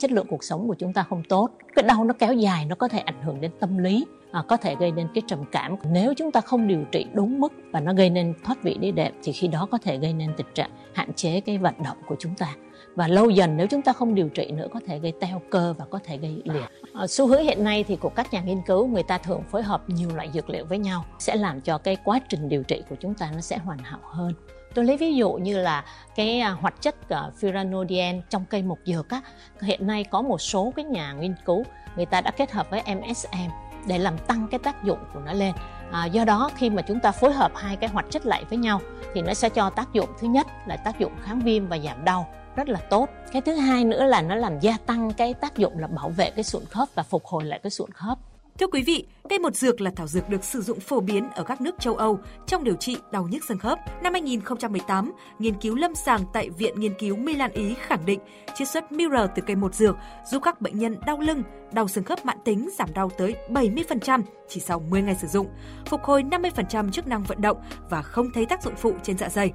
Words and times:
chất 0.00 0.12
lượng 0.12 0.26
cuộc 0.30 0.44
sống 0.44 0.68
của 0.68 0.74
chúng 0.74 0.92
ta 0.92 1.02
không 1.02 1.22
tốt 1.28 1.50
cái 1.76 1.82
đau 1.82 2.04
nó 2.04 2.14
kéo 2.18 2.34
dài 2.34 2.66
nó 2.66 2.74
có 2.74 2.88
thể 2.88 2.98
ảnh 2.98 3.22
hưởng 3.22 3.40
đến 3.40 3.50
tâm 3.60 3.78
lý 3.78 4.06
à, 4.32 4.42
có 4.48 4.56
thể 4.56 4.76
gây 4.80 4.92
nên 4.92 5.08
cái 5.14 5.22
trầm 5.26 5.44
cảm 5.52 5.76
nếu 5.90 6.14
chúng 6.14 6.32
ta 6.32 6.40
không 6.40 6.68
điều 6.68 6.84
trị 6.92 7.06
đúng 7.12 7.40
mức 7.40 7.52
và 7.72 7.80
nó 7.80 7.92
gây 7.92 8.10
nên 8.10 8.34
thoát 8.44 8.62
vị 8.62 8.76
đĩa 8.80 8.90
đệm 8.90 9.12
thì 9.22 9.32
khi 9.32 9.48
đó 9.48 9.68
có 9.70 9.78
thể 9.78 9.98
gây 9.98 10.12
nên 10.12 10.30
tình 10.36 10.46
trạng 10.54 10.70
hạn 10.94 11.12
chế 11.12 11.40
cái 11.40 11.58
vận 11.58 11.74
động 11.84 11.96
của 12.06 12.16
chúng 12.18 12.34
ta 12.34 12.54
và 12.94 13.08
lâu 13.08 13.30
dần 13.30 13.56
nếu 13.56 13.66
chúng 13.66 13.82
ta 13.82 13.92
không 13.92 14.14
điều 14.14 14.28
trị 14.28 14.50
nữa 14.50 14.66
có 14.72 14.80
thể 14.86 14.98
gây 14.98 15.12
teo 15.20 15.42
cơ 15.50 15.74
và 15.78 15.84
có 15.90 15.98
thể 16.04 16.16
gây 16.16 16.42
liệt. 16.44 16.64
À, 16.94 17.06
xu 17.06 17.26
hướng 17.26 17.42
hiện 17.42 17.64
nay 17.64 17.84
thì 17.88 17.96
của 17.96 18.08
các 18.08 18.32
nhà 18.32 18.40
nghiên 18.40 18.62
cứu 18.66 18.86
người 18.86 19.02
ta 19.02 19.18
thường 19.18 19.42
phối 19.50 19.62
hợp 19.62 19.90
nhiều 19.90 20.08
loại 20.14 20.30
dược 20.34 20.50
liệu 20.50 20.64
với 20.64 20.78
nhau 20.78 21.04
sẽ 21.18 21.36
làm 21.36 21.60
cho 21.60 21.78
cái 21.78 21.96
quá 22.04 22.20
trình 22.28 22.48
điều 22.48 22.62
trị 22.62 22.82
của 22.90 22.96
chúng 23.00 23.14
ta 23.14 23.30
nó 23.34 23.40
sẽ 23.40 23.58
hoàn 23.58 23.78
hảo 23.78 24.00
hơn. 24.02 24.32
Tôi 24.74 24.84
lấy 24.84 24.96
ví 24.96 25.14
dụ 25.14 25.32
như 25.32 25.58
là 25.58 25.84
cái 26.16 26.40
à, 26.40 26.50
hoạt 26.50 26.82
chất 26.82 27.08
à, 27.08 27.30
furanodien 27.40 28.20
trong 28.28 28.44
cây 28.50 28.62
mộc 28.62 28.78
dược 28.84 29.10
á, 29.10 29.20
hiện 29.60 29.86
nay 29.86 30.04
có 30.04 30.22
một 30.22 30.40
số 30.40 30.72
cái 30.76 30.84
nhà 30.84 31.12
nghiên 31.12 31.34
cứu 31.44 31.64
người 31.96 32.06
ta 32.06 32.20
đã 32.20 32.30
kết 32.30 32.50
hợp 32.52 32.70
với 32.70 32.82
MSM 32.82 33.50
để 33.86 33.98
làm 33.98 34.18
tăng 34.18 34.48
cái 34.50 34.58
tác 34.58 34.84
dụng 34.84 34.98
của 35.14 35.20
nó 35.26 35.32
lên. 35.32 35.52
À, 35.92 36.04
do 36.04 36.24
đó 36.24 36.50
khi 36.56 36.70
mà 36.70 36.82
chúng 36.82 37.00
ta 37.00 37.12
phối 37.12 37.32
hợp 37.32 37.52
hai 37.54 37.76
cái 37.76 37.90
hoạt 37.90 38.06
chất 38.10 38.26
lại 38.26 38.44
với 38.48 38.58
nhau 38.58 38.80
thì 39.14 39.22
nó 39.22 39.34
sẽ 39.34 39.48
cho 39.48 39.70
tác 39.70 39.92
dụng 39.92 40.08
thứ 40.20 40.28
nhất 40.28 40.46
là 40.66 40.76
tác 40.76 40.98
dụng 40.98 41.12
kháng 41.22 41.40
viêm 41.40 41.66
và 41.66 41.78
giảm 41.78 42.04
đau 42.04 42.26
rất 42.56 42.68
là 42.68 42.78
tốt. 42.78 43.08
Cái 43.32 43.42
thứ 43.42 43.54
hai 43.54 43.84
nữa 43.84 44.04
là 44.04 44.22
nó 44.22 44.34
làm 44.34 44.60
gia 44.60 44.76
tăng 44.86 45.12
cái 45.12 45.34
tác 45.34 45.56
dụng 45.56 45.78
là 45.78 45.86
bảo 45.86 46.08
vệ 46.08 46.30
cái 46.30 46.44
sụn 46.44 46.64
khớp 46.70 46.88
và 46.94 47.02
phục 47.02 47.24
hồi 47.24 47.44
lại 47.44 47.60
cái 47.62 47.70
sụn 47.70 47.90
khớp. 47.90 48.18
Thưa 48.60 48.66
quý 48.66 48.82
vị, 48.82 49.06
cây 49.28 49.38
một 49.38 49.56
dược 49.56 49.80
là 49.80 49.90
thảo 49.96 50.06
dược 50.06 50.28
được 50.28 50.44
sử 50.44 50.62
dụng 50.62 50.80
phổ 50.80 51.00
biến 51.00 51.30
ở 51.30 51.42
các 51.42 51.60
nước 51.60 51.74
châu 51.78 51.94
Âu 51.94 52.18
trong 52.46 52.64
điều 52.64 52.74
trị 52.74 52.96
đau 53.12 53.28
nhức 53.30 53.44
xương 53.44 53.58
khớp. 53.58 53.78
Năm 54.02 54.12
2018, 54.12 55.12
nghiên 55.38 55.54
cứu 55.54 55.74
lâm 55.74 55.94
sàng 55.94 56.20
tại 56.32 56.50
Viện 56.50 56.80
Nghiên 56.80 56.94
cứu 56.98 57.16
Milan 57.16 57.52
Ý 57.52 57.74
khẳng 57.74 58.06
định 58.06 58.20
chiết 58.54 58.68
xuất 58.68 58.92
Mirror 58.92 59.30
từ 59.34 59.42
cây 59.46 59.56
một 59.56 59.74
dược 59.74 59.96
giúp 60.30 60.42
các 60.42 60.60
bệnh 60.60 60.78
nhân 60.78 60.96
đau 61.06 61.20
lưng, 61.20 61.42
đau 61.72 61.88
xương 61.88 62.04
khớp 62.04 62.24
mãn 62.24 62.38
tính 62.44 62.68
giảm 62.78 62.88
đau 62.94 63.10
tới 63.18 63.34
70% 63.48 64.22
chỉ 64.48 64.60
sau 64.60 64.80
10 64.80 65.02
ngày 65.02 65.16
sử 65.20 65.26
dụng, 65.26 65.48
phục 65.86 66.02
hồi 66.02 66.22
50% 66.22 66.90
chức 66.90 67.06
năng 67.06 67.22
vận 67.22 67.40
động 67.40 67.62
và 67.90 68.02
không 68.02 68.30
thấy 68.34 68.46
tác 68.46 68.62
dụng 68.62 68.74
phụ 68.76 68.94
trên 69.02 69.18
dạ 69.18 69.28
dày. 69.28 69.52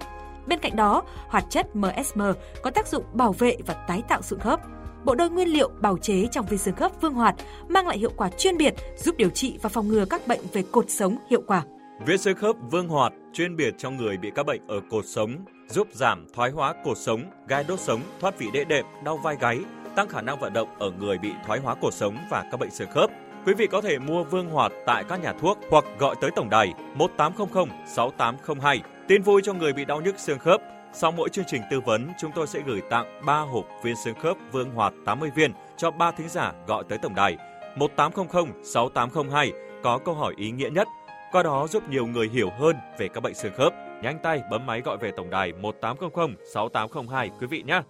Bên 0.48 0.60
cạnh 0.60 0.76
đó, 0.76 1.04
hoạt 1.28 1.44
chất 1.50 1.76
MSM 1.76 2.22
có 2.64 2.72
tác 2.72 2.88
dụng 2.88 3.04
bảo 3.14 3.34
vệ 3.34 3.58
và 3.66 3.74
tái 3.74 4.04
tạo 4.08 4.22
sụn 4.22 4.40
khớp. 4.40 4.60
Bộ 5.06 5.16
đôi 5.16 5.30
nguyên 5.30 5.48
liệu 5.48 5.70
bào 5.82 5.98
chế 5.98 6.28
trong 6.32 6.46
vi 6.46 6.58
xương 6.58 6.76
khớp 6.76 7.02
Vương 7.02 7.14
Hoạt 7.14 7.36
mang 7.68 7.88
lại 7.88 7.98
hiệu 7.98 8.12
quả 8.18 8.30
chuyên 8.30 8.58
biệt, 8.58 8.74
giúp 8.98 9.16
điều 9.18 9.30
trị 9.30 9.58
và 9.62 9.70
phòng 9.70 9.88
ngừa 9.88 10.06
các 10.06 10.28
bệnh 10.28 10.40
về 10.54 10.64
cột 10.72 10.90
sống 10.90 11.18
hiệu 11.30 11.42
quả. 11.48 11.64
viên 12.06 12.18
xương 12.18 12.36
khớp 12.36 12.56
Vương 12.72 12.88
Hoạt 12.88 13.14
chuyên 13.34 13.56
biệt 13.56 13.76
cho 13.78 13.90
người 13.90 14.18
bị 14.18 14.32
các 14.36 14.46
bệnh 14.46 14.68
ở 14.68 14.82
cột 14.90 15.06
sống, 15.06 15.36
giúp 15.70 15.88
giảm 15.94 16.26
thoái 16.34 16.52
hóa 16.52 16.74
cột 16.86 16.98
sống, 16.98 17.24
gai 17.48 17.64
đốt 17.68 17.80
sống, 17.80 18.02
thoát 18.20 18.40
vị 18.40 18.48
đĩa 18.54 18.64
đệm, 18.64 18.86
đau 19.04 19.18
vai 19.18 19.36
gáy, 19.40 19.60
tăng 19.96 20.08
khả 20.08 20.22
năng 20.22 20.40
vận 20.40 20.54
động 20.54 20.70
ở 20.80 20.92
người 20.92 21.18
bị 21.18 21.32
thoái 21.46 21.60
hóa 21.60 21.76
cột 21.76 21.94
sống 21.94 22.18
và 22.30 22.44
các 22.52 22.60
bệnh 22.60 22.72
xương 22.72 22.92
khớp. 22.92 23.10
Quý 23.46 23.54
vị 23.54 23.68
có 23.68 23.82
thể 23.82 24.00
mua 24.00 24.24
Vương 24.24 24.50
Hoạt 24.50 24.72
tại 24.86 25.04
các 25.10 25.24
nhà 25.24 25.34
thuốc 25.42 25.60
hoặc 25.70 25.86
gọi 26.00 26.16
tới 26.22 26.32
tổng 26.36 26.50
đài 26.50 26.74
1800 26.96 27.68
6802 27.86 28.82
Tin 29.08 29.22
vui 29.22 29.42
cho 29.44 29.54
người 29.54 29.74
bị 29.74 29.86
đau 29.86 30.02
nhức 30.02 30.20
xương 30.20 30.40
khớp. 30.40 30.62
Sau 30.98 31.12
mỗi 31.12 31.30
chương 31.30 31.46
trình 31.48 31.62
tư 31.72 31.80
vấn, 31.80 32.12
chúng 32.20 32.32
tôi 32.36 32.48
sẽ 32.48 32.60
gửi 32.66 32.82
tặng 32.90 33.22
3 33.26 33.40
hộp 33.40 33.66
viên 33.84 33.96
xương 34.04 34.16
khớp 34.24 34.38
Vương 34.52 34.72
Hoạt 34.72 34.94
80 35.06 35.30
viên 35.36 35.52
cho 35.78 35.92
3 35.92 36.12
thính 36.12 36.30
giả 36.30 36.54
gọi 36.68 36.84
tới 36.90 36.98
tổng 36.98 37.16
đài 37.16 37.38
1800 37.76 38.64
6802 38.64 39.52
có 39.84 40.00
câu 40.06 40.16
hỏi 40.16 40.34
ý 40.38 40.52
nghĩa 40.52 40.70
nhất. 40.70 40.88
Qua 41.32 41.44
đó 41.44 41.68
giúp 41.68 41.90
nhiều 41.90 42.06
người 42.06 42.30
hiểu 42.34 42.50
hơn 42.60 42.76
về 43.00 43.08
các 43.14 43.24
bệnh 43.24 43.34
xương 43.34 43.54
khớp. 43.58 43.74
Nhanh 44.04 44.20
tay 44.24 44.42
bấm 44.52 44.66
máy 44.66 44.82
gọi 44.82 44.98
về 44.98 45.12
tổng 45.18 45.30
đài 45.30 45.54
1800 45.54 46.36
6802 46.54 47.30
quý 47.40 47.48
vị 47.48 47.64
nhé. 47.68 47.82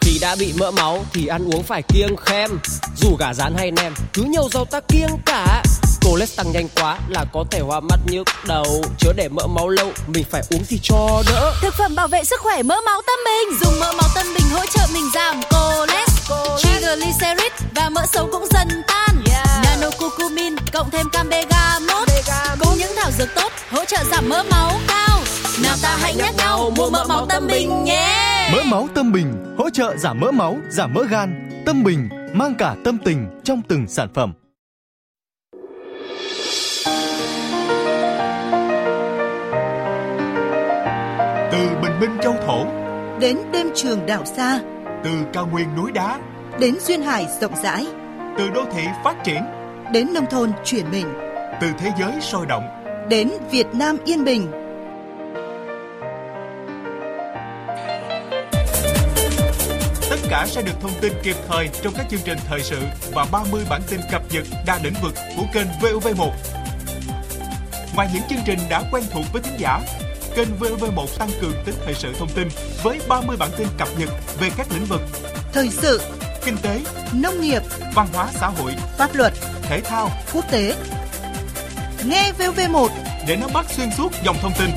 Khi 0.00 0.18
đã 0.20 0.36
bị 0.40 0.54
mỡ 0.60 0.70
máu 0.70 0.98
thì 1.12 1.26
ăn 1.26 1.44
uống 1.44 1.62
phải 1.62 1.82
kiêng 1.82 2.16
khem 2.16 2.50
Dù 2.96 3.16
gà 3.18 3.34
rán 3.34 3.54
hay 3.56 3.70
nem 3.70 3.92
cứ 4.14 4.22
nhiều 4.22 4.48
rau 4.48 4.64
ta 4.64 4.80
kiêng 4.80 5.10
cả 5.26 5.62
Cholesterol 6.06 6.36
tăng 6.36 6.52
nhanh 6.52 6.68
quá 6.76 6.98
là 7.08 7.24
có 7.32 7.44
thể 7.50 7.60
hoa 7.60 7.80
mắt 7.80 7.96
nhức 8.06 8.26
đầu. 8.48 8.82
Chớ 8.98 9.12
để 9.16 9.28
mỡ 9.28 9.46
máu 9.46 9.68
lâu 9.68 9.92
mình 10.06 10.24
phải 10.30 10.42
uống 10.50 10.64
gì 10.64 10.78
cho 10.82 11.22
đỡ. 11.26 11.52
Thực 11.62 11.74
phẩm 11.74 11.94
bảo 11.94 12.08
vệ 12.08 12.24
sức 12.24 12.40
khỏe 12.40 12.62
mỡ 12.62 12.74
máu 12.86 13.00
tâm 13.06 13.18
bình. 13.24 13.58
Dùng 13.60 13.80
mỡ 13.80 13.92
máu 13.92 14.08
tâm 14.14 14.26
bình 14.34 14.46
hỗ 14.52 14.66
trợ 14.66 14.86
mình 14.94 15.04
giảm 15.14 15.40
cholesterol. 15.50 16.58
Triglycerid 16.58 17.52
và 17.74 17.88
mỡ 17.88 18.00
xấu 18.12 18.28
cũng 18.32 18.46
dần 18.50 18.68
tan. 18.86 19.24
Yeah. 19.30 19.46
Nano 19.64 19.90
curcumin 19.98 20.56
cộng 20.72 20.90
thêm 20.90 21.06
cam 21.12 21.28
bega 21.28 21.78
mốt 21.78 22.08
Cùng 22.60 22.78
những 22.78 22.92
thảo 22.96 23.10
dược 23.18 23.28
tốt 23.34 23.52
hỗ 23.70 23.84
trợ 23.84 24.04
giảm 24.10 24.28
mỡ 24.28 24.42
máu 24.50 24.72
cao. 24.88 25.20
Nào 25.62 25.76
ta 25.82 25.96
hãy 26.00 26.14
nhắc 26.14 26.34
nhau 26.38 26.72
mua 26.76 26.90
mỡ 26.90 27.04
máu 27.08 27.26
tâm 27.26 27.46
bình 27.46 27.84
nhé. 27.84 28.48
Mỡ 28.52 28.62
máu 28.62 28.88
tâm 28.94 29.12
bình 29.12 29.54
hỗ 29.58 29.70
trợ 29.70 29.96
giảm 29.96 30.20
mỡ 30.20 30.30
máu, 30.30 30.56
giảm 30.70 30.94
mỡ 30.94 31.02
gan. 31.10 31.62
Tâm 31.66 31.84
bình 31.84 32.08
mang 32.32 32.54
cả 32.58 32.74
tâm 32.84 32.98
tình 33.04 33.40
trong 33.44 33.62
từng 33.68 33.88
sản 33.88 34.08
phẩm 34.14 34.32
bình 42.00 42.10
minh 42.10 42.20
châu 42.22 42.34
thổ. 42.46 42.64
Đến 43.20 43.38
đêm 43.52 43.66
trường 43.74 44.06
đảo 44.06 44.24
xa. 44.24 44.60
Từ 45.04 45.10
cao 45.32 45.46
nguyên 45.46 45.76
núi 45.76 45.92
đá. 45.92 46.18
Đến 46.60 46.74
duyên 46.80 47.02
hải 47.02 47.26
rộng 47.40 47.52
rãi. 47.62 47.86
Từ 48.38 48.48
đô 48.50 48.64
thị 48.72 48.82
phát 49.04 49.24
triển. 49.24 49.42
Đến 49.92 50.14
nông 50.14 50.26
thôn 50.30 50.52
chuyển 50.64 50.90
mình. 50.90 51.06
Từ 51.60 51.66
thế 51.78 51.92
giới 51.98 52.20
sôi 52.20 52.46
động. 52.46 52.64
Đến 53.08 53.30
Việt 53.50 53.66
Nam 53.72 53.96
yên 54.04 54.24
bình. 54.24 54.50
Tất 60.10 60.18
cả 60.30 60.46
sẽ 60.46 60.62
được 60.62 60.80
thông 60.80 60.94
tin 61.00 61.12
kịp 61.22 61.36
thời 61.48 61.68
trong 61.82 61.92
các 61.96 62.06
chương 62.10 62.20
trình 62.24 62.38
thời 62.48 62.60
sự 62.60 62.78
và 63.14 63.26
30 63.32 63.64
bản 63.70 63.80
tin 63.90 64.00
cập 64.12 64.22
nhật 64.30 64.44
đa 64.66 64.78
lĩnh 64.84 64.94
vực 65.02 65.14
của 65.36 65.44
kênh 65.54 65.66
VOV1 65.80 66.30
ngoài 67.96 68.08
những 68.14 68.22
chương 68.28 68.38
trình 68.46 68.58
đã 68.70 68.82
quen 68.92 69.04
thuộc 69.12 69.24
với 69.32 69.42
thính 69.42 69.56
giả 69.58 69.80
kênh 70.36 70.48
VV1 70.60 71.06
tăng 71.18 71.30
cường 71.40 71.52
tính 71.64 71.74
thời 71.84 71.94
sự 71.94 72.12
thông 72.18 72.28
tin 72.28 72.48
với 72.82 73.00
30 73.08 73.36
bản 73.36 73.50
tin 73.58 73.66
cập 73.78 73.88
nhật 73.98 74.08
về 74.40 74.50
các 74.56 74.66
lĩnh 74.72 74.84
vực 74.84 75.00
thời 75.56 75.68
sự, 75.70 76.00
kinh 76.44 76.56
tế, 76.62 76.80
nông 77.12 77.40
nghiệp, 77.40 77.62
văn 77.94 78.06
hóa 78.12 78.28
xã 78.34 78.46
hội, 78.46 78.72
pháp 78.98 79.14
luật, 79.14 79.32
thể 79.62 79.80
thao, 79.80 80.10
quốc 80.34 80.44
tế. 80.50 80.74
Nghe 82.06 82.32
VV1 82.38 82.88
để 83.28 83.36
nắm 83.36 83.50
bắt 83.54 83.66
xuyên 83.70 83.88
suốt 83.96 84.12
dòng 84.24 84.36
thông 84.42 84.52
tin. 84.58 84.70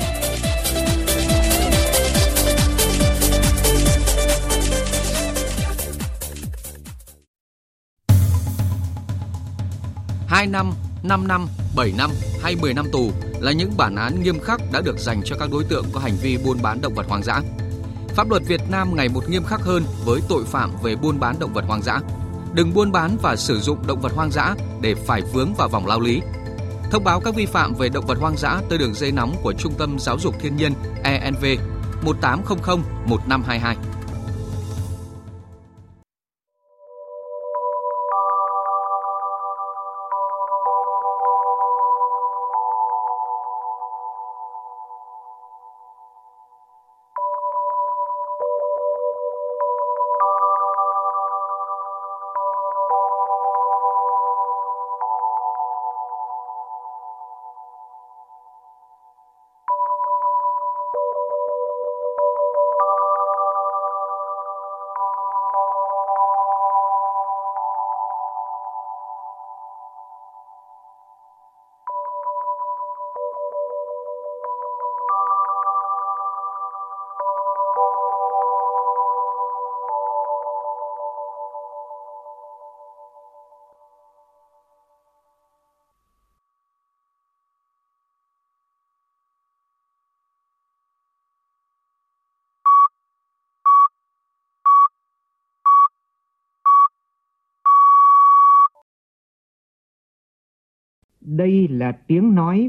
Hai 10.28 10.46
năm, 10.46 10.72
5 11.02 11.28
năm, 11.28 11.48
7 11.76 11.92
năm 11.98 12.10
hay 12.42 12.56
10 12.56 12.74
năm 12.74 12.86
tù 12.92 13.12
là 13.40 13.52
những 13.52 13.76
bản 13.76 13.96
án 13.96 14.22
nghiêm 14.22 14.40
khắc 14.40 14.60
đã 14.72 14.80
được 14.80 14.98
dành 14.98 15.22
cho 15.24 15.36
các 15.38 15.50
đối 15.52 15.64
tượng 15.64 15.84
có 15.92 16.00
hành 16.00 16.16
vi 16.22 16.38
buôn 16.44 16.58
bán 16.62 16.80
động 16.80 16.94
vật 16.94 17.06
hoang 17.08 17.22
dã. 17.22 17.40
Pháp 18.08 18.30
luật 18.30 18.42
Việt 18.46 18.60
Nam 18.70 18.96
ngày 18.96 19.08
một 19.08 19.28
nghiêm 19.28 19.44
khắc 19.44 19.60
hơn 19.60 19.84
với 20.04 20.20
tội 20.28 20.44
phạm 20.44 20.70
về 20.82 20.96
buôn 20.96 21.20
bán 21.20 21.38
động 21.38 21.52
vật 21.52 21.64
hoang 21.66 21.82
dã. 21.82 22.00
Đừng 22.54 22.74
buôn 22.74 22.92
bán 22.92 23.16
và 23.22 23.36
sử 23.36 23.60
dụng 23.60 23.86
động 23.86 24.00
vật 24.00 24.12
hoang 24.12 24.30
dã 24.30 24.54
để 24.80 24.94
phải 24.94 25.22
vướng 25.32 25.54
vào 25.54 25.68
vòng 25.68 25.86
lao 25.86 26.00
lý. 26.00 26.20
Thông 26.90 27.04
báo 27.04 27.20
các 27.20 27.34
vi 27.34 27.46
phạm 27.46 27.74
về 27.74 27.88
động 27.88 28.06
vật 28.06 28.18
hoang 28.18 28.36
dã 28.36 28.60
tới 28.68 28.78
đường 28.78 28.94
dây 28.94 29.12
nóng 29.12 29.36
của 29.42 29.52
Trung 29.52 29.72
tâm 29.78 29.98
Giáo 29.98 30.18
dục 30.18 30.34
Thiên 30.40 30.56
nhiên 30.56 30.72
ENV 31.04 31.44
1800 32.02 32.82
1522. 33.06 33.76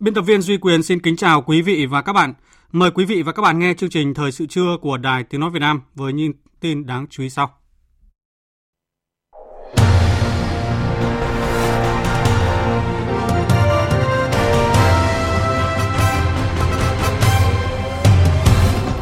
Biên 0.00 0.14
tập 0.14 0.22
viên 0.22 0.42
Duy 0.42 0.56
Quyền 0.56 0.82
xin 0.82 1.00
kính 1.00 1.16
chào 1.16 1.42
quý 1.42 1.62
vị 1.62 1.86
và 1.86 2.02
các 2.02 2.12
bạn. 2.12 2.34
Mời 2.72 2.90
quý 2.90 3.04
vị 3.04 3.22
và 3.22 3.32
các 3.32 3.42
bạn 3.42 3.58
nghe 3.58 3.74
chương 3.74 3.90
trình 3.90 4.14
Thời 4.14 4.32
sự 4.32 4.46
trưa 4.46 4.76
của 4.80 4.96
Đài 4.96 5.24
Tiếng 5.24 5.40
Nói 5.40 5.50
Việt 5.50 5.58
Nam 5.58 5.80
với 5.94 6.12
những 6.12 6.32
tin 6.60 6.86
đáng 6.86 7.06
chú 7.10 7.22
ý 7.22 7.30
sau. 7.30 7.50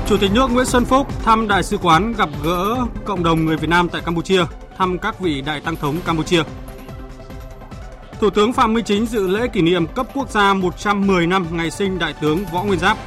Chủ 0.08 0.16
tịch 0.20 0.30
nước 0.34 0.50
Nguyễn 0.50 0.66
Xuân 0.66 0.84
Phúc 0.84 1.06
thăm 1.24 1.48
Đại 1.48 1.62
sứ 1.62 1.78
quán 1.78 2.12
gặp 2.12 2.28
gỡ 2.44 2.86
cộng 3.04 3.22
đồng 3.22 3.44
người 3.44 3.56
Việt 3.56 3.68
Nam 3.68 3.88
tại 3.88 4.02
Campuchia, 4.04 4.44
thăm 4.76 4.98
các 4.98 5.20
vị 5.20 5.42
đại 5.46 5.60
tăng 5.60 5.76
thống 5.76 5.96
Campuchia. 6.04 6.42
Thủ 8.20 8.30
tướng 8.30 8.52
Phạm 8.52 8.74
Minh 8.74 8.84
Chính 8.84 9.06
dự 9.06 9.26
lễ 9.28 9.48
kỷ 9.48 9.62
niệm 9.62 9.86
cấp 9.86 10.06
quốc 10.14 10.30
gia 10.30 10.54
110 10.54 11.26
năm 11.26 11.46
ngày 11.50 11.70
sinh 11.70 11.98
Đại 11.98 12.14
tướng 12.20 12.44
Võ 12.52 12.62
Nguyên 12.62 12.78
Giáp. 12.78 12.98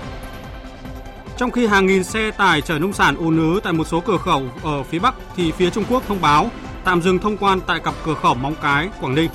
Trong 1.38 1.52
khi 1.52 1.68
hàng 1.68 1.86
nghìn 1.86 2.04
xe 2.04 2.32
tải 2.32 2.62
chở 2.62 2.80
nông 2.80 2.94
sản 2.94 3.16
ùn 3.16 3.38
ứ 3.38 3.60
tại 3.64 3.74
một 3.74 3.88
số 3.88 4.00
cửa 4.00 4.18
khẩu 4.18 4.44
ở 4.64 4.84
phía 4.84 5.00
Bắc 5.00 5.16
thì 5.36 5.52
phía 5.52 5.70
Trung 5.70 5.84
Quốc 5.90 6.04
thông 6.08 6.22
báo 6.22 6.50
tạm 6.84 7.02
dừng 7.02 7.20
thông 7.20 7.38
quan 7.38 7.60
tại 7.68 7.80
cặp 7.80 7.94
cửa 8.06 8.14
khẩu 8.14 8.34
Móng 8.34 8.56
Cái, 8.62 8.90
Quảng 9.02 9.16
Ninh. 9.16 9.30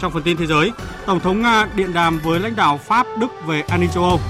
Trong 0.00 0.12
phần 0.12 0.22
tin 0.22 0.36
thế 0.36 0.46
giới, 0.46 0.72
Tổng 1.06 1.20
thống 1.20 1.42
Nga 1.42 1.68
điện 1.74 1.92
đàm 1.92 2.20
với 2.24 2.40
lãnh 2.40 2.56
đạo 2.56 2.78
Pháp, 2.78 3.06
Đức 3.18 3.46
về 3.46 3.62
an 3.68 3.80
ninh 3.80 3.90
châu 3.90 4.04
Âu. 4.04 4.20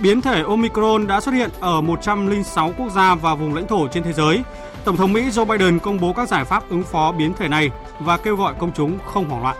Biến 0.00 0.20
thể 0.20 0.42
Omicron 0.42 1.06
đã 1.06 1.20
xuất 1.20 1.32
hiện 1.32 1.50
ở 1.60 1.80
106 1.80 2.72
quốc 2.78 2.88
gia 2.94 3.14
và 3.14 3.34
vùng 3.34 3.54
lãnh 3.54 3.66
thổ 3.66 3.88
trên 3.88 4.02
thế 4.02 4.12
giới. 4.12 4.42
Tổng 4.84 4.96
thống 4.96 5.12
Mỹ 5.12 5.22
Joe 5.30 5.44
Biden 5.44 5.78
công 5.78 6.00
bố 6.00 6.12
các 6.12 6.28
giải 6.28 6.44
pháp 6.44 6.70
ứng 6.70 6.82
phó 6.82 7.12
biến 7.12 7.32
thể 7.38 7.48
này 7.48 7.70
và 8.00 8.16
kêu 8.16 8.36
gọi 8.36 8.54
công 8.58 8.72
chúng 8.72 8.98
không 9.06 9.28
hoảng 9.28 9.42
loạn. 9.42 9.56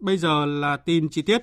Bây 0.00 0.16
giờ 0.16 0.46
là 0.46 0.76
tin 0.76 1.08
chi 1.08 1.22
tiết. 1.22 1.38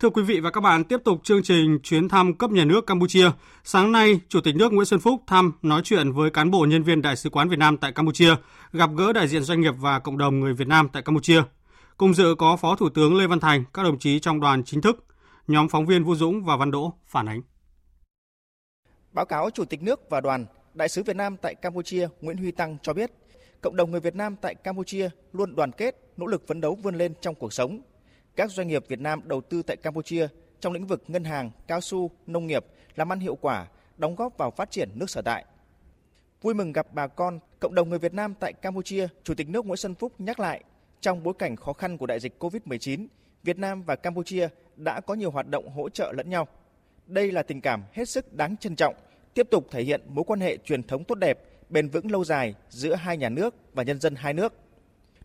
Thưa 0.00 0.10
quý 0.10 0.22
vị 0.22 0.40
và 0.40 0.50
các 0.50 0.60
bạn, 0.60 0.84
tiếp 0.84 1.00
tục 1.04 1.20
chương 1.24 1.42
trình 1.42 1.78
chuyến 1.82 2.08
thăm 2.08 2.34
cấp 2.34 2.50
nhà 2.50 2.64
nước 2.64 2.86
Campuchia. 2.86 3.30
Sáng 3.64 3.92
nay, 3.92 4.20
Chủ 4.28 4.40
tịch 4.40 4.56
nước 4.56 4.72
Nguyễn 4.72 4.86
Xuân 4.86 5.00
Phúc 5.00 5.22
thăm 5.26 5.52
nói 5.62 5.82
chuyện 5.84 6.12
với 6.12 6.30
cán 6.30 6.50
bộ 6.50 6.66
nhân 6.68 6.82
viên 6.82 7.02
Đại 7.02 7.16
sứ 7.16 7.30
quán 7.30 7.48
Việt 7.48 7.58
Nam 7.58 7.76
tại 7.76 7.92
Campuchia, 7.92 8.34
gặp 8.72 8.90
gỡ 8.96 9.12
đại 9.12 9.28
diện 9.28 9.42
doanh 9.42 9.60
nghiệp 9.60 9.74
và 9.78 9.98
cộng 9.98 10.18
đồng 10.18 10.40
người 10.40 10.54
Việt 10.54 10.68
Nam 10.68 10.88
tại 10.92 11.02
Campuchia. 11.02 11.42
Cùng 11.96 12.14
dự 12.14 12.34
có 12.38 12.56
Phó 12.56 12.76
Thủ 12.76 12.88
tướng 12.88 13.16
Lê 13.16 13.26
Văn 13.26 13.40
Thành, 13.40 13.64
các 13.74 13.82
đồng 13.82 13.98
chí 13.98 14.18
trong 14.18 14.40
đoàn 14.40 14.64
chính 14.64 14.80
thức. 14.80 15.04
Nhóm 15.46 15.68
phóng 15.68 15.86
viên 15.86 16.04
Vũ 16.04 16.14
Dũng 16.14 16.44
và 16.44 16.56
Văn 16.56 16.70
Đỗ 16.70 16.92
phản 17.06 17.28
ánh. 17.28 17.42
Báo 19.16 19.26
cáo 19.26 19.50
Chủ 19.50 19.64
tịch 19.64 19.82
nước 19.82 20.10
và 20.10 20.20
đoàn, 20.20 20.46
Đại 20.74 20.88
sứ 20.88 21.02
Việt 21.02 21.16
Nam 21.16 21.36
tại 21.36 21.54
Campuchia 21.54 22.08
Nguyễn 22.20 22.36
Huy 22.36 22.50
Tăng 22.50 22.76
cho 22.82 22.92
biết, 22.92 23.10
cộng 23.60 23.76
đồng 23.76 23.90
người 23.90 24.00
Việt 24.00 24.14
Nam 24.14 24.36
tại 24.40 24.54
Campuchia 24.54 25.08
luôn 25.32 25.56
đoàn 25.56 25.72
kết, 25.72 25.96
nỗ 26.16 26.26
lực 26.26 26.46
phấn 26.46 26.60
đấu 26.60 26.74
vươn 26.74 26.94
lên 26.94 27.12
trong 27.20 27.34
cuộc 27.34 27.52
sống. 27.52 27.80
Các 28.36 28.50
doanh 28.50 28.68
nghiệp 28.68 28.84
Việt 28.88 29.00
Nam 29.00 29.20
đầu 29.24 29.40
tư 29.40 29.62
tại 29.62 29.76
Campuchia 29.76 30.28
trong 30.60 30.72
lĩnh 30.72 30.86
vực 30.86 31.02
ngân 31.08 31.24
hàng, 31.24 31.50
cao 31.66 31.80
su, 31.80 32.10
nông 32.26 32.46
nghiệp 32.46 32.64
làm 32.96 33.12
ăn 33.12 33.20
hiệu 33.20 33.34
quả, 33.40 33.66
đóng 33.96 34.16
góp 34.16 34.38
vào 34.38 34.50
phát 34.50 34.70
triển 34.70 34.90
nước 34.94 35.10
sở 35.10 35.22
tại. 35.22 35.44
Vui 36.42 36.54
mừng 36.54 36.72
gặp 36.72 36.86
bà 36.92 37.06
con, 37.06 37.38
cộng 37.60 37.74
đồng 37.74 37.88
người 37.88 37.98
Việt 37.98 38.14
Nam 38.14 38.34
tại 38.40 38.52
Campuchia, 38.52 39.08
Chủ 39.24 39.34
tịch 39.34 39.48
nước 39.48 39.66
Nguyễn 39.66 39.76
Xuân 39.76 39.94
Phúc 39.94 40.12
nhắc 40.18 40.40
lại, 40.40 40.64
trong 41.00 41.22
bối 41.22 41.34
cảnh 41.38 41.56
khó 41.56 41.72
khăn 41.72 41.98
của 41.98 42.06
đại 42.06 42.20
dịch 42.20 42.42
COVID-19, 42.42 43.06
Việt 43.42 43.58
Nam 43.58 43.82
và 43.82 43.96
Campuchia 43.96 44.48
đã 44.76 45.00
có 45.00 45.14
nhiều 45.14 45.30
hoạt 45.30 45.48
động 45.48 45.68
hỗ 45.68 45.88
trợ 45.88 46.12
lẫn 46.12 46.30
nhau. 46.30 46.48
Đây 47.06 47.32
là 47.32 47.42
tình 47.42 47.60
cảm 47.60 47.84
hết 47.92 48.08
sức 48.08 48.34
đáng 48.34 48.56
trân 48.56 48.76
trọng, 48.76 48.94
tiếp 49.36 49.50
tục 49.50 49.66
thể 49.70 49.82
hiện 49.82 50.00
mối 50.08 50.24
quan 50.24 50.40
hệ 50.40 50.56
truyền 50.56 50.82
thống 50.82 51.04
tốt 51.04 51.14
đẹp, 51.14 51.38
bền 51.68 51.88
vững 51.88 52.10
lâu 52.10 52.24
dài 52.24 52.54
giữa 52.68 52.94
hai 52.94 53.16
nhà 53.16 53.28
nước 53.28 53.54
và 53.74 53.82
nhân 53.82 54.00
dân 54.00 54.14
hai 54.14 54.34
nước. 54.34 54.52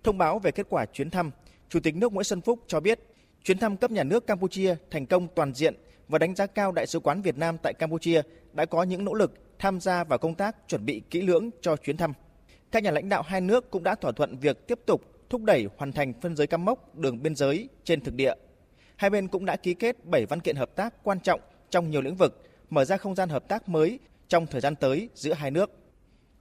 Thông 0.04 0.18
báo 0.18 0.40
về 0.40 0.52
kết 0.52 0.68
quả 0.70 0.86
chuyến 0.86 1.10
thăm, 1.10 1.32
Chủ 1.70 1.80
tịch 1.80 1.96
nước 1.96 2.14
Nguyễn 2.14 2.24
Xuân 2.24 2.42
Phúc 2.42 2.60
cho 2.68 2.80
biết, 2.80 3.00
chuyến 3.44 3.58
thăm 3.58 3.78
cấp 3.78 3.92
nhà 3.92 4.04
nước 4.04 4.28
Campuchia 4.28 4.76
thành 4.92 5.06
công 5.06 5.28
toàn 5.36 5.54
diện 5.54 5.76
và 6.08 6.20
đánh 6.20 6.36
giá 6.36 6.46
cao 6.46 6.72
Đại 6.72 6.88
sứ 6.88 7.00
quán 7.00 7.22
Việt 7.22 7.38
Nam 7.38 7.58
tại 7.64 7.74
Campuchia 7.74 8.22
đã 8.54 8.66
có 8.66 8.84
những 8.84 9.06
nỗ 9.06 9.14
lực 9.14 9.34
tham 9.60 9.80
gia 9.80 10.04
vào 10.04 10.20
công 10.20 10.36
tác 10.36 10.56
chuẩn 10.68 10.86
bị 10.86 11.02
kỹ 11.10 11.22
lưỡng 11.22 11.50
cho 11.62 11.76
chuyến 11.76 11.98
thăm. 11.98 12.14
Các 12.72 12.84
nhà 12.84 12.92
lãnh 12.92 13.10
đạo 13.10 13.22
hai 13.22 13.42
nước 13.42 13.72
cũng 13.72 13.84
đã 13.84 13.96
thỏa 13.96 14.12
thuận 14.12 14.38
việc 14.38 14.68
tiếp 14.68 14.80
tục 14.86 15.02
thúc 15.30 15.44
đẩy 15.44 15.68
hoàn 15.78 15.92
thành 15.92 16.14
phân 16.22 16.36
giới 16.36 16.48
cắm 16.48 16.66
mốc 16.66 16.96
đường 16.96 17.24
biên 17.24 17.36
giới 17.36 17.70
trên 17.84 18.02
thực 18.02 18.14
địa. 18.14 18.34
Hai 18.96 19.10
bên 19.10 19.28
cũng 19.28 19.46
đã 19.46 19.56
ký 19.56 19.74
kết 19.74 20.06
7 20.06 20.26
văn 20.26 20.40
kiện 20.40 20.56
hợp 20.56 20.76
tác 20.76 21.04
quan 21.04 21.20
trọng 21.20 21.42
trong 21.70 21.90
nhiều 21.90 22.02
lĩnh 22.02 22.16
vực, 22.16 22.51
mở 22.72 22.86
ra 22.86 22.98
không 22.98 23.16
gian 23.16 23.30
hợp 23.30 23.48
tác 23.48 23.70
mới 23.70 24.00
trong 24.28 24.48
thời 24.48 24.62
gian 24.62 24.76
tới 24.76 25.10
giữa 25.14 25.34
hai 25.34 25.52
nước. 25.52 25.72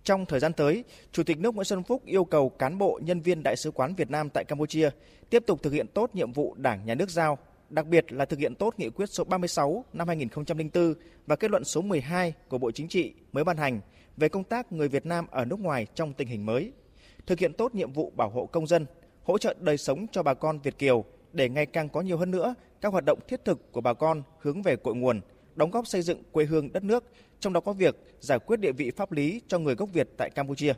Trong 0.04 0.26
thời 0.26 0.40
gian 0.40 0.52
tới, 0.52 0.84
Chủ 1.12 1.22
tịch 1.22 1.38
nước 1.38 1.54
Nguyễn 1.54 1.64
Xuân 1.64 1.82
Phúc 1.82 2.02
yêu 2.04 2.24
cầu 2.24 2.48
cán 2.48 2.78
bộ 2.78 3.00
nhân 3.02 3.20
viên 3.20 3.42
Đại 3.42 3.56
sứ 3.56 3.70
quán 3.70 3.94
Việt 3.94 4.10
Nam 4.10 4.28
tại 4.34 4.44
Campuchia 4.44 4.90
tiếp 5.30 5.42
tục 5.46 5.62
thực 5.62 5.72
hiện 5.72 5.86
tốt 5.86 6.10
nhiệm 6.14 6.32
vụ 6.32 6.54
Đảng, 6.54 6.86
Nhà 6.86 6.94
nước 6.94 7.10
giao, 7.10 7.38
đặc 7.70 7.86
biệt 7.86 8.12
là 8.12 8.24
thực 8.24 8.38
hiện 8.38 8.54
tốt 8.54 8.74
nghị 8.76 8.90
quyết 8.90 9.06
số 9.06 9.24
36 9.24 9.84
năm 9.92 10.08
2004 10.08 10.94
và 11.26 11.36
kết 11.36 11.50
luận 11.50 11.64
số 11.64 11.82
12 11.82 12.32
của 12.48 12.58
Bộ 12.58 12.70
Chính 12.70 12.88
trị 12.88 13.14
mới 13.32 13.44
ban 13.44 13.56
hành 13.56 13.80
về 14.16 14.28
công 14.28 14.44
tác 14.44 14.72
người 14.72 14.88
Việt 14.88 15.06
Nam 15.06 15.26
ở 15.30 15.44
nước 15.44 15.60
ngoài 15.60 15.86
trong 15.94 16.12
tình 16.12 16.28
hình 16.28 16.46
mới, 16.46 16.72
thực 17.26 17.38
hiện 17.38 17.52
tốt 17.52 17.74
nhiệm 17.74 17.92
vụ 17.92 18.12
bảo 18.16 18.30
hộ 18.30 18.46
công 18.46 18.66
dân, 18.66 18.86
hỗ 19.22 19.38
trợ 19.38 19.54
đời 19.60 19.76
sống 19.76 20.06
cho 20.12 20.22
bà 20.22 20.34
con 20.34 20.58
Việt 20.58 20.78
Kiều 20.78 21.04
để 21.32 21.48
ngày 21.48 21.66
càng 21.66 21.88
có 21.88 22.00
nhiều 22.00 22.18
hơn 22.18 22.30
nữa 22.30 22.54
các 22.80 22.92
hoạt 22.92 23.04
động 23.04 23.18
thiết 23.28 23.44
thực 23.44 23.72
của 23.72 23.80
bà 23.80 23.94
con 23.94 24.22
hướng 24.38 24.62
về 24.62 24.76
cội 24.76 24.94
nguồn, 24.94 25.20
đóng 25.60 25.70
góp 25.70 25.86
xây 25.86 26.02
dựng 26.02 26.22
quê 26.32 26.44
hương 26.44 26.72
đất 26.72 26.84
nước, 26.84 27.04
trong 27.40 27.52
đó 27.52 27.60
có 27.60 27.72
việc 27.72 27.96
giải 28.20 28.38
quyết 28.38 28.60
địa 28.60 28.72
vị 28.72 28.90
pháp 28.90 29.12
lý 29.12 29.40
cho 29.48 29.58
người 29.58 29.74
gốc 29.74 29.88
Việt 29.92 30.08
tại 30.16 30.30
Campuchia. 30.30 30.72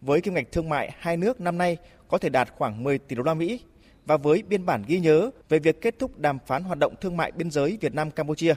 Với 0.00 0.20
kim 0.20 0.34
ngạch 0.34 0.52
thương 0.52 0.68
mại 0.68 0.90
hai 0.98 1.16
nước 1.16 1.40
năm 1.40 1.58
nay 1.58 1.76
có 2.08 2.18
thể 2.18 2.28
đạt 2.28 2.48
khoảng 2.56 2.84
10 2.84 2.98
tỷ 2.98 3.16
đô 3.16 3.22
la 3.22 3.34
Mỹ 3.34 3.60
và 4.06 4.16
với 4.16 4.42
biên 4.42 4.66
bản 4.66 4.84
ghi 4.86 4.98
nhớ 4.98 5.30
về 5.48 5.58
việc 5.58 5.80
kết 5.80 5.98
thúc 5.98 6.18
đàm 6.18 6.38
phán 6.46 6.62
hoạt 6.62 6.78
động 6.78 6.94
thương 7.00 7.16
mại 7.16 7.32
biên 7.32 7.50
giới 7.50 7.78
Việt 7.80 7.94
Nam 7.94 8.10
Campuchia, 8.10 8.54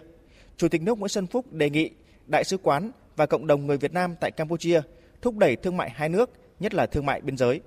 Chủ 0.58 0.68
tịch 0.68 0.82
nước 0.82 1.00
Nguyễn 1.00 1.10
Xuân 1.10 1.28
Phúc 1.28 1.54
đề 1.54 1.70
nghị 1.70 1.90
đại 2.28 2.44
sứ 2.44 2.58
quán 2.58 2.92
và 3.16 3.26
cộng 3.26 3.48
đồng 3.48 3.68
người 3.68 3.78
Việt 3.78 3.94
Nam 3.94 4.16
tại 4.20 4.32
Campuchia 4.32 4.82
thúc 5.22 5.38
đẩy 5.38 5.56
thương 5.56 5.78
mại 5.78 5.90
hai 5.90 6.10
nước, 6.10 6.30
nhất 6.60 6.74
là 6.74 6.86
thương 6.86 7.06
mại 7.06 7.22
biên 7.22 7.38
giới. 7.38 7.62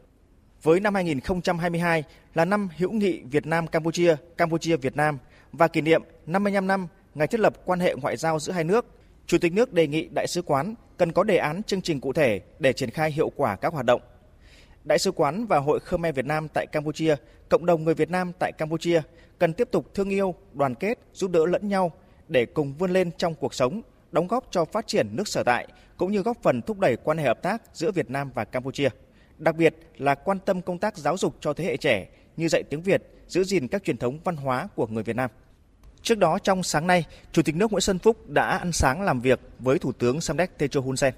Với 0.62 0.80
năm 0.80 0.94
2022 0.94 2.04
là 2.34 2.44
năm 2.44 2.68
hữu 2.76 2.92
nghị 2.92 3.22
Việt 3.22 3.46
Nam 3.46 3.66
Campuchia, 3.66 4.16
Campuchia 4.36 4.76
Việt 4.76 4.96
Nam 4.96 5.18
và 5.52 5.68
kỷ 5.68 5.80
niệm 5.80 6.02
55 6.26 6.66
năm 6.66 6.88
ngày 7.14 7.26
thiết 7.26 7.40
lập 7.40 7.54
quan 7.64 7.80
hệ 7.80 7.94
ngoại 7.94 8.16
giao 8.16 8.38
giữa 8.38 8.52
hai 8.52 8.64
nước, 8.64 8.86
Chủ 9.26 9.38
tịch 9.38 9.52
nước 9.52 9.72
đề 9.72 9.86
nghị 9.86 10.08
đại 10.14 10.26
sứ 10.26 10.42
quán 10.42 10.74
cần 10.96 11.12
có 11.12 11.24
đề 11.24 11.36
án 11.36 11.62
chương 11.62 11.82
trình 11.82 12.00
cụ 12.00 12.12
thể 12.12 12.40
để 12.58 12.72
triển 12.72 12.90
khai 12.90 13.10
hiệu 13.10 13.32
quả 13.36 13.56
các 13.56 13.72
hoạt 13.72 13.86
động. 13.86 14.00
Đại 14.84 14.98
sứ 14.98 15.12
quán 15.12 15.46
và 15.46 15.58
Hội 15.58 15.80
Khmer 15.80 16.14
Việt 16.14 16.26
Nam 16.26 16.48
tại 16.54 16.66
Campuchia, 16.66 17.16
cộng 17.48 17.66
đồng 17.66 17.84
người 17.84 17.94
Việt 17.94 18.10
Nam 18.10 18.32
tại 18.38 18.52
Campuchia 18.52 19.02
cần 19.38 19.52
tiếp 19.52 19.68
tục 19.70 19.94
thương 19.94 20.08
yêu, 20.08 20.34
đoàn 20.52 20.74
kết, 20.74 20.98
giúp 21.12 21.30
đỡ 21.30 21.46
lẫn 21.46 21.68
nhau 21.68 21.92
để 22.28 22.46
cùng 22.46 22.74
vươn 22.74 22.90
lên 22.90 23.10
trong 23.18 23.34
cuộc 23.34 23.54
sống, 23.54 23.82
đóng 24.12 24.26
góp 24.26 24.48
cho 24.50 24.64
phát 24.64 24.86
triển 24.86 25.08
nước 25.12 25.28
sở 25.28 25.42
tại 25.42 25.68
cũng 25.96 26.12
như 26.12 26.22
góp 26.22 26.42
phần 26.42 26.62
thúc 26.62 26.78
đẩy 26.78 26.96
quan 26.96 27.18
hệ 27.18 27.24
hợp 27.24 27.42
tác 27.42 27.62
giữa 27.74 27.90
Việt 27.90 28.10
Nam 28.10 28.30
và 28.34 28.44
Campuchia. 28.44 28.88
Đặc 29.38 29.56
biệt 29.56 29.74
là 29.98 30.14
quan 30.14 30.38
tâm 30.38 30.62
công 30.62 30.78
tác 30.78 30.96
giáo 30.96 31.16
dục 31.16 31.36
cho 31.40 31.52
thế 31.52 31.64
hệ 31.64 31.76
trẻ 31.76 32.08
như 32.36 32.48
dạy 32.48 32.62
tiếng 32.62 32.82
Việt, 32.82 33.02
giữ 33.28 33.44
gìn 33.44 33.68
các 33.68 33.84
truyền 33.84 33.96
thống 33.96 34.18
văn 34.24 34.36
hóa 34.36 34.68
của 34.74 34.86
người 34.86 35.02
Việt 35.02 35.16
Nam. 35.16 35.30
Trước 36.04 36.18
đó 36.18 36.38
trong 36.38 36.62
sáng 36.62 36.86
nay, 36.86 37.04
Chủ 37.32 37.42
tịch 37.42 37.56
nước 37.56 37.72
Nguyễn 37.72 37.80
Xuân 37.80 37.98
Phúc 37.98 38.28
đã 38.28 38.46
ăn 38.46 38.72
sáng 38.72 39.02
làm 39.02 39.20
việc 39.20 39.40
với 39.58 39.78
Thủ 39.78 39.92
tướng 39.92 40.20
Samdech 40.20 40.58
Techo 40.58 40.80
Hun 40.80 40.96
Sen. 40.96 41.14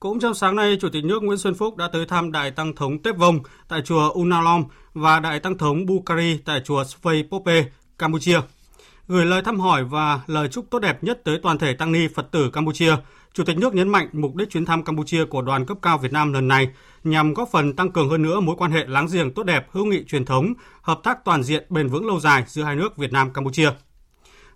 Cũng 0.00 0.20
trong 0.20 0.34
sáng 0.34 0.56
nay, 0.56 0.78
Chủ 0.80 0.88
tịch 0.92 1.04
nước 1.04 1.22
Nguyễn 1.22 1.38
Xuân 1.38 1.54
Phúc 1.54 1.76
đã 1.76 1.88
tới 1.92 2.06
thăm 2.06 2.32
Đại 2.32 2.50
Tăng 2.50 2.74
thống 2.74 3.02
Tép 3.02 3.16
Vông 3.16 3.38
tại 3.68 3.82
chùa 3.84 4.10
Unalom 4.10 4.64
và 4.92 5.20
Đại 5.20 5.40
Tăng 5.40 5.58
thống 5.58 5.86
Bukhari 5.86 6.38
tại 6.44 6.60
chùa 6.64 6.84
Svei 6.84 7.24
Pope, 7.30 7.64
Campuchia. 7.98 8.40
Gửi 9.10 9.26
lời 9.26 9.42
thăm 9.42 9.60
hỏi 9.60 9.84
và 9.84 10.20
lời 10.26 10.48
chúc 10.48 10.66
tốt 10.70 10.78
đẹp 10.78 11.04
nhất 11.04 11.20
tới 11.24 11.38
toàn 11.42 11.58
thể 11.58 11.74
tăng 11.74 11.92
ni 11.92 12.08
Phật 12.14 12.30
tử 12.30 12.50
Campuchia, 12.50 12.96
Chủ 13.32 13.44
tịch 13.44 13.58
nước 13.58 13.74
nhấn 13.74 13.88
mạnh 13.88 14.08
mục 14.12 14.34
đích 14.34 14.50
chuyến 14.50 14.64
thăm 14.64 14.84
Campuchia 14.84 15.24
của 15.24 15.42
đoàn 15.42 15.66
cấp 15.66 15.76
cao 15.82 15.98
Việt 15.98 16.12
Nam 16.12 16.32
lần 16.32 16.48
này 16.48 16.68
nhằm 17.04 17.34
góp 17.34 17.48
phần 17.52 17.76
tăng 17.76 17.92
cường 17.92 18.10
hơn 18.10 18.22
nữa 18.22 18.40
mối 18.40 18.56
quan 18.58 18.70
hệ 18.70 18.84
láng 18.86 19.06
giềng 19.12 19.34
tốt 19.34 19.42
đẹp, 19.42 19.66
hữu 19.70 19.84
nghị 19.84 20.04
truyền 20.04 20.24
thống, 20.24 20.52
hợp 20.82 21.00
tác 21.02 21.24
toàn 21.24 21.42
diện 21.42 21.66
bền 21.68 21.88
vững 21.88 22.06
lâu 22.06 22.20
dài 22.20 22.44
giữa 22.46 22.62
hai 22.62 22.76
nước 22.76 22.96
Việt 22.96 23.12
Nam 23.12 23.32
Campuchia. 23.32 23.70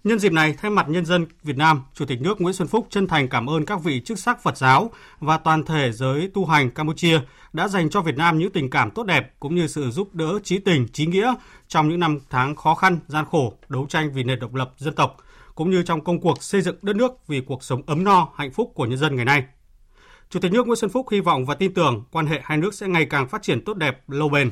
Nhân 0.04 0.18
dịp 0.18 0.32
này, 0.32 0.54
thay 0.58 0.70
mặt 0.70 0.88
nhân 0.88 1.06
dân 1.06 1.26
Việt 1.42 1.56
Nam, 1.56 1.82
Chủ 1.94 2.04
tịch 2.04 2.20
nước 2.20 2.40
Nguyễn 2.40 2.54
Xuân 2.54 2.68
Phúc 2.68 2.86
chân 2.90 3.06
thành 3.06 3.28
cảm 3.28 3.50
ơn 3.50 3.66
các 3.66 3.82
vị 3.82 4.00
chức 4.04 4.18
sắc 4.18 4.42
Phật 4.42 4.56
giáo 4.56 4.90
và 5.20 5.38
toàn 5.38 5.64
thể 5.64 5.92
giới 5.92 6.30
tu 6.34 6.44
hành 6.46 6.70
Campuchia 6.70 7.20
đã 7.52 7.68
dành 7.68 7.90
cho 7.90 8.00
Việt 8.00 8.16
Nam 8.16 8.38
những 8.38 8.52
tình 8.52 8.70
cảm 8.70 8.90
tốt 8.90 9.04
đẹp 9.04 9.34
cũng 9.40 9.54
như 9.54 9.66
sự 9.66 9.90
giúp 9.90 10.14
đỡ 10.14 10.38
trí 10.44 10.58
tình, 10.58 10.88
trí 10.88 11.06
nghĩa 11.06 11.34
trong 11.68 11.88
những 11.88 12.00
năm 12.00 12.18
tháng 12.30 12.56
khó 12.56 12.74
khăn, 12.74 12.98
gian 13.06 13.24
khổ, 13.30 13.52
đấu 13.68 13.86
tranh 13.88 14.12
vì 14.12 14.24
nền 14.24 14.40
độc 14.40 14.54
lập 14.54 14.72
dân 14.76 14.94
tộc, 14.94 15.16
cũng 15.54 15.70
như 15.70 15.82
trong 15.82 16.04
công 16.04 16.20
cuộc 16.20 16.42
xây 16.42 16.60
dựng 16.60 16.76
đất 16.82 16.96
nước 16.96 17.12
vì 17.28 17.40
cuộc 17.40 17.64
sống 17.64 17.82
ấm 17.86 18.04
no, 18.04 18.28
hạnh 18.34 18.52
phúc 18.52 18.72
của 18.74 18.86
nhân 18.86 18.98
dân 18.98 19.16
ngày 19.16 19.24
nay. 19.24 19.44
Chủ 20.30 20.40
tịch 20.40 20.52
nước 20.52 20.66
Nguyễn 20.66 20.76
Xuân 20.76 20.90
Phúc 20.90 21.06
hy 21.10 21.20
vọng 21.20 21.46
và 21.46 21.54
tin 21.54 21.74
tưởng 21.74 22.04
quan 22.10 22.26
hệ 22.26 22.40
hai 22.44 22.58
nước 22.58 22.74
sẽ 22.74 22.88
ngày 22.88 23.06
càng 23.10 23.28
phát 23.28 23.42
triển 23.42 23.64
tốt 23.64 23.74
đẹp, 23.74 24.10
lâu 24.10 24.28
bền. 24.28 24.50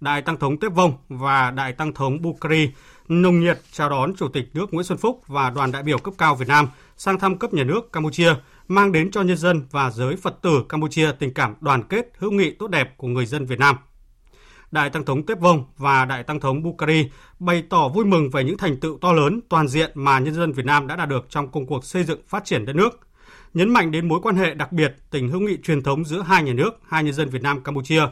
Đại 0.00 0.22
Tăng 0.22 0.38
thống 0.38 0.60
Tép 0.60 0.72
Vông 0.72 0.92
và 1.08 1.50
Đại 1.50 1.72
Tăng 1.72 1.92
thống 1.92 2.22
Bukhari 2.22 2.70
nồng 3.08 3.40
nhiệt 3.40 3.58
chào 3.72 3.88
đón 3.88 4.14
Chủ 4.16 4.28
tịch 4.28 4.50
nước 4.54 4.74
Nguyễn 4.74 4.84
Xuân 4.84 4.98
Phúc 4.98 5.22
và 5.26 5.50
đoàn 5.50 5.72
đại 5.72 5.82
biểu 5.82 5.98
cấp 5.98 6.14
cao 6.18 6.34
Việt 6.34 6.48
Nam 6.48 6.68
sang 6.96 7.18
thăm 7.18 7.38
cấp 7.38 7.54
nhà 7.54 7.64
nước 7.64 7.92
Campuchia, 7.92 8.34
mang 8.68 8.92
đến 8.92 9.10
cho 9.10 9.22
nhân 9.22 9.36
dân 9.36 9.62
và 9.70 9.90
giới 9.90 10.16
Phật 10.16 10.42
tử 10.42 10.64
Campuchia 10.68 11.12
tình 11.18 11.34
cảm 11.34 11.54
đoàn 11.60 11.82
kết, 11.82 12.12
hữu 12.18 12.30
nghị 12.30 12.50
tốt 12.50 12.68
đẹp 12.68 12.94
của 12.96 13.08
người 13.08 13.26
dân 13.26 13.46
Việt 13.46 13.58
Nam. 13.58 13.76
Đại 14.70 14.90
Tăng 14.90 15.04
thống 15.04 15.26
Tép 15.26 15.40
Vông 15.40 15.64
và 15.76 16.04
Đại 16.04 16.22
Tăng 16.22 16.40
thống 16.40 16.62
Bukhari 16.62 17.10
bày 17.38 17.62
tỏ 17.70 17.88
vui 17.88 18.04
mừng 18.04 18.30
về 18.30 18.44
những 18.44 18.58
thành 18.58 18.76
tựu 18.76 18.98
to 18.98 19.12
lớn 19.12 19.40
toàn 19.48 19.68
diện 19.68 19.90
mà 19.94 20.18
nhân 20.18 20.34
dân 20.34 20.52
Việt 20.52 20.66
Nam 20.66 20.86
đã 20.86 20.96
đạt 20.96 21.08
được 21.08 21.26
trong 21.28 21.50
công 21.50 21.66
cuộc 21.66 21.84
xây 21.84 22.04
dựng 22.04 22.20
phát 22.28 22.44
triển 22.44 22.64
đất 22.64 22.76
nước, 22.76 23.00
nhấn 23.54 23.72
mạnh 23.72 23.90
đến 23.90 24.08
mối 24.08 24.20
quan 24.22 24.36
hệ 24.36 24.54
đặc 24.54 24.72
biệt 24.72 24.96
tình 25.10 25.28
hữu 25.28 25.40
nghị 25.40 25.56
truyền 25.62 25.82
thống 25.82 26.04
giữa 26.04 26.22
hai 26.22 26.42
nhà 26.42 26.52
nước, 26.52 26.70
hai 26.88 27.04
nhân 27.04 27.14
dân 27.14 27.28
Việt 27.28 27.42
Nam 27.42 27.62
Campuchia, 27.62 28.02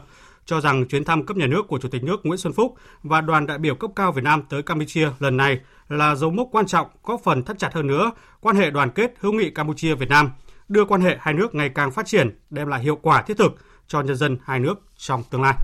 cho 0.45 0.61
rằng 0.61 0.87
chuyến 0.87 1.03
thăm 1.03 1.25
cấp 1.25 1.37
nhà 1.37 1.47
nước 1.47 1.67
của 1.67 1.79
Chủ 1.79 1.89
tịch 1.89 2.03
nước 2.03 2.19
Nguyễn 2.23 2.37
Xuân 2.37 2.53
Phúc 2.53 2.75
và 3.03 3.21
đoàn 3.21 3.47
đại 3.47 3.57
biểu 3.57 3.75
cấp 3.75 3.91
cao 3.95 4.11
Việt 4.11 4.23
Nam 4.23 4.41
tới 4.49 4.63
Campuchia 4.63 5.09
lần 5.19 5.37
này 5.37 5.59
là 5.89 6.15
dấu 6.15 6.31
mốc 6.31 6.47
quan 6.51 6.65
trọng 6.65 6.87
góp 7.03 7.21
phần 7.23 7.43
thắt 7.43 7.59
chặt 7.59 7.73
hơn 7.73 7.87
nữa 7.87 8.11
quan 8.41 8.55
hệ 8.55 8.71
đoàn 8.71 8.89
kết 8.89 9.13
hữu 9.19 9.33
nghị 9.33 9.49
Campuchia 9.49 9.95
Việt 9.95 10.09
Nam, 10.09 10.31
đưa 10.67 10.85
quan 10.85 11.01
hệ 11.01 11.17
hai 11.19 11.33
nước 11.33 11.55
ngày 11.55 11.69
càng 11.69 11.91
phát 11.91 12.05
triển, 12.05 12.39
đem 12.49 12.67
lại 12.67 12.81
hiệu 12.81 12.95
quả 13.01 13.21
thiết 13.21 13.37
thực 13.37 13.55
cho 13.87 14.01
nhân 14.01 14.15
dân 14.15 14.37
hai 14.43 14.59
nước 14.59 14.81
trong 14.97 15.23
tương 15.29 15.41
lai. 15.41 15.55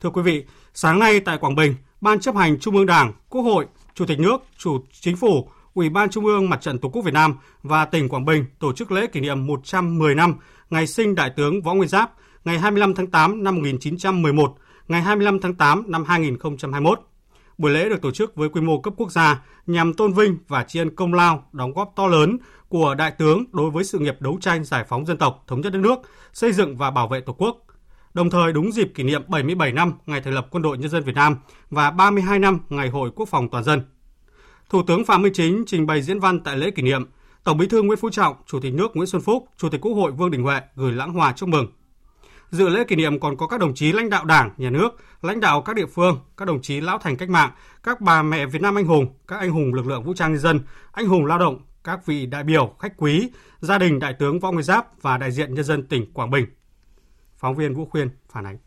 Thưa 0.00 0.10
quý 0.10 0.22
vị, 0.22 0.44
sáng 0.74 0.98
nay 0.98 1.20
tại 1.20 1.38
Quảng 1.38 1.54
Bình, 1.54 1.74
Ban 2.00 2.20
chấp 2.20 2.36
hành 2.36 2.58
Trung 2.58 2.76
ương 2.76 2.86
Đảng, 2.86 3.12
Quốc 3.28 3.42
hội, 3.42 3.66
Chủ 3.94 4.06
tịch 4.06 4.18
nước, 4.18 4.42
Chủ 4.58 4.84
Chính 5.00 5.16
phủ, 5.16 5.48
Ủy 5.74 5.88
ban 5.88 6.10
Trung 6.10 6.24
ương 6.24 6.50
Mặt 6.50 6.60
trận 6.60 6.78
Tổ 6.78 6.88
quốc 6.88 7.02
Việt 7.02 7.14
Nam 7.14 7.34
và 7.62 7.84
tỉnh 7.84 8.08
Quảng 8.08 8.24
Bình 8.24 8.44
tổ 8.58 8.72
chức 8.72 8.92
lễ 8.92 9.06
kỷ 9.06 9.20
niệm 9.20 9.46
110 9.46 10.14
năm 10.14 10.34
ngày 10.70 10.86
sinh 10.86 11.14
Đại 11.14 11.30
tướng 11.30 11.62
Võ 11.62 11.74
Nguyên 11.74 11.88
Giáp, 11.88 12.12
ngày 12.46 12.58
25 12.58 12.94
tháng 12.94 13.06
8 13.06 13.44
năm 13.44 13.54
1911, 13.54 14.56
ngày 14.88 15.02
25 15.02 15.40
tháng 15.40 15.54
8 15.54 15.84
năm 15.86 16.04
2021. 16.04 17.00
Buổi 17.58 17.70
lễ 17.70 17.88
được 17.88 18.02
tổ 18.02 18.10
chức 18.10 18.36
với 18.36 18.48
quy 18.48 18.60
mô 18.60 18.80
cấp 18.80 18.94
quốc 18.96 19.12
gia 19.12 19.44
nhằm 19.66 19.94
tôn 19.94 20.12
vinh 20.12 20.38
và 20.48 20.64
tri 20.64 20.78
ân 20.78 20.96
công 20.96 21.14
lao, 21.14 21.48
đóng 21.52 21.72
góp 21.72 21.92
to 21.96 22.06
lớn 22.06 22.38
của 22.68 22.94
đại 22.94 23.12
tướng 23.18 23.44
đối 23.52 23.70
với 23.70 23.84
sự 23.84 23.98
nghiệp 23.98 24.16
đấu 24.20 24.38
tranh 24.40 24.64
giải 24.64 24.84
phóng 24.88 25.06
dân 25.06 25.16
tộc, 25.16 25.44
thống 25.46 25.60
nhất 25.60 25.72
đất 25.72 25.78
nước, 25.78 25.98
xây 26.32 26.52
dựng 26.52 26.76
và 26.76 26.90
bảo 26.90 27.08
vệ 27.08 27.20
Tổ 27.20 27.32
quốc. 27.32 27.56
Đồng 28.14 28.30
thời 28.30 28.52
đúng 28.52 28.72
dịp 28.72 28.92
kỷ 28.94 29.02
niệm 29.02 29.22
77 29.28 29.72
năm 29.72 29.92
ngày 30.06 30.20
thành 30.20 30.34
lập 30.34 30.46
Quân 30.50 30.62
đội 30.62 30.78
Nhân 30.78 30.90
dân 30.90 31.04
Việt 31.04 31.14
Nam 31.14 31.36
và 31.70 31.90
32 31.90 32.38
năm 32.38 32.58
ngày 32.68 32.88
Hội 32.88 33.10
Quốc 33.16 33.28
phòng 33.28 33.48
toàn 33.48 33.64
dân. 33.64 33.82
Thủ 34.70 34.82
tướng 34.82 35.04
Phạm 35.04 35.22
Minh 35.22 35.32
Chính 35.32 35.64
trình 35.66 35.86
bày 35.86 36.02
diễn 36.02 36.20
văn 36.20 36.40
tại 36.40 36.56
lễ 36.56 36.70
kỷ 36.70 36.82
niệm. 36.82 37.04
Tổng 37.44 37.58
Bí 37.58 37.66
thư 37.66 37.82
Nguyễn 37.82 37.98
Phú 37.98 38.10
Trọng, 38.10 38.36
Chủ 38.46 38.60
tịch 38.60 38.74
nước 38.74 38.96
Nguyễn 38.96 39.06
Xuân 39.06 39.22
Phúc, 39.22 39.48
Chủ 39.56 39.68
tịch 39.68 39.80
Quốc 39.80 39.92
hội 39.92 40.12
Vương 40.12 40.30
Đình 40.30 40.42
Huệ 40.42 40.60
gửi 40.76 40.92
lãng 40.92 41.12
hòa 41.12 41.32
chúc 41.36 41.48
mừng. 41.48 41.66
Dự 42.50 42.68
lễ 42.68 42.84
kỷ 42.84 42.96
niệm 42.96 43.20
còn 43.20 43.36
có 43.36 43.46
các 43.46 43.60
đồng 43.60 43.74
chí 43.74 43.92
lãnh 43.92 44.10
đạo 44.10 44.24
Đảng, 44.24 44.50
Nhà 44.56 44.70
nước, 44.70 44.88
lãnh 45.22 45.40
đạo 45.40 45.62
các 45.62 45.76
địa 45.76 45.86
phương, 45.86 46.20
các 46.36 46.44
đồng 46.44 46.62
chí 46.62 46.80
lão 46.80 46.98
thành 46.98 47.16
cách 47.16 47.30
mạng, 47.30 47.50
các 47.82 48.00
bà 48.00 48.22
mẹ 48.22 48.46
Việt 48.46 48.62
Nam 48.62 48.78
anh 48.78 48.86
hùng, 48.86 49.06
các 49.28 49.38
anh 49.38 49.50
hùng 49.50 49.74
lực 49.74 49.86
lượng 49.86 50.02
vũ 50.02 50.14
trang 50.14 50.32
nhân 50.32 50.40
dân, 50.40 50.60
anh 50.92 51.06
hùng 51.06 51.26
lao 51.26 51.38
động, 51.38 51.60
các 51.84 52.06
vị 52.06 52.26
đại 52.26 52.44
biểu, 52.44 52.74
khách 52.78 52.92
quý, 52.96 53.30
gia 53.60 53.78
đình 53.78 53.98
đại 53.98 54.14
tướng 54.18 54.40
Võ 54.40 54.52
Nguyên 54.52 54.62
Giáp 54.62 55.02
và 55.02 55.18
đại 55.18 55.32
diện 55.32 55.54
nhân 55.54 55.64
dân 55.64 55.86
tỉnh 55.86 56.12
Quảng 56.12 56.30
Bình. 56.30 56.46
Phóng 57.36 57.54
viên 57.56 57.74
Vũ 57.74 57.84
Khuyên 57.84 58.08
phản 58.32 58.46
ánh. 58.46 58.58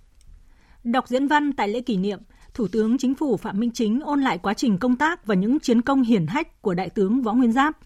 Đọc 0.84 1.08
diễn 1.08 1.28
văn 1.28 1.54
tại 1.54 1.68
lễ 1.68 1.82
kỷ 1.82 1.98
niệm, 1.98 2.20
Thủ 2.54 2.68
tướng 2.72 2.98
Chính 2.98 3.16
phủ 3.16 3.38
Phạm 3.38 3.60
Minh 3.60 3.72
Chính 3.74 4.00
ôn 4.00 4.22
lại 4.22 4.38
quá 4.38 4.54
trình 4.54 4.78
công 4.78 4.96
tác 4.96 5.26
và 5.26 5.36
những 5.36 5.60
chiến 5.60 5.82
công 5.82 6.02
hiển 6.02 6.28
hách 6.28 6.62
của 6.62 6.74
Đại 6.74 6.90
tướng 6.90 7.22
Võ 7.22 7.34
Nguyên 7.34 7.52
Giáp. 7.52 7.78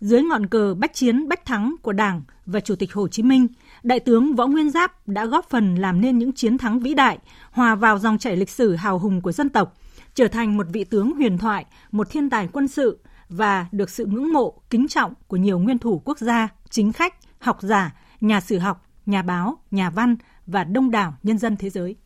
Dưới 0.00 0.22
ngọn 0.22 0.46
cờ 0.46 0.74
bách 0.74 0.94
chiến 0.94 1.28
bách 1.28 1.44
thắng 1.44 1.74
của 1.82 1.92
Đảng 1.92 2.22
và 2.46 2.60
Chủ 2.60 2.76
tịch 2.76 2.94
Hồ 2.94 3.08
Chí 3.08 3.22
Minh, 3.22 3.48
Đại 3.84 4.00
tướng 4.00 4.34
Võ 4.34 4.46
Nguyên 4.46 4.70
Giáp 4.70 5.08
đã 5.08 5.26
góp 5.26 5.50
phần 5.50 5.74
làm 5.74 6.00
nên 6.00 6.18
những 6.18 6.32
chiến 6.32 6.58
thắng 6.58 6.80
vĩ 6.80 6.94
đại, 6.94 7.18
hòa 7.50 7.74
vào 7.74 7.98
dòng 7.98 8.18
chảy 8.18 8.36
lịch 8.36 8.50
sử 8.50 8.74
hào 8.74 8.98
hùng 8.98 9.20
của 9.20 9.32
dân 9.32 9.48
tộc, 9.48 9.76
trở 10.14 10.28
thành 10.28 10.56
một 10.56 10.66
vị 10.72 10.84
tướng 10.84 11.12
huyền 11.12 11.38
thoại, 11.38 11.64
một 11.92 12.10
thiên 12.10 12.30
tài 12.30 12.48
quân 12.52 12.68
sự 12.68 12.98
và 13.28 13.66
được 13.72 13.90
sự 13.90 14.06
ngưỡng 14.06 14.32
mộ, 14.32 14.62
kính 14.70 14.88
trọng 14.88 15.12
của 15.26 15.36
nhiều 15.36 15.58
nguyên 15.58 15.78
thủ 15.78 16.02
quốc 16.04 16.18
gia, 16.18 16.48
chính 16.70 16.92
khách, 16.92 17.14
học 17.38 17.58
giả, 17.62 17.94
nhà 18.20 18.40
sử 18.40 18.58
học, 18.58 18.86
nhà 19.06 19.22
báo, 19.22 19.58
nhà 19.70 19.90
văn 19.90 20.16
và 20.46 20.64
đông 20.64 20.90
đảo 20.90 21.14
nhân 21.22 21.38
dân 21.38 21.56
thế 21.56 21.70
giới. 21.70 21.96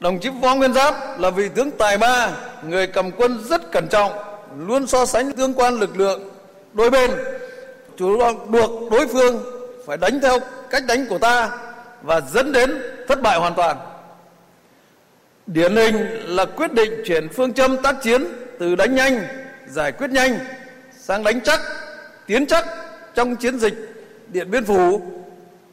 Đồng 0.00 0.18
chí 0.20 0.28
Võ 0.42 0.54
Nguyên 0.54 0.72
Giáp 0.72 0.94
là 1.18 1.30
vị 1.30 1.48
tướng 1.54 1.70
tài 1.78 1.98
ba, 1.98 2.36
người 2.64 2.86
cầm 2.86 3.10
quân 3.16 3.38
rất 3.44 3.72
cẩn 3.72 3.88
trọng, 3.90 4.12
luôn 4.58 4.86
so 4.86 5.06
sánh 5.06 5.32
tương 5.32 5.54
quan 5.54 5.74
lực 5.74 5.96
lượng 5.96 6.20
đôi 6.72 6.90
bên, 6.90 7.10
chủ 7.98 8.18
động 8.18 8.50
buộc 8.50 8.90
đối 8.90 9.06
phương 9.06 9.42
phải 9.86 9.96
đánh 9.96 10.20
theo 10.20 10.38
cách 10.70 10.82
đánh 10.88 11.06
của 11.06 11.18
ta 11.18 11.50
và 12.02 12.20
dẫn 12.20 12.52
đến 12.52 12.82
thất 13.08 13.22
bại 13.22 13.38
hoàn 13.38 13.54
toàn. 13.54 13.76
Điển 15.46 15.76
hình 15.76 15.96
là 16.26 16.44
quyết 16.44 16.72
định 16.72 17.02
chuyển 17.06 17.28
phương 17.28 17.52
châm 17.52 17.82
tác 17.82 18.02
chiến 18.02 18.24
từ 18.58 18.74
đánh 18.74 18.94
nhanh, 18.94 19.22
giải 19.68 19.92
quyết 19.92 20.10
nhanh 20.10 20.38
sang 20.98 21.24
đánh 21.24 21.40
chắc, 21.40 21.60
tiến 22.26 22.46
chắc 22.46 22.66
trong 23.14 23.36
chiến 23.36 23.58
dịch 23.58 23.74
Điện 24.28 24.50
Biên 24.50 24.64
Phủ, 24.64 25.00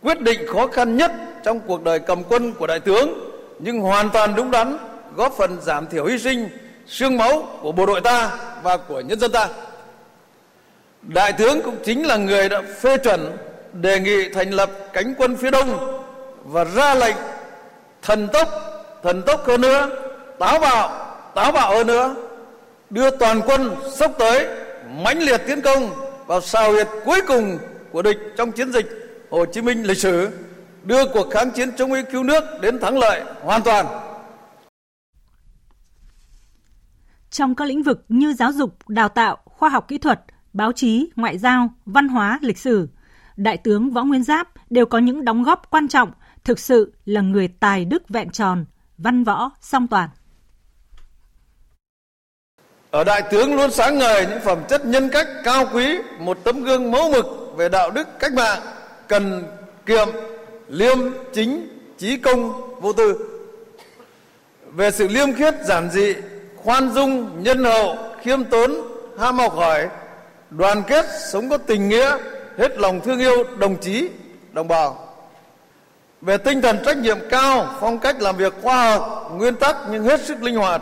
quyết 0.01 0.21
định 0.21 0.39
khó 0.47 0.67
khăn 0.67 0.97
nhất 0.97 1.11
trong 1.43 1.59
cuộc 1.59 1.83
đời 1.83 1.99
cầm 1.99 2.23
quân 2.23 2.53
của 2.53 2.67
đại 2.67 2.79
tướng 2.79 3.31
nhưng 3.59 3.79
hoàn 3.79 4.09
toàn 4.09 4.35
đúng 4.35 4.51
đắn, 4.51 4.77
góp 5.15 5.33
phần 5.37 5.61
giảm 5.61 5.87
thiểu 5.87 6.05
hy 6.05 6.19
sinh, 6.19 6.49
xương 6.87 7.17
máu 7.17 7.47
của 7.61 7.71
bộ 7.71 7.85
đội 7.85 8.01
ta 8.01 8.37
và 8.63 8.77
của 8.77 9.01
nhân 9.01 9.19
dân 9.19 9.31
ta. 9.31 9.49
Đại 11.07 11.33
tướng 11.33 11.61
cũng 11.61 11.75
chính 11.85 12.05
là 12.05 12.17
người 12.17 12.49
đã 12.49 12.61
phê 12.81 12.97
chuẩn 12.97 13.37
đề 13.73 13.99
nghị 13.99 14.29
thành 14.29 14.51
lập 14.51 14.71
cánh 14.93 15.13
quân 15.17 15.37
phía 15.37 15.51
đông 15.51 16.01
và 16.43 16.63
ra 16.63 16.95
lệnh 16.95 17.15
thần 18.01 18.27
tốc, 18.33 18.49
thần 19.03 19.21
tốc 19.25 19.47
hơn 19.47 19.61
nữa, 19.61 19.89
táo 20.39 20.59
bạo, 20.59 21.15
táo 21.35 21.51
bạo 21.51 21.75
hơn 21.75 21.87
nữa, 21.87 22.15
đưa 22.89 23.09
toàn 23.09 23.41
quân 23.45 23.75
sốc 23.95 24.11
tới 24.19 24.47
mãnh 25.03 25.19
liệt 25.19 25.41
tiến 25.47 25.61
công 25.61 25.91
vào 26.27 26.41
sao 26.41 26.71
huyệt 26.71 26.87
cuối 27.05 27.21
cùng 27.27 27.57
của 27.91 28.01
địch 28.01 28.17
trong 28.37 28.51
chiến 28.51 28.73
dịch 28.73 28.85
Hồ 29.29 29.45
Chí 29.45 29.61
Minh 29.61 29.83
lịch 29.83 29.97
sử 29.97 30.29
đưa 30.83 31.05
cuộc 31.07 31.29
kháng 31.31 31.51
chiến 31.51 31.71
chống 31.77 31.89
Mỹ 31.89 31.99
cứu 32.11 32.23
nước 32.23 32.43
đến 32.61 32.79
thắng 32.79 32.97
lợi 32.97 33.21
hoàn 33.43 33.61
toàn. 33.61 33.85
Trong 37.29 37.55
các 37.55 37.67
lĩnh 37.67 37.83
vực 37.83 38.05
như 38.09 38.33
giáo 38.33 38.51
dục, 38.51 38.77
đào 38.87 39.09
tạo, 39.09 39.37
khoa 39.45 39.69
học 39.69 39.87
kỹ 39.87 39.97
thuật, 39.97 40.19
báo 40.55 40.71
chí, 40.71 41.09
ngoại 41.15 41.37
giao, 41.37 41.69
văn 41.85 42.07
hóa, 42.07 42.39
lịch 42.41 42.57
sử, 42.57 42.89
Đại 43.35 43.57
tướng 43.57 43.91
Võ 43.91 44.03
Nguyên 44.03 44.23
Giáp 44.23 44.47
đều 44.69 44.85
có 44.85 44.97
những 44.97 45.25
đóng 45.25 45.43
góp 45.43 45.71
quan 45.71 45.87
trọng, 45.87 46.11
thực 46.43 46.59
sự 46.59 46.93
là 47.05 47.21
người 47.21 47.47
tài 47.59 47.85
đức 47.85 48.09
vẹn 48.09 48.29
tròn, 48.29 48.65
văn 48.97 49.23
võ 49.23 49.51
song 49.61 49.87
toàn. 49.87 50.09
Ở 52.91 53.03
đại 53.03 53.23
tướng 53.31 53.55
luôn 53.55 53.71
sáng 53.71 53.97
ngời 53.97 54.25
những 54.29 54.39
phẩm 54.41 54.59
chất 54.69 54.85
nhân 54.85 55.09
cách 55.09 55.27
cao 55.43 55.65
quý, 55.73 55.97
một 56.19 56.37
tấm 56.43 56.63
gương 56.63 56.91
mẫu 56.91 57.11
mực 57.11 57.25
về 57.57 57.69
đạo 57.69 57.91
đức 57.91 58.07
cách 58.19 58.33
mạng, 58.33 58.61
cần 59.07 59.43
kiệm, 59.85 60.07
liêm 60.67 60.97
chính 61.33 61.67
trí 61.97 62.17
công 62.17 62.71
vô 62.81 62.93
tư 62.93 63.29
về 64.73 64.91
sự 64.91 65.07
liêm 65.07 65.33
khiết 65.33 65.53
giản 65.65 65.89
dị 65.91 66.13
khoan 66.55 66.89
dung 66.89 67.43
nhân 67.43 67.63
hậu 67.63 67.97
khiêm 68.21 68.43
tốn 68.43 68.71
ham 69.19 69.37
học 69.37 69.53
hỏi 69.53 69.87
đoàn 70.49 70.83
kết 70.87 71.05
sống 71.31 71.49
có 71.49 71.57
tình 71.57 71.89
nghĩa 71.89 72.17
hết 72.57 72.77
lòng 72.77 73.01
thương 73.01 73.19
yêu 73.19 73.43
đồng 73.57 73.77
chí 73.81 74.09
đồng 74.51 74.67
bào. 74.67 75.15
Về 76.21 76.37
tinh 76.37 76.61
thần 76.61 76.77
trách 76.85 76.97
nhiệm 76.97 77.17
cao 77.29 77.75
phong 77.79 77.99
cách 77.99 78.21
làm 78.21 78.37
việc 78.37 78.53
khoa 78.61 78.89
học 78.89 79.31
nguyên 79.35 79.55
tắc 79.55 79.75
nhưng 79.91 80.03
hết 80.03 80.21
sức 80.21 80.43
linh 80.43 80.55
hoạt. 80.55 80.81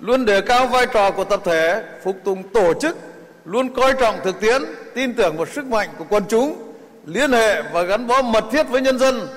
Luôn 0.00 0.24
đề 0.24 0.40
cao 0.40 0.66
vai 0.66 0.86
trò 0.86 1.10
của 1.10 1.24
tập 1.24 1.40
thể 1.44 1.82
phục 2.04 2.16
tùng 2.24 2.42
tổ 2.42 2.74
chức 2.74 2.96
luôn 3.44 3.74
coi 3.74 3.92
trọng 3.92 4.20
thực 4.24 4.40
tiễn 4.40 4.62
tin 4.94 5.14
tưởng 5.14 5.36
vào 5.36 5.46
sức 5.46 5.64
mạnh 5.64 5.88
của 5.98 6.04
quần 6.08 6.24
chúng 6.28 6.74
liên 7.06 7.32
hệ 7.32 7.62
và 7.62 7.82
gắn 7.82 8.06
bó 8.06 8.22
mật 8.22 8.44
thiết 8.52 8.68
với 8.68 8.80
nhân 8.80 8.98
dân, 8.98 9.28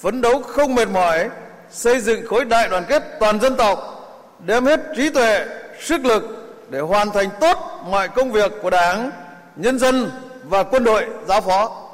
phấn 0.00 0.20
đấu 0.20 0.42
không 0.42 0.74
mệt 0.74 0.88
mỏi, 0.88 1.28
xây 1.70 2.00
dựng 2.00 2.26
khối 2.26 2.44
đại 2.44 2.68
đoàn 2.68 2.84
kết 2.88 3.02
toàn 3.20 3.40
dân 3.40 3.56
tộc, 3.56 3.78
đem 4.46 4.64
hết 4.64 4.80
trí 4.96 5.10
tuệ, 5.10 5.46
sức 5.80 6.04
lực 6.04 6.41
để 6.72 6.80
hoàn 6.80 7.08
thành 7.14 7.28
tốt 7.40 7.56
mọi 7.90 8.08
công 8.08 8.32
việc 8.32 8.52
của 8.62 8.70
Đảng, 8.70 9.10
nhân 9.56 9.78
dân 9.78 10.10
và 10.44 10.62
quân 10.62 10.84
đội 10.84 11.06
giáo 11.26 11.40
phó. 11.40 11.88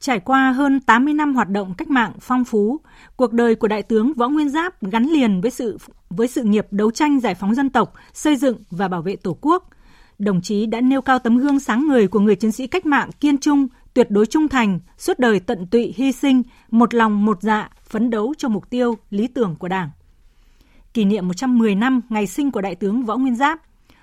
Trải 0.00 0.20
qua 0.20 0.52
hơn 0.52 0.80
80 0.80 1.14
năm 1.14 1.34
hoạt 1.34 1.48
động 1.48 1.74
cách 1.78 1.88
mạng 1.88 2.12
phong 2.20 2.44
phú, 2.44 2.80
cuộc 3.16 3.32
đời 3.32 3.54
của 3.54 3.68
Đại 3.68 3.82
tướng 3.82 4.12
Võ 4.14 4.28
Nguyên 4.28 4.48
Giáp 4.48 4.82
gắn 4.82 5.04
liền 5.04 5.40
với 5.40 5.50
sự 5.50 5.78
với 6.10 6.28
sự 6.28 6.42
nghiệp 6.42 6.66
đấu 6.70 6.90
tranh 6.90 7.20
giải 7.20 7.34
phóng 7.34 7.54
dân 7.54 7.70
tộc, 7.70 7.92
xây 8.12 8.36
dựng 8.36 8.62
và 8.70 8.88
bảo 8.88 9.02
vệ 9.02 9.16
Tổ 9.16 9.36
quốc. 9.40 9.68
Đồng 10.18 10.40
chí 10.40 10.66
đã 10.66 10.80
nêu 10.80 11.02
cao 11.02 11.18
tấm 11.18 11.38
gương 11.38 11.60
sáng 11.60 11.86
người 11.86 12.08
của 12.08 12.20
người 12.20 12.36
chiến 12.36 12.52
sĩ 12.52 12.66
cách 12.66 12.86
mạng 12.86 13.10
kiên 13.20 13.38
trung, 13.38 13.68
tuyệt 13.94 14.10
đối 14.10 14.26
trung 14.26 14.48
thành, 14.48 14.80
suốt 14.98 15.18
đời 15.18 15.40
tận 15.40 15.66
tụy 15.66 15.94
hy 15.96 16.12
sinh, 16.12 16.42
một 16.70 16.94
lòng 16.94 17.24
một 17.24 17.42
dạ, 17.42 17.70
phấn 17.88 18.10
đấu 18.10 18.34
cho 18.38 18.48
mục 18.48 18.70
tiêu, 18.70 18.98
lý 19.10 19.26
tưởng 19.26 19.56
của 19.58 19.68
Đảng. 19.68 19.90
Kỷ 20.96 21.04
niệm 21.04 21.28
110 21.28 21.74
năm 21.74 22.00
ngày 22.08 22.26
sinh 22.26 22.50
của 22.50 22.60
Đại 22.60 22.74
tướng 22.74 23.04
Võ 23.04 23.16
Nguyên 23.16 23.36
Giáp, 23.36 23.58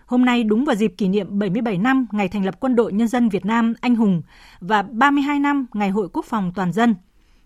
Hôm 0.06 0.26
nay 0.26 0.44
đúng 0.44 0.66
vào 0.66 0.76
dịp 0.76 0.94
kỷ 0.98 1.08
niệm 1.08 1.40
77 1.40 1.78
năm 1.78 2.08
ngày 2.12 2.30
thành 2.30 2.46
lập 2.46 2.56
Quân 2.60 2.76
đội 2.76 2.94
Nhân 2.94 3.08
dân 3.08 3.30
Việt 3.30 3.46
Nam 3.46 3.74
anh 3.82 3.96
hùng 3.96 4.22
và 4.60 4.82
32 4.82 5.40
năm 5.40 5.66
ngày 5.74 5.90
Hội 5.90 6.08
Quốc 6.14 6.26
phòng 6.26 6.52
toàn 6.56 6.74
dân. 6.74 6.96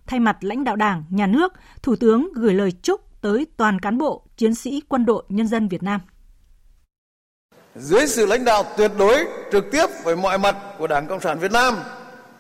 Thay 0.08 0.20
mặt 0.20 0.38
lãnh 0.42 0.64
đạo 0.64 0.76
Đảng, 0.76 1.04
Nhà 1.10 1.28
nước, 1.28 1.54
Thủ 1.84 1.96
tướng 1.96 2.30
gửi 2.36 2.54
lời 2.54 2.72
chúc 2.72 3.22
tới 3.22 3.48
toàn 3.58 3.80
cán 3.80 3.98
bộ, 3.98 4.24
chiến 4.38 4.56
sĩ 4.56 4.82
Quân 4.88 5.06
đội 5.06 5.24
Nhân 5.30 5.48
dân 5.48 5.68
Việt 5.68 5.84
Nam. 5.84 6.02
Dưới 7.76 8.08
sự 8.08 8.26
lãnh 8.26 8.46
đạo 8.46 8.64
tuyệt 8.78 8.92
đối, 9.00 9.28
trực 9.52 9.72
tiếp 9.72 9.86
về 10.06 10.16
mọi 10.16 10.38
mặt 10.38 10.56
của 10.78 10.88
Đảng 10.88 11.08
Cộng 11.08 11.20
sản 11.20 11.40
Việt 11.40 11.52
Nam, 11.52 11.74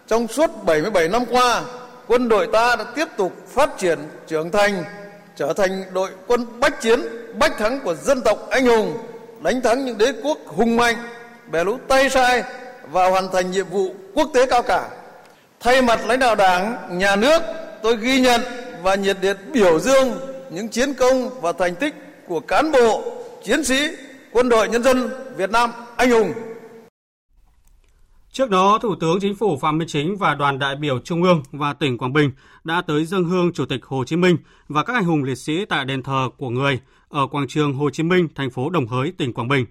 trong 0.07 0.27
suốt 0.27 0.49
77 0.65 1.09
năm 1.09 1.23
qua, 1.29 1.63
quân 2.07 2.29
đội 2.29 2.47
ta 2.53 2.75
đã 2.75 2.85
tiếp 2.95 3.07
tục 3.17 3.47
phát 3.47 3.69
triển, 3.77 3.99
trưởng 4.27 4.51
thành, 4.51 4.83
trở 5.37 5.53
thành 5.53 5.83
đội 5.93 6.09
quân 6.27 6.59
bách 6.59 6.81
chiến, 6.81 6.99
bách 7.39 7.57
thắng 7.57 7.79
của 7.79 7.95
dân 7.95 8.21
tộc 8.21 8.49
anh 8.49 8.65
hùng, 8.65 8.97
đánh 9.41 9.61
thắng 9.61 9.85
những 9.85 9.97
đế 9.97 10.13
quốc 10.23 10.37
hùng 10.45 10.77
mạnh, 10.77 10.95
bè 11.51 11.63
lũ 11.63 11.77
tay 11.87 12.09
sai 12.09 12.43
và 12.91 13.09
hoàn 13.09 13.31
thành 13.31 13.51
nhiệm 13.51 13.65
vụ 13.65 13.89
quốc 14.13 14.29
tế 14.33 14.45
cao 14.45 14.61
cả. 14.63 14.89
Thay 15.59 15.81
mặt 15.81 15.99
lãnh 16.07 16.19
đạo 16.19 16.35
Đảng, 16.35 16.89
Nhà 16.91 17.15
nước, 17.15 17.41
tôi 17.81 17.97
ghi 17.97 18.19
nhận 18.19 18.41
và 18.83 18.95
nhiệt 18.95 19.17
liệt 19.21 19.37
biểu 19.51 19.79
dương 19.79 20.19
những 20.49 20.67
chiến 20.67 20.93
công 20.93 21.41
và 21.41 21.51
thành 21.51 21.75
tích 21.75 21.93
của 22.27 22.39
cán 22.39 22.71
bộ, 22.71 23.03
chiến 23.43 23.63
sĩ, 23.63 23.87
quân 24.31 24.49
đội 24.49 24.69
nhân 24.69 24.83
dân 24.83 25.09
Việt 25.35 25.49
Nam 25.49 25.71
anh 25.97 26.11
hùng. 26.11 26.33
Trước 28.37 28.49
đó, 28.49 28.79
Thủ 28.81 28.95
tướng 28.95 29.19
Chính 29.19 29.35
phủ 29.35 29.57
Phạm 29.57 29.77
Minh 29.77 29.87
Chính 29.87 30.17
và 30.17 30.35
đoàn 30.35 30.59
đại 30.59 30.75
biểu 30.75 30.99
Trung 30.99 31.23
ương 31.23 31.43
và 31.51 31.73
tỉnh 31.73 31.97
Quảng 31.97 32.13
Bình 32.13 32.31
đã 32.63 32.81
tới 32.81 33.05
dân 33.05 33.23
hương 33.23 33.53
Chủ 33.53 33.65
tịch 33.65 33.85
Hồ 33.85 34.03
Chí 34.03 34.15
Minh 34.15 34.37
và 34.67 34.83
các 34.83 34.93
anh 34.93 35.03
hùng 35.03 35.23
liệt 35.23 35.35
sĩ 35.35 35.65
tại 35.65 35.85
đền 35.85 36.03
thờ 36.03 36.29
của 36.37 36.49
người 36.49 36.79
ở 37.09 37.27
quảng 37.27 37.47
trường 37.47 37.73
Hồ 37.73 37.89
Chí 37.89 38.03
Minh, 38.03 38.27
thành 38.35 38.49
phố 38.49 38.69
Đồng 38.69 38.87
Hới, 38.87 39.11
tỉnh 39.11 39.33
Quảng 39.33 39.47
Bình. 39.47 39.65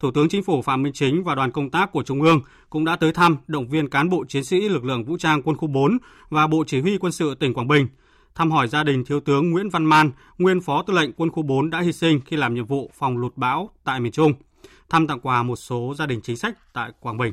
Thủ 0.00 0.10
tướng 0.10 0.28
Chính 0.28 0.42
phủ 0.42 0.62
Phạm 0.62 0.82
Minh 0.82 0.92
Chính 0.92 1.24
và 1.24 1.34
đoàn 1.34 1.52
công 1.52 1.70
tác 1.70 1.92
của 1.92 2.02
Trung 2.02 2.22
ương 2.22 2.40
cũng 2.70 2.84
đã 2.84 2.96
tới 2.96 3.12
thăm, 3.12 3.36
động 3.46 3.68
viên 3.68 3.88
cán 3.88 4.08
bộ 4.08 4.24
chiến 4.28 4.44
sĩ 4.44 4.68
lực 4.68 4.84
lượng 4.84 5.04
vũ 5.04 5.16
trang 5.18 5.42
quân 5.42 5.56
khu 5.56 5.68
4 5.68 5.98
và 6.30 6.46
Bộ 6.46 6.64
Chỉ 6.66 6.80
huy 6.80 6.98
quân 6.98 7.12
sự 7.12 7.34
tỉnh 7.34 7.54
Quảng 7.54 7.68
Bình, 7.68 7.88
thăm 8.34 8.50
hỏi 8.50 8.68
gia 8.68 8.84
đình 8.84 9.04
Thiếu 9.04 9.20
tướng 9.20 9.50
Nguyễn 9.50 9.70
Văn 9.70 9.84
Man, 9.84 10.10
nguyên 10.38 10.60
Phó 10.60 10.82
Tư 10.82 10.94
lệnh 10.94 11.12
Quân 11.12 11.30
khu 11.30 11.42
4 11.42 11.70
đã 11.70 11.80
hy 11.80 11.92
sinh 11.92 12.20
khi 12.26 12.36
làm 12.36 12.54
nhiệm 12.54 12.66
vụ 12.66 12.90
phòng 12.98 13.18
lụt 13.18 13.36
bão 13.36 13.70
tại 13.84 14.00
miền 14.00 14.12
Trung, 14.12 14.32
thăm 14.88 15.06
tặng 15.06 15.20
quà 15.20 15.42
một 15.42 15.56
số 15.56 15.94
gia 15.98 16.06
đình 16.06 16.20
chính 16.22 16.36
sách 16.36 16.72
tại 16.72 16.90
Quảng 17.00 17.18
Bình. 17.18 17.32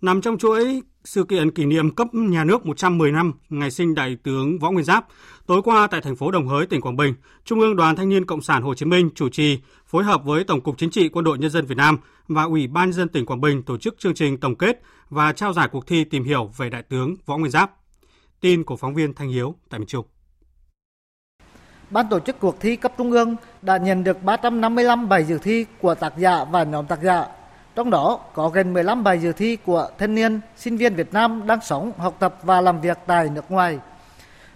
Nằm 0.00 0.20
trong 0.20 0.38
chuỗi 0.38 0.82
sự 1.04 1.24
kiện 1.24 1.50
kỷ 1.50 1.64
niệm 1.64 1.94
cấp 1.94 2.08
nhà 2.12 2.44
nước 2.44 2.66
110 2.66 3.12
năm 3.12 3.32
ngày 3.48 3.70
sinh 3.70 3.94
Đại 3.94 4.16
tướng 4.22 4.58
Võ 4.58 4.70
Nguyên 4.70 4.84
Giáp, 4.84 5.06
tối 5.46 5.62
qua 5.62 5.86
tại 5.86 6.00
thành 6.00 6.16
phố 6.16 6.30
Đồng 6.30 6.48
Hới, 6.48 6.66
tỉnh 6.66 6.80
Quảng 6.80 6.96
Bình, 6.96 7.14
Trung 7.44 7.60
ương 7.60 7.76
Đoàn 7.76 7.96
Thanh 7.96 8.08
niên 8.08 8.26
Cộng 8.26 8.42
sản 8.42 8.62
Hồ 8.62 8.74
Chí 8.74 8.86
Minh 8.86 9.10
chủ 9.14 9.28
trì 9.28 9.58
phối 9.86 10.04
hợp 10.04 10.24
với 10.24 10.44
Tổng 10.44 10.60
cục 10.60 10.78
Chính 10.78 10.90
trị 10.90 11.08
Quân 11.08 11.24
đội 11.24 11.38
Nhân 11.38 11.50
dân 11.50 11.66
Việt 11.66 11.74
Nam 11.76 11.98
và 12.28 12.42
Ủy 12.42 12.66
ban 12.66 12.92
dân 12.92 13.08
tỉnh 13.08 13.26
Quảng 13.26 13.40
Bình 13.40 13.62
tổ 13.62 13.78
chức 13.78 13.98
chương 13.98 14.14
trình 14.14 14.40
tổng 14.40 14.54
kết 14.54 14.82
và 15.10 15.32
trao 15.32 15.52
giải 15.52 15.68
cuộc 15.72 15.86
thi 15.86 16.04
tìm 16.04 16.24
hiểu 16.24 16.50
về 16.56 16.70
Đại 16.70 16.82
tướng 16.82 17.14
Võ 17.26 17.36
Nguyên 17.36 17.50
Giáp. 17.50 17.70
Tin 18.40 18.64
của 18.64 18.76
phóng 18.76 18.94
viên 18.94 19.14
Thanh 19.14 19.28
Hiếu 19.28 19.54
tại 19.70 19.80
miền 19.80 19.86
Trung. 19.86 20.06
Ban 21.90 22.06
tổ 22.10 22.20
chức 22.20 22.40
cuộc 22.40 22.60
thi 22.60 22.76
cấp 22.76 22.92
trung 22.98 23.10
ương 23.10 23.36
đã 23.62 23.76
nhận 23.76 24.04
được 24.04 24.22
355 24.22 25.08
bài 25.08 25.24
dự 25.24 25.38
thi 25.38 25.66
của 25.80 25.94
tác 25.94 26.18
giả 26.18 26.44
và 26.44 26.64
nhóm 26.64 26.86
tác 26.86 27.02
giả 27.02 27.26
trong 27.76 27.90
đó 27.90 28.20
có 28.34 28.48
gần 28.48 28.72
15 28.72 29.04
bài 29.04 29.18
dự 29.18 29.32
thi 29.32 29.56
của 29.56 29.88
thanh 29.98 30.14
niên, 30.14 30.40
sinh 30.56 30.76
viên 30.76 30.94
Việt 30.94 31.12
Nam 31.12 31.42
đang 31.46 31.58
sống, 31.62 31.92
học 31.98 32.16
tập 32.18 32.38
và 32.42 32.60
làm 32.60 32.80
việc 32.80 32.98
tại 33.06 33.28
nước 33.34 33.50
ngoài. 33.50 33.78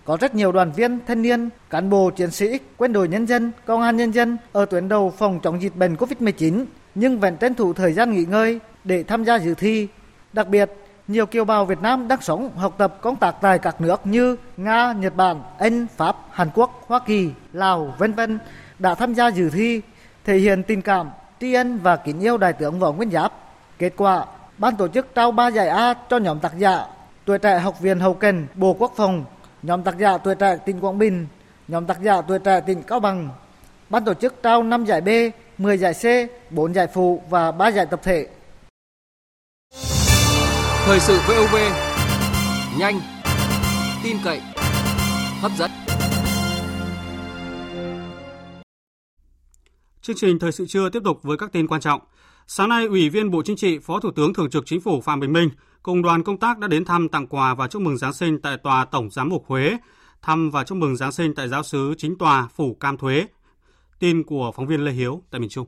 Có 0.04 0.16
rất 0.20 0.34
nhiều 0.34 0.52
đoàn 0.52 0.72
viên, 0.72 0.98
thanh 1.06 1.22
niên, 1.22 1.48
cán 1.70 1.90
bộ, 1.90 2.10
chiến 2.10 2.30
sĩ, 2.30 2.58
quân 2.76 2.92
đội 2.92 3.08
nhân 3.08 3.26
dân, 3.26 3.52
công 3.64 3.82
an 3.82 3.96
nhân 3.96 4.10
dân 4.10 4.36
ở 4.52 4.64
tuyến 4.64 4.88
đầu 4.88 5.14
phòng 5.18 5.40
chống 5.42 5.62
dịch 5.62 5.76
bệnh 5.76 5.94
COVID-19 5.94 6.64
nhưng 6.94 7.20
vẫn 7.20 7.36
tranh 7.36 7.54
thủ 7.54 7.72
thời 7.72 7.92
gian 7.92 8.12
nghỉ 8.12 8.24
ngơi 8.24 8.60
để 8.84 9.02
tham 9.02 9.24
gia 9.24 9.36
dự 9.36 9.54
thi. 9.54 9.88
Đặc 10.32 10.48
biệt, 10.48 10.70
nhiều 11.08 11.26
kiều 11.26 11.44
bào 11.44 11.66
Việt 11.66 11.82
Nam 11.82 12.08
đang 12.08 12.20
sống, 12.22 12.50
học 12.56 12.74
tập, 12.78 12.98
công 13.00 13.16
tác 13.16 13.34
tại 13.40 13.58
các 13.58 13.80
nước 13.80 14.06
như 14.06 14.36
Nga, 14.56 14.92
Nhật 14.92 15.16
Bản, 15.16 15.42
Anh, 15.58 15.86
Pháp, 15.96 16.16
Hàn 16.30 16.48
Quốc, 16.54 16.84
Hoa 16.86 17.00
Kỳ, 17.06 17.30
Lào, 17.52 17.94
vân 17.98 18.12
vân 18.12 18.38
đã 18.78 18.94
tham 18.94 19.14
gia 19.14 19.28
dự 19.28 19.50
thi, 19.50 19.80
thể 20.24 20.36
hiện 20.36 20.62
tình 20.62 20.82
cảm, 20.82 21.10
tri 21.40 21.52
ân 21.52 21.78
và 21.78 21.96
kính 21.96 22.20
yêu 22.20 22.38
đại 22.38 22.52
tướng 22.52 22.78
Võ 22.78 22.92
Nguyên 22.92 23.10
Giáp. 23.10 23.32
Kết 23.78 23.92
quả, 23.96 24.26
ban 24.58 24.76
tổ 24.76 24.88
chức 24.88 25.14
trao 25.14 25.32
3 25.32 25.48
giải 25.48 25.68
A 25.68 25.94
cho 26.10 26.16
nhóm 26.18 26.40
tác 26.40 26.58
giả 26.58 26.86
Tuổi 27.24 27.38
trẻ 27.38 27.58
Học 27.58 27.80
viện 27.80 28.00
Hậu 28.00 28.14
cần 28.14 28.46
Bộ 28.54 28.76
Quốc 28.78 28.92
phòng, 28.96 29.24
nhóm 29.62 29.82
tác 29.82 29.98
giả 29.98 30.18
Tuổi 30.18 30.34
trẻ 30.34 30.56
tỉnh 30.56 30.80
Quảng 30.80 30.98
Bình, 30.98 31.26
nhóm 31.68 31.86
tác 31.86 32.02
giả 32.02 32.20
Tuổi 32.20 32.38
trẻ 32.38 32.60
tỉnh 32.60 32.82
Cao 32.82 33.00
Bằng. 33.00 33.28
Ban 33.88 34.04
tổ 34.04 34.14
chức 34.14 34.42
trao 34.42 34.62
5 34.62 34.84
giải 34.84 35.00
B, 35.00 35.08
10 35.58 35.78
giải 35.78 35.94
C, 35.94 36.04
4 36.50 36.74
giải 36.74 36.86
phụ 36.86 37.22
và 37.30 37.52
3 37.52 37.68
giải 37.68 37.86
tập 37.86 38.00
thể. 38.02 38.26
Thời 40.84 41.00
sự 41.00 41.20
VOV, 41.28 41.56
nhanh, 42.78 43.00
tin 44.04 44.16
cậy, 44.24 44.40
hấp 45.40 45.52
dẫn. 45.58 45.70
Chương 50.02 50.16
trình 50.16 50.38
thời 50.38 50.52
sự 50.52 50.66
trưa 50.66 50.88
tiếp 50.88 51.00
tục 51.04 51.22
với 51.22 51.36
các 51.36 51.52
tin 51.52 51.66
quan 51.66 51.80
trọng. 51.80 52.00
Sáng 52.46 52.68
nay, 52.68 52.86
Ủy 52.86 53.08
viên 53.08 53.30
Bộ 53.30 53.42
Chính 53.42 53.56
trị, 53.56 53.78
Phó 53.78 54.00
Thủ 54.00 54.10
tướng 54.16 54.34
Thường 54.34 54.50
trực 54.50 54.66
Chính 54.66 54.80
phủ 54.80 55.00
Phạm 55.00 55.20
Bình 55.20 55.32
Minh 55.32 55.50
cùng 55.82 56.02
đoàn 56.02 56.22
công 56.22 56.38
tác 56.38 56.58
đã 56.58 56.68
đến 56.68 56.84
thăm 56.84 57.08
tặng 57.08 57.26
quà 57.26 57.54
và 57.54 57.68
chúc 57.68 57.82
mừng 57.82 57.98
Giáng 57.98 58.12
sinh 58.12 58.40
tại 58.40 58.56
Tòa 58.56 58.84
Tổng 58.84 59.10
Giám 59.10 59.28
mục 59.28 59.44
Huế, 59.46 59.76
thăm 60.22 60.50
và 60.50 60.64
chúc 60.64 60.78
mừng 60.78 60.96
Giáng 60.96 61.12
sinh 61.12 61.34
tại 61.34 61.48
giáo 61.48 61.62
sứ 61.62 61.94
chính 61.98 62.18
tòa 62.18 62.48
Phủ 62.54 62.74
Cam 62.74 62.96
Thuế. 62.96 63.26
Tin 63.98 64.22
của 64.24 64.52
phóng 64.56 64.66
viên 64.66 64.84
Lê 64.84 64.92
Hiếu 64.92 65.22
tại 65.30 65.40
miền 65.40 65.50
Trung. 65.50 65.66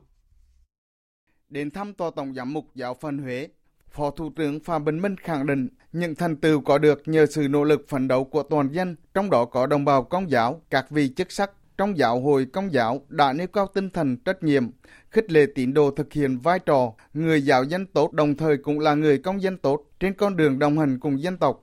Đến 1.49 1.71
thăm 1.71 1.93
Tòa 1.93 2.11
Tổng 2.15 2.33
Giám 2.33 2.53
mục 2.53 2.65
Giáo 2.75 2.97
phận 3.01 3.17
Huế, 3.17 3.47
Phó 3.91 4.11
Thủ 4.11 4.31
tướng 4.35 4.59
Phạm 4.59 4.85
Bình 4.85 5.01
Minh 5.01 5.15
khẳng 5.17 5.45
định 5.45 5.69
những 5.91 6.15
thành 6.15 6.35
tựu 6.35 6.61
có 6.61 6.77
được 6.77 7.01
nhờ 7.05 7.25
sự 7.25 7.47
nỗ 7.47 7.63
lực 7.63 7.85
phấn 7.89 8.07
đấu 8.07 8.23
của 8.23 8.43
toàn 8.43 8.69
dân, 8.71 8.95
trong 9.13 9.29
đó 9.29 9.45
có 9.45 9.67
đồng 9.67 9.85
bào 9.85 10.03
công 10.03 10.31
giáo, 10.31 10.61
các 10.69 10.89
vị 10.89 11.09
chức 11.15 11.31
sắc 11.31 11.51
trong 11.77 11.97
giáo 11.97 12.21
hội 12.21 12.45
công 12.53 12.73
giáo 12.73 13.01
đã 13.09 13.33
nêu 13.33 13.47
cao 13.47 13.67
tinh 13.73 13.89
thần 13.89 14.17
trách 14.17 14.43
nhiệm, 14.43 14.69
khích 15.11 15.31
lệ 15.31 15.45
tín 15.55 15.73
đồ 15.73 15.91
thực 15.91 16.13
hiện 16.13 16.39
vai 16.39 16.59
trò 16.59 16.93
người 17.13 17.41
giáo 17.41 17.63
dân 17.63 17.85
tốt 17.85 18.13
đồng 18.13 18.37
thời 18.37 18.57
cũng 18.57 18.79
là 18.79 18.93
người 18.93 19.17
công 19.17 19.41
dân 19.41 19.57
tốt 19.57 19.85
trên 19.99 20.13
con 20.13 20.37
đường 20.37 20.59
đồng 20.59 20.79
hành 20.79 20.99
cùng 20.99 21.21
dân 21.21 21.37
tộc. 21.37 21.61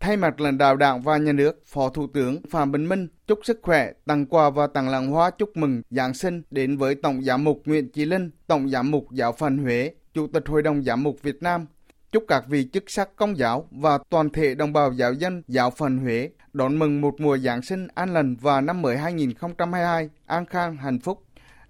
Thay 0.00 0.16
mặt 0.16 0.40
lãnh 0.40 0.58
đạo 0.58 0.76
đảng 0.76 1.02
và 1.02 1.16
nhà 1.16 1.32
nước, 1.32 1.62
Phó 1.66 1.88
Thủ 1.88 2.06
tướng 2.06 2.42
Phạm 2.50 2.72
Bình 2.72 2.88
Minh 2.88 3.08
chúc 3.26 3.38
sức 3.42 3.58
khỏe, 3.62 3.92
tặng 4.06 4.26
quà 4.26 4.50
và 4.50 4.66
tặng 4.66 4.88
làng 4.88 5.10
hoa 5.10 5.30
chúc 5.30 5.56
mừng 5.56 5.82
Giáng 5.90 6.14
sinh 6.14 6.42
đến 6.50 6.76
với 6.76 6.94
Tổng 6.94 7.22
giám 7.22 7.44
mục 7.44 7.62
Nguyễn 7.64 7.88
Chí 7.92 8.04
Linh, 8.04 8.30
Tổng 8.46 8.68
giám 8.68 8.90
mục 8.90 9.06
Giáo 9.12 9.32
phận 9.32 9.58
Huế, 9.58 9.90
Chủ 10.14 10.26
tịch 10.26 10.42
Hội 10.46 10.62
đồng 10.62 10.82
Giám 10.82 11.02
mục 11.02 11.16
Việt 11.22 11.42
Nam. 11.42 11.66
Chúc 12.14 12.24
các 12.28 12.44
vị 12.48 12.68
chức 12.72 12.84
sắc 12.86 13.16
công 13.16 13.38
giáo 13.38 13.68
và 13.70 13.98
toàn 14.10 14.30
thể 14.30 14.54
đồng 14.54 14.72
bào 14.72 14.92
giáo 14.92 15.12
dân 15.12 15.42
giáo 15.48 15.70
phận 15.70 15.98
Huế 15.98 16.30
đón 16.52 16.78
mừng 16.78 17.00
một 17.00 17.20
mùa 17.20 17.38
Giáng 17.38 17.62
sinh 17.62 17.88
an 17.94 18.14
lành 18.14 18.36
và 18.40 18.60
năm 18.60 18.82
mới 18.82 18.98
2022 18.98 20.10
an 20.26 20.46
khang 20.46 20.76
hạnh 20.76 21.00
phúc. 21.00 21.24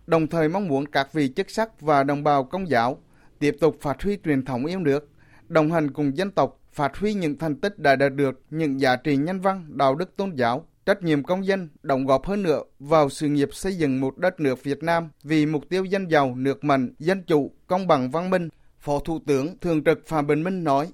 Đồng 0.06 0.26
thời 0.26 0.48
mong 0.48 0.68
muốn 0.68 0.86
các 0.86 1.12
vị 1.12 1.32
chức 1.36 1.50
sắc 1.50 1.80
và 1.80 2.02
đồng 2.02 2.24
bào 2.24 2.44
công 2.44 2.68
giáo 2.68 2.98
tiếp 3.38 3.56
tục 3.60 3.76
phát 3.80 4.02
huy 4.02 4.18
truyền 4.24 4.44
thống 4.44 4.66
yêu 4.66 4.80
nước, 4.80 5.08
đồng 5.48 5.72
hành 5.72 5.90
cùng 5.90 6.16
dân 6.16 6.30
tộc, 6.30 6.60
phát 6.72 6.96
huy 6.96 7.14
những 7.14 7.38
thành 7.38 7.60
tích 7.60 7.78
đã 7.78 7.96
đạt 7.96 8.14
được, 8.14 8.40
những 8.50 8.80
giá 8.80 8.96
trị 8.96 9.16
nhân 9.16 9.40
văn, 9.40 9.66
đạo 9.68 9.94
đức 9.94 10.16
tôn 10.16 10.34
giáo, 10.34 10.66
trách 10.86 11.02
nhiệm 11.02 11.22
công 11.22 11.46
dân, 11.46 11.68
đóng 11.82 12.06
góp 12.06 12.26
hơn 12.26 12.42
nữa 12.42 12.62
vào 12.78 13.08
sự 13.08 13.28
nghiệp 13.28 13.48
xây 13.52 13.76
dựng 13.76 14.00
một 14.00 14.18
đất 14.18 14.40
nước 14.40 14.64
Việt 14.64 14.82
Nam 14.82 15.08
vì 15.22 15.46
mục 15.46 15.68
tiêu 15.68 15.84
dân 15.84 16.10
giàu, 16.10 16.34
nước 16.34 16.64
mạnh, 16.64 16.94
dân 16.98 17.22
chủ, 17.22 17.50
công 17.66 17.86
bằng 17.86 18.10
văn 18.10 18.30
minh. 18.30 18.48
Phó 18.84 18.98
Thủ 18.98 19.20
tướng 19.26 19.58
Thường 19.58 19.84
trực 19.84 20.06
Phạm 20.06 20.26
Bình 20.26 20.44
Minh 20.44 20.64
nói, 20.64 20.88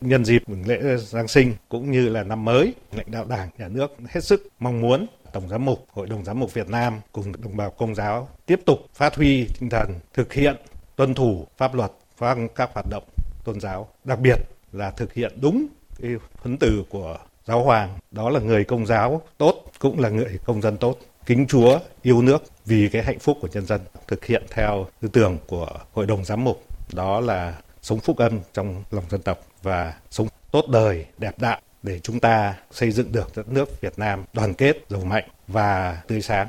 Nhân 0.00 0.24
dịp 0.24 0.42
mừng 0.46 0.66
lễ 0.66 0.96
Giáng 0.96 1.28
sinh 1.28 1.54
cũng 1.68 1.90
như 1.90 2.08
là 2.08 2.22
năm 2.22 2.44
mới, 2.44 2.74
lãnh 2.92 3.10
đạo 3.10 3.24
Đảng, 3.24 3.48
Nhà 3.58 3.68
nước 3.68 3.96
hết 4.08 4.24
sức 4.24 4.48
mong 4.58 4.80
muốn 4.80 5.06
Tổng 5.32 5.48
giám 5.48 5.64
mục, 5.64 5.86
Hội 5.92 6.06
đồng 6.06 6.24
giám 6.24 6.40
mục 6.40 6.54
Việt 6.54 6.68
Nam 6.68 7.00
cùng 7.12 7.32
đồng 7.42 7.56
bào 7.56 7.70
công 7.70 7.94
giáo 7.94 8.28
tiếp 8.46 8.60
tục 8.66 8.78
phát 8.94 9.14
huy 9.14 9.46
tinh 9.60 9.70
thần 9.70 9.94
thực 10.14 10.32
hiện 10.32 10.56
tuân 10.96 11.14
thủ 11.14 11.46
pháp 11.56 11.74
luật 11.74 11.92
và 12.18 12.36
các 12.54 12.70
hoạt 12.74 12.86
động 12.90 13.04
tôn 13.44 13.60
giáo, 13.60 13.88
đặc 14.04 14.20
biệt 14.20 14.36
là 14.72 14.90
thực 14.90 15.12
hiện 15.12 15.32
đúng 15.40 15.66
cái 15.98 16.10
phấn 16.42 16.56
từ 16.58 16.84
của 16.88 17.18
giáo 17.44 17.64
hoàng, 17.64 17.98
đó 18.10 18.30
là 18.30 18.40
người 18.40 18.64
công 18.64 18.86
giáo 18.86 19.22
tốt 19.38 19.64
cũng 19.78 20.00
là 20.00 20.08
người 20.08 20.38
công 20.44 20.62
dân 20.62 20.76
tốt. 20.76 20.98
kính 21.26 21.46
Chúa, 21.46 21.78
yêu 22.02 22.22
nước 22.22 22.42
vì 22.66 22.88
cái 22.88 23.02
hạnh 23.02 23.18
phúc 23.18 23.38
của 23.40 23.48
nhân 23.52 23.66
dân, 23.66 23.80
thực 24.06 24.24
hiện 24.24 24.42
theo 24.50 24.86
tư 25.00 25.08
tưởng 25.08 25.38
của 25.46 25.68
Hội 25.92 26.06
đồng 26.06 26.24
Giám 26.24 26.44
mục, 26.44 26.67
đó 26.92 27.20
là 27.20 27.58
sống 27.82 28.00
phúc 28.00 28.16
âm 28.16 28.40
trong 28.52 28.84
lòng 28.90 29.04
dân 29.10 29.22
tộc 29.22 29.38
và 29.62 29.94
sống 30.10 30.28
tốt 30.50 30.64
đời, 30.68 31.06
đẹp 31.18 31.38
đạo 31.38 31.60
để 31.82 32.00
chúng 32.00 32.20
ta 32.20 32.54
xây 32.70 32.90
dựng 32.90 33.12
được 33.12 33.36
đất 33.36 33.48
nước 33.48 33.80
Việt 33.80 33.98
Nam 33.98 34.24
đoàn 34.32 34.54
kết, 34.54 34.84
giàu 34.88 35.04
mạnh 35.04 35.28
và 35.48 36.02
tươi 36.06 36.22
sáng. 36.22 36.48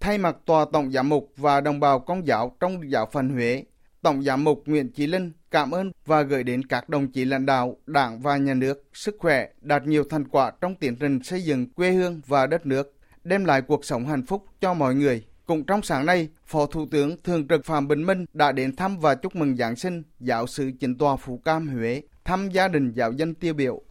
Thay 0.00 0.18
mặt 0.18 0.36
tòa 0.44 0.66
tổng 0.72 0.92
giám 0.92 1.08
mục 1.08 1.32
và 1.36 1.60
đồng 1.60 1.80
bào 1.80 1.98
công 1.98 2.26
giáo 2.26 2.56
trong 2.60 2.90
giáo 2.90 3.08
phận 3.12 3.28
Huế, 3.28 3.64
Tổng 4.02 4.22
giám 4.22 4.44
mục 4.44 4.62
Nguyễn 4.66 4.92
Chí 4.92 5.06
Linh 5.06 5.32
cảm 5.50 5.70
ơn 5.70 5.92
và 6.06 6.22
gửi 6.22 6.42
đến 6.42 6.66
các 6.66 6.88
đồng 6.88 7.12
chí 7.12 7.24
lãnh 7.24 7.46
đạo, 7.46 7.76
đảng 7.86 8.20
và 8.20 8.36
nhà 8.36 8.54
nước 8.54 8.84
sức 8.92 9.16
khỏe, 9.18 9.48
đạt 9.60 9.86
nhiều 9.86 10.04
thành 10.10 10.28
quả 10.28 10.52
trong 10.60 10.74
tiến 10.74 10.96
trình 10.96 11.22
xây 11.22 11.42
dựng 11.42 11.70
quê 11.70 11.90
hương 11.90 12.20
và 12.26 12.46
đất 12.46 12.66
nước, 12.66 12.94
đem 13.24 13.44
lại 13.44 13.62
cuộc 13.62 13.84
sống 13.84 14.06
hạnh 14.06 14.26
phúc 14.26 14.44
cho 14.60 14.74
mọi 14.74 14.94
người. 14.94 15.24
Cũng 15.46 15.64
trong 15.64 15.82
sáng 15.82 16.06
nay, 16.06 16.28
Phó 16.46 16.66
Thủ 16.66 16.86
tướng 16.90 17.16
Thường 17.24 17.48
trực 17.48 17.64
Phạm 17.64 17.88
Bình 17.88 18.06
Minh 18.06 18.24
đã 18.32 18.52
đến 18.52 18.76
thăm 18.76 18.98
và 18.98 19.14
chúc 19.14 19.36
mừng 19.36 19.56
Giáng 19.56 19.76
sinh 19.76 20.02
giáo 20.20 20.46
sư 20.46 20.70
chính 20.80 20.98
tòa 20.98 21.16
Phú 21.16 21.40
Cam 21.44 21.68
Huế, 21.68 22.02
thăm 22.24 22.48
gia 22.48 22.68
đình 22.68 22.92
giáo 22.92 23.12
dân 23.12 23.34
tiêu 23.34 23.54
biểu. 23.54 23.82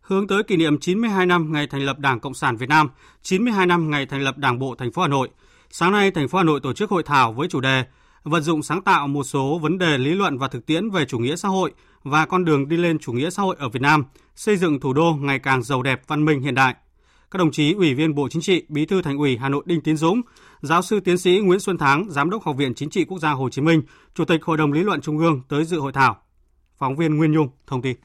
Hướng 0.00 0.26
tới 0.26 0.42
kỷ 0.42 0.56
niệm 0.56 0.78
92 0.78 1.26
năm 1.26 1.52
ngày 1.52 1.66
thành 1.66 1.82
lập 1.82 1.98
Đảng 1.98 2.20
Cộng 2.20 2.34
sản 2.34 2.56
Việt 2.56 2.68
Nam, 2.68 2.90
92 3.22 3.66
năm 3.66 3.90
ngày 3.90 4.06
thành 4.06 4.20
lập 4.20 4.38
Đảng 4.38 4.58
bộ 4.58 4.74
thành 4.74 4.92
phố 4.92 5.02
Hà 5.02 5.08
Nội, 5.08 5.28
sáng 5.70 5.92
nay 5.92 6.10
thành 6.10 6.28
phố 6.28 6.38
Hà 6.38 6.44
Nội 6.44 6.60
tổ 6.62 6.72
chức 6.72 6.90
hội 6.90 7.02
thảo 7.02 7.32
với 7.32 7.48
chủ 7.48 7.60
đề 7.60 7.84
vận 8.24 8.42
dụng 8.42 8.62
sáng 8.62 8.82
tạo 8.82 9.08
một 9.08 9.24
số 9.24 9.58
vấn 9.62 9.78
đề 9.78 9.98
lý 9.98 10.14
luận 10.14 10.38
và 10.38 10.48
thực 10.48 10.66
tiễn 10.66 10.90
về 10.90 11.04
chủ 11.04 11.18
nghĩa 11.18 11.36
xã 11.36 11.48
hội 11.48 11.72
và 12.02 12.26
con 12.26 12.44
đường 12.44 12.68
đi 12.68 12.76
lên 12.76 12.98
chủ 12.98 13.12
nghĩa 13.12 13.30
xã 13.30 13.42
hội 13.42 13.56
ở 13.58 13.68
Việt 13.68 13.82
Nam, 13.82 14.04
xây 14.36 14.56
dựng 14.56 14.80
thủ 14.80 14.92
đô 14.92 15.12
ngày 15.20 15.38
càng 15.38 15.62
giàu 15.62 15.82
đẹp, 15.82 16.02
văn 16.06 16.24
minh 16.24 16.40
hiện 16.40 16.54
đại. 16.54 16.74
Các 17.30 17.38
đồng 17.38 17.50
chí 17.50 17.72
Ủy 17.72 17.94
viên 17.94 18.14
Bộ 18.14 18.28
Chính 18.28 18.42
trị, 18.42 18.64
Bí 18.68 18.86
thư 18.86 19.02
Thành 19.02 19.18
ủy 19.18 19.36
Hà 19.36 19.48
Nội 19.48 19.62
Đinh 19.66 19.80
Tiến 19.80 19.96
Dũng, 19.96 20.20
Giáo 20.60 20.82
sư 20.82 21.00
tiến 21.00 21.18
sĩ 21.18 21.40
Nguyễn 21.42 21.60
Xuân 21.60 21.78
Thắng, 21.78 22.10
Giám 22.10 22.30
đốc 22.30 22.42
Học 22.42 22.56
viện 22.56 22.74
Chính 22.74 22.90
trị 22.90 23.04
Quốc 23.04 23.18
gia 23.18 23.30
Hồ 23.30 23.48
Chí 23.48 23.62
Minh, 23.62 23.82
Chủ 24.14 24.24
tịch 24.24 24.44
Hội 24.44 24.56
đồng 24.56 24.72
Lý 24.72 24.82
luận 24.82 25.00
Trung 25.00 25.18
ương 25.18 25.42
tới 25.48 25.64
dự 25.64 25.80
hội 25.80 25.92
thảo. 25.92 26.16
Phóng 26.78 26.96
viên 26.96 27.16
Nguyên 27.16 27.32
Nhung 27.32 27.48
thông 27.66 27.82
tin. 27.82 27.96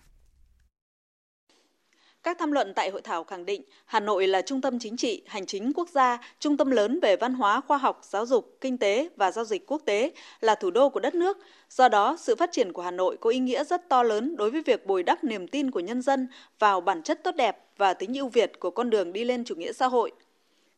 Các 2.24 2.38
tham 2.40 2.52
luận 2.52 2.74
tại 2.76 2.90
hội 2.90 3.02
thảo 3.02 3.24
khẳng 3.24 3.46
định 3.46 3.62
Hà 3.86 4.00
Nội 4.00 4.28
là 4.28 4.42
trung 4.42 4.62
tâm 4.62 4.80
chính 4.80 4.98
trị, 4.98 5.22
hành 5.28 5.46
chính 5.46 5.74
quốc 5.74 5.90
gia, 5.90 6.20
trung 6.40 6.58
tâm 6.58 6.72
lớn 6.72 7.00
về 7.02 7.16
văn 7.16 7.34
hóa, 7.34 7.62
khoa 7.68 7.78
học, 7.78 8.02
giáo 8.04 8.26
dục, 8.26 8.58
kinh 8.62 8.78
tế 8.78 9.10
và 9.16 9.32
giao 9.32 9.46
dịch 9.46 9.66
quốc 9.68 9.82
tế, 9.86 10.12
là 10.42 10.56
thủ 10.56 10.72
đô 10.72 10.90
của 10.90 11.00
đất 11.00 11.16
nước. 11.16 11.38
Do 11.70 11.90
đó, 11.90 12.18
sự 12.20 12.36
phát 12.36 12.52
triển 12.52 12.74
của 12.74 12.82
Hà 12.82 12.92
Nội 12.92 13.18
có 13.20 13.30
ý 13.30 13.40
nghĩa 13.40 13.64
rất 13.64 13.90
to 13.90 14.04
lớn 14.04 14.36
đối 14.36 14.52
với 14.52 14.62
việc 14.62 14.86
bồi 14.86 15.04
đắp 15.04 15.24
niềm 15.24 15.48
tin 15.48 15.72
của 15.72 15.80
nhân 15.80 16.02
dân 16.02 16.28
vào 16.60 16.82
bản 16.82 17.04
chất 17.04 17.24
tốt 17.24 17.36
đẹp 17.36 17.58
và 17.78 17.94
tính 17.94 18.14
ưu 18.14 18.30
việt 18.30 18.60
của 18.60 18.72
con 18.72 18.90
đường 18.90 19.14
đi 19.14 19.24
lên 19.24 19.44
chủ 19.44 19.56
nghĩa 19.56 19.74
xã 19.74 19.88
hội. 19.88 20.12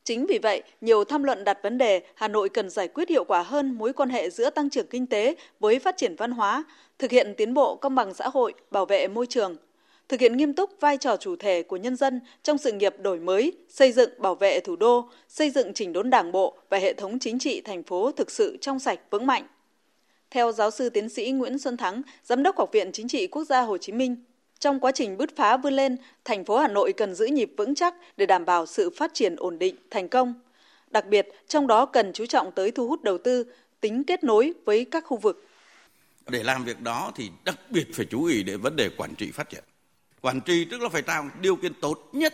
Chính 0.04 0.26
vì 0.26 0.40
vậy, 0.40 0.64
nhiều 0.82 1.04
tham 1.04 1.24
luận 1.24 1.44
đặt 1.44 1.60
vấn 1.64 1.78
đề 1.78 2.02
Hà 2.16 2.28
Nội 2.28 2.50
cần 2.50 2.70
giải 2.70 2.88
quyết 2.88 3.10
hiệu 3.10 3.24
quả 3.24 3.44
hơn 3.44 3.72
mối 3.72 3.94
quan 3.94 4.10
hệ 4.10 4.30
giữa 4.30 4.50
tăng 4.50 4.70
trưởng 4.70 4.88
kinh 4.88 5.08
tế 5.08 5.36
với 5.60 5.80
phát 5.80 5.98
triển 5.98 6.16
văn 6.16 6.32
hóa, 6.32 6.64
thực 7.00 7.12
hiện 7.12 7.34
tiến 7.38 7.54
bộ 7.54 7.76
công 7.76 7.96
bằng 7.96 8.14
xã 8.14 8.30
hội, 8.30 8.54
bảo 8.72 8.86
vệ 8.86 9.08
môi 9.08 9.28
trường, 9.28 9.56
thực 10.10 10.20
hiện 10.20 10.38
nghiêm 10.38 10.54
túc 10.54 10.70
vai 10.80 10.98
trò 10.98 11.18
chủ 11.18 11.36
thể 11.36 11.64
của 11.64 11.78
nhân 11.78 11.96
dân 11.96 12.22
trong 12.44 12.58
sự 12.58 12.72
nghiệp 12.72 12.96
đổi 13.00 13.20
mới, 13.20 13.54
xây 13.70 13.92
dựng 13.92 14.10
bảo 14.18 14.36
vệ 14.36 14.60
thủ 14.60 14.76
đô, 14.76 15.10
xây 15.28 15.50
dựng 15.50 15.74
chỉnh 15.74 15.94
đốn 15.94 16.10
đảng 16.10 16.32
bộ 16.32 16.58
và 16.70 16.78
hệ 16.78 16.94
thống 16.94 17.20
chính 17.20 17.40
trị 17.40 17.62
thành 17.62 17.84
phố 17.84 18.12
thực 18.12 18.32
sự 18.32 18.58
trong 18.62 18.80
sạch 18.80 19.00
vững 19.10 19.26
mạnh. 19.26 19.48
Theo 20.32 20.52
giáo 20.52 20.72
sư 20.72 20.90
tiến 20.90 21.10
sĩ 21.10 21.32
Nguyễn 21.32 21.60
Xuân 21.60 21.78
Thắng, 21.78 22.02
Giám 22.24 22.44
đốc 22.44 22.58
Học 22.58 22.70
viện 22.72 22.92
Chính 22.92 23.08
trị 23.08 23.28
Quốc 23.28 23.44
gia 23.44 23.62
Hồ 23.62 23.78
Chí 23.78 23.92
Minh, 23.92 24.16
trong 24.60 24.80
quá 24.80 24.92
trình 24.92 25.18
bứt 25.18 25.36
phá 25.36 25.58
vươn 25.58 25.74
lên, 25.74 25.98
thành 26.26 26.46
phố 26.46 26.58
Hà 26.58 26.68
Nội 26.68 26.94
cần 26.94 27.16
giữ 27.16 27.26
nhịp 27.26 27.54
vững 27.58 27.76
chắc 27.76 27.96
để 28.18 28.26
đảm 28.26 28.46
bảo 28.46 28.66
sự 28.66 28.90
phát 28.90 29.14
triển 29.14 29.36
ổn 29.36 29.60
định, 29.60 29.76
thành 29.92 30.10
công. 30.10 30.34
Đặc 30.92 31.06
biệt, 31.08 31.28
trong 31.48 31.68
đó 31.68 31.86
cần 31.86 32.14
chú 32.14 32.26
trọng 32.26 32.52
tới 32.52 32.72
thu 32.72 32.88
hút 32.88 33.04
đầu 33.04 33.18
tư, 33.18 33.46
tính 33.82 34.04
kết 34.04 34.24
nối 34.24 34.54
với 34.66 34.86
các 34.86 35.06
khu 35.06 35.18
vực. 35.18 35.48
Để 36.28 36.44
làm 36.44 36.66
việc 36.66 36.82
đó 36.82 37.12
thì 37.16 37.30
đặc 37.46 37.60
biệt 37.70 37.86
phải 37.94 38.06
chú 38.10 38.26
ý 38.26 38.44
đến 38.44 38.62
vấn 38.62 38.76
đề 38.76 38.90
quản 38.98 39.16
trị 39.16 39.32
phát 39.32 39.50
triển 39.50 39.64
quản 40.24 40.42
trị 40.42 40.66
tức 40.66 40.82
là 40.82 40.90
phải 40.90 41.02
tạo 41.02 41.30
điều 41.42 41.56
kiện 41.56 41.74
tốt 41.74 42.10
nhất 42.14 42.34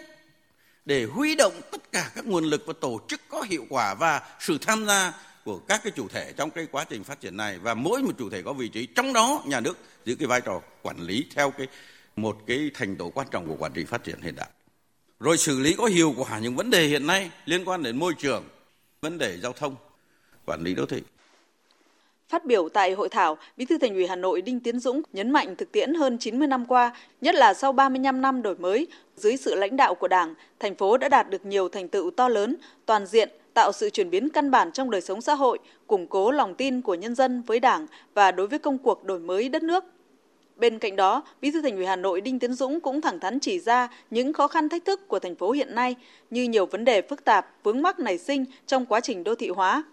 để 0.85 1.05
huy 1.05 1.35
động 1.35 1.61
tất 1.71 1.91
cả 1.91 2.11
các 2.15 2.25
nguồn 2.25 2.43
lực 2.43 2.63
và 2.65 2.73
tổ 2.81 3.01
chức 3.07 3.21
có 3.29 3.41
hiệu 3.41 3.65
quả 3.69 3.93
và 3.93 4.21
sự 4.39 4.57
tham 4.61 4.85
gia 4.85 5.13
của 5.45 5.59
các 5.59 5.81
cái 5.83 5.91
chủ 5.95 6.07
thể 6.07 6.33
trong 6.37 6.49
cái 6.49 6.67
quá 6.71 6.85
trình 6.89 7.03
phát 7.03 7.21
triển 7.21 7.37
này. 7.37 7.59
Và 7.59 7.73
mỗi 7.73 8.03
một 8.03 8.11
chủ 8.17 8.29
thể 8.29 8.41
có 8.41 8.53
vị 8.53 8.67
trí 8.67 8.85
trong 8.85 9.13
đó, 9.13 9.43
nhà 9.45 9.59
nước 9.59 9.77
giữ 10.05 10.15
cái 10.15 10.27
vai 10.27 10.41
trò 10.41 10.61
quản 10.81 10.99
lý 10.99 11.25
theo 11.35 11.51
cái, 11.51 11.67
một 12.15 12.37
cái 12.47 12.71
thành 12.73 12.95
tố 12.95 13.09
quan 13.09 13.27
trọng 13.31 13.47
của 13.47 13.55
quản 13.59 13.73
trị 13.73 13.85
phát 13.85 14.03
triển 14.03 14.21
hiện 14.21 14.35
đại. 14.35 14.49
Rồi 15.19 15.37
xử 15.37 15.59
lý 15.59 15.73
có 15.73 15.85
hiệu 15.85 16.13
quả 16.17 16.39
những 16.39 16.55
vấn 16.55 16.69
đề 16.69 16.87
hiện 16.87 17.07
nay 17.07 17.31
liên 17.45 17.65
quan 17.65 17.83
đến 17.83 17.99
môi 17.99 18.13
trường, 18.13 18.43
vấn 19.01 19.17
đề 19.17 19.37
giao 19.37 19.53
thông, 19.53 19.75
quản 20.45 20.63
lý 20.63 20.75
đô 20.75 20.85
thị. 20.85 21.01
Phát 22.29 22.45
biểu 22.45 22.69
tại 22.69 22.93
hội 22.93 23.09
thảo, 23.09 23.37
Bí 23.57 23.65
thư 23.65 23.77
Thành 23.77 23.93
ủy 23.93 24.07
Hà 24.07 24.15
Nội 24.15 24.41
Đinh 24.41 24.59
Tiến 24.59 24.79
Dũng 24.79 25.01
nhấn 25.13 25.31
mạnh 25.31 25.55
thực 25.55 25.71
tiễn 25.71 25.93
hơn 25.93 26.17
90 26.17 26.47
năm 26.47 26.65
qua, 26.65 26.95
nhất 27.21 27.35
là 27.35 27.53
sau 27.53 27.71
35 27.71 28.21
năm 28.21 28.41
đổi 28.41 28.55
mới, 28.55 28.87
dưới 29.15 29.37
sự 29.37 29.55
lãnh 29.55 29.77
đạo 29.77 29.95
của 29.95 30.07
Đảng, 30.07 30.33
thành 30.59 30.75
phố 30.75 30.97
đã 30.97 31.09
đạt 31.09 31.29
được 31.29 31.45
nhiều 31.45 31.69
thành 31.69 31.87
tựu 31.87 32.11
to 32.11 32.29
lớn, 32.29 32.55
toàn 32.85 33.05
diện, 33.05 33.29
tạo 33.53 33.71
sự 33.71 33.89
chuyển 33.89 34.09
biến 34.09 34.29
căn 34.29 34.51
bản 34.51 34.71
trong 34.71 34.91
đời 34.91 35.01
sống 35.01 35.21
xã 35.21 35.33
hội, 35.33 35.59
củng 35.87 36.07
cố 36.07 36.31
lòng 36.31 36.55
tin 36.55 36.81
của 36.81 36.95
nhân 36.95 37.15
dân 37.15 37.41
với 37.41 37.59
Đảng 37.59 37.87
và 38.13 38.31
đối 38.31 38.47
với 38.47 38.59
công 38.59 38.77
cuộc 38.77 39.03
đổi 39.03 39.19
mới 39.19 39.49
đất 39.49 39.63
nước. 39.63 39.83
Bên 40.55 40.79
cạnh 40.79 40.95
đó, 40.95 41.23
Bí 41.41 41.51
thư 41.51 41.61
Thành 41.61 41.75
ủy 41.75 41.85
Hà 41.85 41.95
Nội 41.95 42.21
Đinh 42.21 42.39
Tiến 42.39 42.53
Dũng 42.53 42.79
cũng 42.79 43.01
thẳng 43.01 43.19
thắn 43.19 43.39
chỉ 43.39 43.59
ra 43.59 43.89
những 44.09 44.33
khó 44.33 44.47
khăn 44.47 44.69
thách 44.69 44.85
thức 44.85 45.07
của 45.07 45.19
thành 45.19 45.35
phố 45.35 45.51
hiện 45.51 45.75
nay 45.75 45.95
như 46.29 46.43
nhiều 46.43 46.65
vấn 46.65 46.85
đề 46.85 47.01
phức 47.01 47.25
tạp, 47.25 47.63
vướng 47.63 47.81
mắc 47.81 47.99
nảy 47.99 48.17
sinh 48.17 48.45
trong 48.67 48.85
quá 48.85 48.99
trình 48.99 49.23
đô 49.23 49.35
thị 49.35 49.49
hóa, 49.49 49.83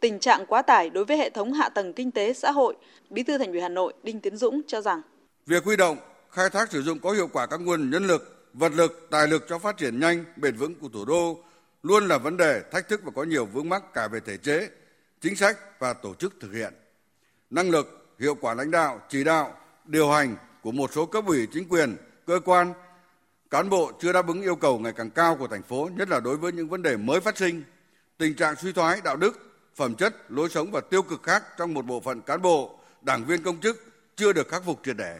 tình 0.00 0.18
trạng 0.18 0.46
quá 0.46 0.62
tải 0.62 0.90
đối 0.90 1.04
với 1.04 1.16
hệ 1.16 1.30
thống 1.30 1.52
hạ 1.52 1.68
tầng 1.68 1.92
kinh 1.92 2.10
tế 2.10 2.32
xã 2.32 2.50
hội, 2.50 2.76
Bí 3.10 3.22
thư 3.22 3.38
Thành 3.38 3.52
ủy 3.52 3.60
Hà 3.60 3.68
Nội 3.68 3.92
Đinh 4.02 4.20
Tiến 4.20 4.36
Dũng 4.36 4.60
cho 4.66 4.80
rằng 4.80 5.02
việc 5.46 5.64
huy 5.64 5.76
động, 5.76 5.98
khai 6.30 6.50
thác 6.50 6.72
sử 6.72 6.82
dụng 6.82 6.98
có 6.98 7.12
hiệu 7.12 7.28
quả 7.32 7.46
các 7.46 7.60
nguồn 7.60 7.90
nhân 7.90 8.06
lực, 8.06 8.50
vật 8.54 8.72
lực, 8.72 9.08
tài 9.10 9.28
lực 9.28 9.44
cho 9.48 9.58
phát 9.58 9.76
triển 9.76 10.00
nhanh, 10.00 10.24
bền 10.36 10.56
vững 10.56 10.74
của 10.74 10.88
thủ 10.88 11.04
đô 11.04 11.38
luôn 11.82 12.08
là 12.08 12.18
vấn 12.18 12.36
đề 12.36 12.62
thách 12.72 12.88
thức 12.88 13.00
và 13.04 13.12
có 13.14 13.22
nhiều 13.24 13.46
vướng 13.46 13.68
mắc 13.68 13.94
cả 13.94 14.08
về 14.08 14.20
thể 14.20 14.36
chế, 14.36 14.68
chính 15.20 15.36
sách 15.36 15.58
và 15.78 15.92
tổ 15.92 16.14
chức 16.14 16.34
thực 16.40 16.52
hiện. 16.52 16.74
Năng 17.50 17.70
lực, 17.70 18.14
hiệu 18.18 18.34
quả 18.34 18.54
lãnh 18.54 18.70
đạo, 18.70 19.00
chỉ 19.08 19.24
đạo, 19.24 19.54
điều 19.84 20.10
hành 20.10 20.36
của 20.62 20.72
một 20.72 20.92
số 20.92 21.06
cấp 21.06 21.24
ủy 21.26 21.46
chính 21.52 21.68
quyền, 21.68 21.96
cơ 22.26 22.40
quan, 22.44 22.72
cán 23.50 23.70
bộ 23.70 23.92
chưa 24.00 24.12
đáp 24.12 24.26
ứng 24.26 24.42
yêu 24.42 24.56
cầu 24.56 24.78
ngày 24.78 24.92
càng 24.92 25.10
cao 25.10 25.36
của 25.36 25.48
thành 25.48 25.62
phố, 25.62 25.88
nhất 25.96 26.08
là 26.08 26.20
đối 26.20 26.36
với 26.36 26.52
những 26.52 26.68
vấn 26.68 26.82
đề 26.82 26.96
mới 26.96 27.20
phát 27.20 27.38
sinh, 27.38 27.62
tình 28.18 28.34
trạng 28.34 28.56
suy 28.56 28.72
thoái 28.72 29.00
đạo 29.04 29.16
đức, 29.16 29.47
phẩm 29.78 29.94
chất, 29.94 30.16
lối 30.28 30.48
sống 30.48 30.70
và 30.70 30.80
tiêu 30.80 31.02
cực 31.02 31.22
khác 31.22 31.42
trong 31.58 31.74
một 31.74 31.86
bộ 31.86 32.00
phận 32.00 32.20
cán 32.20 32.42
bộ, 32.42 32.78
đảng 33.02 33.24
viên 33.24 33.42
công 33.42 33.60
chức 33.60 33.76
chưa 34.16 34.32
được 34.32 34.48
khắc 34.48 34.64
phục 34.64 34.80
triệt 34.84 34.96
để. 34.96 35.18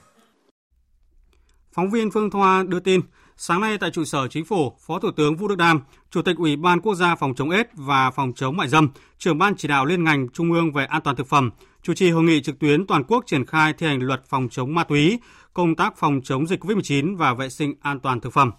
Phóng 1.73 1.91
viên 1.91 2.11
Phương 2.11 2.31
Thoa 2.31 2.63
đưa 2.63 2.81
tin, 2.81 3.01
sáng 3.37 3.61
nay 3.61 3.79
tại 3.81 3.91
trụ 3.91 4.05
sở 4.05 4.29
chính 4.29 4.45
phủ, 4.45 4.73
Phó 4.87 4.99
Thủ 4.99 5.11
tướng 5.17 5.37
Vũ 5.37 5.49
Đức 5.49 5.55
Đam, 5.57 5.81
Chủ 6.11 6.23
tịch 6.23 6.37
Ủy 6.37 6.57
ban 6.57 6.81
Quốc 6.81 6.95
gia 6.95 7.15
phòng 7.15 7.35
chống 7.35 7.51
AIDS 7.51 7.71
và 7.75 8.11
phòng 8.11 8.33
chống 8.37 8.57
mại 8.57 8.69
dâm, 8.69 8.89
trưởng 9.19 9.39
ban 9.39 9.57
chỉ 9.57 9.69
đạo 9.69 9.87
liên 9.87 10.05
ngành 10.05 10.29
Trung 10.29 10.53
ương 10.53 10.73
về 10.73 10.85
an 10.85 11.03
toàn 11.03 11.17
thực 11.17 11.27
phẩm, 11.27 11.51
chủ 11.83 11.95
trì 11.95 12.11
hội 12.11 12.23
nghị 12.23 12.43
trực 12.43 12.59
tuyến 12.59 12.87
toàn 12.87 13.05
quốc 13.05 13.25
triển 13.27 13.47
khai 13.47 13.73
thi 13.73 13.87
hành 13.87 14.03
luật 14.03 14.23
phòng 14.29 14.49
chống 14.51 14.75
ma 14.75 14.85
túy, 14.85 15.19
công 15.55 15.77
tác 15.77 15.97
phòng 15.97 16.21
chống 16.25 16.47
dịch 16.47 16.65
COVID-19 16.65 17.17
và 17.17 17.35
vệ 17.35 17.49
sinh 17.49 17.75
an 17.81 18.01
toàn 18.01 18.21
thực 18.21 18.33
phẩm. 18.33 18.53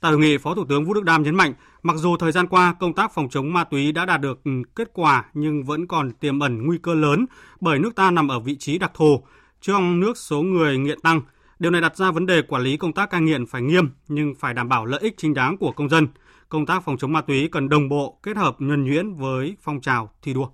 Tại 0.00 0.12
hội 0.12 0.20
nghị, 0.20 0.38
Phó 0.38 0.54
Thủ 0.54 0.64
tướng 0.68 0.84
Vũ 0.84 0.94
Đức 0.94 1.04
Đam 1.04 1.22
nhấn 1.22 1.34
mạnh, 1.34 1.54
mặc 1.82 1.96
dù 1.96 2.16
thời 2.16 2.32
gian 2.32 2.46
qua 2.46 2.74
công 2.80 2.92
tác 2.92 3.14
phòng 3.14 3.28
chống 3.30 3.52
ma 3.52 3.64
túy 3.64 3.92
đã 3.92 4.06
đạt 4.06 4.20
được 4.20 4.44
ừ, 4.44 4.50
kết 4.76 4.90
quả 4.92 5.24
nhưng 5.34 5.64
vẫn 5.64 5.86
còn 5.86 6.12
tiềm 6.12 6.40
ẩn 6.40 6.66
nguy 6.66 6.78
cơ 6.82 6.94
lớn 6.94 7.26
bởi 7.60 7.78
nước 7.78 7.94
ta 7.94 8.10
nằm 8.10 8.28
ở 8.28 8.40
vị 8.40 8.56
trí 8.58 8.78
đặc 8.78 8.90
thù. 8.94 9.22
Trong 9.60 10.00
nước 10.00 10.16
số 10.16 10.42
người 10.42 10.78
nghiện 10.78 11.00
tăng, 11.00 11.20
điều 11.58 11.70
này 11.70 11.80
đặt 11.80 11.96
ra 11.96 12.10
vấn 12.10 12.26
đề 12.26 12.42
quản 12.42 12.62
lý 12.62 12.76
công 12.76 12.92
tác 12.92 13.10
cai 13.10 13.20
nghiện 13.20 13.46
phải 13.46 13.62
nghiêm 13.62 13.90
nhưng 14.08 14.34
phải 14.34 14.54
đảm 14.54 14.68
bảo 14.68 14.84
lợi 14.84 15.00
ích 15.00 15.14
chính 15.16 15.34
đáng 15.34 15.56
của 15.56 15.72
công 15.72 15.88
dân. 15.88 16.08
Công 16.48 16.66
tác 16.66 16.84
phòng 16.84 16.96
chống 16.98 17.12
ma 17.12 17.20
túy 17.20 17.48
cần 17.52 17.68
đồng 17.68 17.88
bộ 17.88 18.18
kết 18.22 18.36
hợp 18.36 18.56
nhuần 18.58 18.84
nhuyễn 18.84 19.14
với 19.14 19.56
phong 19.60 19.80
trào 19.80 20.10
thi 20.22 20.34
đua. 20.34 20.48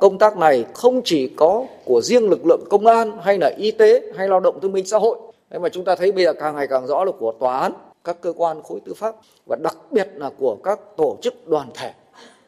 Công 0.00 0.18
tác 0.18 0.36
này 0.36 0.64
không 0.74 1.00
chỉ 1.04 1.32
có 1.36 1.66
của 1.84 2.00
riêng 2.00 2.28
lực 2.28 2.46
lượng 2.46 2.64
công 2.70 2.86
an 2.86 3.18
hay 3.24 3.38
là 3.38 3.50
y 3.58 3.70
tế 3.70 4.12
hay 4.16 4.28
lao 4.28 4.40
động 4.40 4.58
thương 4.62 4.72
minh 4.72 4.86
xã 4.86 4.98
hội 4.98 5.18
Thế 5.52 5.58
mà 5.58 5.68
chúng 5.68 5.84
ta 5.84 5.96
thấy 5.96 6.12
bây 6.12 6.24
giờ 6.24 6.32
càng 6.32 6.54
ngày 6.56 6.66
càng 6.66 6.86
rõ 6.86 7.04
là 7.04 7.12
của 7.18 7.32
tòa 7.40 7.58
án, 7.58 7.72
các 8.04 8.20
cơ 8.20 8.32
quan 8.36 8.62
khối 8.62 8.80
tư 8.84 8.94
pháp 8.94 9.16
và 9.46 9.56
đặc 9.62 9.76
biệt 9.90 10.08
là 10.14 10.30
của 10.38 10.56
các 10.64 10.80
tổ 10.96 11.16
chức 11.22 11.48
đoàn 11.48 11.68
thể, 11.74 11.92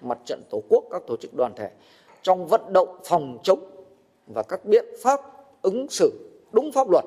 mặt 0.00 0.18
trận 0.24 0.42
tổ 0.50 0.62
quốc, 0.68 0.84
các 0.90 1.02
tổ 1.06 1.16
chức 1.16 1.34
đoàn 1.34 1.52
thể 1.56 1.70
trong 2.22 2.46
vận 2.46 2.72
động 2.72 2.88
phòng 3.04 3.38
chống 3.42 3.58
và 4.26 4.42
các 4.42 4.64
biện 4.64 4.84
pháp 5.02 5.20
ứng 5.62 5.86
xử 5.90 6.10
đúng 6.52 6.72
pháp 6.72 6.90
luật 6.90 7.04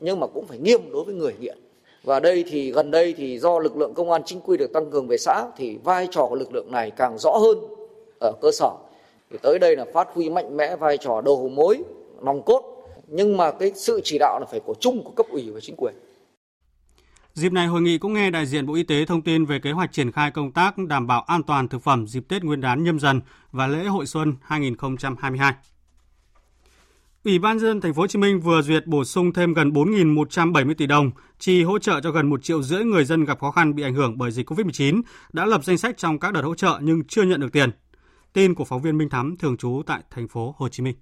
nhưng 0.00 0.20
mà 0.20 0.26
cũng 0.26 0.46
phải 0.46 0.58
nghiêm 0.58 0.92
đối 0.92 1.04
với 1.04 1.14
người 1.14 1.34
nghiện. 1.40 1.58
Và 2.04 2.20
đây 2.20 2.44
thì 2.50 2.72
gần 2.72 2.90
đây 2.90 3.14
thì 3.16 3.38
do 3.38 3.58
lực 3.58 3.76
lượng 3.76 3.94
công 3.94 4.10
an 4.10 4.22
chính 4.24 4.40
quy 4.40 4.56
được 4.56 4.72
tăng 4.72 4.90
cường 4.90 5.08
về 5.08 5.16
xã 5.18 5.46
thì 5.56 5.78
vai 5.84 6.08
trò 6.10 6.26
của 6.26 6.36
lực 6.36 6.54
lượng 6.54 6.72
này 6.72 6.90
càng 6.90 7.18
rõ 7.18 7.30
hơn 7.30 7.58
ở 8.20 8.32
cơ 8.40 8.50
sở. 8.52 8.70
Thì 9.30 9.38
tới 9.42 9.58
đây 9.58 9.76
là 9.76 9.84
phát 9.92 10.08
huy 10.14 10.30
mạnh 10.30 10.56
mẽ 10.56 10.76
vai 10.76 10.98
trò 10.98 11.20
đầu 11.20 11.48
mối, 11.48 11.82
nòng 12.20 12.42
cốt 12.42 12.77
nhưng 13.08 13.36
mà 13.36 13.52
cái 13.60 13.72
sự 13.74 14.00
chỉ 14.04 14.18
đạo 14.18 14.40
là 14.40 14.46
phải 14.50 14.60
của 14.60 14.74
chung 14.80 15.04
của 15.04 15.10
cấp 15.10 15.26
ủy 15.30 15.50
và 15.50 15.60
chính 15.60 15.76
quyền. 15.76 15.94
Dịp 17.34 17.52
này, 17.52 17.66
hội 17.66 17.82
nghị 17.82 17.98
cũng 17.98 18.12
nghe 18.12 18.30
đại 18.30 18.46
diện 18.46 18.66
Bộ 18.66 18.74
Y 18.74 18.82
tế 18.82 19.04
thông 19.04 19.22
tin 19.22 19.44
về 19.44 19.58
kế 19.58 19.72
hoạch 19.72 19.92
triển 19.92 20.12
khai 20.12 20.30
công 20.30 20.52
tác 20.52 20.78
đảm 20.78 21.06
bảo 21.06 21.22
an 21.22 21.42
toàn 21.42 21.68
thực 21.68 21.82
phẩm 21.82 22.06
dịp 22.06 22.24
Tết 22.28 22.44
Nguyên 22.44 22.60
đán 22.60 22.84
nhâm 22.84 22.98
dần 22.98 23.20
và 23.52 23.66
lễ 23.66 23.84
hội 23.84 24.06
xuân 24.06 24.36
2022. 24.42 25.54
Ủy 27.24 27.38
ban 27.38 27.58
dân 27.58 27.80
thành 27.80 27.94
phố 27.94 28.02
Hồ 28.02 28.06
Chí 28.06 28.18
Minh 28.18 28.40
vừa 28.40 28.62
duyệt 28.62 28.86
bổ 28.86 29.04
sung 29.04 29.32
thêm 29.32 29.54
gần 29.54 29.70
4.170 29.70 30.74
tỷ 30.74 30.86
đồng 30.86 31.10
chi 31.38 31.62
hỗ 31.62 31.78
trợ 31.78 32.00
cho 32.00 32.10
gần 32.10 32.30
1 32.30 32.42
triệu 32.42 32.62
rưỡi 32.62 32.84
người 32.84 33.04
dân 33.04 33.24
gặp 33.24 33.40
khó 33.40 33.50
khăn 33.50 33.74
bị 33.74 33.82
ảnh 33.82 33.94
hưởng 33.94 34.18
bởi 34.18 34.30
dịch 34.30 34.50
Covid-19 34.50 35.02
đã 35.32 35.46
lập 35.46 35.64
danh 35.64 35.78
sách 35.78 35.98
trong 35.98 36.18
các 36.18 36.32
đợt 36.32 36.42
hỗ 36.42 36.54
trợ 36.54 36.78
nhưng 36.82 37.04
chưa 37.04 37.22
nhận 37.22 37.40
được 37.40 37.52
tiền. 37.52 37.70
Tin 38.32 38.54
của 38.54 38.64
phóng 38.64 38.82
viên 38.82 38.98
Minh 38.98 39.08
Thắm 39.08 39.36
thường 39.36 39.56
trú 39.56 39.82
tại 39.86 40.02
thành 40.10 40.28
phố 40.28 40.54
Hồ 40.58 40.68
Chí 40.68 40.82
Minh. 40.82 40.94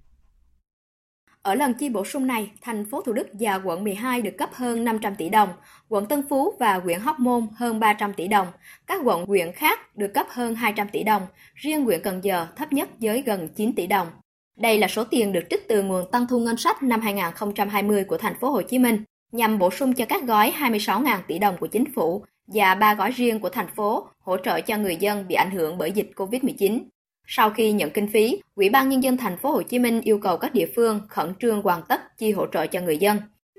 Ở 1.47 1.55
lần 1.55 1.73
chi 1.73 1.89
bổ 1.89 2.05
sung 2.05 2.27
này, 2.27 2.51
thành 2.61 2.85
phố 2.85 3.01
Thủ 3.01 3.13
Đức 3.13 3.27
và 3.39 3.55
quận 3.55 3.83
12 3.83 4.21
được 4.21 4.37
cấp 4.37 4.49
hơn 4.53 4.83
500 4.83 5.15
tỷ 5.15 5.29
đồng, 5.29 5.49
quận 5.89 6.05
Tân 6.05 6.23
Phú 6.29 6.53
và 6.59 6.73
huyện 6.73 6.99
Hóc 6.99 7.19
Môn 7.19 7.47
hơn 7.55 7.79
300 7.79 8.13
tỷ 8.13 8.27
đồng, 8.27 8.47
các 8.87 9.01
quận 9.03 9.25
huyện 9.25 9.51
khác 9.51 9.97
được 9.97 10.13
cấp 10.13 10.27
hơn 10.29 10.55
200 10.55 10.87
tỷ 10.91 11.03
đồng, 11.03 11.27
riêng 11.55 11.85
huyện 11.85 12.01
Cần 12.03 12.23
Giờ 12.23 12.47
thấp 12.55 12.73
nhất 12.73 12.89
với 13.01 13.21
gần 13.21 13.49
9 13.55 13.73
tỷ 13.75 13.87
đồng. 13.87 14.07
Đây 14.57 14.77
là 14.77 14.87
số 14.87 15.03
tiền 15.03 15.31
được 15.31 15.43
trích 15.49 15.67
từ 15.67 15.83
nguồn 15.83 16.11
tăng 16.11 16.27
thu 16.27 16.39
ngân 16.39 16.57
sách 16.57 16.83
năm 16.83 17.01
2020 17.01 18.03
của 18.03 18.17
thành 18.17 18.39
phố 18.39 18.49
Hồ 18.49 18.61
Chí 18.61 18.79
Minh 18.79 19.03
nhằm 19.31 19.59
bổ 19.59 19.71
sung 19.71 19.93
cho 19.93 20.05
các 20.05 20.23
gói 20.23 20.53
26.000 20.59 21.19
tỷ 21.27 21.39
đồng 21.39 21.57
của 21.59 21.67
chính 21.67 21.93
phủ 21.93 22.25
và 22.47 22.75
ba 22.75 22.93
gói 22.93 23.11
riêng 23.11 23.39
của 23.39 23.49
thành 23.49 23.67
phố 23.75 24.07
hỗ 24.19 24.37
trợ 24.37 24.61
cho 24.61 24.77
người 24.77 24.95
dân 24.95 25.27
bị 25.27 25.35
ảnh 25.35 25.51
hưởng 25.51 25.77
bởi 25.77 25.91
dịch 25.91 26.11
Covid-19. 26.15 26.79
Sau 27.27 27.49
khi 27.49 27.71
nhận 27.71 27.89
kinh 27.89 28.07
phí, 28.07 28.41
Ủy 28.55 28.69
ban 28.69 28.89
nhân 28.89 29.03
dân 29.03 29.17
thành 29.17 29.37
phố 29.37 29.51
Hồ 29.51 29.61
Chí 29.61 29.79
Minh 29.79 30.01
yêu 30.01 30.19
cầu 30.19 30.37
các 30.37 30.53
địa 30.53 30.67
phương 30.75 31.01
khẩn 31.09 31.33
trương 31.39 31.61
hoàn 31.61 31.81
tất 31.87 32.17
chi 32.17 32.31
hỗ 32.31 32.45
trợ 32.53 32.67
cho 32.67 32.81
người 32.81 32.97
dân. 32.97 33.17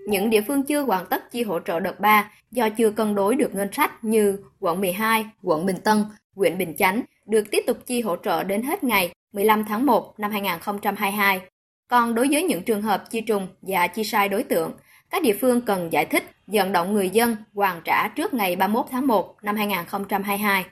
Những 0.09 0.31
địa 0.31 0.41
phương 0.41 0.63
chưa 0.63 0.83
hoàn 0.83 1.07
tất 1.07 1.31
chi 1.33 1.43
hỗ 1.43 1.61
trợ 1.61 1.81
đợt 1.81 2.01
3 2.01 2.31
do 2.51 2.69
chưa 2.69 2.91
cân 2.91 3.15
đối 3.15 3.35
được 3.35 3.55
ngân 3.55 3.73
sách 3.73 4.05
như 4.05 4.39
quận 4.61 4.81
12, 4.81 5.25
quận 5.43 5.67
Bình 5.67 5.77
Tân, 5.85 6.05
huyện 6.35 6.59
Bình 6.59 6.75
Chánh 6.79 7.03
được 7.27 7.51
tiếp 7.51 7.65
tục 7.67 7.79
chi 7.87 8.01
hỗ 8.01 8.17
trợ 8.17 8.45
đến 8.45 8.63
hết 8.63 8.85
ngày 8.85 9.13
15 9.33 9.65
tháng 9.65 9.87
1 9.87 10.15
năm 10.19 10.31
2022. 10.31 11.41
Còn 11.89 12.15
đối 12.15 12.29
với 12.31 12.43
những 12.43 12.63
trường 12.63 12.83
hợp 12.83 13.05
chi 13.11 13.21
trùng 13.21 13.49
và 13.63 13.87
chi 13.87 14.05
sai 14.05 14.29
đối 14.29 14.43
tượng, 14.43 14.73
các 15.11 15.23
địa 15.23 15.37
phương 15.41 15.61
cần 15.61 15.93
giải 15.93 16.07
thích, 16.07 16.25
vận 16.47 16.73
động 16.73 16.93
người 16.93 17.11
dân 17.11 17.37
hoàn 17.55 17.81
trả 17.85 18.09
trước 18.09 18.35
ngày 18.35 18.57
31 18.57 18.87
tháng 18.91 19.07
1 19.07 19.37
năm 19.43 19.57
2022. 19.57 20.65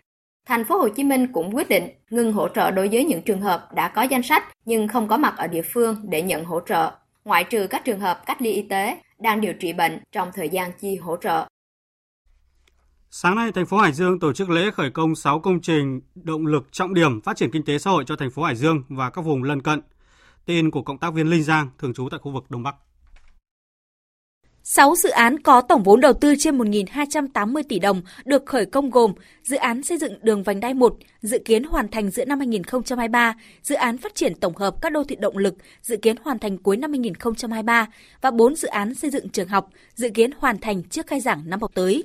Thành 0.47 0.65
phố 0.65 0.79
Hồ 0.79 0.89
Chí 0.89 1.05
Minh 1.05 1.33
cũng 1.33 1.55
quyết 1.55 1.69
định 1.69 1.89
ngừng 2.11 2.33
hỗ 2.33 2.49
trợ 2.49 2.71
đối 2.71 2.89
với 2.89 3.05
những 3.05 3.23
trường 3.23 3.41
hợp 3.41 3.69
đã 3.75 3.89
có 3.89 4.03
danh 4.03 4.23
sách 4.23 4.45
nhưng 4.65 4.89
không 4.89 5.09
có 5.09 5.17
mặt 5.17 5.35
ở 5.37 5.47
địa 5.47 5.63
phương 5.63 5.97
để 6.09 6.23
nhận 6.23 6.45
hỗ 6.45 6.61
trợ, 6.61 6.93
ngoại 7.25 7.45
trừ 7.45 7.67
các 7.67 7.85
trường 7.85 8.01
hợp 8.01 8.27
cách 8.27 8.43
ly 8.43 8.53
y 8.53 8.63
tế 8.63 8.99
đang 9.19 9.41
điều 9.41 9.53
trị 9.53 9.73
bệnh 9.73 9.99
trong 10.13 10.31
thời 10.35 10.49
gian 10.49 10.71
chi 10.81 10.97
hỗ 10.97 11.17
trợ. 11.17 11.47
Sáng 13.11 13.35
nay, 13.35 13.53
thành 13.53 13.67
phố 13.67 13.77
Hải 13.77 13.93
Dương 13.93 14.21
tổ 14.21 14.33
chức 14.33 14.51
lễ 14.51 14.71
khởi 14.71 14.91
công 14.91 15.15
6 15.15 15.41
công 15.41 15.61
trình 15.61 16.01
động 16.15 16.47
lực 16.47 16.73
trọng 16.73 16.95
điểm 16.95 17.21
phát 17.21 17.37
triển 17.37 17.51
kinh 17.51 17.65
tế 17.65 17.79
xã 17.79 17.91
hội 17.91 18.05
cho 18.07 18.17
thành 18.17 18.31
phố 18.31 18.43
Hải 18.43 18.57
Dương 18.57 18.83
và 18.89 19.11
các 19.11 19.25
vùng 19.25 19.43
lân 19.43 19.63
cận. 19.63 19.81
Tin 20.45 20.71
của 20.71 20.83
cộng 20.83 20.99
tác 20.99 21.15
viên 21.15 21.31
Linh 21.31 21.43
Giang, 21.43 21.71
thường 21.79 21.95
trú 21.95 22.09
tại 22.11 22.21
khu 22.23 22.33
vực 22.33 22.51
Đông 22.51 22.63
Bắc. 22.63 22.75
6 24.69 24.95
dự 24.97 25.11
án 25.11 25.39
có 25.39 25.61
tổng 25.61 25.83
vốn 25.83 26.01
đầu 26.01 26.13
tư 26.13 26.35
trên 26.39 26.59
1.280 26.59 27.63
tỷ 27.69 27.79
đồng 27.79 28.03
được 28.25 28.47
khởi 28.47 28.67
công 28.67 28.91
gồm 28.91 29.13
dự 29.43 29.57
án 29.57 29.83
xây 29.83 29.99
dựng 29.99 30.15
đường 30.23 30.43
vành 30.43 30.61
đai 30.61 30.75
1, 30.75 30.97
dự 31.23 31.39
kiến 31.45 31.65
hoàn 31.65 31.89
thành 31.89 32.11
giữa 32.11 32.25
năm 32.25 32.39
2023, 32.39 33.35
dự 33.63 33.75
án 33.75 33.99
phát 33.99 34.15
triển 34.15 34.35
tổng 34.35 34.57
hợp 34.57 34.75
các 34.83 34.93
đô 34.93 35.05
thị 35.05 35.17
động 35.17 35.39
lực, 35.39 35.55
dự 35.83 35.97
kiến 35.97 36.17
hoàn 36.23 36.39
thành 36.39 36.59
cuối 36.59 36.77
năm 36.77 36.93
2023 36.93 37.87
và 38.21 38.31
4 38.31 38.57
dự 38.57 38.69
án 38.69 38.95
xây 38.95 39.11
dựng 39.11 39.29
trường 39.29 39.49
học, 39.49 39.71
dự 39.95 40.09
kiến 40.15 40.31
hoàn 40.39 40.59
thành 40.59 40.83
trước 40.83 41.07
khai 41.07 41.21
giảng 41.21 41.43
năm 41.47 41.61
học 41.61 41.71
tới. 41.75 42.05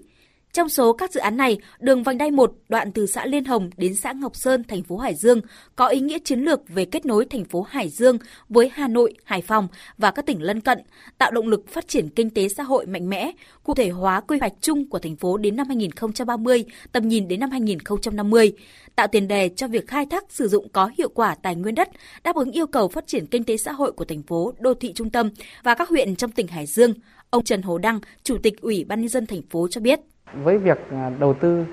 Trong 0.54 0.70
số 0.70 0.94
các 0.94 1.12
dự 1.12 1.20
án 1.20 1.38
này, 1.38 1.58
đường 1.80 2.04
vành 2.04 2.18
đai 2.18 2.32
1 2.32 2.54
đoạn 2.70 2.92
từ 2.92 3.06
xã 3.06 3.26
Liên 3.26 3.46
Hồng 3.46 3.70
đến 3.78 3.96
xã 3.96 4.12
Ngọc 4.12 4.36
Sơn, 4.36 4.64
thành 4.64 4.84
phố 4.84 4.98
Hải 4.98 5.16
Dương 5.16 5.42
có 5.76 5.88
ý 5.88 6.00
nghĩa 6.00 6.20
chiến 6.20 6.40
lược 6.40 6.60
về 6.68 6.86
kết 6.86 7.06
nối 7.06 7.26
thành 7.26 7.46
phố 7.46 7.62
Hải 7.62 7.90
Dương 7.90 8.18
với 8.50 8.70
Hà 8.74 8.88
Nội, 8.88 9.14
Hải 9.24 9.42
Phòng 9.42 9.68
và 9.98 10.12
các 10.12 10.26
tỉnh 10.26 10.42
lân 10.42 10.62
cận, 10.62 10.80
tạo 11.18 11.32
động 11.32 11.48
lực 11.48 11.70
phát 11.70 11.88
triển 11.88 12.10
kinh 12.10 12.30
tế 12.30 12.48
xã 12.48 12.64
hội 12.64 12.86
mạnh 12.86 13.10
mẽ, 13.10 13.32
cụ 13.64 13.74
thể 13.74 13.90
hóa 13.90 14.22
quy 14.22 14.38
hoạch 14.40 14.54
chung 14.62 14.90
của 14.90 15.00
thành 15.00 15.16
phố 15.16 15.38
đến 15.38 15.56
năm 15.56 15.68
2030, 15.68 16.66
tầm 16.92 17.08
nhìn 17.08 17.28
đến 17.28 17.40
năm 17.40 17.52
2050, 17.52 18.54
tạo 18.96 19.08
tiền 19.08 19.28
đề 19.28 19.50
cho 19.50 19.68
việc 19.68 19.88
khai 19.88 20.06
thác 20.06 20.24
sử 20.30 20.48
dụng 20.48 20.70
có 20.70 20.92
hiệu 20.98 21.10
quả 21.10 21.36
tài 21.36 21.56
nguyên 21.56 21.76
đất, 21.76 21.90
đáp 22.24 22.36
ứng 22.36 22.52
yêu 22.52 22.68
cầu 22.68 22.88
phát 22.88 23.08
triển 23.08 23.26
kinh 23.26 23.44
tế 23.44 23.58
xã 23.58 23.72
hội 23.72 23.92
của 23.92 24.06
thành 24.06 24.24
phố, 24.24 24.54
đô 24.60 24.74
thị 24.74 24.94
trung 24.94 25.10
tâm 25.10 25.30
và 25.64 25.76
các 25.76 25.90
huyện 25.90 26.16
trong 26.16 26.32
tỉnh 26.32 26.48
Hải 26.48 26.66
Dương. 26.66 26.94
Ông 27.30 27.44
Trần 27.44 27.62
Hồ 27.62 27.78
Đăng, 27.78 28.00
Chủ 28.24 28.38
tịch 28.44 28.62
Ủy 28.62 28.84
ban 28.84 29.00
nhân 29.00 29.10
dân 29.10 29.26
thành 29.26 29.42
phố 29.50 29.68
cho 29.68 29.82
biết 29.82 30.00
với 30.34 30.58
việc 30.58 30.78
à, 30.92 31.12
đầu 31.20 31.34
tư 31.34 31.66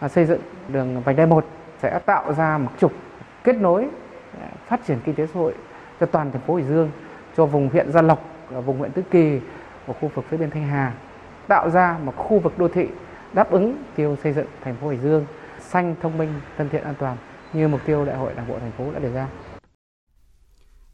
à, 0.00 0.08
xây 0.08 0.24
dựng 0.24 0.40
đường 0.68 1.02
vành 1.02 1.16
đai 1.16 1.26
1 1.26 1.44
sẽ 1.82 1.98
tạo 1.98 2.32
ra 2.32 2.58
một 2.58 2.70
trục 2.78 2.92
kết 3.44 3.56
nối 3.56 3.86
à, 4.40 4.48
phát 4.68 4.80
triển 4.86 4.98
kinh 5.04 5.14
tế 5.14 5.26
xã 5.26 5.40
hội 5.40 5.54
cho 6.00 6.06
toàn 6.06 6.32
thành 6.32 6.42
phố 6.46 6.54
Hải 6.54 6.64
Dương, 6.64 6.90
cho 7.36 7.46
vùng 7.46 7.68
huyện 7.68 7.92
Gia 7.92 8.02
Lộc, 8.02 8.24
vùng 8.50 8.78
huyện 8.78 8.92
Tứ 8.92 9.02
Kỳ 9.10 9.40
và 9.86 9.94
khu 10.00 10.10
vực 10.14 10.24
phía 10.28 10.36
bên 10.36 10.50
Thanh 10.50 10.66
Hà, 10.66 10.94
tạo 11.48 11.70
ra 11.70 11.98
một 12.04 12.16
khu 12.16 12.38
vực 12.38 12.58
đô 12.58 12.68
thị 12.68 12.86
đáp 13.32 13.50
ứng 13.50 13.76
tiêu 13.96 14.16
xây 14.22 14.32
dựng 14.32 14.46
thành 14.64 14.76
phố 14.76 14.88
Hải 14.88 14.98
Dương 14.98 15.26
xanh, 15.60 15.94
thông 16.02 16.18
minh, 16.18 16.32
thân 16.58 16.68
thiện, 16.68 16.84
an 16.84 16.94
toàn 16.98 17.16
như 17.52 17.68
mục 17.68 17.80
tiêu 17.86 18.04
đại 18.04 18.16
hội 18.16 18.32
đảng 18.36 18.48
bộ 18.48 18.58
thành 18.58 18.72
phố 18.78 18.92
đã 18.92 18.98
đề 18.98 19.12
ra. 19.12 19.28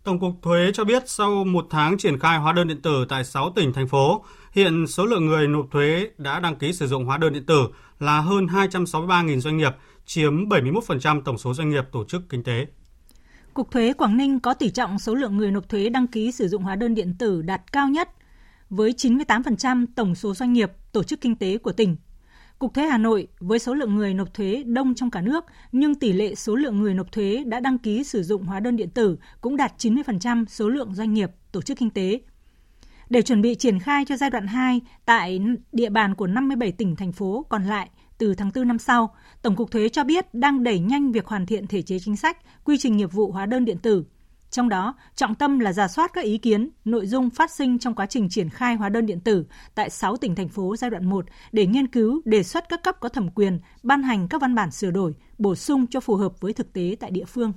Tổng 0.05 0.21
cục 0.21 0.33
Thuế 0.43 0.71
cho 0.75 0.85
biết 0.85 1.03
sau 1.07 1.45
một 1.45 1.67
tháng 1.71 1.99
triển 1.99 2.19
khai 2.19 2.39
hóa 2.39 2.53
đơn 2.53 2.69
điện 2.69 2.83
tử 2.83 3.07
tại 3.09 3.25
6 3.25 3.51
tỉnh, 3.57 3.73
thành 3.73 3.89
phố, 3.89 4.25
hiện 4.53 4.87
số 4.87 5.07
lượng 5.07 5.27
người 5.27 5.49
nộp 5.49 5.67
thuế 5.71 6.11
đã 6.19 6.41
đăng 6.41 6.57
ký 6.57 6.73
sử 6.73 6.87
dụng 6.87 7.05
hóa 7.05 7.19
đơn 7.19 7.33
điện 7.33 7.47
tử 7.47 7.69
là 7.99 8.21
hơn 8.21 8.47
263.000 8.47 9.41
doanh 9.41 9.57
nghiệp, 9.57 9.73
chiếm 10.07 10.49
71% 10.49 11.23
tổng 11.23 11.39
số 11.39 11.55
doanh 11.55 11.71
nghiệp 11.71 11.85
tổ 11.93 12.05
chức 12.05 12.23
kinh 12.29 12.43
tế. 12.43 12.67
Cục 13.55 13.71
Thuế 13.71 13.93
Quảng 13.93 14.17
Ninh 14.17 14.41
có 14.41 14.55
tỷ 14.55 14.71
trọng 14.71 14.99
số 14.99 15.15
lượng 15.15 15.37
người 15.37 15.51
nộp 15.51 15.69
thuế 15.69 15.89
đăng 15.89 16.07
ký 16.07 16.33
sử 16.33 16.49
dụng 16.49 16.63
hóa 16.63 16.77
đơn 16.77 16.95
điện 16.95 17.15
tử 17.19 17.43
đạt 17.43 17.73
cao 17.73 17.89
nhất, 17.89 18.09
với 18.71 18.95
98% 18.97 19.87
tổng 19.97 20.15
số 20.15 20.35
doanh 20.35 20.53
nghiệp 20.53 20.71
tổ 20.93 21.03
chức 21.03 21.21
kinh 21.21 21.37
tế 21.37 21.59
của 21.59 21.73
tỉnh 21.73 21.97
Cục 22.63 22.75
thuế 22.75 22.85
Hà 22.87 22.99
Nội 22.99 23.29
với 23.41 23.59
số 23.59 23.75
lượng 23.75 23.97
người 23.97 24.15
nộp 24.15 24.35
thuế 24.35 24.63
đông 24.67 24.95
trong 24.95 25.11
cả 25.11 25.21
nước, 25.21 25.45
nhưng 25.73 25.95
tỷ 25.95 26.13
lệ 26.13 26.35
số 26.35 26.57
lượng 26.57 26.81
người 26.81 26.95
nộp 26.95 27.13
thuế 27.13 27.45
đã 27.47 27.61
đăng 27.61 27.79
ký 27.79 28.05
sử 28.05 28.23
dụng 28.23 28.45
hóa 28.45 28.61
đơn 28.61 28.77
điện 28.77 28.91
tử 28.91 29.19
cũng 29.41 29.57
đạt 29.57 29.73
90% 29.79 30.45
số 30.49 30.69
lượng 30.69 30.95
doanh 30.95 31.15
nghiệp, 31.15 31.31
tổ 31.53 31.63
chức 31.63 31.79
kinh 31.79 31.91
tế. 31.91 32.21
Để 33.13 33.23
chuẩn 33.23 33.43
bị 33.43 33.55
triển 33.55 33.79
khai 33.79 34.05
cho 34.05 34.17
giai 34.17 34.31
đoạn 34.31 34.47
2 34.47 34.81
tại 35.05 35.41
địa 35.73 35.91
bàn 35.91 36.15
của 36.15 36.27
57 36.27 36.73
tỉnh 36.73 36.97
thành 36.97 37.13
phố 37.13 37.47
còn 37.49 37.65
lại 37.65 37.91
từ 38.19 38.35
tháng 38.35 38.51
4 38.55 38.69
năm 38.69 38.79
sau, 38.79 39.15
Tổng 39.43 39.57
cục 39.57 39.71
Thuế 39.71 39.89
cho 39.89 40.05
biết 40.05 40.35
đang 40.35 40.63
đẩy 40.63 40.79
nhanh 40.79 41.13
việc 41.13 41.27
hoàn 41.27 41.47
thiện 41.47 41.67
thể 41.67 41.83
chế 41.83 41.99
chính 41.99 42.17
sách, 42.17 42.37
quy 42.65 42.79
trình 42.79 42.97
nghiệp 42.97 43.13
vụ 43.13 43.33
hóa 43.33 43.47
đơn 43.47 43.65
điện 43.65 43.79
tử, 43.79 44.05
trong 44.51 44.69
đó, 44.69 44.95
trọng 45.15 45.35
tâm 45.35 45.59
là 45.59 45.73
giả 45.73 45.89
soát 45.89 46.11
các 46.13 46.25
ý 46.25 46.39
kiến, 46.39 46.71
nội 46.85 47.07
dung 47.07 47.31
phát 47.31 47.51
sinh 47.51 47.79
trong 47.79 47.95
quá 47.95 48.07
trình 48.07 48.29
triển 48.29 48.49
khai 48.49 48.75
hóa 48.75 48.89
đơn 48.89 49.07
điện 49.07 49.21
tử 49.21 49.47
tại 49.75 49.91
6 49.91 50.17
tỉnh 50.17 50.35
thành 50.35 50.49
phố 50.49 50.77
giai 50.77 50.91
đoạn 50.91 51.11
1 51.11 51.27
để 51.53 51.67
nghiên 51.67 51.87
cứu, 51.87 52.21
đề 52.25 52.43
xuất 52.43 52.69
các 52.69 52.83
cấp 52.83 52.97
có 53.01 53.09
thẩm 53.09 53.29
quyền 53.31 53.61
ban 53.83 54.03
hành 54.03 54.29
các 54.29 54.41
văn 54.41 54.55
bản 54.55 54.71
sửa 54.71 54.91
đổi, 54.91 55.15
bổ 55.39 55.55
sung 55.55 55.87
cho 55.87 56.01
phù 56.01 56.17
hợp 56.17 56.41
với 56.41 56.53
thực 56.53 56.73
tế 56.73 56.97
tại 57.01 57.11
địa 57.11 57.25
phương. 57.25 57.53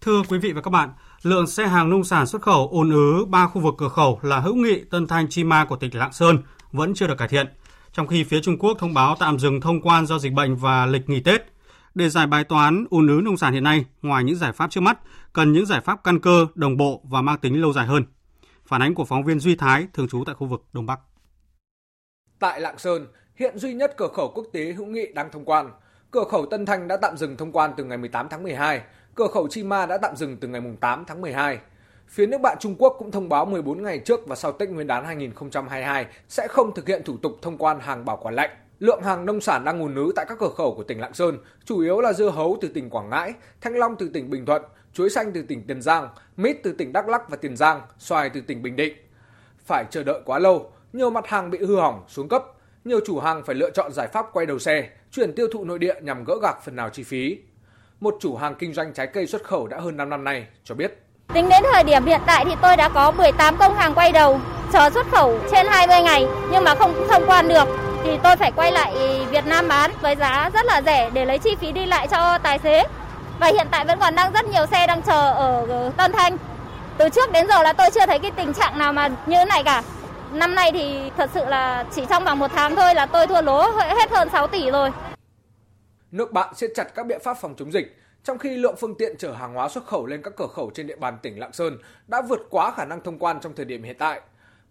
Thưa 0.00 0.22
quý 0.28 0.38
vị 0.38 0.52
và 0.52 0.60
các 0.60 0.70
bạn, 0.70 0.90
lượng 1.26 1.46
xe 1.46 1.66
hàng 1.66 1.90
nông 1.90 2.04
sản 2.04 2.26
xuất 2.26 2.42
khẩu 2.42 2.68
ồn 2.68 2.90
ứ 2.90 3.24
ba 3.24 3.46
khu 3.46 3.60
vực 3.60 3.74
cửa 3.78 3.88
khẩu 3.88 4.20
là 4.22 4.40
Hữu 4.40 4.54
Nghị, 4.54 4.84
Tân 4.90 5.06
Thanh, 5.06 5.28
Chi 5.28 5.44
Ma 5.44 5.64
của 5.64 5.76
tỉnh 5.76 5.94
Lạng 5.94 6.12
Sơn 6.12 6.38
vẫn 6.72 6.94
chưa 6.94 7.06
được 7.06 7.18
cải 7.18 7.28
thiện, 7.28 7.46
trong 7.92 8.06
khi 8.06 8.24
phía 8.24 8.40
Trung 8.40 8.58
Quốc 8.58 8.76
thông 8.78 8.94
báo 8.94 9.16
tạm 9.18 9.38
dừng 9.38 9.60
thông 9.60 9.80
quan 9.82 10.06
do 10.06 10.18
dịch 10.18 10.32
bệnh 10.32 10.56
và 10.56 10.86
lịch 10.86 11.08
nghỉ 11.08 11.20
Tết. 11.20 11.42
Để 11.94 12.08
giải 12.08 12.26
bài 12.26 12.44
toán 12.44 12.84
ùn 12.90 13.08
ứ 13.08 13.20
nông 13.24 13.36
sản 13.36 13.52
hiện 13.52 13.64
nay, 13.64 13.84
ngoài 14.02 14.24
những 14.24 14.36
giải 14.36 14.52
pháp 14.52 14.70
trước 14.70 14.80
mắt, 14.80 14.98
cần 15.32 15.52
những 15.52 15.66
giải 15.66 15.80
pháp 15.80 16.04
căn 16.04 16.20
cơ, 16.20 16.46
đồng 16.54 16.76
bộ 16.76 17.00
và 17.04 17.22
mang 17.22 17.38
tính 17.38 17.60
lâu 17.60 17.72
dài 17.72 17.86
hơn. 17.86 18.04
Phản 18.66 18.82
ánh 18.82 18.94
của 18.94 19.04
phóng 19.04 19.24
viên 19.24 19.40
Duy 19.40 19.56
Thái, 19.56 19.86
thường 19.92 20.08
trú 20.08 20.24
tại 20.26 20.34
khu 20.34 20.46
vực 20.46 20.64
Đông 20.72 20.86
Bắc. 20.86 21.00
Tại 22.38 22.60
Lạng 22.60 22.78
Sơn, 22.78 23.06
hiện 23.34 23.58
duy 23.58 23.74
nhất 23.74 23.94
cửa 23.96 24.08
khẩu 24.14 24.32
quốc 24.34 24.46
tế 24.52 24.72
hữu 24.72 24.86
nghị 24.86 25.12
đang 25.14 25.30
thông 25.32 25.44
quan. 25.44 25.70
Cửa 26.10 26.24
khẩu 26.30 26.46
Tân 26.46 26.66
Thanh 26.66 26.88
đã 26.88 26.96
tạm 26.96 27.16
dừng 27.16 27.36
thông 27.36 27.52
quan 27.52 27.70
từ 27.76 27.84
ngày 27.84 27.98
18 27.98 28.28
tháng 28.28 28.42
12, 28.42 28.82
cửa 29.16 29.28
khẩu 29.28 29.48
Chi 29.48 29.62
Ma 29.62 29.86
đã 29.86 29.98
tạm 29.98 30.16
dừng 30.16 30.36
từ 30.36 30.48
ngày 30.48 30.62
8 30.80 31.04
tháng 31.06 31.20
12. 31.20 31.58
Phía 32.08 32.26
nước 32.26 32.40
bạn 32.40 32.56
Trung 32.60 32.74
Quốc 32.78 32.96
cũng 32.98 33.10
thông 33.10 33.28
báo 33.28 33.44
14 33.46 33.82
ngày 33.82 33.98
trước 33.98 34.26
và 34.26 34.36
sau 34.36 34.52
Tết 34.52 34.68
Nguyên 34.68 34.86
đán 34.86 35.04
2022 35.04 36.06
sẽ 36.28 36.48
không 36.48 36.74
thực 36.74 36.88
hiện 36.88 37.02
thủ 37.04 37.16
tục 37.22 37.32
thông 37.42 37.58
quan 37.58 37.80
hàng 37.80 38.04
bảo 38.04 38.16
quản 38.22 38.34
lạnh. 38.34 38.50
Lượng 38.78 39.02
hàng 39.02 39.26
nông 39.26 39.40
sản 39.40 39.64
đang 39.64 39.80
ùn 39.80 39.94
ứ 39.94 40.12
tại 40.16 40.26
các 40.28 40.38
cửa 40.40 40.50
khẩu 40.56 40.74
của 40.74 40.82
tỉnh 40.82 41.00
Lạng 41.00 41.14
Sơn 41.14 41.38
chủ 41.64 41.80
yếu 41.80 42.00
là 42.00 42.12
dưa 42.12 42.30
hấu 42.30 42.58
từ 42.60 42.68
tỉnh 42.68 42.90
Quảng 42.90 43.10
Ngãi, 43.10 43.34
thanh 43.60 43.76
long 43.76 43.96
từ 43.98 44.08
tỉnh 44.08 44.30
Bình 44.30 44.46
Thuận, 44.46 44.62
chuối 44.92 45.10
xanh 45.10 45.32
từ 45.32 45.42
tỉnh 45.42 45.66
Tiền 45.66 45.82
Giang, 45.82 46.08
mít 46.36 46.56
từ 46.62 46.72
tỉnh 46.72 46.92
Đắk 46.92 47.08
Lắk 47.08 47.30
và 47.30 47.36
Tiền 47.36 47.56
Giang, 47.56 47.80
xoài 47.98 48.30
từ 48.30 48.40
tỉnh 48.40 48.62
Bình 48.62 48.76
Định. 48.76 48.96
Phải 49.64 49.84
chờ 49.90 50.02
đợi 50.02 50.20
quá 50.24 50.38
lâu, 50.38 50.72
nhiều 50.92 51.10
mặt 51.10 51.26
hàng 51.26 51.50
bị 51.50 51.58
hư 51.58 51.76
hỏng, 51.76 52.04
xuống 52.08 52.28
cấp, 52.28 52.44
nhiều 52.84 53.00
chủ 53.06 53.18
hàng 53.18 53.42
phải 53.46 53.54
lựa 53.54 53.70
chọn 53.70 53.92
giải 53.92 54.08
pháp 54.08 54.26
quay 54.32 54.46
đầu 54.46 54.58
xe, 54.58 54.88
chuyển 55.10 55.34
tiêu 55.34 55.48
thụ 55.52 55.64
nội 55.64 55.78
địa 55.78 55.94
nhằm 56.02 56.24
gỡ 56.24 56.34
gạc 56.42 56.64
phần 56.64 56.76
nào 56.76 56.90
chi 56.90 57.02
phí. 57.02 57.38
Một 58.06 58.16
chủ 58.20 58.36
hàng 58.36 58.54
kinh 58.54 58.74
doanh 58.74 58.92
trái 58.92 59.06
cây 59.06 59.26
xuất 59.26 59.44
khẩu 59.44 59.66
đã 59.66 59.76
hơn 59.80 59.96
5 59.96 60.10
năm 60.10 60.24
nay 60.24 60.46
cho 60.64 60.74
biết. 60.74 61.02
Tính 61.34 61.48
đến 61.48 61.62
thời 61.72 61.84
điểm 61.84 62.04
hiện 62.04 62.20
tại 62.26 62.44
thì 62.44 62.54
tôi 62.62 62.76
đã 62.76 62.88
có 62.88 63.10
18 63.10 63.56
công 63.56 63.76
hàng 63.76 63.94
quay 63.94 64.12
đầu, 64.12 64.40
chờ 64.72 64.90
xuất 64.90 65.06
khẩu 65.10 65.38
trên 65.50 65.66
20 65.66 66.00
ngày 66.00 66.26
nhưng 66.50 66.64
mà 66.64 66.74
không 66.74 66.94
thông 67.08 67.26
quan 67.26 67.48
được 67.48 67.68
thì 68.04 68.18
tôi 68.22 68.36
phải 68.36 68.52
quay 68.52 68.72
lại 68.72 68.94
Việt 69.30 69.46
Nam 69.46 69.68
bán 69.68 69.90
với 70.00 70.16
giá 70.16 70.50
rất 70.54 70.66
là 70.66 70.82
rẻ 70.82 71.10
để 71.10 71.24
lấy 71.24 71.38
chi 71.38 71.56
phí 71.60 71.72
đi 71.72 71.86
lại 71.86 72.08
cho 72.10 72.38
tài 72.38 72.58
xế. 72.58 72.84
Và 73.40 73.46
hiện 73.46 73.66
tại 73.70 73.84
vẫn 73.84 73.98
còn 74.00 74.14
đang 74.14 74.32
rất 74.32 74.44
nhiều 74.44 74.66
xe 74.66 74.86
đang 74.86 75.02
chờ 75.02 75.32
ở 75.32 75.90
Tân 75.96 76.12
Thanh. 76.12 76.36
Từ 76.98 77.08
trước 77.08 77.32
đến 77.32 77.46
giờ 77.48 77.62
là 77.62 77.72
tôi 77.72 77.90
chưa 77.90 78.06
thấy 78.06 78.18
cái 78.18 78.30
tình 78.30 78.54
trạng 78.54 78.78
nào 78.78 78.92
mà 78.92 79.08
như 79.08 79.36
thế 79.36 79.44
này 79.44 79.62
cả. 79.62 79.82
Năm 80.32 80.54
nay 80.54 80.72
thì 80.72 81.10
thật 81.16 81.30
sự 81.34 81.44
là 81.44 81.84
chỉ 81.94 82.04
trong 82.10 82.24
vòng 82.24 82.38
một 82.38 82.50
tháng 82.54 82.76
thôi 82.76 82.94
là 82.94 83.06
tôi 83.06 83.26
thua 83.26 83.42
lỗ 83.42 83.70
hết 83.70 84.10
hơn 84.10 84.28
6 84.32 84.46
tỷ 84.46 84.70
rồi. 84.70 84.90
Nước 86.12 86.32
bạn 86.32 86.54
siết 86.54 86.70
chặt 86.74 86.94
các 86.94 87.06
biện 87.06 87.20
pháp 87.24 87.36
phòng 87.40 87.54
chống 87.58 87.72
dịch, 87.72 87.96
trong 88.24 88.38
khi 88.38 88.56
lượng 88.56 88.74
phương 88.78 88.94
tiện 88.94 89.16
chở 89.16 89.32
hàng 89.32 89.54
hóa 89.54 89.68
xuất 89.68 89.86
khẩu 89.86 90.06
lên 90.06 90.22
các 90.22 90.32
cửa 90.36 90.46
khẩu 90.46 90.70
trên 90.74 90.86
địa 90.86 90.96
bàn 90.96 91.18
tỉnh 91.22 91.38
Lạng 91.38 91.52
Sơn 91.52 91.78
đã 92.06 92.22
vượt 92.22 92.40
quá 92.50 92.72
khả 92.76 92.84
năng 92.84 93.00
thông 93.00 93.18
quan 93.18 93.40
trong 93.40 93.54
thời 93.54 93.64
điểm 93.64 93.82
hiện 93.82 93.96
tại. 93.98 94.20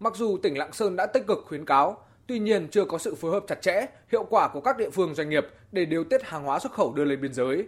Mặc 0.00 0.16
dù 0.16 0.38
tỉnh 0.42 0.58
Lạng 0.58 0.72
Sơn 0.72 0.96
đã 0.96 1.06
tích 1.06 1.26
cực 1.26 1.38
khuyến 1.46 1.64
cáo, 1.64 2.06
tuy 2.26 2.38
nhiên 2.38 2.68
chưa 2.68 2.84
có 2.84 2.98
sự 2.98 3.14
phối 3.14 3.32
hợp 3.32 3.44
chặt 3.48 3.62
chẽ, 3.62 3.86
hiệu 4.12 4.24
quả 4.24 4.48
của 4.48 4.60
các 4.60 4.76
địa 4.76 4.90
phương 4.90 5.14
doanh 5.14 5.30
nghiệp 5.30 5.46
để 5.72 5.84
điều 5.84 6.04
tiết 6.04 6.22
hàng 6.24 6.44
hóa 6.44 6.58
xuất 6.58 6.72
khẩu 6.72 6.92
đưa 6.92 7.04
lên 7.04 7.20
biên 7.20 7.32
giới. 7.34 7.66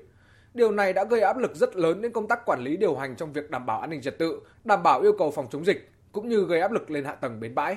Điều 0.55 0.71
này 0.71 0.93
đã 0.93 1.05
gây 1.05 1.21
áp 1.21 1.39
lực 1.39 1.55
rất 1.55 1.77
lớn 1.77 2.03
đến 2.03 2.13
công 2.13 2.29
tác 2.29 2.47
quản 2.47 2.61
lý 2.61 2.77
điều 2.77 2.97
hành 2.97 3.17
trong 3.17 3.33
việc 3.33 3.51
đảm 3.51 3.67
bảo 3.67 3.81
an 3.81 3.91
ninh 3.91 4.03
trật 4.03 4.19
tự, 4.19 4.41
đảm 4.65 4.83
bảo 4.83 5.01
yêu 5.01 5.13
cầu 5.19 5.31
phòng 5.31 5.47
chống 5.51 5.65
dịch, 5.65 5.91
cũng 6.13 6.29
như 6.29 6.45
gây 6.45 6.61
áp 6.61 6.73
lực 6.73 6.91
lên 6.91 7.05
hạ 7.05 7.15
tầng 7.15 7.41
bến 7.41 7.55
bãi. 7.55 7.77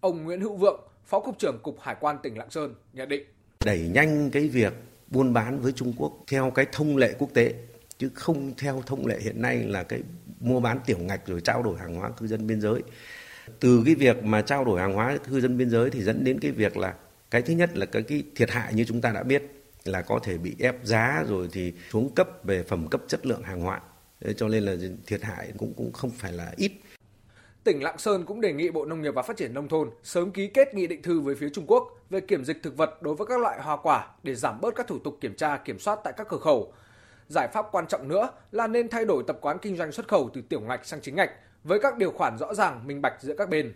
Ông 0.00 0.24
Nguyễn 0.24 0.40
Hữu 0.40 0.56
Vượng, 0.56 0.80
Phó 1.04 1.20
Cục 1.20 1.38
trưởng 1.38 1.58
Cục 1.62 1.80
Hải 1.80 1.96
quan 2.00 2.16
tỉnh 2.22 2.38
Lạng 2.38 2.50
Sơn 2.50 2.74
nhận 2.92 3.08
định. 3.08 3.24
Đẩy 3.64 3.78
nhanh 3.94 4.30
cái 4.30 4.48
việc 4.48 4.72
buôn 5.10 5.32
bán 5.32 5.60
với 5.60 5.72
Trung 5.72 5.92
Quốc 5.96 6.12
theo 6.28 6.50
cái 6.50 6.66
thông 6.72 6.96
lệ 6.96 7.14
quốc 7.18 7.30
tế 7.34 7.54
chứ 7.98 8.10
không 8.14 8.52
theo 8.58 8.82
thông 8.86 9.06
lệ 9.06 9.18
hiện 9.20 9.42
nay 9.42 9.56
là 9.56 9.82
cái 9.82 10.00
mua 10.40 10.60
bán 10.60 10.78
tiểu 10.86 10.98
ngạch 10.98 11.26
rồi 11.26 11.40
trao 11.40 11.62
đổi 11.62 11.78
hàng 11.78 11.94
hóa 11.94 12.10
cư 12.10 12.26
dân 12.26 12.46
biên 12.46 12.60
giới. 12.60 12.82
Từ 13.60 13.82
cái 13.84 13.94
việc 13.94 14.24
mà 14.24 14.42
trao 14.42 14.64
đổi 14.64 14.80
hàng 14.80 14.94
hóa 14.94 15.18
cư 15.30 15.40
dân 15.40 15.58
biên 15.58 15.70
giới 15.70 15.90
thì 15.90 16.02
dẫn 16.02 16.24
đến 16.24 16.40
cái 16.40 16.50
việc 16.50 16.76
là 16.76 16.94
cái 17.30 17.42
thứ 17.42 17.54
nhất 17.54 17.76
là 17.76 17.86
cái, 17.86 18.02
cái 18.02 18.22
thiệt 18.36 18.50
hại 18.50 18.74
như 18.74 18.84
chúng 18.84 19.00
ta 19.00 19.12
đã 19.12 19.22
biết 19.22 19.42
là 19.84 20.02
có 20.02 20.20
thể 20.22 20.38
bị 20.38 20.56
ép 20.58 20.76
giá 20.84 21.24
rồi 21.28 21.48
thì 21.52 21.72
xuống 21.90 22.14
cấp 22.14 22.28
về 22.44 22.62
phẩm 22.62 22.88
cấp 22.88 23.00
chất 23.08 23.26
lượng 23.26 23.42
hàng 23.42 23.60
hóa. 23.60 23.80
Thế 24.20 24.34
cho 24.36 24.48
nên 24.48 24.62
là 24.62 24.76
thiệt 25.06 25.22
hại 25.22 25.52
cũng 25.58 25.74
cũng 25.74 25.92
không 25.92 26.10
phải 26.10 26.32
là 26.32 26.52
ít. 26.56 26.72
Tỉnh 27.66 27.82
Lạng 27.82 27.98
Sơn 27.98 28.24
cũng 28.24 28.40
đề 28.40 28.52
nghị 28.52 28.70
Bộ 28.70 28.84
Nông 28.84 29.02
nghiệp 29.02 29.14
và 29.14 29.22
Phát 29.22 29.36
triển 29.36 29.54
Nông 29.54 29.68
thôn 29.68 29.90
sớm 30.02 30.30
ký 30.30 30.46
kết 30.46 30.74
nghị 30.74 30.86
định 30.86 31.02
thư 31.02 31.20
với 31.20 31.34
phía 31.34 31.48
Trung 31.48 31.64
Quốc 31.66 31.88
về 32.10 32.20
kiểm 32.20 32.44
dịch 32.44 32.62
thực 32.62 32.76
vật 32.76 33.02
đối 33.02 33.14
với 33.14 33.26
các 33.26 33.40
loại 33.40 33.62
hoa 33.62 33.76
quả 33.76 34.06
để 34.22 34.34
giảm 34.34 34.60
bớt 34.60 34.74
các 34.74 34.86
thủ 34.86 34.98
tục 34.98 35.18
kiểm 35.20 35.34
tra, 35.34 35.56
kiểm 35.56 35.78
soát 35.78 35.98
tại 36.04 36.12
các 36.16 36.28
cửa 36.30 36.38
khẩu. 36.38 36.72
Giải 37.28 37.48
pháp 37.52 37.66
quan 37.72 37.86
trọng 37.86 38.08
nữa 38.08 38.28
là 38.52 38.66
nên 38.66 38.88
thay 38.88 39.04
đổi 39.04 39.24
tập 39.26 39.38
quán 39.40 39.58
kinh 39.62 39.76
doanh 39.76 39.92
xuất 39.92 40.08
khẩu 40.08 40.30
từ 40.34 40.42
tiểu 40.42 40.60
ngạch 40.60 40.86
sang 40.86 41.00
chính 41.00 41.14
ngạch 41.14 41.30
với 41.64 41.78
các 41.78 41.96
điều 41.96 42.10
khoản 42.10 42.38
rõ 42.38 42.54
ràng, 42.54 42.86
minh 42.86 43.02
bạch 43.02 43.14
giữa 43.20 43.34
các 43.38 43.48
bên. 43.48 43.74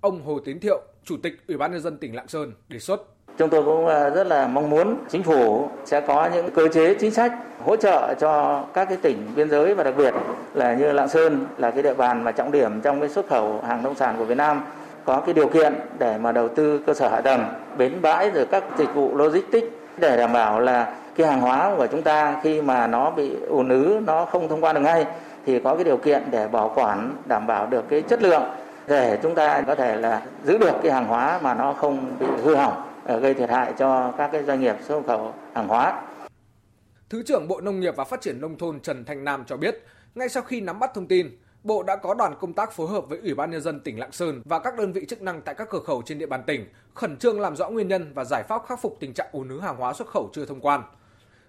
Ông 0.00 0.22
Hồ 0.22 0.40
Tiến 0.44 0.60
Thiệu, 0.60 0.82
Chủ 1.04 1.16
tịch 1.22 1.32
Ủy 1.48 1.56
ban 1.56 1.72
nhân 1.72 1.80
dân 1.80 1.98
tỉnh 1.98 2.14
Lạng 2.14 2.28
Sơn 2.28 2.52
đề 2.68 2.78
xuất 2.78 3.19
Chúng 3.40 3.48
tôi 3.48 3.62
cũng 3.62 3.86
ờ, 3.86 4.10
rất 4.10 4.26
là 4.26 4.46
mong 4.46 4.70
muốn 4.70 4.96
chính 5.08 5.22
phủ 5.22 5.68
sẽ 5.84 6.00
có 6.00 6.28
những 6.34 6.50
cơ 6.50 6.68
chế 6.68 6.94
chính 6.94 7.10
sách 7.10 7.32
hỗ 7.64 7.76
trợ 7.76 8.14
cho 8.14 8.62
các 8.74 8.84
cái 8.88 8.98
tỉnh 9.02 9.32
biên 9.36 9.50
giới 9.50 9.74
và 9.74 9.84
đặc 9.84 9.94
biệt 9.96 10.14
là 10.54 10.74
như 10.74 10.92
Lạng 10.92 11.08
Sơn 11.08 11.46
là 11.58 11.70
cái 11.70 11.82
địa 11.82 11.94
bàn 11.94 12.24
mà 12.24 12.32
trọng 12.32 12.52
điểm 12.52 12.80
trong 12.80 13.00
cái 13.00 13.08
xuất 13.08 13.28
khẩu 13.28 13.60
hàng 13.68 13.82
nông 13.82 13.94
sản 13.94 14.14
của 14.18 14.24
Việt 14.24 14.36
Nam 14.36 14.62
có 15.04 15.20
cái 15.26 15.34
điều 15.34 15.48
kiện 15.48 15.74
để 15.98 16.18
mà 16.18 16.32
đầu 16.32 16.48
tư 16.48 16.80
cơ 16.86 16.94
sở 16.94 17.08
hạ 17.08 17.20
tầng, 17.20 17.44
bến 17.78 17.92
bãi 18.02 18.30
rồi 18.30 18.46
các 18.46 18.64
dịch 18.78 18.94
vụ 18.94 19.16
logistics 19.16 19.66
để 19.96 20.16
đảm 20.16 20.32
bảo 20.32 20.60
là 20.60 20.92
cái 21.16 21.26
hàng 21.26 21.40
hóa 21.40 21.74
của 21.76 21.86
chúng 21.86 22.02
ta 22.02 22.40
khi 22.42 22.62
mà 22.62 22.86
nó 22.86 23.10
bị 23.10 23.36
ùn 23.48 23.68
ứ 23.68 24.00
nó 24.06 24.24
không 24.24 24.48
thông 24.48 24.64
quan 24.64 24.74
được 24.74 24.80
ngay 24.80 25.06
thì 25.46 25.60
có 25.60 25.74
cái 25.74 25.84
điều 25.84 25.96
kiện 25.96 26.22
để 26.30 26.48
bảo 26.48 26.72
quản 26.74 27.12
đảm 27.26 27.46
bảo 27.46 27.66
được 27.66 27.88
cái 27.88 28.02
chất 28.02 28.22
lượng 28.22 28.44
để 28.86 29.18
chúng 29.22 29.34
ta 29.34 29.62
có 29.66 29.74
thể 29.74 29.96
là 29.96 30.20
giữ 30.44 30.58
được 30.58 30.74
cái 30.82 30.92
hàng 30.92 31.06
hóa 31.06 31.38
mà 31.42 31.54
nó 31.54 31.72
không 31.72 31.98
bị 32.20 32.26
hư 32.44 32.54
hỏng. 32.54 32.89
Ờ, 33.10 33.18
gây 33.18 33.34
thiệt 33.34 33.50
hại 33.50 33.74
cho 33.78 34.14
các 34.18 34.30
cái 34.32 34.44
doanh 34.44 34.60
nghiệp 34.60 34.76
xuất 34.88 35.02
khẩu 35.06 35.34
hàng 35.54 35.68
hóa. 35.68 36.02
Thứ 37.08 37.22
trưởng 37.22 37.48
Bộ 37.48 37.60
Nông 37.60 37.80
nghiệp 37.80 37.96
và 37.96 38.04
Phát 38.04 38.20
triển 38.20 38.40
Nông 38.40 38.58
thôn 38.58 38.80
Trần 38.80 39.04
Thanh 39.04 39.24
Nam 39.24 39.44
cho 39.46 39.56
biết, 39.56 39.84
ngay 40.14 40.28
sau 40.28 40.42
khi 40.42 40.60
nắm 40.60 40.78
bắt 40.78 40.90
thông 40.94 41.06
tin, 41.06 41.38
Bộ 41.64 41.82
đã 41.82 41.96
có 41.96 42.14
đoàn 42.14 42.34
công 42.40 42.52
tác 42.52 42.72
phối 42.72 42.88
hợp 42.88 43.08
với 43.08 43.18
Ủy 43.18 43.34
ban 43.34 43.50
Nhân 43.50 43.60
dân 43.60 43.80
tỉnh 43.80 43.98
Lạng 43.98 44.12
Sơn 44.12 44.42
và 44.44 44.58
các 44.58 44.78
đơn 44.78 44.92
vị 44.92 45.06
chức 45.08 45.22
năng 45.22 45.42
tại 45.42 45.54
các 45.54 45.68
cửa 45.70 45.80
khẩu 45.80 46.02
trên 46.02 46.18
địa 46.18 46.26
bàn 46.26 46.42
tỉnh, 46.46 46.66
khẩn 46.94 47.16
trương 47.16 47.40
làm 47.40 47.56
rõ 47.56 47.70
nguyên 47.70 47.88
nhân 47.88 48.12
và 48.14 48.24
giải 48.24 48.42
pháp 48.48 48.62
khắc 48.66 48.80
phục 48.82 48.96
tình 49.00 49.14
trạng 49.14 49.28
ùn 49.32 49.48
ứ 49.48 49.60
hàng 49.60 49.76
hóa 49.76 49.92
xuất 49.92 50.08
khẩu 50.08 50.30
chưa 50.32 50.44
thông 50.44 50.60
quan. 50.60 50.82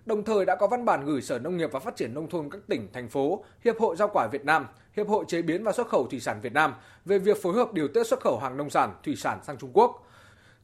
Đồng 0.06 0.24
thời 0.24 0.46
đã 0.46 0.56
có 0.56 0.68
văn 0.68 0.86
bản 0.86 1.06
gửi 1.06 1.22
Sở 1.22 1.40
Nông 1.40 1.58
nghiệp 1.58 1.72
và 1.72 1.80
Phát 1.80 1.96
triển 1.96 2.14
Nông 2.14 2.30
thôn 2.30 2.50
các 2.50 2.62
tỉnh, 2.68 2.88
thành 2.94 3.10
phố, 3.10 3.44
Hiệp 3.64 3.80
hội 3.80 3.96
Rau 3.96 4.10
quả 4.14 4.28
Việt 4.32 4.46
Nam, 4.46 4.68
Hiệp 4.96 5.08
hội 5.08 5.26
Chế 5.28 5.42
biến 5.42 5.64
và 5.64 5.72
Xuất 5.72 5.88
khẩu 5.88 6.08
Thủy 6.08 6.20
sản 6.20 6.40
Việt 6.42 6.54
Nam 6.54 6.74
về 7.06 7.20
việc 7.20 7.42
phối 7.42 7.54
hợp 7.54 7.74
điều 7.74 7.88
tiết 7.88 8.08
xuất 8.08 8.20
khẩu 8.20 8.40
hàng 8.40 8.58
nông 8.58 8.70
sản, 8.70 8.94
thủy 9.04 9.16
sản 9.16 9.40
sang 9.44 9.58
Trung 9.58 9.72
Quốc– 9.74 10.08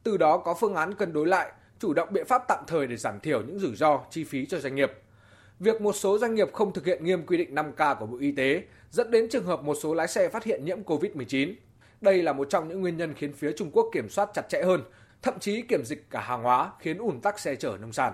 từ 0.08 0.18
đó 0.18 0.38
có 0.38 0.54
phương 0.54 0.76
án 0.76 0.94
cân 0.94 1.14
đối 1.14 1.28
lại, 1.28 1.52
chủ 1.80 1.94
động 1.94 2.10
biện 2.12 2.26
pháp 2.26 2.44
tạm 2.48 2.64
thời 2.68 2.88
để 2.88 2.98
giảm 2.98 3.20
thiểu 3.20 3.42
những 3.42 3.60
rủi 3.60 3.76
ro, 3.76 4.00
chi 4.12 4.24
phí 4.24 4.46
cho 4.46 4.60
doanh 4.60 4.76
nghiệp. 4.76 4.92
Việc 5.60 5.82
một 5.82 5.94
số 5.94 6.18
doanh 6.18 6.36
nghiệp 6.36 6.54
không 6.54 6.74
thực 6.74 6.86
hiện 6.86 7.06
nghiêm 7.06 7.26
quy 7.26 7.38
định 7.38 7.56
5K 7.56 7.96
của 7.96 8.06
Bộ 8.06 8.18
Y 8.20 8.32
tế 8.32 8.64
dẫn 8.92 9.12
đến 9.12 9.30
trường 9.30 9.46
hợp 9.46 9.64
một 9.64 9.76
số 9.82 9.94
lái 9.94 10.08
xe 10.08 10.30
phát 10.30 10.44
hiện 10.44 10.66
nhiễm 10.66 10.84
COVID-19. 10.84 11.54
Đây 12.02 12.24
là 12.24 12.34
một 12.34 12.48
trong 12.50 12.68
những 12.68 12.82
nguyên 12.82 12.98
nhân 12.98 13.14
khiến 13.14 13.34
phía 13.34 13.52
Trung 13.52 13.72
Quốc 13.72 13.90
kiểm 13.94 14.10
soát 14.10 14.30
chặt 14.34 14.50
chẽ 14.50 14.62
hơn, 14.64 14.84
thậm 15.22 15.40
chí 15.40 15.62
kiểm 15.62 15.86
dịch 15.86 16.10
cả 16.10 16.22
hàng 16.22 16.44
hóa 16.44 16.72
khiến 16.80 16.98
ùn 16.98 17.22
tắc 17.22 17.40
xe 17.40 17.56
chở 17.56 17.78
nông 17.82 17.94
sản. 17.94 18.14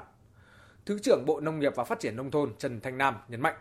Thứ 0.86 1.00
trưởng 1.00 1.24
Bộ 1.26 1.40
Nông 1.40 1.60
nghiệp 1.60 1.74
và 1.76 1.84
Phát 1.84 2.00
triển 2.00 2.16
Nông 2.16 2.32
thôn 2.32 2.54
Trần 2.58 2.80
Thanh 2.82 2.98
Nam 2.98 3.16
nhấn 3.28 3.42
mạnh. 3.42 3.56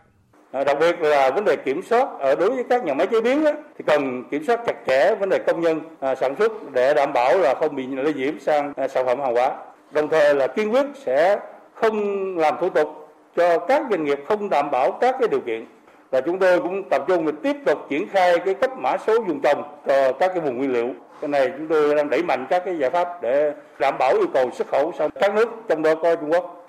Ờ, 0.53 0.63
đặc 0.63 0.77
biệt 0.79 1.01
là 1.01 1.29
vấn 1.29 1.45
đề 1.45 1.55
kiểm 1.55 1.81
soát 1.81 2.07
ở 2.19 2.35
đối 2.35 2.49
với 2.49 2.63
các 2.69 2.85
nhà 2.85 2.93
máy 2.93 3.07
chế 3.07 3.21
biến 3.21 3.43
đó, 3.43 3.51
thì 3.77 3.83
cần 3.87 4.23
kiểm 4.31 4.43
soát 4.47 4.59
chặt 4.65 4.75
chẽ 4.87 5.15
vấn 5.15 5.29
đề 5.29 5.39
công 5.39 5.61
nhân 5.61 5.81
ờ, 5.99 6.15
sản 6.15 6.35
xuất 6.39 6.51
để 6.73 6.93
đảm 6.93 7.13
bảo 7.13 7.37
là 7.37 7.53
không 7.55 7.75
bị 7.75 7.87
lây 7.87 8.13
nhiễm 8.13 8.39
sang 8.39 8.73
sản 8.89 9.05
phẩm 9.05 9.19
hàng 9.19 9.35
hóa. 9.35 9.51
Đồng 9.91 10.09
thời 10.09 10.35
là 10.35 10.47
kiên 10.47 10.73
quyết 10.73 10.85
sẽ 11.05 11.39
không 11.73 12.37
làm 12.37 12.55
thủ 12.61 12.69
tục 12.69 13.09
cho 13.35 13.59
các 13.59 13.81
doanh 13.89 14.03
nghiệp 14.03 14.19
không 14.27 14.49
đảm 14.49 14.71
bảo 14.71 14.91
các 14.91 15.15
cái 15.19 15.27
điều 15.27 15.39
kiện. 15.39 15.65
Và 16.11 16.21
chúng 16.21 16.39
tôi 16.39 16.59
cũng 16.59 16.83
tập 16.89 17.03
trung 17.07 17.25
để 17.25 17.31
tiếp 17.43 17.55
tục 17.65 17.79
triển 17.89 18.07
khai 18.09 18.39
cái 18.39 18.53
cấp 18.53 18.71
mã 18.77 18.97
số 19.07 19.13
dùng 19.27 19.39
trồng 19.43 19.63
cho 19.87 20.13
các 20.13 20.27
cái 20.27 20.39
vùng 20.39 20.57
nguyên 20.57 20.73
liệu. 20.73 20.89
Cái 21.21 21.27
này 21.27 21.51
chúng 21.57 21.67
tôi 21.67 21.95
đang 21.95 22.09
đẩy 22.09 22.23
mạnh 22.23 22.45
các 22.49 22.65
cái 22.65 22.77
giải 22.77 22.89
pháp 22.89 23.21
để 23.21 23.51
đảm 23.79 23.97
bảo 23.99 24.11
yêu 24.11 24.27
cầu 24.33 24.51
xuất 24.51 24.67
khẩu 24.67 24.91
sang 24.97 25.09
các 25.09 25.35
nước 25.35 25.49
trong 25.67 25.81
đó 25.81 25.95
có 25.95 26.15
Trung 26.15 26.31
Quốc 26.31 26.62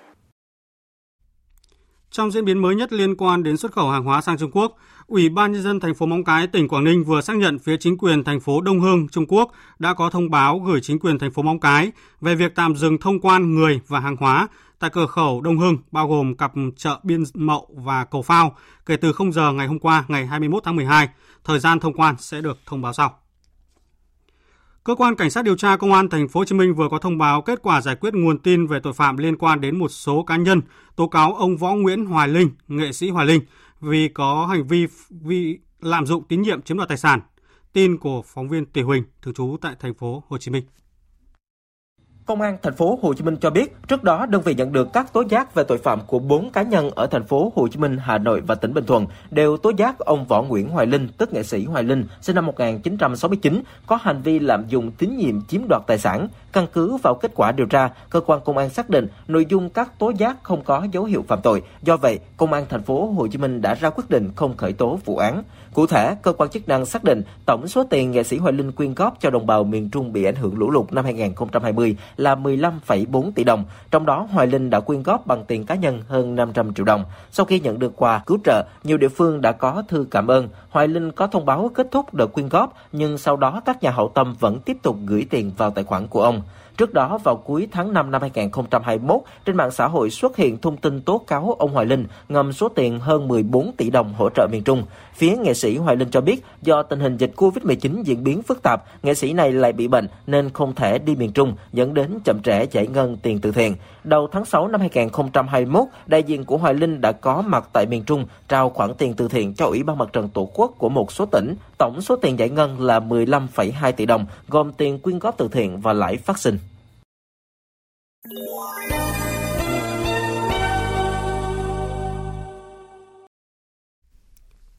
trong 2.15 2.31
diễn 2.31 2.45
biến 2.45 2.59
mới 2.59 2.75
nhất 2.75 2.93
liên 2.93 3.17
quan 3.17 3.43
đến 3.43 3.57
xuất 3.57 3.73
khẩu 3.73 3.91
hàng 3.91 4.05
hóa 4.05 4.21
sang 4.21 4.39
Trung 4.39 4.51
Quốc, 4.51 4.77
Ủy 5.07 5.29
ban 5.29 5.53
nhân 5.53 5.63
dân 5.63 5.81
thành 5.81 5.95
phố 5.95 6.07
Móng 6.07 6.25
Cái, 6.25 6.47
tỉnh 6.47 6.69
Quảng 6.69 6.85
Ninh 6.85 7.05
vừa 7.05 7.21
xác 7.21 7.37
nhận 7.37 7.59
phía 7.59 7.77
chính 7.77 7.99
quyền 7.99 8.25
thành 8.25 8.41
phố 8.41 8.61
Đông 8.61 8.81
Hưng, 8.81 9.09
Trung 9.09 9.27
Quốc 9.29 9.53
đã 9.79 9.95
có 9.95 10.11
thông 10.11 10.31
báo 10.31 10.59
gửi 10.59 10.81
chính 10.81 10.99
quyền 10.99 11.19
thành 11.19 11.31
phố 11.31 11.43
Móng 11.43 11.61
Cái 11.61 11.93
về 12.21 12.35
việc 12.35 12.55
tạm 12.55 12.77
dừng 12.77 12.99
thông 12.99 13.21
quan 13.21 13.55
người 13.55 13.81
và 13.89 14.01
hàng 14.01 14.17
hóa 14.17 14.49
tại 14.79 14.91
cửa 14.91 15.07
khẩu 15.07 15.41
Đông 15.41 15.59
Hưng, 15.59 15.79
bao 15.93 16.09
gồm 16.09 16.35
cặp 16.35 16.53
chợ 16.77 17.01
Biên 17.03 17.23
Mậu 17.35 17.69
và 17.77 18.05
Cầu 18.05 18.23
Phao, 18.23 18.57
kể 18.87 18.97
từ 18.97 19.13
0 19.13 19.33
giờ 19.33 19.53
ngày 19.53 19.67
hôm 19.67 19.79
qua, 19.79 20.05
ngày 20.09 20.27
21 20.27 20.65
tháng 20.65 20.77
12. 20.77 21.09
Thời 21.45 21.59
gian 21.59 21.81
thông 21.81 21.93
quan 21.93 22.15
sẽ 22.19 22.41
được 22.41 22.59
thông 22.67 22.83
báo 22.83 22.93
sau. 22.93 23.24
Cơ 24.85 24.95
quan 24.95 25.15
cảnh 25.15 25.31
sát 25.31 25.45
điều 25.45 25.57
tra 25.57 25.77
công 25.77 25.93
an 25.93 26.09
thành 26.09 26.29
phố 26.29 26.41
Hồ 26.41 26.45
Chí 26.45 26.55
Minh 26.55 26.75
vừa 26.75 26.89
có 26.89 26.99
thông 26.99 27.19
báo 27.19 27.43
kết 27.43 27.63
quả 27.63 27.81
giải 27.81 27.97
quyết 28.01 28.15
nguồn 28.15 28.39
tin 28.39 28.67
về 28.67 28.81
tội 28.81 28.93
phạm 28.93 29.17
liên 29.17 29.37
quan 29.37 29.61
đến 29.61 29.79
một 29.79 29.89
số 29.89 30.23
cá 30.23 30.37
nhân 30.37 30.61
tố 30.97 31.09
cáo 31.09 31.35
ông 31.35 31.57
Võ 31.57 31.75
Nguyễn 31.75 32.05
Hoài 32.05 32.29
Linh, 32.29 32.51
nghệ 32.69 32.93
sĩ 32.93 33.11
Hoài 33.11 33.27
Linh 33.27 33.41
vì 33.81 34.09
có 34.09 34.47
hành 34.47 34.67
vi 34.67 34.87
vi 35.11 35.59
lạm 35.81 36.07
dụng 36.07 36.25
tín 36.29 36.43
nhiệm 36.43 36.63
chiếm 36.63 36.77
đoạt 36.77 36.89
tài 36.89 36.99
sản. 36.99 37.21
Tin 37.73 37.99
của 37.99 38.23
phóng 38.27 38.49
viên 38.49 38.67
Tỷ 38.67 38.83
Huỳnh 38.83 39.05
thường 39.23 39.35
trú 39.35 39.57
tại 39.61 39.75
thành 39.81 39.95
phố 39.95 40.25
Hồ 40.29 40.39
Chí 40.39 40.51
Minh. 40.51 40.65
Công 42.27 42.41
an 42.41 42.57
thành 42.63 42.75
phố 42.75 42.99
Hồ 43.03 43.15
Chí 43.15 43.25
Minh 43.25 43.37
cho 43.37 43.51
biết, 43.51 43.77
trước 43.89 44.05
đó 44.05 44.27
đơn 44.27 44.43
vị 44.43 44.55
nhận 44.55 44.73
được 44.73 44.93
các 44.93 45.13
tố 45.13 45.23
giác 45.29 45.55
về 45.55 45.65
tội 45.65 45.79
phạm 45.79 46.01
của 46.07 46.19
4 46.19 46.51
cá 46.51 46.63
nhân 46.63 46.91
ở 46.91 47.07
thành 47.07 47.25
phố 47.25 47.53
Hồ 47.57 47.69
Chí 47.69 47.79
Minh, 47.79 47.97
Hà 48.03 48.19
Nội 48.19 48.41
và 48.41 48.55
tỉnh 48.55 48.75
Bình 48.75 48.85
Thuận 48.87 49.07
đều 49.31 49.57
tố 49.57 49.73
giác 49.77 49.99
ông 49.99 50.25
Võ 50.25 50.43
Nguyễn 50.43 50.69
Hoài 50.69 50.87
Linh, 50.87 51.09
tức 51.19 51.33
nghệ 51.33 51.43
sĩ 51.43 51.65
Hoài 51.65 51.83
Linh, 51.83 52.07
sinh 52.21 52.37
năm 52.37 52.47
1969, 52.47 53.63
có 53.87 53.99
hành 54.03 54.23
vi 54.23 54.39
lạm 54.39 54.65
dụng 54.69 54.91
tín 54.91 55.17
nhiệm 55.17 55.41
chiếm 55.47 55.61
đoạt 55.69 55.83
tài 55.87 55.99
sản. 55.99 56.29
Căn 56.53 56.67
cứ 56.73 56.97
vào 56.97 57.15
kết 57.15 57.31
quả 57.35 57.53
điều 57.53 57.67
tra, 57.67 57.91
cơ 58.11 58.21
quan 58.21 58.41
công 58.45 58.59
an 58.59 58.71
xác 58.71 58.91
định 58.91 59.07
nội 59.29 59.47
dung 59.49 59.71
các 59.71 59.99
tố 59.99 60.13
giác 60.19 60.37
không 60.43 60.65
có 60.65 60.87
dấu 60.93 61.05
hiệu 61.05 61.25
phạm 61.29 61.41
tội. 61.43 61.63
Do 61.83 61.97
vậy, 61.97 62.19
công 62.37 62.53
an 62.53 62.67
thành 62.69 62.83
phố 62.83 63.07
Hồ 63.07 63.27
Chí 63.27 63.39
Minh 63.39 63.61
đã 63.63 63.75
ra 63.75 63.91
quyết 63.91 64.11
định 64.11 64.31
không 64.37 64.57
khởi 64.57 64.73
tố 64.73 64.99
vụ 65.05 65.17
án. 65.17 65.43
Cụ 65.75 65.87
thể, 65.87 66.17
cơ 66.23 66.33
quan 66.33 66.51
chức 66.51 66.69
năng 66.69 66.87
xác 66.87 67.05
định 67.05 67.23
tổng 67.47 67.69
số 67.69 67.85
tiền 67.91 68.11
nghệ 68.11 68.23
sĩ 68.23 68.39
Hoài 68.39 68.53
Linh 68.53 68.73
quyên 68.73 68.95
góp 68.95 69.21
cho 69.21 69.31
đồng 69.31 69.47
bào 69.47 69.65
miền 69.65 69.91
Trung 69.91 70.13
bị 70.13 70.25
ảnh 70.25 70.35
hưởng 70.35 70.59
lũ 70.59 70.71
lụt 70.71 70.93
năm 70.93 71.05
2020 71.05 71.97
là 72.17 72.35
15,4 72.35 73.33
tỷ 73.35 73.45
đồng, 73.45 73.65
trong 73.91 74.07
đó 74.07 74.27
Hoài 74.31 74.47
Linh 74.47 74.71
đã 74.71 74.81
quyên 74.81 75.03
góp 75.03 75.27
bằng 75.27 75.45
tiền 75.45 75.67
cá 75.67 75.75
nhân 75.75 76.03
hơn 76.09 76.35
500 76.35 76.75
triệu 76.75 76.85
đồng. 76.85 77.05
Sau 77.31 77.47
khi 77.47 77.61
nhận 77.61 77.79
được 77.79 77.93
quà 77.97 78.23
cứu 78.27 78.39
trợ, 78.45 78.65
nhiều 78.85 78.97
địa 78.97 79.09
phương 79.09 79.41
đã 79.41 79.53
có 79.53 79.83
thư 79.89 80.07
cảm 80.11 80.27
ơn. 80.27 80.49
Hoài 80.71 80.89
Linh 80.89 81.13
có 81.13 81.27
thông 81.27 81.47
báo 81.47 81.71
kết 81.75 81.87
thúc 81.91 82.15
đợt 82.15 82.27
quyên 82.27 82.49
góp, 82.49 82.75
nhưng 82.93 83.19
sau 83.19 83.37
đó 83.37 83.63
các 83.65 83.83
nhà 83.83 83.91
hậu 83.91 84.09
tâm 84.15 84.35
vẫn 84.41 84.61
tiếp 84.61 84.77
tục 84.83 84.97
gửi 85.07 85.27
tiền 85.31 85.51
vào 85.57 85.71
tài 85.71 85.85
khoản 85.85 86.07
của 86.07 86.23
ông. 86.23 86.43
Trước 86.77 86.95
đó, 86.95 87.19
vào 87.25 87.37
cuối 87.37 87.69
tháng 87.73 87.93
5 87.93 88.11
năm 88.11 88.21
2021, 88.21 89.21
trên 89.45 89.57
mạng 89.57 89.71
xã 89.71 89.89
hội 89.89 90.11
xuất 90.11 90.37
hiện 90.37 90.59
thông 90.59 90.77
tin 90.77 91.01
tố 91.01 91.19
cáo 91.19 91.57
ông 91.59 91.73
Hoài 91.73 91.87
Linh 91.87 92.07
ngầm 92.29 92.53
số 92.53 92.69
tiền 92.69 92.99
hơn 92.99 93.29
14 93.29 93.73
tỷ 93.77 93.91
đồng 93.91 94.15
hỗ 94.15 94.31
trợ 94.31 94.47
miền 94.53 94.65
Trung. 94.65 94.83
Phía 95.15 95.37
nghệ 95.37 95.55
sĩ 95.55 95.77
Hoài 95.77 95.97
Linh 95.97 96.11
cho 96.11 96.21
biết, 96.21 96.45
do 96.63 96.83
tình 96.83 97.01
hình 97.01 97.17
dịch 97.17 97.33
Covid-19 97.37 98.03
diễn 98.03 98.25
biến 98.25 98.43
phức 98.43 98.63
tạp, 98.63 98.85
nghệ 99.03 99.15
sĩ 99.15 99.33
này 99.33 99.53
lại 99.53 99.73
bị 99.73 99.89
bệnh 99.89 100.09
nên 100.27 100.51
không 100.51 100.75
thể 100.75 100.99
đi 100.99 101.17
miền 101.17 101.33
Trung, 101.33 101.55
dẫn 101.73 101.95
đến 101.95 102.19
chậm 102.25 102.43
trễ 102.43 102.67
giải 102.71 102.87
ngân 102.87 103.17
tiền 103.17 103.41
từ 103.41 103.53
thiện. 103.53 103.77
Đầu 104.05 104.29
tháng 104.33 104.45
6 104.45 104.69
năm 104.69 104.81
2021, 104.81 105.85
đại 106.07 106.23
diện 106.23 106.45
của 106.45 106.57
Hoài 106.57 106.75
Linh 106.75 107.01
đã 107.01 107.13
có 107.13 107.43
mặt 107.43 107.69
tại 107.73 107.87
miền 107.87 108.05
Trung 108.05 108.27
trao 108.49 108.71
khoản 108.71 108.95
tiền 108.95 109.15
từ 109.15 109.29
thiện 109.29 109.55
cho 109.55 109.67
Ủy 109.67 109.83
ban 109.83 109.99
Mặt 109.99 110.13
trận 110.13 110.29
Tổ 110.29 110.51
quốc 110.55 110.75
của 110.79 110.89
một 110.89 111.13
số 111.13 111.27
tỉnh. 111.27 111.55
Tổng 111.79 112.01
số 112.01 112.17
tiền 112.17 112.39
giải 112.39 112.49
ngân 112.49 112.81
là 112.81 113.01
15,2 113.01 113.93
tỷ 113.93 114.07
đồng, 114.07 114.27
gồm 114.49 114.73
tiền 114.73 114.99
quyên 114.99 115.19
góp 115.19 115.37
từ 115.39 115.49
thiện 115.49 115.81
và 115.81 115.93
lãi 115.93 116.17
phát 116.17 116.39
sinh. 116.39 116.59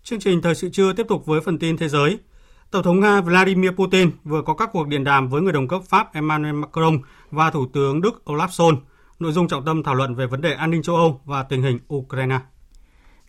Chương 0.04 0.20
trình 0.20 0.42
thời 0.42 0.56
sự 0.56 0.70
trưa 0.70 0.94
tiếp 0.94 1.06
tục 1.10 1.26
với 1.26 1.42
phần 1.42 1.60
tin 1.60 1.78
thế 1.78 1.90
giới. 1.90 2.20
Tổng 2.72 2.84
thống 2.84 3.00
Nga 3.00 3.22
Vladimir 3.22 3.72
Putin 3.72 4.12
vừa 4.24 4.42
có 4.42 4.54
các 4.54 4.70
cuộc 4.74 4.88
điện 4.88 5.04
đàm 5.04 5.30
với 5.30 5.42
người 5.42 5.54
đồng 5.54 5.68
cấp 5.68 5.82
Pháp 5.84 6.14
Emmanuel 6.14 6.56
Macron 6.56 7.00
và 7.32 7.52
Thủ 7.52 7.66
tướng 7.74 8.02
Đức 8.02 8.22
Olaf 8.26 8.48
Scholz. 8.48 8.78
Nội 9.20 9.32
dung 9.32 9.48
trọng 9.48 9.66
tâm 9.66 9.84
thảo 9.84 9.96
luận 9.96 10.16
về 10.16 10.28
vấn 10.28 10.42
đề 10.42 10.54
an 10.54 10.72
ninh 10.72 10.82
châu 10.82 10.96
Âu 10.96 11.22
và 11.26 11.44
tình 11.44 11.62
hình 11.62 11.80
Ukraine. 11.96 12.40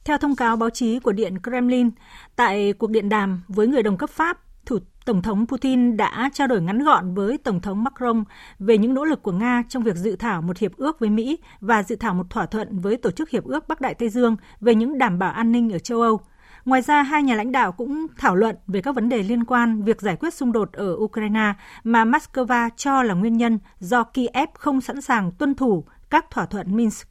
Theo 0.04 0.18
thông 0.18 0.36
cáo 0.36 0.56
báo 0.56 0.70
chí 0.70 0.98
của 0.98 1.12
Điện 1.12 1.42
Kremlin, 1.42 1.90
tại 2.36 2.72
cuộc 2.72 2.90
điện 2.90 3.08
đàm 3.08 3.42
với 3.48 3.66
người 3.66 3.82
đồng 3.82 3.96
cấp 3.96 4.10
Pháp, 4.10 4.38
Thủ 4.66 4.78
Tổng 5.06 5.22
thống 5.22 5.46
Putin 5.46 5.96
đã 5.96 6.30
trao 6.32 6.46
đổi 6.46 6.60
ngắn 6.60 6.84
gọn 6.84 7.14
với 7.14 7.38
Tổng 7.38 7.60
thống 7.60 7.84
Macron 7.84 8.24
về 8.58 8.78
những 8.78 8.94
nỗ 8.94 9.04
lực 9.04 9.22
của 9.22 9.32
Nga 9.32 9.62
trong 9.68 9.82
việc 9.82 9.96
dự 9.96 10.16
thảo 10.16 10.42
một 10.42 10.58
hiệp 10.58 10.76
ước 10.76 11.00
với 11.00 11.10
Mỹ 11.10 11.38
và 11.60 11.82
dự 11.82 11.96
thảo 11.96 12.14
một 12.14 12.30
thỏa 12.30 12.46
thuận 12.46 12.78
với 12.78 12.96
Tổ 12.96 13.10
chức 13.10 13.30
Hiệp 13.30 13.44
ước 13.44 13.68
Bắc 13.68 13.80
Đại 13.80 13.94
Tây 13.94 14.08
Dương 14.08 14.36
về 14.60 14.74
những 14.74 14.98
đảm 14.98 15.18
bảo 15.18 15.32
an 15.32 15.52
ninh 15.52 15.72
ở 15.72 15.78
châu 15.78 16.00
Âu. 16.00 16.20
Ngoài 16.64 16.82
ra, 16.82 17.02
hai 17.02 17.22
nhà 17.22 17.34
lãnh 17.34 17.52
đạo 17.52 17.72
cũng 17.72 18.06
thảo 18.18 18.36
luận 18.36 18.56
về 18.66 18.82
các 18.82 18.94
vấn 18.94 19.08
đề 19.08 19.22
liên 19.22 19.44
quan 19.44 19.82
việc 19.82 20.00
giải 20.00 20.16
quyết 20.16 20.34
xung 20.34 20.52
đột 20.52 20.72
ở 20.72 20.96
Ukraine 20.96 21.52
mà 21.84 22.04
Moscow 22.04 22.70
cho 22.76 23.02
là 23.02 23.14
nguyên 23.14 23.36
nhân 23.36 23.58
do 23.80 24.04
Kiev 24.04 24.48
không 24.54 24.80
sẵn 24.80 25.00
sàng 25.00 25.32
tuân 25.32 25.54
thủ 25.54 25.84
các 26.10 26.30
thỏa 26.30 26.46
thuận 26.46 26.76
Minsk. 26.76 27.08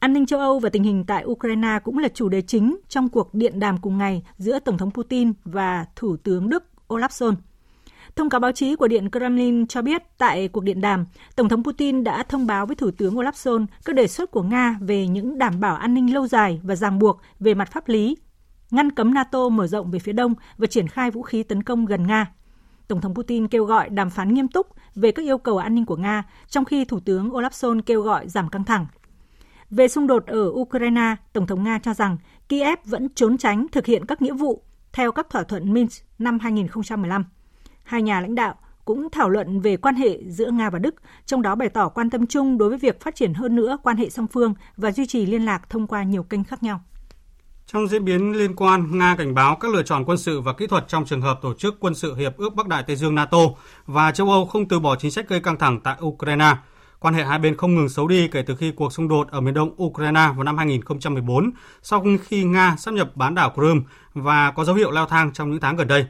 An 0.00 0.12
ninh 0.12 0.26
châu 0.26 0.40
Âu 0.40 0.58
và 0.58 0.68
tình 0.68 0.82
hình 0.82 1.04
tại 1.06 1.24
Ukraine 1.24 1.78
cũng 1.84 1.98
là 1.98 2.08
chủ 2.14 2.28
đề 2.28 2.42
chính 2.42 2.76
trong 2.88 3.08
cuộc 3.08 3.34
điện 3.34 3.60
đàm 3.60 3.78
cùng 3.78 3.98
ngày 3.98 4.22
giữa 4.36 4.58
Tổng 4.58 4.78
thống 4.78 4.90
Putin 4.90 5.32
và 5.44 5.86
Thủ 5.96 6.16
tướng 6.16 6.48
Đức 6.48 6.64
Olaf 6.88 7.08
Scholz. 7.08 7.34
Thông 8.16 8.30
cáo 8.30 8.40
báo 8.40 8.52
chí 8.52 8.76
của 8.76 8.88
Điện 8.88 9.10
Kremlin 9.10 9.66
cho 9.66 9.82
biết 9.82 10.02
tại 10.18 10.48
cuộc 10.48 10.64
điện 10.64 10.80
đàm, 10.80 11.04
Tổng 11.36 11.48
thống 11.48 11.64
Putin 11.64 12.04
đã 12.04 12.22
thông 12.22 12.46
báo 12.46 12.66
với 12.66 12.76
Thủ 12.76 12.90
tướng 12.90 13.14
Olaf 13.14 13.32
Scholz 13.32 13.66
các 13.84 13.96
đề 13.96 14.06
xuất 14.06 14.30
của 14.30 14.42
Nga 14.42 14.76
về 14.80 15.06
những 15.06 15.38
đảm 15.38 15.60
bảo 15.60 15.76
an 15.76 15.94
ninh 15.94 16.14
lâu 16.14 16.26
dài 16.26 16.60
và 16.62 16.76
ràng 16.76 16.98
buộc 16.98 17.20
về 17.40 17.54
mặt 17.54 17.72
pháp 17.72 17.88
lý, 17.88 18.16
ngăn 18.70 18.90
cấm 18.90 19.14
NATO 19.14 19.48
mở 19.48 19.66
rộng 19.66 19.90
về 19.90 19.98
phía 19.98 20.12
đông 20.12 20.34
và 20.56 20.66
triển 20.66 20.88
khai 20.88 21.10
vũ 21.10 21.22
khí 21.22 21.42
tấn 21.42 21.62
công 21.62 21.86
gần 21.86 22.06
Nga. 22.06 22.32
Tổng 22.88 23.00
thống 23.00 23.14
Putin 23.14 23.48
kêu 23.48 23.64
gọi 23.64 23.88
đàm 23.88 24.10
phán 24.10 24.34
nghiêm 24.34 24.48
túc 24.48 24.66
về 24.94 25.12
các 25.12 25.22
yêu 25.22 25.38
cầu 25.38 25.58
an 25.58 25.74
ninh 25.74 25.86
của 25.86 25.96
Nga, 25.96 26.22
trong 26.48 26.64
khi 26.64 26.84
Thủ 26.84 27.00
tướng 27.00 27.30
Olaf 27.30 27.50
Scholz 27.50 27.80
kêu 27.86 28.02
gọi 28.02 28.28
giảm 28.28 28.48
căng 28.48 28.64
thẳng. 28.64 28.86
Về 29.70 29.88
xung 29.88 30.06
đột 30.06 30.26
ở 30.26 30.50
Ukraine, 30.50 31.16
Tổng 31.32 31.46
thống 31.46 31.64
Nga 31.64 31.78
cho 31.78 31.94
rằng 31.94 32.16
Kiev 32.48 32.78
vẫn 32.84 33.08
trốn 33.14 33.38
tránh 33.38 33.66
thực 33.72 33.86
hiện 33.86 34.06
các 34.06 34.22
nghĩa 34.22 34.32
vụ 34.32 34.62
theo 34.94 35.12
các 35.12 35.30
thỏa 35.30 35.42
thuận 35.42 35.72
Minsk 35.72 36.04
năm 36.18 36.38
2015. 36.38 37.24
Hai 37.84 38.02
nhà 38.02 38.20
lãnh 38.20 38.34
đạo 38.34 38.54
cũng 38.84 39.08
thảo 39.12 39.30
luận 39.30 39.60
về 39.60 39.76
quan 39.76 39.94
hệ 39.94 40.18
giữa 40.26 40.50
Nga 40.50 40.70
và 40.70 40.78
Đức, 40.78 40.94
trong 41.26 41.42
đó 41.42 41.54
bày 41.54 41.68
tỏ 41.68 41.88
quan 41.88 42.10
tâm 42.10 42.26
chung 42.26 42.58
đối 42.58 42.68
với 42.68 42.78
việc 42.78 43.00
phát 43.00 43.14
triển 43.14 43.34
hơn 43.34 43.56
nữa 43.56 43.78
quan 43.82 43.96
hệ 43.96 44.10
song 44.10 44.26
phương 44.26 44.54
và 44.76 44.92
duy 44.92 45.06
trì 45.06 45.26
liên 45.26 45.44
lạc 45.44 45.70
thông 45.70 45.86
qua 45.86 46.02
nhiều 46.02 46.22
kênh 46.22 46.44
khác 46.44 46.62
nhau. 46.62 46.84
Trong 47.66 47.88
diễn 47.88 48.04
biến 48.04 48.32
liên 48.32 48.56
quan, 48.56 48.98
Nga 48.98 49.16
cảnh 49.18 49.34
báo 49.34 49.56
các 49.56 49.74
lựa 49.74 49.82
chọn 49.82 50.04
quân 50.04 50.18
sự 50.18 50.40
và 50.40 50.52
kỹ 50.52 50.66
thuật 50.66 50.88
trong 50.88 51.04
trường 51.04 51.22
hợp 51.22 51.38
tổ 51.42 51.54
chức 51.54 51.76
quân 51.80 51.94
sự 51.94 52.14
Hiệp 52.14 52.36
ước 52.36 52.54
Bắc 52.54 52.68
Đại 52.68 52.82
Tây 52.86 52.96
Dương 52.96 53.14
NATO 53.14 53.38
và 53.86 54.12
châu 54.12 54.30
Âu 54.30 54.46
không 54.46 54.68
từ 54.68 54.80
bỏ 54.80 54.96
chính 54.96 55.10
sách 55.10 55.28
gây 55.28 55.40
căng 55.40 55.58
thẳng 55.58 55.80
tại 55.80 55.96
Ukraine. 56.02 56.56
Quan 57.04 57.14
hệ 57.14 57.24
hai 57.24 57.38
bên 57.38 57.56
không 57.56 57.74
ngừng 57.74 57.88
xấu 57.88 58.08
đi 58.08 58.28
kể 58.28 58.42
từ 58.42 58.56
khi 58.56 58.70
cuộc 58.70 58.92
xung 58.92 59.08
đột 59.08 59.28
ở 59.30 59.40
miền 59.40 59.54
đông 59.54 59.82
Ukraine 59.82 60.32
vào 60.36 60.44
năm 60.44 60.56
2014, 60.56 61.50
sau 61.82 62.04
khi 62.22 62.44
Nga 62.44 62.76
sắp 62.78 62.94
nhập 62.94 63.10
bán 63.14 63.34
đảo 63.34 63.52
Crimea 63.54 63.82
và 64.14 64.50
có 64.50 64.64
dấu 64.64 64.76
hiệu 64.76 64.90
leo 64.90 65.06
thang 65.06 65.32
trong 65.32 65.50
những 65.50 65.60
tháng 65.60 65.76
gần 65.76 65.88
đây. 65.88 66.06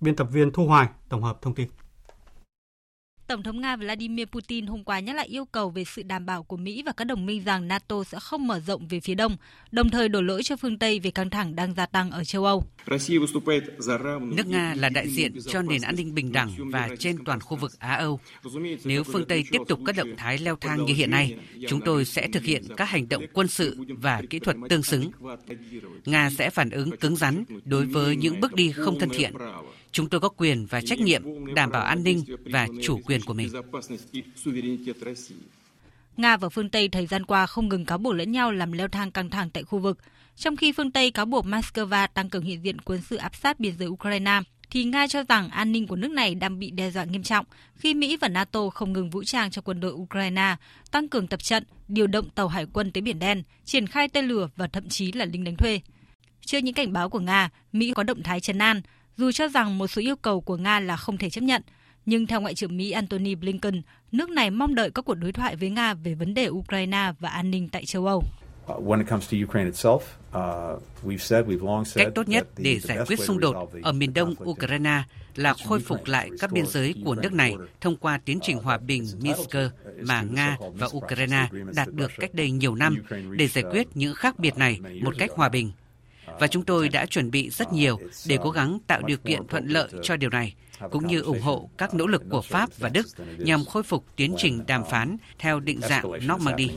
Biên 0.00 0.16
tập 0.16 0.28
viên 0.32 0.52
Thu 0.52 0.66
Hoài 0.66 0.88
tổng 1.08 1.22
hợp 1.22 1.42
thông 1.42 1.54
tin. 1.54 1.68
Tổng 3.26 3.42
thống 3.42 3.60
Nga 3.60 3.76
Vladimir 3.76 4.26
Putin 4.26 4.66
hôm 4.66 4.84
qua 4.84 5.00
nhắc 5.00 5.16
lại 5.16 5.26
yêu 5.26 5.44
cầu 5.44 5.70
về 5.70 5.84
sự 5.84 6.02
đảm 6.02 6.26
bảo 6.26 6.42
của 6.42 6.56
Mỹ 6.56 6.82
và 6.86 6.92
các 6.92 7.04
đồng 7.04 7.26
minh 7.26 7.44
rằng 7.44 7.68
NATO 7.68 8.04
sẽ 8.04 8.18
không 8.20 8.46
mở 8.46 8.60
rộng 8.60 8.88
về 8.88 9.00
phía 9.00 9.14
đông, 9.14 9.36
đồng 9.72 9.90
thời 9.90 10.08
đổ 10.08 10.20
lỗi 10.20 10.42
cho 10.42 10.56
phương 10.56 10.78
Tây 10.78 11.00
về 11.00 11.10
căng 11.10 11.30
thẳng 11.30 11.56
đang 11.56 11.74
gia 11.74 11.86
tăng 11.86 12.10
ở 12.10 12.24
châu 12.24 12.44
Âu. 12.44 12.64
Nước 14.20 14.46
Nga 14.46 14.74
là 14.78 14.88
đại 14.88 15.08
diện 15.08 15.32
cho 15.46 15.62
nền 15.62 15.82
an 15.82 15.96
ninh 15.96 16.14
bình 16.14 16.32
đẳng 16.32 16.50
và 16.58 16.88
trên 16.98 17.24
toàn 17.24 17.40
khu 17.40 17.56
vực 17.56 17.78
Á-Âu. 17.78 18.20
Nếu 18.84 19.04
phương 19.04 19.24
Tây 19.24 19.44
tiếp 19.50 19.58
tục 19.68 19.80
các 19.86 19.96
động 19.96 20.14
thái 20.16 20.38
leo 20.38 20.56
thang 20.56 20.84
như 20.84 20.94
hiện 20.94 21.10
nay, 21.10 21.38
chúng 21.68 21.80
tôi 21.84 22.04
sẽ 22.04 22.28
thực 22.28 22.44
hiện 22.44 22.62
các 22.76 22.84
hành 22.84 23.08
động 23.08 23.24
quân 23.32 23.48
sự 23.48 23.76
và 23.88 24.22
kỹ 24.30 24.38
thuật 24.38 24.56
tương 24.68 24.82
xứng. 24.82 25.10
Nga 26.04 26.30
sẽ 26.30 26.50
phản 26.50 26.70
ứng 26.70 26.96
cứng 26.96 27.16
rắn 27.16 27.44
đối 27.64 27.86
với 27.86 28.16
những 28.16 28.40
bước 28.40 28.54
đi 28.54 28.72
không 28.72 28.98
thân 28.98 29.08
thiện 29.08 29.32
Chúng 29.92 30.08
tôi 30.08 30.20
có 30.20 30.28
quyền 30.28 30.66
và 30.66 30.80
trách 30.80 31.00
nhiệm 31.00 31.54
đảm 31.54 31.70
bảo 31.70 31.82
an 31.82 32.02
ninh 32.02 32.24
và 32.44 32.68
chủ 32.82 33.00
quyền 33.06 33.20
của 33.26 33.34
mình. 33.34 33.52
Nga 36.16 36.36
và 36.36 36.48
phương 36.48 36.70
Tây 36.70 36.88
thời 36.88 37.06
gian 37.06 37.24
qua 37.24 37.46
không 37.46 37.68
ngừng 37.68 37.84
cáo 37.84 37.98
buộc 37.98 38.14
lẫn 38.14 38.32
nhau 38.32 38.52
làm 38.52 38.72
leo 38.72 38.88
thang 38.88 39.10
căng 39.10 39.30
thẳng 39.30 39.50
tại 39.50 39.62
khu 39.62 39.78
vực. 39.78 39.98
Trong 40.36 40.56
khi 40.56 40.72
phương 40.72 40.90
Tây 40.90 41.10
cáo 41.10 41.26
buộc 41.26 41.46
Moscow 41.46 42.08
tăng 42.14 42.30
cường 42.30 42.44
hiện 42.44 42.64
diện 42.64 42.80
quân 42.80 43.00
sự 43.02 43.16
áp 43.16 43.34
sát 43.34 43.60
biên 43.60 43.78
giới 43.78 43.88
Ukraine, 43.88 44.40
thì 44.70 44.84
Nga 44.84 45.06
cho 45.06 45.22
rằng 45.28 45.48
an 45.48 45.72
ninh 45.72 45.86
của 45.86 45.96
nước 45.96 46.10
này 46.10 46.34
đang 46.34 46.58
bị 46.58 46.70
đe 46.70 46.90
dọa 46.90 47.04
nghiêm 47.04 47.22
trọng 47.22 47.46
khi 47.74 47.94
Mỹ 47.94 48.16
và 48.20 48.28
NATO 48.28 48.70
không 48.70 48.92
ngừng 48.92 49.10
vũ 49.10 49.24
trang 49.24 49.50
cho 49.50 49.62
quân 49.62 49.80
đội 49.80 49.92
Ukraine, 49.92 50.56
tăng 50.90 51.08
cường 51.08 51.26
tập 51.26 51.42
trận, 51.42 51.64
điều 51.88 52.06
động 52.06 52.30
tàu 52.30 52.48
hải 52.48 52.66
quân 52.72 52.92
tới 52.92 53.02
Biển 53.02 53.18
Đen, 53.18 53.42
triển 53.64 53.86
khai 53.86 54.08
tên 54.08 54.24
lửa 54.24 54.48
và 54.56 54.66
thậm 54.66 54.88
chí 54.88 55.12
là 55.12 55.24
lính 55.24 55.44
đánh 55.44 55.56
thuê. 55.56 55.80
Trước 56.46 56.58
những 56.58 56.74
cảnh 56.74 56.92
báo 56.92 57.10
của 57.10 57.20
Nga, 57.20 57.50
Mỹ 57.72 57.92
có 57.94 58.02
động 58.02 58.22
thái 58.22 58.40
trấn 58.40 58.58
an, 58.58 58.82
dù 59.16 59.32
cho 59.32 59.48
rằng 59.48 59.78
một 59.78 59.86
số 59.86 60.02
yêu 60.02 60.16
cầu 60.16 60.40
của 60.40 60.56
Nga 60.56 60.80
là 60.80 60.96
không 60.96 61.18
thể 61.18 61.30
chấp 61.30 61.40
nhận, 61.40 61.62
nhưng 62.06 62.26
theo 62.26 62.40
Ngoại 62.40 62.54
trưởng 62.54 62.76
Mỹ 62.76 62.90
Antony 62.90 63.34
Blinken, 63.34 63.82
nước 64.12 64.30
này 64.30 64.50
mong 64.50 64.74
đợi 64.74 64.90
các 64.90 65.04
cuộc 65.04 65.14
đối 65.14 65.32
thoại 65.32 65.56
với 65.56 65.70
Nga 65.70 65.94
về 65.94 66.14
vấn 66.14 66.34
đề 66.34 66.48
Ukraine 66.48 67.12
và 67.20 67.28
an 67.28 67.50
ninh 67.50 67.68
tại 67.68 67.84
châu 67.84 68.06
Âu. 68.06 68.22
Uh, 68.72 68.98
Cách 71.94 72.08
tốt 72.14 72.28
nhất 72.28 72.46
để 72.56 72.78
giải 72.78 72.98
quyết 73.06 73.20
xung 73.20 73.40
đột 73.40 73.72
ở 73.82 73.92
miền 73.92 74.14
đông 74.14 74.34
Ukraine 74.44 75.02
là 75.34 75.54
khôi 75.66 75.80
phục 75.80 76.06
lại 76.06 76.30
các 76.40 76.52
biên 76.52 76.66
giới 76.66 76.94
của 77.04 77.14
nước 77.14 77.32
này 77.32 77.54
thông 77.80 77.96
qua 77.96 78.18
tiến 78.24 78.38
trình 78.42 78.58
hòa 78.58 78.78
bình 78.78 79.06
Minsk 79.20 79.56
mà 80.00 80.22
Nga 80.22 80.56
và 80.74 80.88
Ukraine 80.96 81.48
đạt 81.74 81.88
được 81.88 82.10
cách 82.18 82.34
đây 82.34 82.50
nhiều 82.50 82.74
năm 82.74 82.96
để 83.30 83.48
giải 83.48 83.64
quyết 83.70 83.86
những 83.94 84.14
khác 84.14 84.38
biệt 84.38 84.56
này 84.56 84.80
một 85.02 85.14
cách 85.18 85.30
hòa 85.34 85.48
bình 85.48 85.70
và 86.40 86.46
chúng 86.46 86.64
tôi 86.64 86.88
đã 86.88 87.06
chuẩn 87.06 87.30
bị 87.30 87.50
rất 87.50 87.72
nhiều 87.72 87.98
để 88.26 88.38
cố 88.42 88.50
gắng 88.50 88.78
tạo 88.86 89.02
điều 89.02 89.16
kiện 89.16 89.46
thuận 89.46 89.66
lợi 89.66 89.88
cho 90.02 90.16
điều 90.16 90.30
này, 90.30 90.54
cũng 90.90 91.06
như 91.06 91.20
ủng 91.20 91.40
hộ 91.40 91.70
các 91.78 91.94
nỗ 91.94 92.06
lực 92.06 92.22
của 92.30 92.42
Pháp 92.42 92.70
và 92.78 92.88
Đức 92.88 93.06
nhằm 93.38 93.64
khôi 93.64 93.82
phục 93.82 94.04
tiến 94.16 94.34
trình 94.38 94.64
đàm 94.66 94.82
phán 94.90 95.16
theo 95.38 95.60
định 95.60 95.80
dạng 95.80 96.04
Normandy. 96.28 96.70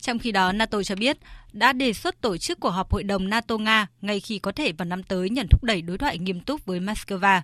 Trong 0.00 0.18
khi 0.18 0.32
đó, 0.32 0.52
NATO 0.52 0.82
cho 0.82 0.96
biết 0.96 1.18
đã 1.52 1.72
đề 1.72 1.92
xuất 1.92 2.20
tổ 2.20 2.36
chức 2.36 2.60
cuộc 2.60 2.70
họp 2.70 2.92
Hội 2.92 3.02
đồng 3.02 3.30
NATO-Nga 3.30 3.86
ngay 4.00 4.20
khi 4.20 4.38
có 4.38 4.52
thể 4.52 4.72
vào 4.72 4.84
năm 4.84 5.02
tới 5.02 5.30
nhằm 5.30 5.46
thúc 5.50 5.64
đẩy 5.64 5.82
đối 5.82 5.98
thoại 5.98 6.18
nghiêm 6.18 6.40
túc 6.40 6.66
với 6.66 6.80
Moscow. 6.80 7.40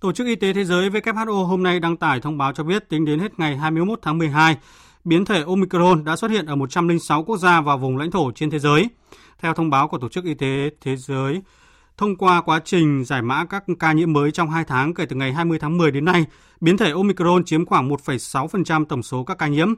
Tổ 0.00 0.12
chức 0.12 0.26
Y 0.26 0.36
tế 0.36 0.52
Thế 0.52 0.64
giới 0.64 0.90
WHO 0.90 1.44
hôm 1.44 1.62
nay 1.62 1.80
đăng 1.80 1.96
tải 1.96 2.20
thông 2.20 2.38
báo 2.38 2.52
cho 2.52 2.64
biết 2.64 2.88
tính 2.88 3.04
đến 3.04 3.18
hết 3.18 3.38
ngày 3.38 3.56
21 3.56 3.98
tháng 4.02 4.18
12, 4.18 4.56
biến 5.04 5.24
thể 5.24 5.42
Omicron 5.42 6.04
đã 6.04 6.16
xuất 6.16 6.30
hiện 6.30 6.46
ở 6.46 6.56
106 6.56 7.24
quốc 7.24 7.36
gia 7.36 7.60
và 7.60 7.76
vùng 7.76 7.96
lãnh 7.96 8.10
thổ 8.10 8.32
trên 8.32 8.50
thế 8.50 8.58
giới. 8.58 8.88
Theo 9.38 9.54
thông 9.54 9.70
báo 9.70 9.88
của 9.88 9.98
Tổ 9.98 10.08
chức 10.08 10.24
Y 10.24 10.34
tế 10.34 10.70
Thế 10.80 10.96
giới, 10.96 11.42
thông 11.96 12.16
qua 12.16 12.40
quá 12.40 12.60
trình 12.64 13.04
giải 13.04 13.22
mã 13.22 13.44
các 13.44 13.64
ca 13.78 13.92
nhiễm 13.92 14.12
mới 14.12 14.30
trong 14.30 14.50
2 14.50 14.64
tháng 14.64 14.94
kể 14.94 15.06
từ 15.06 15.16
ngày 15.16 15.32
20 15.32 15.58
tháng 15.58 15.78
10 15.78 15.90
đến 15.90 16.04
nay, 16.04 16.24
biến 16.60 16.76
thể 16.76 16.90
Omicron 16.90 17.44
chiếm 17.44 17.66
khoảng 17.66 17.88
1,6% 17.88 18.84
tổng 18.84 19.02
số 19.02 19.24
các 19.24 19.38
ca 19.38 19.46
nhiễm. 19.46 19.74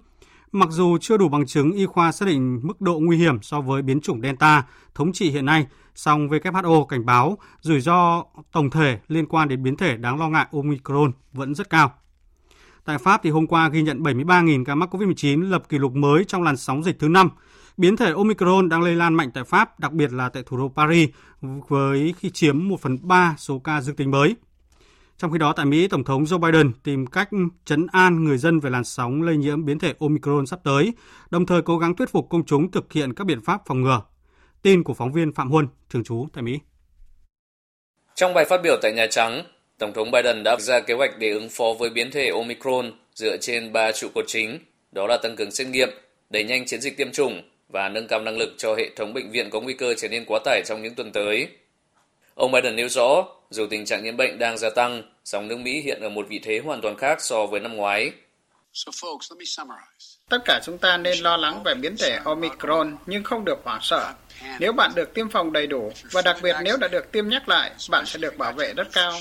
Mặc 0.52 0.68
dù 0.70 0.98
chưa 1.00 1.16
đủ 1.16 1.28
bằng 1.28 1.46
chứng 1.46 1.72
y 1.72 1.86
khoa 1.86 2.12
xác 2.12 2.26
định 2.26 2.60
mức 2.62 2.80
độ 2.80 2.98
nguy 2.98 3.16
hiểm 3.16 3.42
so 3.42 3.60
với 3.60 3.82
biến 3.82 4.00
chủng 4.00 4.20
Delta 4.20 4.64
thống 4.94 5.12
trị 5.12 5.30
hiện 5.30 5.44
nay, 5.44 5.66
song 5.94 6.28
WHO 6.28 6.84
cảnh 6.84 7.06
báo 7.06 7.38
rủi 7.60 7.80
ro 7.80 8.24
tổng 8.52 8.70
thể 8.70 8.98
liên 9.08 9.26
quan 9.26 9.48
đến 9.48 9.62
biến 9.62 9.76
thể 9.76 9.96
đáng 9.96 10.18
lo 10.18 10.28
ngại 10.28 10.46
Omicron 10.52 11.12
vẫn 11.32 11.54
rất 11.54 11.70
cao. 11.70 11.92
Tại 12.90 12.98
Pháp 12.98 13.20
thì 13.22 13.30
hôm 13.30 13.46
qua 13.46 13.68
ghi 13.68 13.82
nhận 13.82 14.02
73.000 14.02 14.64
ca 14.64 14.74
mắc 14.74 14.94
COVID-19 14.94 15.50
lập 15.50 15.62
kỷ 15.68 15.78
lục 15.78 15.92
mới 15.94 16.24
trong 16.24 16.42
làn 16.42 16.56
sóng 16.56 16.82
dịch 16.84 16.98
thứ 16.98 17.08
5. 17.08 17.30
Biến 17.76 17.96
thể 17.96 18.12
Omicron 18.12 18.68
đang 18.68 18.82
lây 18.82 18.96
lan 18.96 19.14
mạnh 19.14 19.30
tại 19.34 19.44
Pháp, 19.44 19.80
đặc 19.80 19.92
biệt 19.92 20.12
là 20.12 20.28
tại 20.28 20.42
thủ 20.46 20.56
đô 20.56 20.68
Paris 20.76 21.10
với 21.40 22.14
khi 22.18 22.30
chiếm 22.30 22.68
1 22.68 22.80
phần 22.80 22.98
3 23.02 23.34
số 23.38 23.58
ca 23.58 23.80
dương 23.80 23.96
tính 23.96 24.10
mới. 24.10 24.36
Trong 25.16 25.32
khi 25.32 25.38
đó 25.38 25.52
tại 25.52 25.66
Mỹ, 25.66 25.88
Tổng 25.88 26.04
thống 26.04 26.24
Joe 26.24 26.38
Biden 26.38 26.72
tìm 26.82 27.06
cách 27.06 27.28
chấn 27.64 27.86
an 27.92 28.24
người 28.24 28.38
dân 28.38 28.60
về 28.60 28.70
làn 28.70 28.84
sóng 28.84 29.22
lây 29.22 29.36
nhiễm 29.36 29.64
biến 29.64 29.78
thể 29.78 29.94
Omicron 30.00 30.46
sắp 30.46 30.60
tới, 30.64 30.92
đồng 31.30 31.46
thời 31.46 31.62
cố 31.62 31.78
gắng 31.78 31.96
thuyết 31.96 32.10
phục 32.10 32.26
công 32.30 32.46
chúng 32.46 32.70
thực 32.70 32.92
hiện 32.92 33.14
các 33.14 33.24
biện 33.24 33.40
pháp 33.42 33.60
phòng 33.66 33.82
ngừa. 33.82 34.02
Tin 34.62 34.82
của 34.82 34.94
phóng 34.94 35.12
viên 35.12 35.32
Phạm 35.32 35.50
Huân, 35.50 35.68
thường 35.90 36.04
trú 36.04 36.26
tại 36.32 36.42
Mỹ. 36.42 36.58
Trong 38.14 38.34
bài 38.34 38.44
phát 38.50 38.60
biểu 38.62 38.76
tại 38.82 38.92
Nhà 38.92 39.06
Trắng, 39.10 39.42
Tổng 39.80 39.92
thống 39.92 40.10
Biden 40.10 40.42
đã 40.44 40.56
ra 40.60 40.80
kế 40.80 40.94
hoạch 40.94 41.18
để 41.18 41.30
ứng 41.30 41.48
phó 41.48 41.64
với 41.78 41.90
biến 41.90 42.10
thể 42.10 42.30
Omicron 42.30 42.92
dựa 43.14 43.36
trên 43.40 43.72
ba 43.72 43.92
trụ 43.92 44.08
cột 44.14 44.24
chính, 44.28 44.58
đó 44.92 45.06
là 45.06 45.16
tăng 45.16 45.36
cường 45.36 45.50
xét 45.50 45.66
nghiệm, 45.66 45.88
đẩy 46.30 46.44
nhanh 46.44 46.66
chiến 46.66 46.80
dịch 46.80 46.96
tiêm 46.96 47.12
chủng 47.12 47.42
và 47.68 47.88
nâng 47.88 48.08
cao 48.08 48.20
năng 48.20 48.38
lực 48.38 48.54
cho 48.58 48.74
hệ 48.74 48.90
thống 48.96 49.14
bệnh 49.14 49.30
viện 49.30 49.50
có 49.50 49.60
nguy 49.60 49.74
cơ 49.74 49.94
trở 49.94 50.08
nên 50.08 50.24
quá 50.24 50.40
tải 50.44 50.62
trong 50.66 50.82
những 50.82 50.94
tuần 50.94 51.12
tới. 51.12 51.48
Ông 52.34 52.52
Biden 52.52 52.76
nêu 52.76 52.88
rõ, 52.88 53.24
dù 53.50 53.66
tình 53.70 53.84
trạng 53.84 54.04
nhiễm 54.04 54.16
bệnh 54.16 54.38
đang 54.38 54.58
gia 54.58 54.70
tăng, 54.70 55.02
song 55.24 55.48
nước 55.48 55.58
Mỹ 55.58 55.80
hiện 55.80 56.00
ở 56.00 56.08
một 56.08 56.26
vị 56.28 56.40
thế 56.44 56.60
hoàn 56.64 56.80
toàn 56.80 56.96
khác 56.96 57.20
so 57.20 57.46
với 57.46 57.60
năm 57.60 57.76
ngoái. 57.76 58.10
Tất 60.28 60.38
cả 60.44 60.60
chúng 60.64 60.78
ta 60.78 60.96
nên 60.96 61.18
lo 61.18 61.36
lắng 61.36 61.62
về 61.64 61.74
biến 61.74 61.96
thể 61.96 62.18
Omicron 62.24 62.96
nhưng 63.06 63.24
không 63.24 63.44
được 63.44 63.58
hoảng 63.64 63.80
sợ. 63.82 64.12
Nếu 64.58 64.72
bạn 64.72 64.90
được 64.94 65.14
tiêm 65.14 65.30
phòng 65.30 65.52
đầy 65.52 65.66
đủ 65.66 65.92
và 66.12 66.22
đặc 66.22 66.36
biệt 66.42 66.56
nếu 66.62 66.76
đã 66.76 66.88
được 66.88 67.12
tiêm 67.12 67.28
nhắc 67.28 67.48
lại, 67.48 67.70
bạn 67.90 68.06
sẽ 68.06 68.18
được 68.18 68.38
bảo 68.38 68.52
vệ 68.52 68.72
rất 68.76 68.88
cao. 68.92 69.12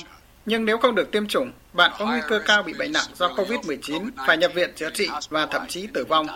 Nhưng 0.50 0.66
nếu 0.66 0.78
không 0.78 0.95
được 0.95 1.12
tiêm 1.12 1.28
chủng, 1.28 1.52
bạn 1.74 1.91
có 2.00 2.06
nguy 2.06 2.20
cơ 2.28 2.39
cao 2.45 2.64
bị 2.64 2.74
bệnh 2.80 2.91
nặng 2.91 3.06
do 3.14 3.28
COVID-19, 3.28 4.10
phải 4.28 4.38
nhập 4.38 4.54
viện 4.54 4.70
chữa 4.76 4.89
trị 4.93 5.08
và 5.30 5.45
thậm 5.45 5.62
chí 5.68 5.88
tử 5.93 6.06
vong. 6.06 6.28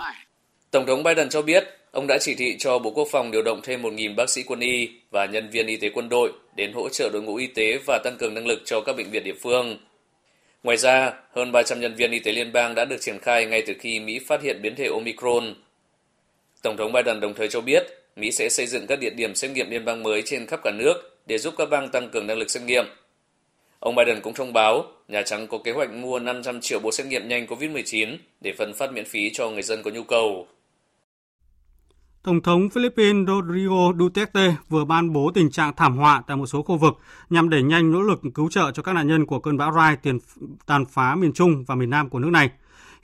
Tổng 0.72 0.86
thống 0.86 1.04
Biden 1.04 1.30
cho 1.30 1.42
biết, 1.42 1.64
ông 1.92 2.08
đã 2.08 2.18
chỉ 2.22 2.36
thị 2.36 2.56
cho 2.60 2.80
Bộ 2.80 2.92
Quốc 2.92 3.08
phòng 3.12 3.32
điều 3.32 3.42
động 3.42 3.62
thêm 3.64 3.82
1.000 3.82 4.16
bác 4.16 4.30
sĩ 4.30 4.44
quân 4.44 4.60
y 4.60 4.90
và 5.12 5.26
nhân 5.26 5.50
viên 5.50 5.68
y 5.68 5.78
tế 5.78 5.90
quân 5.90 6.10
đội 6.10 6.32
đến 6.56 6.74
hỗ 6.74 6.90
trợ 6.90 7.10
đội 7.14 7.22
ngũ 7.22 7.36
y 7.36 7.48
tế 7.48 7.80
và 7.88 8.00
tăng 8.04 8.18
cường 8.18 8.34
năng 8.34 8.48
lực 8.48 8.62
cho 8.66 8.82
các 8.82 8.96
bệnh 8.98 9.12
viện 9.12 9.24
địa 9.24 9.36
phương. 9.42 9.78
Ngoài 10.64 10.78
ra, 10.78 11.14
hơn 11.36 11.52
300 11.52 11.80
nhân 11.80 11.96
viên 11.96 12.12
y 12.12 12.20
tế 12.20 12.32
liên 12.32 12.54
bang 12.54 12.76
đã 12.76 12.86
được 12.86 13.02
triển 13.02 13.20
khai 13.20 13.46
ngay 13.46 13.64
từ 13.68 13.74
khi 13.80 14.00
Mỹ 14.00 14.20
phát 14.20 14.42
hiện 14.42 14.62
biến 14.62 14.76
thể 14.76 14.88
Omicron. 14.88 15.56
Tổng 16.62 16.78
thống 16.78 16.92
Biden 16.92 17.20
đồng 17.20 17.34
thời 17.34 17.48
cho 17.48 17.62
biết, 17.62 17.84
Mỹ 18.16 18.32
sẽ 18.32 18.50
xây 18.50 18.68
dựng 18.68 18.88
các 18.88 19.00
địa 19.00 19.10
điểm 19.10 19.36
xét 19.36 19.52
nghiệm 19.52 19.70
liên 19.70 19.86
bang 19.86 20.04
mới 20.04 20.22
trên 20.26 20.46
khắp 20.46 20.60
cả 20.64 20.72
nước 20.72 21.20
để 21.26 21.38
giúp 21.38 21.54
các 21.58 21.70
bang 21.70 21.90
tăng 21.90 22.10
cường 22.10 22.28
năng 22.28 22.38
lực 22.38 22.52
xét 22.52 22.64
nghiệm. 22.64 22.86
Ông 23.84 23.96
Biden 23.96 24.22
cũng 24.22 24.34
thông 24.34 24.54
báo, 24.54 24.86
Nhà 25.08 25.22
Trắng 25.26 25.48
có 25.48 25.58
kế 25.64 25.72
hoạch 25.72 25.92
mua 25.92 26.20
500 26.20 26.62
triệu 26.62 26.80
bộ 26.80 26.92
xét 26.92 27.08
nghiệm 27.08 27.28
nhanh 27.28 27.46
COVID-19 27.46 28.18
để 28.42 28.54
phân 28.58 28.74
phát 28.74 28.94
miễn 28.94 29.06
phí 29.06 29.30
cho 29.34 29.50
người 29.50 29.62
dân 29.62 29.84
có 29.84 29.92
nhu 29.92 30.04
cầu. 30.04 30.48
Tổng 32.24 32.42
thống 32.42 32.70
Philippines 32.70 33.28
Rodrigo 33.28 33.94
Duterte 34.00 34.56
vừa 34.70 34.86
ban 34.86 35.14
bố 35.14 35.32
tình 35.34 35.52
trạng 35.52 35.74
thảm 35.76 35.98
họa 35.98 36.24
tại 36.28 36.38
một 36.38 36.46
số 36.46 36.62
khu 36.62 36.78
vực 36.78 36.94
nhằm 37.30 37.50
đẩy 37.50 37.64
nhanh 37.64 37.92
nỗ 37.92 38.02
lực 38.02 38.22
cứu 38.36 38.50
trợ 38.50 38.72
cho 38.72 38.84
các 38.84 38.94
nạn 38.94 39.08
nhân 39.08 39.26
của 39.26 39.40
cơn 39.40 39.58
bão 39.58 39.72
Rai 39.72 39.98
tiền 39.98 40.18
tàn 40.66 40.86
phá 40.86 41.16
miền 41.16 41.34
Trung 41.34 41.64
và 41.68 41.76
miền 41.76 41.90
Nam 41.90 42.10
của 42.10 42.20
nước 42.20 42.30
này. 42.30 42.50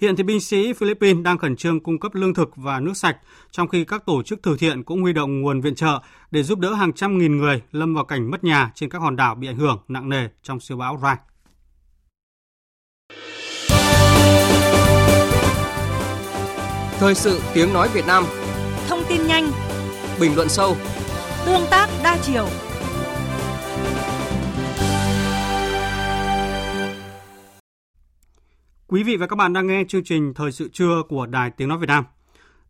Hiện 0.02 0.16
thì 0.16 0.24
binh 0.24 0.40
sĩ 0.40 0.74
Philippines 0.74 1.24
đang 1.24 1.38
khẩn 1.38 1.56
trương 1.56 1.80
cung 1.80 2.00
cấp 2.00 2.16
lương 2.16 2.34
thực 2.34 2.50
và 2.56 2.80
nước 2.80 2.98
sạch, 2.98 3.18
trong 3.52 3.68
khi 3.68 3.86
các 3.86 4.06
tổ 4.06 4.24
chức 4.24 4.40
từ 4.44 4.58
thiện 4.60 4.84
cũng 4.84 5.02
huy 5.02 5.14
động 5.14 5.42
nguồn 5.42 5.62
viện 5.62 5.76
trợ 5.76 6.00
để 6.32 6.44
giúp 6.44 6.60
đỡ 6.60 6.74
hàng 6.74 6.94
trăm 6.94 7.18
nghìn 7.18 7.38
người 7.38 7.62
lâm 7.72 7.96
vào 7.96 8.06
cảnh 8.06 8.32
mất 8.32 8.44
nhà 8.44 8.72
trên 8.76 8.90
các 8.90 9.02
hòn 9.02 9.16
đảo 9.16 9.36
bị 9.36 9.48
ảnh 9.48 9.58
hưởng 9.58 9.78
nặng 9.88 10.10
nề 10.10 10.28
trong 10.44 10.60
siêu 10.60 10.78
bão 10.78 11.00
Rai. 11.04 11.16
Thời 17.00 17.16
sự 17.16 17.42
tiếng 17.54 17.74
nói 17.74 17.90
Việt 17.94 18.08
Nam. 18.08 18.24
Thông 18.88 19.04
tin 19.10 19.28
nhanh. 19.28 19.52
Bình 20.20 20.36
luận 20.36 20.50
sâu. 20.50 20.78
Tương 21.46 21.66
tác 21.72 21.90
đa 22.04 22.18
chiều 22.24 22.48
Quý 28.92 29.04
vị 29.04 29.18
và 29.18 29.28
các 29.28 29.36
bạn 29.36 29.54
đang 29.54 29.68
nghe 29.68 29.84
chương 29.88 30.04
trình 30.04 30.34
Thời 30.34 30.52
sự 30.52 30.70
trưa 30.74 31.04
của 31.10 31.26
Đài 31.26 31.52
Tiếng 31.52 31.68
Nói 31.68 31.78
Việt 31.78 31.88
Nam. 31.88 32.04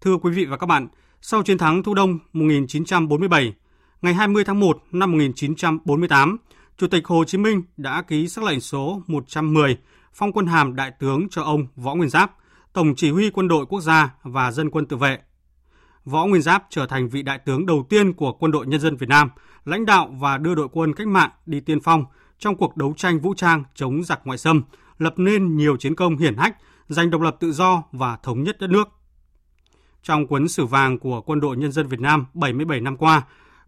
Thưa 0.02 0.18
quý 0.18 0.32
vị 0.32 0.46
và 0.46 0.58
các 0.58 0.66
bạn, 0.66 0.88
sau 1.22 1.44
chiến 1.44 1.58
thắng 1.58 1.84
Thu 1.84 1.94
Đông 1.94 2.20
1947, 2.34 3.54
ngày 4.02 4.14
20 4.14 4.44
tháng 4.44 4.60
1 4.60 4.84
năm 4.92 5.12
1948, 5.12 6.38
Chủ 6.78 6.88
tịch 6.88 7.08
Hồ 7.08 7.24
Chí 7.24 7.38
Minh 7.38 7.64
đã 7.78 8.02
ký 8.02 8.28
sắc 8.28 8.44
lệnh 8.44 8.60
số 8.60 9.02
110 9.08 9.78
phong 10.14 10.32
quân 10.32 10.46
hàm 10.46 10.76
đại 10.76 10.92
tướng 11.00 11.30
cho 11.30 11.44
ông 11.44 11.68
Võ 11.76 11.96
Nguyên 11.96 12.10
Giáp, 12.10 12.36
Tổng 12.74 12.96
chỉ 12.96 13.12
huy 13.12 13.30
quân 13.30 13.48
đội 13.48 13.66
quốc 13.66 13.82
gia 13.82 14.14
và 14.24 14.52
dân 14.52 14.70
quân 14.70 14.86
tự 14.86 14.98
vệ. 14.98 15.20
Võ 16.06 16.26
Nguyên 16.26 16.42
Giáp 16.42 16.64
trở 16.70 16.86
thành 16.86 17.10
vị 17.10 17.22
đại 17.22 17.40
tướng 17.46 17.66
đầu 17.66 17.86
tiên 17.90 18.14
của 18.14 18.34
Quân 18.34 18.52
đội 18.52 18.68
Nhân 18.68 18.80
dân 18.80 18.96
Việt 18.96 19.10
Nam, 19.10 19.30
lãnh 19.66 19.86
đạo 19.86 20.16
và 20.20 20.38
đưa 20.38 20.56
đội 20.56 20.68
quân 20.72 20.94
cách 20.94 21.08
mạng 21.08 21.30
đi 21.46 21.60
tiên 21.60 21.80
phong 21.84 22.06
trong 22.40 22.56
cuộc 22.56 22.78
đấu 22.78 22.94
tranh 22.98 23.20
vũ 23.20 23.34
trang 23.34 23.64
chống 23.76 24.04
giặc 24.04 24.22
ngoại 24.24 24.38
xâm, 24.38 24.62
lập 25.00 25.14
nên 25.18 25.58
nhiều 25.58 25.78
chiến 25.78 25.95
công 25.95 26.18
hiển 26.18 26.38
hách, 26.38 26.58
giành 26.88 27.10
độc 27.10 27.22
lập 27.22 27.38
tự 27.39 27.52
do 27.52 27.84
và 27.91 28.18
thống 28.24 28.43
nhất 28.43 28.58
đất 28.60 28.70
nước. 28.70 28.89
Trong 30.04 30.28
cuốn 30.28 30.47
sử 30.47 30.66
vàng 30.66 31.00
của 31.00 31.22
Quân 31.22 31.39
đội 31.39 31.58
Nhân 31.58 31.72
dân 31.72 31.88
Việt 31.88 32.00
Nam 32.00 32.26
77 32.34 32.82
năm 32.82 32.97
qua, 32.97 33.22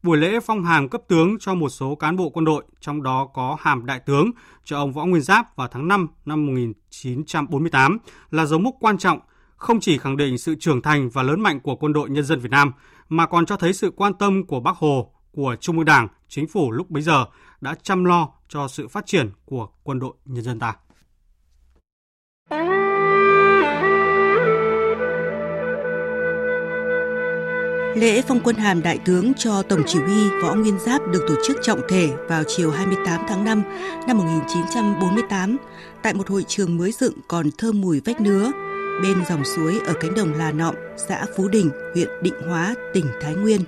buổi 0.03 0.17
lễ 0.17 0.39
phong 0.39 0.63
hàm 0.63 0.89
cấp 0.89 1.01
tướng 1.07 1.39
cho 1.39 1.53
một 1.53 1.69
số 1.69 1.95
cán 1.95 2.17
bộ 2.17 2.29
quân 2.29 2.45
đội, 2.45 2.63
trong 2.79 3.03
đó 3.03 3.29
có 3.33 3.57
hàm 3.59 3.85
đại 3.85 3.99
tướng 3.99 4.31
cho 4.63 4.77
ông 4.77 4.93
Võ 4.93 5.05
Nguyên 5.05 5.21
Giáp 5.21 5.55
vào 5.55 5.67
tháng 5.67 5.87
5 5.87 6.07
năm 6.25 6.45
1948 6.45 7.97
là 8.31 8.45
dấu 8.45 8.59
mốc 8.59 8.75
quan 8.79 8.97
trọng 8.97 9.19
không 9.61 9.79
chỉ 9.79 9.97
khẳng 9.97 10.17
định 10.17 10.37
sự 10.37 10.55
trưởng 10.59 10.81
thành 10.81 11.09
và 11.09 11.23
lớn 11.23 11.41
mạnh 11.41 11.59
của 11.59 11.75
quân 11.75 11.93
đội 11.93 12.09
nhân 12.09 12.23
dân 12.23 12.39
Việt 12.39 12.51
Nam 12.51 12.71
mà 13.09 13.25
còn 13.25 13.45
cho 13.45 13.57
thấy 13.57 13.73
sự 13.73 13.91
quan 13.95 14.13
tâm 14.13 14.43
của 14.47 14.59
Bác 14.59 14.77
Hồ, 14.77 15.13
của 15.31 15.55
Trung 15.59 15.77
ương 15.77 15.85
Đảng, 15.85 16.07
chính 16.27 16.47
phủ 16.47 16.71
lúc 16.71 16.89
bấy 16.89 17.03
giờ 17.03 17.25
đã 17.61 17.75
chăm 17.83 18.05
lo 18.05 18.29
cho 18.49 18.67
sự 18.67 18.87
phát 18.87 19.05
triển 19.05 19.29
của 19.45 19.69
quân 19.83 19.99
đội 19.99 20.13
nhân 20.25 20.43
dân 20.43 20.59
ta. 20.59 20.75
Lễ 27.95 28.21
phong 28.21 28.39
quân 28.43 28.55
hàm 28.55 28.81
đại 28.81 28.99
tướng 29.05 29.33
cho 29.33 29.61
Tổng 29.61 29.83
chỉ 29.87 29.99
huy 29.99 30.29
Võ 30.43 30.55
Nguyên 30.55 30.79
Giáp 30.79 31.01
được 31.07 31.25
tổ 31.27 31.35
chức 31.47 31.57
trọng 31.61 31.81
thể 31.89 32.09
vào 32.27 32.43
chiều 32.47 32.71
28 32.71 33.21
tháng 33.27 33.45
5 33.45 33.63
năm 34.07 34.17
1948 34.17 35.57
tại 36.03 36.13
một 36.13 36.29
hội 36.29 36.43
trường 36.47 36.77
mới 36.77 36.91
dựng 36.91 37.13
còn 37.27 37.49
thơm 37.57 37.81
mùi 37.81 38.01
vách 38.05 38.21
nứa 38.21 38.51
bên 39.03 39.25
dòng 39.29 39.45
suối 39.45 39.79
ở 39.87 39.93
cánh 39.93 40.15
đồng 40.15 40.33
Là 40.33 40.51
Nọng, 40.51 40.75
xã 41.07 41.25
Phú 41.37 41.47
Đình, 41.47 41.69
huyện 41.93 42.09
Định 42.21 42.33
Hóa, 42.47 42.75
tỉnh 42.93 43.05
Thái 43.21 43.35
Nguyên. 43.35 43.61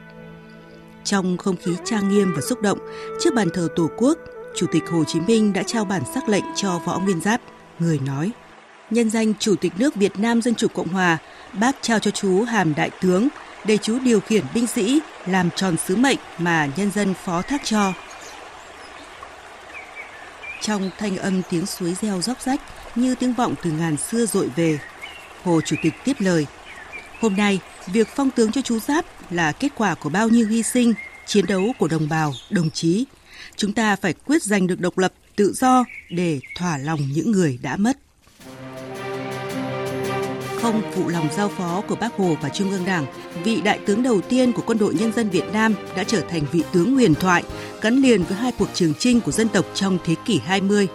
Trong 1.04 1.38
không 1.38 1.56
khí 1.58 1.76
trang 1.86 2.10
nghiêm 2.10 2.34
và 2.36 2.42
xúc 2.42 2.62
động, 2.62 2.80
trước 3.22 3.34
bàn 3.34 3.48
thờ 3.54 3.68
Tổ 3.76 3.90
quốc, 3.98 4.18
Chủ 4.56 4.68
tịch 4.72 4.84
Hồ 4.90 5.04
Chí 5.04 5.20
Minh 5.20 5.54
đã 5.54 5.64
trao 5.64 5.86
bản 5.86 6.02
sắc 6.14 6.30
lệnh 6.30 6.46
cho 6.56 6.80
Võ 6.86 7.00
Nguyên 7.00 7.22
Giáp, 7.22 7.42
người 7.80 8.00
nói: 8.06 8.32
Nhân 8.90 9.10
danh 9.10 9.34
Chủ 9.40 9.56
tịch 9.56 9.74
nước 9.78 9.96
Việt 9.96 10.20
Nam 10.20 10.42
Dân 10.42 10.56
chủ 10.56 10.68
Cộng 10.74 10.88
hòa, 10.88 11.18
bác 11.60 11.76
trao 11.82 12.00
cho 12.00 12.12
chú 12.12 12.44
hàm 12.44 12.74
đại 12.76 12.90
tướng 13.02 13.28
để 13.66 13.78
chú 13.78 14.00
điều 14.00 14.20
khiển 14.20 14.44
binh 14.54 14.68
sĩ 14.68 15.00
làm 15.26 15.50
tròn 15.56 15.76
sứ 15.88 15.96
mệnh 15.96 16.18
mà 16.38 16.70
nhân 16.78 16.92
dân 16.92 17.14
phó 17.26 17.42
thác 17.42 17.62
cho. 17.64 17.94
Trong 20.62 20.90
thanh 20.98 21.18
âm 21.18 21.42
tiếng 21.50 21.66
suối 21.66 21.96
reo 22.02 22.22
róc 22.22 22.42
rách 22.42 22.62
như 22.96 23.16
tiếng 23.16 23.34
vọng 23.34 23.56
từ 23.64 23.72
ngàn 23.72 23.98
xưa 23.98 24.26
dội 24.26 24.50
về, 24.56 24.80
Hồ 25.44 25.62
Chủ 25.62 25.76
tịch 25.84 25.94
tiếp 26.06 26.16
lời. 26.20 26.46
Hôm 27.20 27.36
nay, 27.36 27.60
việc 27.88 28.08
phong 28.16 28.32
tướng 28.32 28.52
cho 28.52 28.62
chú 28.62 28.80
Giáp 28.80 29.06
là 29.32 29.52
kết 29.52 29.72
quả 29.76 29.96
của 29.96 30.10
bao 30.10 30.30
nhiêu 30.30 30.48
hy 30.48 30.64
sinh, 30.64 30.94
chiến 31.26 31.46
đấu 31.46 31.74
của 31.80 31.88
đồng 31.88 32.10
bào, 32.10 32.34
đồng 32.50 32.70
chí. 32.70 33.06
Chúng 33.56 33.74
ta 33.74 33.96
phải 33.96 34.14
quyết 34.14 34.44
giành 34.44 34.68
được 34.68 34.80
độc 34.80 34.98
lập, 34.98 35.14
tự 35.36 35.54
do 35.54 35.84
để 36.10 36.40
thỏa 36.56 36.78
lòng 36.78 37.00
những 37.14 37.32
người 37.32 37.60
đã 37.62 37.78
mất 37.78 37.98
không 40.64 40.82
phụ 40.92 41.08
lòng 41.08 41.28
giao 41.32 41.50
phó 41.50 41.82
của 41.88 41.96
Bác 42.02 42.18
Hồ 42.18 42.36
và 42.42 42.50
Trung 42.50 42.72
ương 42.72 42.86
Đảng, 42.86 43.06
vị 43.44 43.62
đại 43.62 43.80
tướng 43.86 44.04
đầu 44.04 44.22
tiên 44.30 44.52
của 44.54 44.62
Quân 44.66 44.78
đội 44.78 44.94
Nhân 44.94 45.12
dân 45.12 45.30
Việt 45.30 45.44
Nam 45.54 45.74
đã 45.98 46.04
trở 46.04 46.22
thành 46.22 46.42
vị 46.52 46.64
tướng 46.74 46.94
huyền 46.94 47.16
thoại, 47.16 47.44
gắn 47.82 47.94
liền 47.94 48.24
với 48.24 48.38
hai 48.38 48.52
cuộc 48.60 48.68
trường 48.74 48.94
chinh 49.00 49.22
của 49.22 49.32
dân 49.32 49.48
tộc 49.48 49.66
trong 49.74 49.98
thế 50.06 50.16
kỷ 50.26 50.40
20 50.40 50.88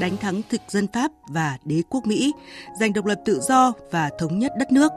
đánh 0.00 0.16
thắng 0.16 0.40
thực 0.50 0.60
dân 0.68 0.86
Pháp 0.92 1.10
và 1.28 1.58
đế 1.64 1.82
quốc 1.90 2.06
Mỹ, 2.06 2.32
giành 2.80 2.92
độc 2.92 3.06
lập 3.06 3.20
tự 3.24 3.40
do 3.40 3.72
và 3.90 4.10
thống 4.18 4.38
nhất 4.38 4.52
đất 4.58 4.72
nước. 4.72 4.92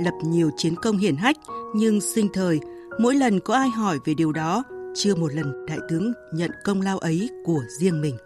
Lập 0.00 0.14
nhiều 0.24 0.50
chiến 0.56 0.74
công 0.76 0.96
hiển 0.96 1.16
hách, 1.16 1.36
nhưng 1.74 2.00
sinh 2.00 2.28
thời, 2.34 2.60
mỗi 2.98 3.14
lần 3.14 3.40
có 3.40 3.54
ai 3.54 3.68
hỏi 3.68 3.98
về 4.04 4.14
điều 4.14 4.32
đó, 4.32 4.62
chưa 4.94 5.14
một 5.14 5.32
lần 5.34 5.66
đại 5.66 5.78
tướng 5.88 6.12
nhận 6.34 6.50
công 6.64 6.80
lao 6.80 6.98
ấy 6.98 7.28
của 7.44 7.60
riêng 7.78 8.00
mình. 8.00 8.16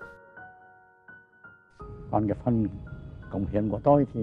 Còn 2.11 2.29
cái 2.29 2.37
phần 2.45 2.69
cống 3.31 3.47
hiến 3.53 3.69
của 3.71 3.81
tôi 3.85 4.07
thì 4.15 4.21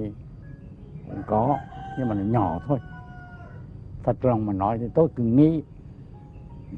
cũng 1.08 1.22
có, 1.28 1.58
nhưng 1.98 2.10
mà 2.10 2.16
nó 2.16 2.24
nhỏ 2.24 2.60
thôi. 2.68 2.80
Thật 4.04 4.26
lòng 4.26 4.46
mà 4.46 4.54
nói 4.54 4.78
thì 4.78 4.90
tôi 4.94 5.08
cứ 5.16 5.24
nghĩ 5.24 5.64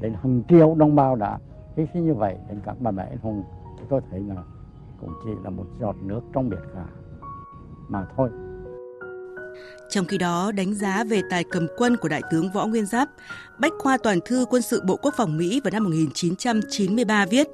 đến 0.00 0.14
hàng 0.22 0.42
triệu 0.48 0.74
đồng 0.74 0.94
bào 0.94 1.16
đã 1.16 1.38
hy 1.76 1.86
sinh 1.92 2.06
như 2.06 2.14
vậy, 2.14 2.38
đến 2.48 2.60
các 2.64 2.76
bà 2.80 2.90
mẹ 2.90 3.02
anh 3.02 3.18
hùng 3.22 3.42
tôi 3.88 4.00
thấy 4.10 4.20
là 4.20 4.42
cũng 5.00 5.10
chỉ 5.24 5.30
là 5.44 5.50
một 5.50 5.66
giọt 5.80 5.96
nước 6.02 6.20
trong 6.32 6.48
biển 6.48 6.60
cả. 6.74 6.84
Mà 7.88 8.06
thôi 8.16 8.30
trong 9.88 10.04
khi 10.04 10.18
đó, 10.18 10.52
đánh 10.52 10.74
giá 10.74 11.04
về 11.04 11.22
tài 11.30 11.44
cầm 11.44 11.66
quân 11.76 11.96
của 11.96 12.08
Đại 12.08 12.22
tướng 12.30 12.52
Võ 12.52 12.66
Nguyên 12.66 12.86
Giáp, 12.86 13.08
Bách 13.58 13.72
khoa 13.78 13.98
toàn 13.98 14.18
thư 14.24 14.46
quân 14.50 14.62
sự 14.62 14.82
Bộ 14.84 14.96
Quốc 14.96 15.14
phòng 15.16 15.36
Mỹ 15.36 15.60
vào 15.64 15.70
năm 15.70 15.84
1993 15.84 17.26
viết, 17.26 17.48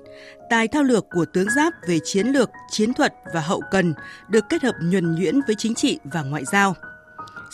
tài 0.50 0.68
thao 0.68 0.82
lược 0.82 1.04
của 1.10 1.24
tướng 1.24 1.50
Giáp 1.56 1.72
về 1.88 1.98
chiến 2.04 2.26
lược, 2.26 2.50
chiến 2.70 2.94
thuật 2.94 3.14
và 3.34 3.40
hậu 3.40 3.60
cần 3.70 3.94
được 4.28 4.44
kết 4.48 4.62
hợp 4.62 4.74
nhuần 4.82 5.14
nhuyễn 5.14 5.40
với 5.46 5.56
chính 5.58 5.74
trị 5.74 5.98
và 6.04 6.22
ngoại 6.22 6.44
giao. 6.52 6.74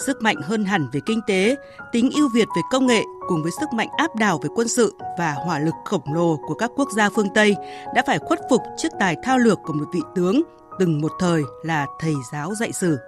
Sức 0.07 0.23
mạnh 0.23 0.37
hơn 0.43 0.65
hẳn 0.65 0.87
về 0.93 1.01
kinh 1.07 1.21
tế, 1.27 1.57
tính 1.93 2.11
ưu 2.15 2.29
việt 2.35 2.49
về 2.57 2.63
công 2.71 2.87
nghệ 2.87 3.03
cùng 3.29 3.43
với 3.43 3.53
sức 3.61 3.73
mạnh 3.73 3.89
áp 3.97 4.17
đảo 4.17 4.39
về 4.43 4.49
quân 4.55 4.69
sự 4.69 4.95
và 5.19 5.33
hỏa 5.33 5.59
lực 5.59 5.75
khổng 5.85 6.15
lồ 6.15 6.37
của 6.47 6.55
các 6.55 6.71
quốc 6.77 6.89
gia 6.97 7.11
phương 7.11 7.29
Tây 7.35 7.57
đã 7.95 8.03
phải 8.07 8.19
khuất 8.19 8.41
phục 8.51 8.63
trước 8.79 8.89
tài 9.01 9.17
thao 9.23 9.39
lược 9.39 9.59
của 9.65 9.73
một 9.73 9.85
vị 9.95 10.01
tướng 10.15 10.43
từng 10.79 11.01
một 11.01 11.13
thời 11.19 11.43
là 11.63 11.87
thầy 12.01 12.15
giáo 12.33 12.55
dạy 12.55 12.73
sử. 12.73 12.99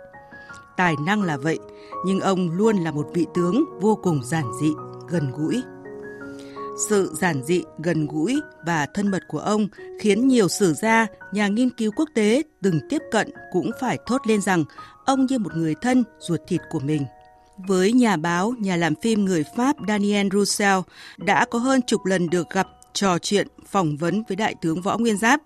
Tài 0.77 0.95
năng 1.07 1.23
là 1.23 1.37
vậy, 1.37 1.59
nhưng 2.07 2.21
ông 2.21 2.51
luôn 2.51 2.77
là 2.77 2.91
một 2.91 3.09
vị 3.15 3.27
tướng 3.35 3.65
vô 3.81 3.99
cùng 4.03 4.21
giản 4.25 4.45
dị, 4.61 4.71
gần 5.09 5.33
gũi. 5.33 5.63
Sự 6.89 7.11
giản 7.21 7.43
dị, 7.43 7.63
gần 7.79 8.07
gũi 8.07 8.41
và 8.67 8.87
thân 8.95 9.11
mật 9.11 9.23
của 9.29 9.39
ông 9.39 9.69
khiến 10.01 10.29
nhiều 10.29 10.49
sử 10.49 10.73
gia, 10.73 11.07
nhà 11.33 11.49
nghiên 11.49 11.71
cứu 11.71 11.91
quốc 11.97 12.09
tế 12.15 12.43
từng 12.63 12.81
tiếp 12.91 13.03
cận 13.11 13.31
cũng 13.53 13.71
phải 13.81 13.99
thốt 14.07 14.27
lên 14.27 14.41
rằng 14.41 14.65
ông 15.05 15.27
như 15.27 15.39
một 15.39 15.57
người 15.57 15.75
thân 15.83 16.05
ruột 16.19 16.41
thịt 16.49 16.61
của 16.71 16.81
mình. 16.81 17.03
Với 17.57 17.93
nhà 17.93 18.17
báo, 18.17 18.55
nhà 18.59 18.77
làm 18.77 18.95
phim 18.95 19.25
người 19.25 19.45
Pháp 19.57 19.77
Daniel 19.89 20.29
Roussel 20.33 20.79
đã 21.17 21.45
có 21.45 21.59
hơn 21.59 21.83
chục 21.83 22.05
lần 22.05 22.31
được 22.31 22.51
gặp, 22.51 22.69
trò 22.93 23.19
chuyện, 23.19 23.49
phỏng 23.67 23.97
vấn 23.97 24.23
với 24.29 24.37
Đại 24.37 24.55
tướng 24.61 24.83
Võ 24.83 24.99
Nguyên 24.99 25.17
Giáp. 25.17 25.41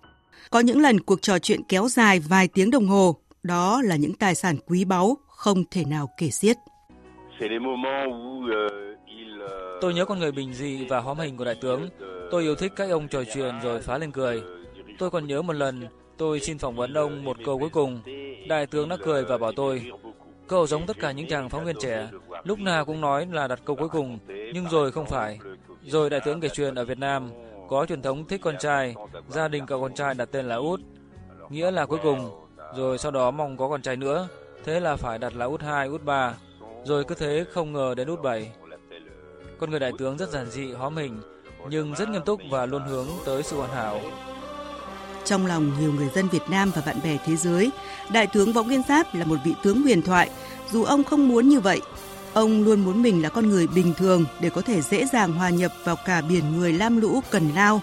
Có 0.50 0.60
những 0.60 0.80
lần 0.80 1.00
cuộc 1.00 1.22
trò 1.22 1.38
chuyện 1.38 1.60
kéo 1.68 1.88
dài 1.88 2.20
vài 2.20 2.48
tiếng 2.48 2.70
đồng 2.70 2.86
hồ, 2.86 3.16
đó 3.46 3.82
là 3.84 3.96
những 3.96 4.14
tài 4.14 4.34
sản 4.34 4.56
quý 4.66 4.84
báu 4.84 5.16
không 5.26 5.64
thể 5.70 5.84
nào 5.84 6.08
kể 6.18 6.30
xiết. 6.30 6.56
Tôi 9.80 9.94
nhớ 9.94 10.04
con 10.04 10.18
người 10.18 10.32
bình 10.32 10.54
dị 10.54 10.86
và 10.88 11.00
hóm 11.00 11.18
hình 11.18 11.36
của 11.36 11.44
đại 11.44 11.54
tướng. 11.60 11.88
Tôi 12.30 12.42
yêu 12.42 12.54
thích 12.54 12.72
cách 12.76 12.90
ông 12.90 13.08
trò 13.08 13.22
chuyện 13.34 13.54
rồi 13.62 13.80
phá 13.80 13.98
lên 13.98 14.12
cười. 14.12 14.42
Tôi 14.98 15.10
còn 15.10 15.26
nhớ 15.26 15.42
một 15.42 15.52
lần 15.52 15.88
tôi 16.18 16.40
xin 16.40 16.58
phỏng 16.58 16.76
vấn 16.76 16.94
ông 16.94 17.24
một 17.24 17.36
câu 17.44 17.58
cuối 17.58 17.70
cùng. 17.70 18.00
Đại 18.48 18.66
tướng 18.66 18.88
đã 18.88 18.96
cười 19.04 19.24
và 19.24 19.38
bảo 19.38 19.52
tôi, 19.52 19.90
cậu 20.48 20.66
giống 20.66 20.86
tất 20.86 20.96
cả 21.00 21.12
những 21.12 21.28
chàng 21.28 21.48
phóng 21.48 21.64
viên 21.64 21.76
trẻ, 21.80 22.08
lúc 22.44 22.58
nào 22.58 22.84
cũng 22.84 23.00
nói 23.00 23.26
là 23.32 23.48
đặt 23.48 23.60
câu 23.64 23.76
cuối 23.76 23.88
cùng, 23.88 24.18
nhưng 24.28 24.68
rồi 24.68 24.92
không 24.92 25.06
phải. 25.06 25.38
Rồi 25.82 26.10
đại 26.10 26.20
tướng 26.24 26.40
kể 26.40 26.48
chuyện 26.48 26.74
ở 26.74 26.84
Việt 26.84 26.98
Nam, 26.98 27.30
có 27.68 27.86
truyền 27.86 28.02
thống 28.02 28.24
thích 28.24 28.40
con 28.44 28.54
trai, 28.58 28.94
gia 29.28 29.48
đình 29.48 29.66
cậu 29.66 29.80
con 29.80 29.94
trai 29.94 30.14
đặt 30.14 30.28
tên 30.32 30.48
là 30.48 30.54
Út, 30.54 30.80
nghĩa 31.50 31.70
là 31.70 31.86
cuối 31.86 31.98
cùng, 32.02 32.45
rồi 32.74 32.98
sau 32.98 33.10
đó 33.10 33.30
mong 33.30 33.56
có 33.56 33.68
con 33.68 33.82
trai 33.82 33.96
nữa, 33.96 34.28
thế 34.64 34.80
là 34.80 34.96
phải 34.96 35.18
đặt 35.18 35.36
là 35.36 35.44
Út 35.44 35.62
2, 35.62 35.86
Út 35.86 36.04
3, 36.04 36.34
rồi 36.84 37.04
cứ 37.04 37.14
thế 37.14 37.44
không 37.52 37.72
ngờ 37.72 37.94
đến 37.94 38.08
Út 38.08 38.22
7. 38.22 38.50
Con 39.58 39.70
người 39.70 39.80
đại 39.80 39.92
tướng 39.98 40.16
rất 40.16 40.30
giản 40.30 40.50
dị, 40.50 40.72
hóm 40.72 40.96
hình, 40.96 41.20
nhưng 41.68 41.94
rất 41.94 42.08
nghiêm 42.08 42.22
túc 42.22 42.40
và 42.50 42.66
luôn 42.66 42.82
hướng 42.82 43.06
tới 43.24 43.42
sự 43.42 43.56
hoàn 43.56 43.70
hảo. 43.70 44.00
Trong 45.24 45.46
lòng 45.46 45.72
nhiều 45.80 45.92
người 45.92 46.08
dân 46.14 46.28
Việt 46.28 46.42
Nam 46.50 46.70
và 46.74 46.82
bạn 46.86 46.96
bè 47.04 47.16
thế 47.26 47.36
giới, 47.36 47.70
Đại 48.12 48.26
tướng 48.26 48.52
Võ 48.52 48.62
Nguyên 48.62 48.82
Giáp 48.88 49.14
là 49.14 49.24
một 49.24 49.36
vị 49.44 49.54
tướng 49.62 49.82
huyền 49.82 50.02
thoại, 50.02 50.30
dù 50.70 50.84
ông 50.84 51.04
không 51.04 51.28
muốn 51.28 51.48
như 51.48 51.60
vậy. 51.60 51.80
Ông 52.32 52.64
luôn 52.64 52.80
muốn 52.80 53.02
mình 53.02 53.22
là 53.22 53.28
con 53.28 53.48
người 53.48 53.66
bình 53.66 53.94
thường 53.96 54.24
để 54.40 54.50
có 54.50 54.60
thể 54.60 54.82
dễ 54.82 55.06
dàng 55.06 55.32
hòa 55.32 55.50
nhập 55.50 55.72
vào 55.84 55.96
cả 56.04 56.20
biển 56.20 56.56
người 56.56 56.72
lam 56.72 57.00
lũ 57.00 57.20
cần 57.30 57.50
lao. 57.54 57.80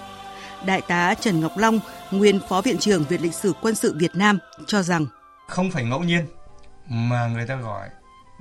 Đại 0.65 0.81
tá 0.81 1.15
Trần 1.15 1.41
Ngọc 1.41 1.57
Long, 1.57 1.79
nguyên 2.18 2.39
Phó 2.49 2.61
Viện 2.61 2.78
trưởng 2.78 3.03
Viện 3.03 3.22
Lịch 3.22 3.34
sử 3.34 3.53
Quân 3.61 3.76
sự 3.76 3.93
Việt 3.97 4.16
Nam, 4.16 4.39
cho 4.68 4.82
rằng 4.82 5.05
Không 5.47 5.72
phải 5.72 5.84
ngẫu 5.84 6.03
nhiên 6.03 6.26
mà 6.89 7.28
người 7.28 7.47
ta 7.47 7.55
gọi 7.55 7.89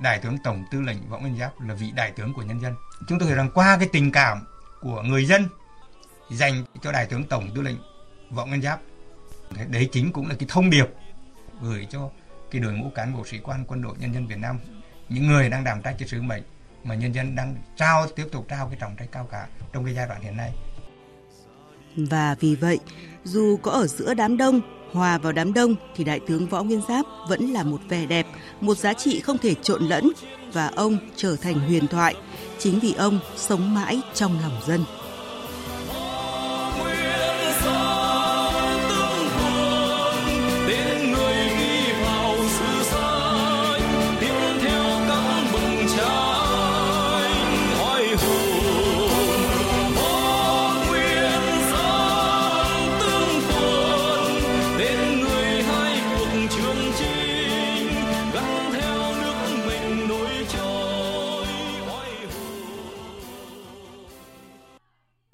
Đại 0.01 0.19
tướng 0.19 0.37
Tổng 0.43 0.63
tư 0.71 0.81
lệnh 0.81 1.09
Võ 1.09 1.19
Nguyên 1.19 1.37
Giáp 1.37 1.61
là 1.61 1.73
vị 1.73 1.91
đại 1.95 2.11
tướng 2.11 2.33
của 2.33 2.41
nhân 2.41 2.61
dân. 2.61 2.73
Chúng 3.07 3.19
tôi 3.19 3.27
hiểu 3.27 3.37
rằng 3.37 3.49
qua 3.53 3.77
cái 3.77 3.89
tình 3.91 4.11
cảm 4.11 4.45
của 4.81 5.01
người 5.01 5.25
dân 5.25 5.47
dành 6.31 6.63
cho 6.81 6.91
Đại 6.91 7.05
tướng 7.05 7.23
Tổng 7.23 7.49
tư 7.55 7.61
lệnh 7.61 7.77
Võ 8.29 8.45
Nguyên 8.45 8.61
Giáp 8.61 8.79
đấy 9.69 9.89
chính 9.91 10.11
cũng 10.11 10.27
là 10.27 10.35
cái 10.39 10.47
thông 10.51 10.69
điệp 10.69 10.85
gửi 11.61 11.87
cho 11.89 12.09
cái 12.51 12.61
đội 12.61 12.73
ngũ 12.73 12.89
cán 12.95 13.17
bộ 13.17 13.25
sĩ 13.25 13.37
quan 13.43 13.65
quân 13.67 13.81
đội 13.81 13.95
nhân 13.99 14.13
dân 14.13 14.27
Việt 14.27 14.37
Nam 14.37 14.59
những 15.09 15.27
người 15.27 15.49
đang 15.49 15.63
đảm 15.63 15.81
trách 15.81 15.95
cái 15.99 16.07
sứ 16.07 16.21
mệnh 16.21 16.43
mà 16.83 16.95
nhân 16.95 17.15
dân 17.15 17.35
đang 17.35 17.55
trao 17.75 18.07
tiếp 18.07 18.25
tục 18.31 18.45
trao 18.49 18.67
cái 18.67 18.77
trọng 18.79 18.95
trách 18.95 19.11
cao 19.11 19.27
cả 19.31 19.47
trong 19.73 19.85
cái 19.85 19.93
giai 19.93 20.07
đoạn 20.07 20.21
hiện 20.21 20.37
nay 20.37 20.53
và 21.95 22.35
vì 22.39 22.55
vậy 22.55 22.79
dù 23.23 23.57
có 23.61 23.71
ở 23.71 23.87
giữa 23.87 24.13
đám 24.13 24.37
đông, 24.37 24.61
hòa 24.91 25.17
vào 25.17 25.31
đám 25.31 25.53
đông 25.53 25.75
thì 25.95 26.03
đại 26.03 26.19
tướng 26.19 26.47
võ 26.47 26.63
nguyên 26.63 26.81
giáp 26.87 27.05
vẫn 27.29 27.47
là 27.47 27.63
một 27.63 27.79
vẻ 27.89 28.05
đẹp, 28.05 28.27
một 28.61 28.77
giá 28.77 28.93
trị 28.93 29.19
không 29.19 29.37
thể 29.37 29.55
trộn 29.61 29.83
lẫn 29.83 30.11
và 30.53 30.67
ông 30.67 30.97
trở 31.15 31.35
thành 31.35 31.59
huyền 31.59 31.87
thoại. 31.87 32.15
Chính 32.59 32.79
vì 32.79 32.93
ông 32.93 33.19
sống 33.37 33.73
mãi 33.73 34.01
trong 34.13 34.39
lòng 34.41 34.61
dân. 34.67 34.85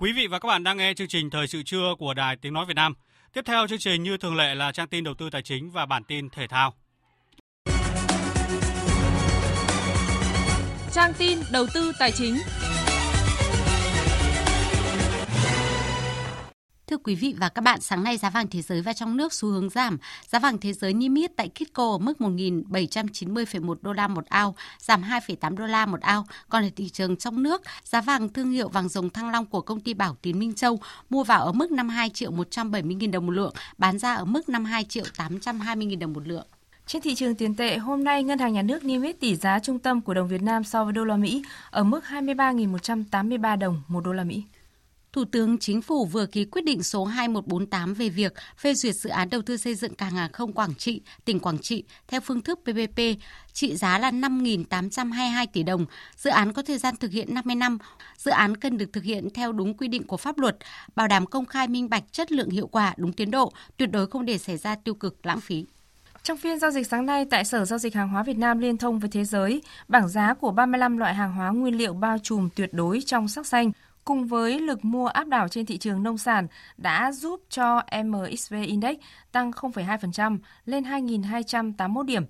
Quý 0.10 0.14
vị 0.14 0.28
và 0.28 0.40
các 0.40 0.48
bạn 0.48 0.64
đang 0.64 0.78
nghe 0.78 0.94
chương 0.94 1.08
trình 1.08 1.30
Thời 1.30 1.48
sự 1.48 1.64
trưa 1.64 1.96
của 2.00 2.14
Đài 2.14 2.36
Tiếng 2.36 2.54
Nói 2.54 2.66
Việt 2.66 2.74
Nam. 2.74 2.94
Tiếp 3.34 3.42
theo 3.46 3.68
chương 3.68 3.80
trình 3.80 4.04
như 4.04 4.18
thường 4.18 4.36
lệ 4.36 4.56
là 4.56 4.72
trang 4.72 4.88
tin 4.88 5.04
đầu 5.04 5.14
tư 5.14 5.30
tài 5.30 5.42
chính 5.42 5.72
và 5.72 5.86
bản 5.86 6.04
tin 6.04 6.30
thể 6.30 6.48
thao. 6.48 6.74
Trang 10.94 11.14
tin 11.18 11.40
đầu 11.52 11.66
tư 11.74 11.92
tài 12.00 12.12
chính. 12.12 12.36
Thưa 16.90 16.98
quý 16.98 17.16
vị 17.16 17.36
và 17.38 17.50
các 17.50 17.62
bạn, 17.62 17.82
sáng 17.82 18.04
nay 18.04 18.18
giá 18.18 18.30
vàng 18.30 18.48
thế 18.48 18.62
giới 18.62 18.82
và 18.82 18.94
trong 18.94 19.18
nước 19.18 19.34
xu 19.34 19.50
hướng 19.50 19.70
giảm. 19.70 19.98
Giá 20.28 20.40
vàng 20.40 20.58
thế 20.58 20.74
giới 20.74 20.94
niêm 20.94 21.16
yết 21.16 21.32
tại 21.36 21.50
Kitco 21.50 21.92
ở 21.92 21.98
mức 21.98 22.18
1.790,1 22.20 23.76
đô 23.82 23.94
la 23.94 24.08
một 24.08 24.26
ao, 24.26 24.56
giảm 24.80 25.02
2,8 25.02 25.56
đô 25.56 25.66
la 25.66 25.86
một 25.86 26.02
ao. 26.02 26.26
Còn 26.50 26.64
ở 26.64 26.70
thị 26.76 26.90
trường 26.90 27.18
trong 27.18 27.44
nước, 27.44 27.62
giá 27.84 28.02
vàng 28.02 28.30
thương 28.30 28.52
hiệu 28.52 28.70
vàng 28.70 28.90
dòng 28.90 29.10
Thăng 29.10 29.30
Long 29.30 29.46
của 29.46 29.62
công 29.62 29.80
ty 29.80 29.94
Bảo 29.94 30.18
Tín 30.22 30.40
Minh 30.40 30.54
Châu 30.54 30.80
mua 31.10 31.24
vào 31.24 31.46
ở 31.46 31.52
mức 31.52 31.72
52 31.72 32.10
triệu 32.10 32.32
170 32.32 32.98
000 33.00 33.12
đồng 33.12 33.26
một 33.26 33.32
lượng, 33.32 33.54
bán 33.78 34.00
ra 34.00 34.14
ở 34.14 34.26
mức 34.26 34.50
52 34.50 34.84
triệu 34.84 35.06
820 35.18 35.88
000 35.90 36.00
đồng 36.00 36.14
một 36.14 36.28
lượng. 36.28 36.48
Trên 36.88 37.02
thị 37.02 37.16
trường 37.16 37.36
tiền 37.36 37.56
tệ, 37.56 37.78
hôm 37.78 38.04
nay 38.04 38.24
Ngân 38.24 38.40
hàng 38.40 38.54
Nhà 38.54 38.62
nước 38.62 38.84
niêm 38.84 39.02
yết 39.02 39.20
tỷ 39.20 39.36
giá 39.36 39.60
trung 39.60 39.80
tâm 39.80 40.02
của 40.02 40.14
đồng 40.14 40.28
Việt 40.28 40.42
Nam 40.42 40.64
so 40.64 40.84
với 40.84 40.94
đô 40.94 41.04
la 41.04 41.18
Mỹ 41.18 41.44
ở 41.72 41.84
mức 41.84 42.04
23.183 42.10 43.58
đồng 43.58 43.82
một 43.88 44.04
đô 44.06 44.14
la 44.14 44.24
Mỹ. 44.24 44.44
Thủ 45.14 45.26
tướng 45.26 45.58
Chính 45.58 45.82
phủ 45.82 46.06
vừa 46.06 46.26
ký 46.26 46.46
quyết 46.46 46.66
định 46.66 46.84
số 46.84 47.06
2148 47.06 47.94
về 47.94 48.10
việc 48.10 48.34
phê 48.58 48.74
duyệt 48.74 48.96
dự 48.96 49.10
án 49.10 49.30
đầu 49.30 49.42
tư 49.42 49.58
xây 49.58 49.76
dựng 49.76 49.96
cảng 49.96 50.12
hàng 50.12 50.32
không 50.32 50.54
Quảng 50.54 50.76
Trị, 50.76 51.02
tỉnh 51.26 51.40
Quảng 51.40 51.58
Trị 51.60 51.84
theo 52.08 52.22
phương 52.22 52.42
thức 52.42 52.60
PPP, 52.64 53.00
trị 53.54 53.76
giá 53.76 54.00
là 54.00 54.12
5.822 54.12 55.48
tỷ 55.54 55.64
đồng. 55.64 55.86
Dự 56.16 56.30
án 56.30 56.54
có 56.54 56.62
thời 56.62 56.78
gian 56.78 56.96
thực 56.96 57.12
hiện 57.12 57.34
50 57.34 57.56
năm. 57.56 57.78
Dự 58.18 58.32
án 58.32 58.58
cần 58.58 58.78
được 58.78 58.94
thực 58.94 59.04
hiện 59.04 59.30
theo 59.34 59.52
đúng 59.52 59.78
quy 59.78 59.88
định 59.88 60.08
của 60.08 60.18
pháp 60.18 60.38
luật, 60.38 60.58
bảo 60.96 61.08
đảm 61.08 61.26
công 61.26 61.46
khai 61.46 61.68
minh 61.68 61.90
bạch, 61.90 62.04
chất 62.12 62.32
lượng 62.32 62.50
hiệu 62.50 62.68
quả, 62.68 62.94
đúng 62.98 63.14
tiến 63.14 63.32
độ, 63.32 63.52
tuyệt 63.78 63.92
đối 63.92 64.08
không 64.08 64.26
để 64.26 64.38
xảy 64.38 64.58
ra 64.58 64.76
tiêu 64.76 64.94
cực, 64.94 65.26
lãng 65.26 65.42
phí. 65.42 65.66
Trong 66.24 66.38
phiên 66.38 66.60
giao 66.60 66.72
dịch 66.72 66.88
sáng 66.88 67.06
nay 67.06 67.26
tại 67.32 67.46
Sở 67.46 67.66
Giao 67.66 67.80
dịch 67.80 67.96
Hàng 67.96 68.10
hóa 68.10 68.24
Việt 68.24 68.38
Nam 68.38 68.60
liên 68.60 68.78
thông 68.78 69.00
với 69.00 69.10
thế 69.10 69.26
giới, 69.26 69.62
bảng 69.88 70.10
giá 70.10 70.34
của 70.34 70.52
35 70.52 70.98
loại 70.98 71.14
hàng 71.14 71.34
hóa 71.34 71.50
nguyên 71.50 71.78
liệu 71.78 71.94
bao 71.94 72.18
trùm 72.24 72.50
tuyệt 72.56 72.70
đối 72.74 73.02
trong 73.06 73.28
sắc 73.28 73.48
xanh 73.48 73.72
cùng 74.10 74.28
với 74.28 74.60
lực 74.60 74.86
mua 74.86 75.08
áp 75.08 75.28
đảo 75.28 75.48
trên 75.48 75.66
thị 75.66 75.78
trường 75.78 76.04
nông 76.04 76.18
sản 76.18 76.48
đã 76.78 77.12
giúp 77.12 77.42
cho 77.50 77.82
MXV 78.04 78.56
Index 78.66 78.98
tăng 79.32 79.52
0,2% 79.52 80.38
lên 80.66 80.84
2.281 80.84 82.04
điểm. 82.04 82.26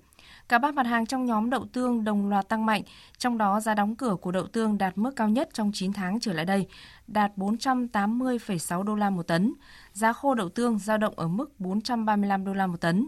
Cả 0.48 0.58
ba 0.58 0.70
mặt 0.70 0.86
hàng 0.86 1.06
trong 1.06 1.24
nhóm 1.24 1.50
đậu 1.50 1.66
tương 1.72 2.04
đồng 2.04 2.28
loạt 2.28 2.48
tăng 2.48 2.66
mạnh, 2.66 2.82
trong 3.18 3.38
đó 3.38 3.60
giá 3.60 3.74
đóng 3.74 3.96
cửa 3.96 4.16
của 4.20 4.32
đậu 4.32 4.46
tương 4.46 4.78
đạt 4.78 4.98
mức 4.98 5.10
cao 5.16 5.28
nhất 5.28 5.48
trong 5.52 5.70
9 5.74 5.92
tháng 5.92 6.20
trở 6.20 6.32
lại 6.32 6.44
đây, 6.44 6.66
đạt 7.06 7.32
480,6 7.36 8.82
đô 8.82 8.94
la 8.94 9.10
một 9.10 9.26
tấn. 9.26 9.54
Giá 9.92 10.12
khô 10.12 10.34
đậu 10.34 10.48
tương 10.48 10.78
giao 10.78 10.98
động 10.98 11.14
ở 11.16 11.28
mức 11.28 11.60
435 11.60 12.44
đô 12.44 12.54
la 12.54 12.66
một 12.66 12.80
tấn. 12.80 13.06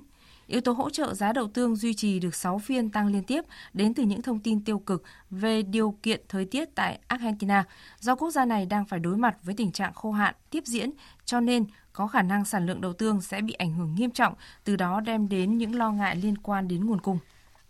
Yếu 0.52 0.60
tố 0.60 0.72
hỗ 0.72 0.90
trợ 0.90 1.14
giá 1.14 1.32
đậu 1.32 1.48
tương 1.48 1.76
duy 1.76 1.94
trì 1.94 2.18
được 2.18 2.34
6 2.34 2.58
phiên 2.58 2.90
tăng 2.90 3.06
liên 3.06 3.22
tiếp 3.22 3.44
đến 3.72 3.94
từ 3.94 4.02
những 4.02 4.22
thông 4.22 4.40
tin 4.40 4.64
tiêu 4.64 4.78
cực 4.78 5.02
về 5.30 5.62
điều 5.62 5.94
kiện 6.02 6.20
thời 6.28 6.44
tiết 6.44 6.74
tại 6.74 6.98
Argentina, 7.06 7.64
do 8.00 8.14
quốc 8.14 8.30
gia 8.30 8.44
này 8.44 8.66
đang 8.66 8.84
phải 8.84 9.00
đối 9.00 9.16
mặt 9.16 9.36
với 9.42 9.54
tình 9.54 9.72
trạng 9.72 9.92
khô 9.92 10.12
hạn 10.12 10.34
tiếp 10.50 10.64
diễn, 10.66 10.90
cho 11.24 11.40
nên 11.40 11.64
có 11.92 12.06
khả 12.06 12.22
năng 12.22 12.44
sản 12.44 12.66
lượng 12.66 12.80
đậu 12.80 12.92
tương 12.92 13.20
sẽ 13.20 13.40
bị 13.40 13.52
ảnh 13.52 13.74
hưởng 13.74 13.94
nghiêm 13.94 14.10
trọng, 14.10 14.34
từ 14.64 14.76
đó 14.76 15.00
đem 15.00 15.28
đến 15.28 15.58
những 15.58 15.74
lo 15.74 15.90
ngại 15.90 16.16
liên 16.16 16.38
quan 16.38 16.68
đến 16.68 16.86
nguồn 16.86 17.00
cung. 17.00 17.18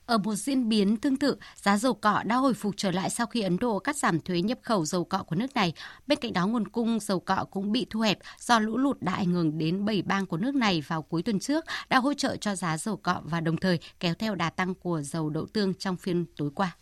Ở 0.06 0.18
một 0.18 0.34
diễn 0.34 0.68
biến 0.68 0.96
tương 0.96 1.16
tự, 1.16 1.36
giá 1.56 1.78
dầu 1.78 1.94
cọ 1.94 2.22
đã 2.26 2.36
hồi 2.36 2.54
phục 2.54 2.74
trở 2.76 2.90
lại 2.90 3.10
sau 3.10 3.26
khi 3.26 3.40
Ấn 3.40 3.56
Độ 3.56 3.78
cắt 3.78 3.96
giảm 3.96 4.20
thuế 4.20 4.42
nhập 4.42 4.58
khẩu 4.62 4.84
dầu 4.84 5.04
cọ 5.04 5.22
của 5.22 5.36
nước 5.36 5.54
này. 5.54 5.72
Bên 6.06 6.18
cạnh 6.18 6.32
đó, 6.32 6.46
nguồn 6.46 6.68
cung 6.68 7.00
dầu 7.00 7.20
cọ 7.20 7.44
cũng 7.50 7.72
bị 7.72 7.86
thu 7.90 8.00
hẹp 8.00 8.18
do 8.38 8.58
lũ 8.58 8.76
lụt 8.76 9.02
đã 9.02 9.12
ảnh 9.12 9.30
hưởng 9.30 9.58
đến 9.58 9.84
7 9.84 10.02
bang 10.02 10.26
của 10.26 10.36
nước 10.36 10.54
này 10.54 10.82
vào 10.86 11.02
cuối 11.02 11.22
tuần 11.22 11.40
trước, 11.40 11.64
đã 11.88 11.98
hỗ 11.98 12.14
trợ 12.14 12.36
cho 12.36 12.54
giá 12.54 12.78
dầu 12.78 12.96
cọ 12.96 13.20
và 13.24 13.40
đồng 13.40 13.56
thời 13.56 13.78
kéo 14.00 14.14
theo 14.14 14.34
đà 14.34 14.50
tăng 14.50 14.74
của 14.74 15.02
dầu 15.02 15.30
đậu 15.30 15.46
tương 15.46 15.74
trong 15.74 15.96
phiên 15.96 16.24
tối 16.36 16.50
qua. 16.54 16.76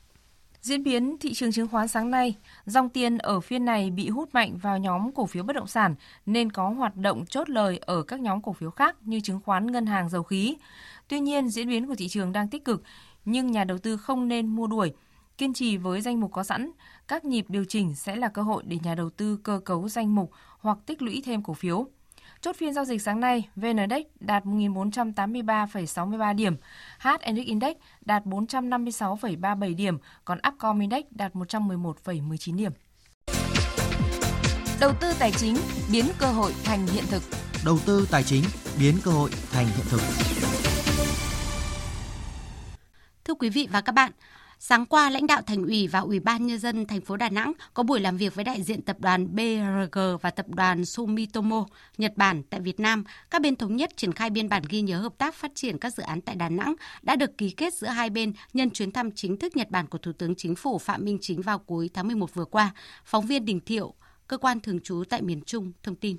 Diễn 0.60 0.82
biến 0.82 1.16
thị 1.20 1.34
trường 1.34 1.52
chứng 1.52 1.68
khoán 1.68 1.88
sáng 1.88 2.10
nay, 2.10 2.36
dòng 2.66 2.88
tiền 2.88 3.18
ở 3.18 3.40
phiên 3.40 3.64
này 3.64 3.90
bị 3.90 4.08
hút 4.08 4.28
mạnh 4.32 4.58
vào 4.58 4.78
nhóm 4.78 5.12
cổ 5.12 5.26
phiếu 5.26 5.42
bất 5.42 5.56
động 5.56 5.66
sản 5.66 5.94
nên 6.26 6.52
có 6.52 6.68
hoạt 6.68 6.96
động 6.96 7.26
chốt 7.26 7.50
lời 7.50 7.78
ở 7.78 8.02
các 8.02 8.20
nhóm 8.20 8.42
cổ 8.42 8.52
phiếu 8.52 8.70
khác 8.70 8.96
như 9.04 9.20
chứng 9.20 9.40
khoán, 9.44 9.72
ngân 9.72 9.86
hàng, 9.86 10.08
dầu 10.08 10.22
khí. 10.22 10.56
Tuy 11.08 11.20
nhiên, 11.20 11.48
diễn 11.48 11.68
biến 11.68 11.86
của 11.86 11.94
thị 11.94 12.08
trường 12.08 12.32
đang 12.32 12.48
tích 12.48 12.64
cực 12.64 12.82
nhưng 13.24 13.50
nhà 13.50 13.64
đầu 13.64 13.78
tư 13.78 13.96
không 13.96 14.28
nên 14.28 14.46
mua 14.46 14.66
đuổi. 14.66 14.92
Kiên 15.38 15.52
trì 15.52 15.76
với 15.76 16.00
danh 16.00 16.20
mục 16.20 16.32
có 16.32 16.44
sẵn, 16.44 16.70
các 17.08 17.24
nhịp 17.24 17.44
điều 17.48 17.64
chỉnh 17.64 17.94
sẽ 17.94 18.16
là 18.16 18.28
cơ 18.28 18.42
hội 18.42 18.62
để 18.66 18.78
nhà 18.82 18.94
đầu 18.94 19.10
tư 19.10 19.36
cơ 19.36 19.60
cấu 19.64 19.88
danh 19.88 20.14
mục 20.14 20.30
hoặc 20.58 20.78
tích 20.86 21.02
lũy 21.02 21.22
thêm 21.24 21.42
cổ 21.42 21.54
phiếu. 21.54 21.86
Chốt 22.40 22.56
phiên 22.56 22.74
giao 22.74 22.84
dịch 22.84 23.02
sáng 23.02 23.20
nay, 23.20 23.48
VN 23.56 23.76
Index 23.76 24.06
đạt 24.20 24.44
1.483,63 24.44 26.34
điểm, 26.34 26.56
HNX 26.98 27.46
Index 27.46 27.76
đạt 28.00 28.24
456,37 28.24 29.76
điểm, 29.76 29.98
còn 30.24 30.38
Upcom 30.48 30.80
Index 30.80 31.04
đạt 31.10 31.34
111,19 31.34 32.56
điểm. 32.56 32.72
Đầu 34.80 34.92
tư 35.00 35.12
tài 35.18 35.32
chính 35.32 35.56
biến 35.92 36.04
cơ 36.18 36.26
hội 36.26 36.52
thành 36.64 36.86
hiện 36.86 37.04
thực. 37.10 37.22
Đầu 37.64 37.78
tư 37.86 38.08
tài 38.10 38.22
chính 38.22 38.44
biến 38.78 38.94
cơ 39.04 39.10
hội 39.10 39.30
thành 39.52 39.66
hiện 39.66 39.86
thực. 39.90 40.00
Thưa 43.30 43.34
quý 43.34 43.50
vị 43.50 43.68
và 43.72 43.80
các 43.80 43.92
bạn, 43.92 44.12
Sáng 44.58 44.86
qua, 44.86 45.10
lãnh 45.10 45.26
đạo 45.26 45.42
Thành 45.46 45.62
ủy 45.62 45.86
và 45.86 45.98
Ủy 45.98 46.20
ban 46.20 46.46
Nhân 46.46 46.58
dân 46.58 46.86
thành 46.86 47.00
phố 47.00 47.16
Đà 47.16 47.28
Nẵng 47.28 47.52
có 47.74 47.82
buổi 47.82 48.00
làm 48.00 48.16
việc 48.16 48.34
với 48.34 48.44
đại 48.44 48.62
diện 48.62 48.82
tập 48.82 48.96
đoàn 49.00 49.34
BRG 49.34 49.98
và 50.20 50.30
tập 50.30 50.46
đoàn 50.48 50.84
Sumitomo 50.84 51.66
Nhật 51.98 52.12
Bản 52.16 52.42
tại 52.50 52.60
Việt 52.60 52.80
Nam. 52.80 53.04
Các 53.30 53.42
bên 53.42 53.56
thống 53.56 53.76
nhất 53.76 53.96
triển 53.96 54.12
khai 54.12 54.30
biên 54.30 54.48
bản 54.48 54.62
ghi 54.68 54.80
nhớ 54.80 54.98
hợp 54.98 55.18
tác 55.18 55.34
phát 55.34 55.50
triển 55.54 55.78
các 55.78 55.94
dự 55.94 56.02
án 56.02 56.20
tại 56.20 56.36
Đà 56.36 56.48
Nẵng 56.48 56.74
đã 57.02 57.16
được 57.16 57.38
ký 57.38 57.50
kết 57.50 57.74
giữa 57.74 57.86
hai 57.86 58.10
bên 58.10 58.32
nhân 58.52 58.70
chuyến 58.70 58.92
thăm 58.92 59.10
chính 59.10 59.36
thức 59.36 59.56
Nhật 59.56 59.70
Bản 59.70 59.86
của 59.86 59.98
Thủ 59.98 60.12
tướng 60.18 60.34
Chính 60.34 60.54
phủ 60.54 60.78
Phạm 60.78 61.04
Minh 61.04 61.18
Chính 61.20 61.42
vào 61.42 61.58
cuối 61.58 61.90
tháng 61.94 62.06
11 62.06 62.34
vừa 62.34 62.44
qua. 62.44 62.74
Phóng 63.04 63.26
viên 63.26 63.44
Đình 63.44 63.60
Thiệu, 63.60 63.94
cơ 64.26 64.38
quan 64.38 64.60
thường 64.60 64.80
trú 64.80 65.04
tại 65.10 65.22
miền 65.22 65.40
Trung, 65.46 65.72
thông 65.82 65.94
tin. 65.94 66.16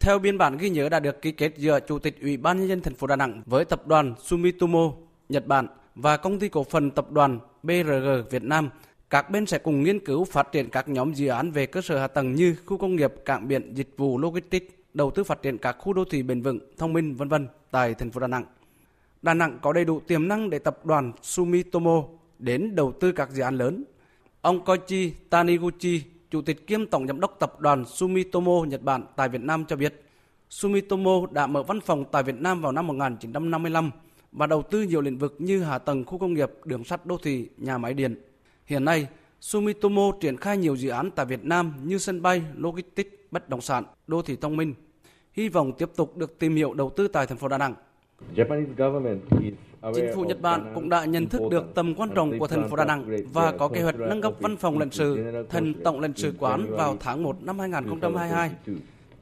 Theo 0.00 0.18
biên 0.18 0.38
bản 0.38 0.56
ghi 0.56 0.70
nhớ 0.70 0.88
đã 0.88 1.00
được 1.00 1.22
ký 1.22 1.32
kết 1.32 1.54
giữa 1.56 1.80
Chủ 1.88 1.98
tịch 1.98 2.20
Ủy 2.20 2.36
ban 2.36 2.58
Nhân 2.58 2.68
dân 2.68 2.80
thành 2.80 2.94
phố 2.94 3.06
Đà 3.06 3.16
Nẵng 3.16 3.42
với 3.46 3.64
tập 3.64 3.86
đoàn 3.86 4.14
Sumitomo 4.24 4.92
Nhật 5.28 5.46
Bản 5.46 5.66
và 5.94 6.16
công 6.16 6.38
ty 6.38 6.48
cổ 6.48 6.64
phần 6.64 6.90
tập 6.90 7.12
đoàn 7.12 7.38
BRG 7.62 8.28
Việt 8.30 8.42
Nam, 8.42 8.70
các 9.10 9.30
bên 9.30 9.46
sẽ 9.46 9.58
cùng 9.58 9.82
nghiên 9.82 10.04
cứu 10.04 10.24
phát 10.24 10.52
triển 10.52 10.68
các 10.68 10.88
nhóm 10.88 11.12
dự 11.12 11.28
án 11.28 11.50
về 11.50 11.66
cơ 11.66 11.80
sở 11.80 11.98
hạ 11.98 12.06
tầng 12.06 12.34
như 12.34 12.56
khu 12.66 12.78
công 12.78 12.96
nghiệp, 12.96 13.14
cảng 13.24 13.48
biển, 13.48 13.74
dịch 13.74 13.94
vụ 13.96 14.18
logistics, 14.18 14.74
đầu 14.94 15.10
tư 15.10 15.24
phát 15.24 15.42
triển 15.42 15.58
các 15.58 15.76
khu 15.78 15.92
đô 15.92 16.04
thị 16.04 16.22
bền 16.22 16.42
vững, 16.42 16.58
thông 16.78 16.92
minh 16.92 17.14
vân 17.14 17.28
vân 17.28 17.48
tại 17.70 17.94
thành 17.94 18.10
phố 18.10 18.20
Đà 18.20 18.26
Nẵng. 18.26 18.44
Đà 19.22 19.34
Nẵng 19.34 19.58
có 19.62 19.72
đầy 19.72 19.84
đủ 19.84 20.00
tiềm 20.00 20.28
năng 20.28 20.50
để 20.50 20.58
tập 20.58 20.86
đoàn 20.86 21.12
Sumitomo 21.22 22.04
đến 22.38 22.74
đầu 22.74 22.92
tư 23.00 23.12
các 23.12 23.30
dự 23.30 23.42
án 23.42 23.58
lớn. 23.58 23.84
Ông 24.40 24.64
Koichi 24.64 25.12
Taniguchi, 25.30 26.02
Chủ 26.30 26.42
tịch 26.42 26.66
kiêm 26.66 26.86
Tổng 26.86 27.06
Giám 27.06 27.20
đốc 27.20 27.36
Tập 27.40 27.60
đoàn 27.60 27.84
Sumitomo 27.84 28.64
Nhật 28.64 28.82
Bản 28.82 29.04
tại 29.16 29.28
Việt 29.28 29.40
Nam 29.40 29.64
cho 29.68 29.76
biết, 29.76 30.02
Sumitomo 30.50 31.26
đã 31.30 31.46
mở 31.46 31.62
văn 31.62 31.80
phòng 31.80 32.04
tại 32.12 32.22
Việt 32.22 32.40
Nam 32.40 32.60
vào 32.60 32.72
năm 32.72 32.86
1955 32.86 33.90
và 34.32 34.46
đầu 34.46 34.62
tư 34.62 34.82
nhiều 34.82 35.00
lĩnh 35.00 35.18
vực 35.18 35.34
như 35.38 35.62
hạ 35.62 35.78
tầng 35.78 36.04
khu 36.04 36.18
công 36.18 36.34
nghiệp, 36.34 36.50
đường 36.64 36.84
sắt 36.84 37.06
đô 37.06 37.18
thị, 37.22 37.48
nhà 37.56 37.78
máy 37.78 37.94
điện. 37.94 38.16
Hiện 38.66 38.84
nay, 38.84 39.06
Sumitomo 39.40 40.12
triển 40.20 40.36
khai 40.36 40.56
nhiều 40.56 40.76
dự 40.76 40.88
án 40.88 41.10
tại 41.10 41.26
Việt 41.26 41.44
Nam 41.44 41.72
như 41.84 41.98
sân 41.98 42.22
bay, 42.22 42.42
logistics, 42.56 43.10
bất 43.30 43.48
động 43.48 43.60
sản, 43.60 43.84
đô 44.06 44.22
thị 44.22 44.36
thông 44.40 44.56
minh. 44.56 44.74
Hy 45.32 45.48
vọng 45.48 45.72
tiếp 45.78 45.90
tục 45.96 46.16
được 46.16 46.38
tìm 46.38 46.56
hiểu 46.56 46.74
đầu 46.74 46.90
tư 46.90 47.08
tại 47.08 47.26
thành 47.26 47.38
phố 47.38 47.48
Đà 47.48 47.58
Nẵng. 47.58 47.74
Chính 49.94 50.10
phủ 50.14 50.24
Nhật 50.24 50.40
Bản 50.40 50.72
cũng 50.74 50.88
đã 50.88 51.04
nhận 51.04 51.28
thức 51.28 51.42
được 51.50 51.74
tầm 51.74 51.94
quan 51.94 52.10
trọng 52.14 52.38
của 52.38 52.46
thành 52.46 52.68
phố 52.68 52.76
Đà 52.76 52.84
Nẵng 52.84 53.16
và 53.32 53.52
có 53.58 53.68
kế 53.68 53.82
hoạch 53.82 53.98
nâng 53.98 54.22
cấp 54.22 54.32
văn 54.40 54.56
phòng 54.56 54.78
lãnh 54.78 54.90
sự 54.90 55.18
thành 55.48 55.74
tổng 55.84 56.00
lãnh 56.00 56.12
sự 56.16 56.34
quán 56.38 56.66
vào 56.70 56.96
tháng 57.00 57.22
1 57.22 57.42
năm 57.42 57.58
2022 57.58 58.50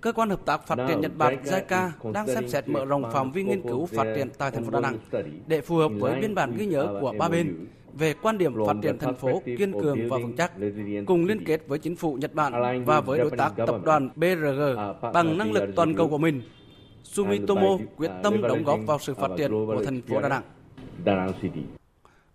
Cơ 0.01 0.13
quan 0.13 0.31
Hợp 0.31 0.45
tác 0.45 0.67
Phát 0.67 0.79
triển 0.89 1.01
Nhật 1.01 1.13
Bản 1.17 1.37
JICA 1.45 2.13
đang 2.13 2.27
xem 2.27 2.49
xét 2.49 2.69
mở 2.69 2.85
rộng 2.85 3.11
phạm 3.13 3.33
vi 3.33 3.43
nghiên 3.43 3.63
cứu 3.63 3.87
phát 3.87 4.13
triển 4.17 4.29
tại 4.39 4.51
thành 4.51 4.65
phố 4.65 4.71
Đà 4.71 4.81
Nẵng 4.81 4.97
để 5.47 5.61
phù 5.61 5.77
hợp 5.77 5.89
với 5.99 6.21
biên 6.21 6.35
bản 6.35 6.57
ghi 6.57 6.67
nhớ 6.67 6.99
của 7.01 7.15
ba 7.19 7.29
bên 7.29 7.67
về 7.93 8.15
quan 8.23 8.39
điểm 8.39 8.55
phát 8.67 8.77
triển 8.83 8.99
thành 8.99 9.15
phố 9.15 9.43
kiên 9.45 9.73
cường 9.73 10.09
và 10.09 10.19
vững 10.19 10.37
chắc, 10.37 10.53
cùng 11.07 11.25
liên 11.25 11.45
kết 11.45 11.69
với 11.69 11.79
chính 11.79 11.97
phủ 11.97 12.15
Nhật 12.15 12.35
Bản 12.35 12.85
và 12.85 13.01
với 13.01 13.19
đối 13.19 13.31
tác 13.31 13.53
tập 13.57 13.77
đoàn 13.85 14.09
BRG 14.17 14.61
bằng 15.15 15.39
năng 15.39 15.53
lực 15.53 15.71
toàn 15.77 15.95
cầu 15.95 16.09
của 16.09 16.19
mình. 16.19 16.43
Sumitomo 17.03 17.79
quyết 17.97 18.11
tâm 18.23 18.43
đóng 18.43 18.63
góp 18.65 18.79
vào 18.87 18.99
sự 18.99 19.15
phát 19.15 19.31
triển 19.37 19.51
của 19.51 19.85
thành 19.85 20.01
phố 20.03 20.21
Đà 20.21 20.29
Nẵng. 20.29 20.43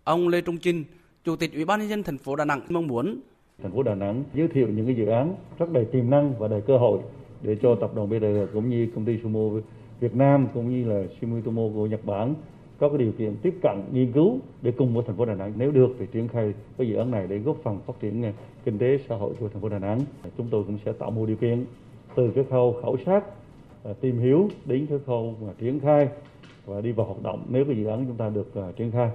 Ông 0.03 0.27
Lê 0.27 0.41
Trung 0.41 0.57
Chinh, 0.57 0.83
Chủ 1.23 1.35
tịch 1.35 1.53
Ủy 1.53 1.65
ban 1.65 1.79
nhân 1.79 1.89
dân 1.89 2.03
thành 2.03 2.17
phố 2.17 2.35
Đà 2.35 2.45
Nẵng 2.45 2.61
mong 2.69 2.87
muốn 2.87 3.19
thành 3.63 3.71
phố 3.71 3.83
Đà 3.83 3.95
Nẵng 3.95 4.23
giới 4.33 4.47
thiệu 4.47 4.67
những 4.67 4.85
cái 4.85 4.95
dự 4.95 5.05
án 5.05 5.35
rất 5.59 5.71
đầy 5.71 5.85
tiềm 5.85 6.09
năng 6.09 6.39
và 6.39 6.47
đầy 6.47 6.61
cơ 6.67 6.77
hội 6.77 6.99
để 7.45 7.55
cho 7.61 7.75
tập 7.75 7.91
đoàn 7.95 8.09
BRG 8.09 8.53
cũng 8.53 8.69
như 8.69 8.87
công 8.95 9.05
ty 9.05 9.19
Sumo 9.23 9.59
Việt 9.99 10.15
Nam 10.15 10.47
cũng 10.53 10.69
như 10.69 10.89
là 10.89 11.03
Sumitomo 11.21 11.61
của 11.75 11.87
Nhật 11.87 12.05
Bản 12.05 12.33
có 12.79 12.89
cái 12.89 12.97
điều 12.97 13.11
kiện 13.11 13.35
tiếp 13.41 13.53
cận 13.61 13.81
nghiên 13.91 14.11
cứu 14.11 14.39
để 14.61 14.71
cùng 14.71 14.93
với 14.93 15.03
thành 15.07 15.15
phố 15.15 15.25
Đà 15.25 15.33
Nẵng 15.33 15.53
nếu 15.57 15.71
được 15.71 15.95
thì 15.99 16.05
triển 16.11 16.27
khai 16.27 16.53
cái 16.77 16.87
dự 16.87 16.95
án 16.95 17.11
này 17.11 17.27
để 17.27 17.37
góp 17.37 17.57
phần 17.63 17.79
phát 17.85 17.93
triển 17.99 18.33
kinh 18.65 18.77
tế 18.77 18.97
xã 19.09 19.15
hội 19.15 19.33
của 19.39 19.49
thành 19.49 19.61
phố 19.61 19.69
Đà 19.69 19.79
Nẵng. 19.79 19.99
Chúng 20.37 20.47
tôi 20.51 20.63
cũng 20.63 20.77
sẽ 20.85 20.91
tạo 20.91 21.11
mọi 21.11 21.27
điều 21.27 21.35
kiện 21.35 21.65
từ 22.15 22.31
cái 22.35 22.43
khâu 22.49 22.75
khảo 22.81 22.95
sát, 23.05 23.23
à, 23.83 23.93
tìm 24.01 24.19
hiểu 24.19 24.47
đến 24.65 24.85
cái 24.85 24.99
khâu 25.05 25.35
mà 25.41 25.53
triển 25.59 25.79
khai 25.79 26.07
và 26.65 26.81
đi 26.81 26.91
vào 26.91 27.05
hoạt 27.05 27.23
động 27.23 27.45
nếu 27.49 27.65
cái 27.65 27.75
dự 27.75 27.85
án 27.85 28.05
chúng 28.07 28.17
ta 28.17 28.29
được 28.29 28.55
à, 28.55 28.71
triển 28.77 28.91
khai. 28.91 29.09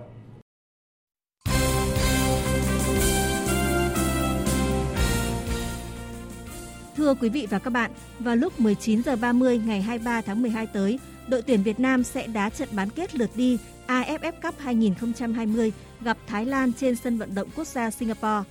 Thưa 7.01 7.15
quý 7.15 7.29
vị 7.29 7.47
và 7.51 7.59
các 7.59 7.71
bạn, 7.71 7.91
vào 8.19 8.37
lúc 8.37 8.61
19h30 8.61 9.67
ngày 9.67 9.83
23 9.83 10.21
tháng 10.21 10.43
12 10.43 10.67
tới, 10.67 10.99
đội 11.29 11.43
tuyển 11.43 11.63
Việt 11.63 11.81
Nam 11.81 12.05
sẽ 12.05 12.27
đá 12.27 12.51
trận 12.51 12.69
bán 12.73 12.91
kết 12.91 13.15
lượt 13.15 13.31
đi 13.35 13.59
AFF 13.87 14.33
Cup 14.43 14.59
2020 14.59 15.73
gặp 16.01 16.19
Thái 16.27 16.47
Lan 16.47 16.73
trên 16.73 16.97
sân 16.97 17.19
vận 17.19 17.35
động 17.35 17.49
quốc 17.57 17.67
gia 17.67 17.91
Singapore. 17.91 18.43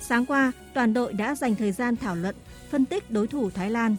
Sáng 0.00 0.26
qua, 0.26 0.52
toàn 0.74 0.94
đội 0.94 1.12
đã 1.12 1.34
dành 1.34 1.54
thời 1.54 1.72
gian 1.72 1.96
thảo 1.96 2.16
luận, 2.16 2.34
phân 2.70 2.84
tích 2.84 3.10
đối 3.10 3.26
thủ 3.26 3.50
Thái 3.50 3.70
Lan. 3.70 3.96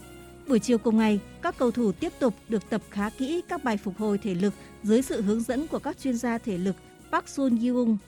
Buổi 0.48 0.58
chiều 0.58 0.78
cùng 0.78 0.98
ngày, 0.98 1.20
các 1.42 1.58
cầu 1.58 1.70
thủ 1.70 1.92
tiếp 1.92 2.12
tục 2.18 2.34
được 2.48 2.70
tập 2.70 2.82
khá 2.90 3.10
kỹ 3.10 3.40
các 3.48 3.64
bài 3.64 3.76
phục 3.76 3.98
hồi 3.98 4.18
thể 4.18 4.34
lực 4.34 4.54
dưới 4.82 5.02
sự 5.02 5.22
hướng 5.22 5.40
dẫn 5.40 5.66
của 5.66 5.78
các 5.78 5.98
chuyên 5.98 6.16
gia 6.16 6.38
thể 6.38 6.58
lực 6.58 6.76
Park 7.12 7.28
Sun 7.28 7.58
Yung 7.68 7.98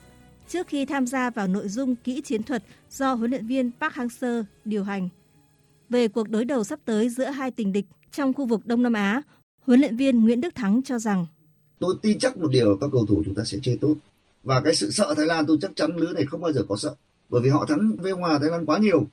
trước 0.47 0.67
khi 0.67 0.85
tham 0.85 1.07
gia 1.07 1.29
vào 1.29 1.47
nội 1.47 1.67
dung 1.67 1.95
kỹ 1.95 2.21
chiến 2.21 2.43
thuật 2.43 2.63
do 2.89 3.13
huấn 3.13 3.31
luyện 3.31 3.47
viên 3.47 3.71
Park 3.79 3.93
Hang-seo 3.93 4.43
điều 4.65 4.83
hành. 4.83 5.09
Về 5.91 6.07
cuộc 6.07 6.29
đối 6.29 6.45
đầu 6.45 6.63
sắp 6.63 6.79
tới 6.85 7.09
giữa 7.09 7.25
hai 7.25 7.51
tình 7.51 7.73
địch 7.73 7.85
trong 8.11 8.33
khu 8.33 8.45
vực 8.45 8.65
Đông 8.65 8.83
Nam 8.83 8.93
Á, 8.93 9.21
huấn 9.61 9.79
luyện 9.79 9.97
viên 9.97 10.23
Nguyễn 10.23 10.41
Đức 10.41 10.55
Thắng 10.55 10.81
cho 10.83 10.99
rằng 10.99 11.25
Tôi 11.79 11.95
tin 12.01 12.19
chắc 12.19 12.37
một 12.37 12.47
điều 12.51 12.69
là 12.69 12.75
các 12.81 12.89
cầu 12.91 13.05
thủ 13.05 13.21
chúng 13.25 13.35
ta 13.35 13.43
sẽ 13.43 13.57
chơi 13.61 13.77
tốt. 13.81 13.95
Và 14.43 14.61
cái 14.61 14.75
sự 14.75 14.91
sợ 14.91 15.13
Thái 15.17 15.25
Lan 15.25 15.45
tôi 15.47 15.57
chắc 15.61 15.71
chắn 15.75 15.95
lứa 15.95 16.13
này 16.13 16.25
không 16.25 16.41
bao 16.41 16.53
giờ 16.53 16.65
có 16.69 16.77
sợ. 16.77 16.95
Bởi 17.29 17.41
vì 17.41 17.49
họ 17.49 17.65
thắng 17.65 17.95
với 17.99 18.11
Hòa 18.11 18.39
Thái 18.39 18.49
Lan 18.49 18.65
quá 18.65 18.77
nhiều. 18.77 19.07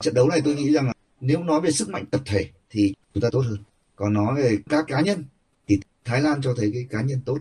Trận 0.00 0.14
đấu 0.14 0.28
này 0.28 0.40
tôi 0.44 0.54
nghĩ 0.54 0.72
rằng 0.72 0.86
là 0.86 0.92
nếu 1.20 1.42
nói 1.42 1.60
về 1.60 1.70
sức 1.70 1.88
mạnh 1.88 2.04
tập 2.10 2.20
thể 2.24 2.48
thì 2.70 2.94
chúng 3.14 3.22
ta 3.22 3.28
tốt 3.32 3.40
hơn. 3.40 3.58
Còn 3.96 4.12
nói 4.12 4.42
về 4.42 4.58
các 4.68 4.84
cá 4.88 5.00
nhân 5.00 5.24
thì 5.68 5.80
Thái 6.04 6.22
Lan 6.22 6.42
cho 6.42 6.54
thấy 6.56 6.70
cái 6.74 6.86
cá 6.90 7.02
nhân 7.02 7.20
tốt. 7.24 7.38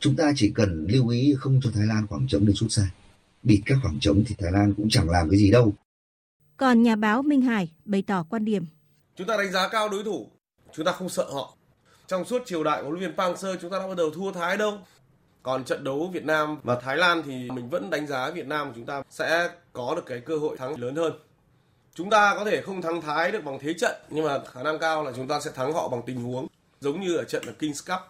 Chúng 0.00 0.16
ta 0.16 0.32
chỉ 0.36 0.50
cần 0.54 0.86
lưu 0.88 1.08
ý 1.08 1.34
không 1.38 1.60
cho 1.64 1.70
Thái 1.74 1.86
Lan 1.86 2.06
khoảng 2.06 2.26
trống 2.28 2.46
được 2.46 2.54
sút 2.56 2.72
xa. 2.72 2.90
Bịt 3.42 3.60
các 3.66 3.78
khoảng 3.82 4.00
trống 4.00 4.24
thì 4.26 4.34
Thái 4.38 4.52
Lan 4.52 4.74
cũng 4.74 4.88
chẳng 4.90 5.10
làm 5.10 5.30
cái 5.30 5.38
gì 5.38 5.50
đâu. 5.50 5.74
Còn 6.56 6.82
nhà 6.82 6.96
báo 6.96 7.22
Minh 7.22 7.42
Hải 7.42 7.72
bày 7.84 8.02
tỏ 8.06 8.24
quan 8.30 8.44
điểm. 8.44 8.66
Chúng 9.16 9.26
ta 9.26 9.36
đánh 9.36 9.52
giá 9.52 9.68
cao 9.68 9.88
đối 9.88 10.04
thủ, 10.04 10.30
chúng 10.72 10.86
ta 10.86 10.92
không 10.92 11.08
sợ 11.08 11.24
họ. 11.32 11.56
Trong 12.06 12.24
suốt 12.24 12.42
triều 12.46 12.64
đại 12.64 12.82
của 12.82 12.88
huấn 12.88 13.00
luyện 13.00 13.10
viên 13.10 13.16
Park 13.16 13.36
Hang-seo 13.36 13.56
chúng 13.60 13.70
ta 13.70 13.78
đã 13.78 13.86
bao 13.86 13.96
giờ 13.96 14.04
thua 14.14 14.32
Thái 14.32 14.56
đâu. 14.56 14.78
Còn 15.42 15.64
trận 15.64 15.84
đấu 15.84 16.10
Việt 16.12 16.24
Nam 16.24 16.58
và 16.62 16.80
Thái 16.80 16.96
Lan 16.96 17.22
thì 17.26 17.50
mình 17.50 17.68
vẫn 17.70 17.90
đánh 17.90 18.06
giá 18.06 18.30
Việt 18.30 18.46
Nam 18.46 18.68
của 18.68 18.72
chúng 18.76 18.86
ta 18.86 19.02
sẽ 19.10 19.50
có 19.72 19.94
được 19.96 20.06
cái 20.06 20.20
cơ 20.20 20.38
hội 20.38 20.56
thắng 20.56 20.80
lớn 20.80 20.96
hơn. 20.96 21.12
Chúng 21.94 22.10
ta 22.10 22.34
có 22.38 22.44
thể 22.44 22.62
không 22.62 22.82
thắng 22.82 23.00
Thái 23.00 23.32
được 23.32 23.44
bằng 23.44 23.58
thế 23.60 23.74
trận 23.74 23.96
nhưng 24.10 24.24
mà 24.24 24.38
khả 24.52 24.62
năng 24.62 24.78
cao 24.78 25.04
là 25.04 25.12
chúng 25.16 25.28
ta 25.28 25.40
sẽ 25.40 25.50
thắng 25.54 25.72
họ 25.72 25.88
bằng 25.88 26.02
tình 26.06 26.20
huống 26.20 26.46
giống 26.80 27.00
như 27.00 27.16
ở 27.16 27.24
trận 27.24 27.42
ở 27.46 27.52
Kings 27.52 27.88
Cup. 27.88 28.00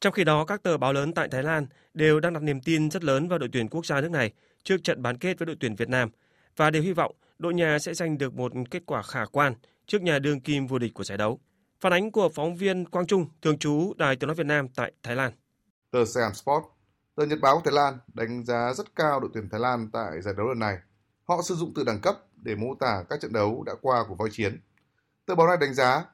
Trong 0.00 0.12
khi 0.12 0.24
đó, 0.24 0.44
các 0.44 0.62
tờ 0.62 0.76
báo 0.76 0.92
lớn 0.92 1.14
tại 1.14 1.28
Thái 1.28 1.42
Lan 1.42 1.66
đều 1.94 2.20
đang 2.20 2.32
đặt 2.32 2.42
niềm 2.42 2.60
tin 2.60 2.90
rất 2.90 3.04
lớn 3.04 3.28
vào 3.28 3.38
đội 3.38 3.48
tuyển 3.52 3.68
quốc 3.68 3.86
gia 3.86 4.00
nước 4.00 4.10
này 4.10 4.32
trước 4.62 4.84
trận 4.84 5.02
bán 5.02 5.18
kết 5.18 5.38
với 5.38 5.46
đội 5.46 5.56
tuyển 5.60 5.74
Việt 5.74 5.88
Nam 5.88 6.10
và 6.56 6.70
đều 6.70 6.82
hy 6.82 6.92
vọng 6.92 7.14
đội 7.42 7.54
nhà 7.54 7.78
sẽ 7.78 7.94
giành 7.94 8.18
được 8.18 8.34
một 8.34 8.52
kết 8.70 8.82
quả 8.86 9.02
khả 9.02 9.24
quan 9.24 9.54
trước 9.86 10.02
nhà 10.02 10.18
đương 10.18 10.40
kim 10.40 10.66
vô 10.66 10.78
địch 10.78 10.94
của 10.94 11.04
giải 11.04 11.18
đấu. 11.18 11.40
Phản 11.80 11.92
ánh 11.92 12.12
của 12.12 12.28
phóng 12.34 12.56
viên 12.56 12.84
Quang 12.84 13.06
Trung, 13.06 13.26
thường 13.42 13.58
trú 13.58 13.94
Đài 13.96 14.16
Tiếng 14.16 14.28
nói 14.28 14.34
Việt 14.34 14.46
Nam 14.46 14.68
tại 14.68 14.92
Thái 15.02 15.16
Lan. 15.16 15.32
Tờ 15.90 16.04
Siam 16.04 16.34
Sport 16.34 16.64
Tờ 17.16 17.26
Nhật 17.26 17.38
báo 17.42 17.60
Thái 17.64 17.74
Lan 17.74 17.98
đánh 18.14 18.44
giá 18.44 18.74
rất 18.74 18.96
cao 18.96 19.20
đội 19.20 19.30
tuyển 19.34 19.48
Thái 19.50 19.60
Lan 19.60 19.90
tại 19.92 20.22
giải 20.22 20.34
đấu 20.36 20.48
lần 20.48 20.58
này. 20.58 20.76
Họ 21.24 21.42
sử 21.42 21.54
dụng 21.54 21.72
từ 21.74 21.84
đẳng 21.84 22.00
cấp 22.00 22.16
để 22.36 22.54
mô 22.54 22.74
tả 22.80 23.04
các 23.08 23.20
trận 23.20 23.32
đấu 23.32 23.62
đã 23.62 23.72
qua 23.82 24.04
của 24.08 24.14
voi 24.14 24.28
chiến. 24.32 24.60
Tờ 25.26 25.34
báo 25.34 25.46
này 25.46 25.56
đánh 25.60 25.74
giá 25.74 26.04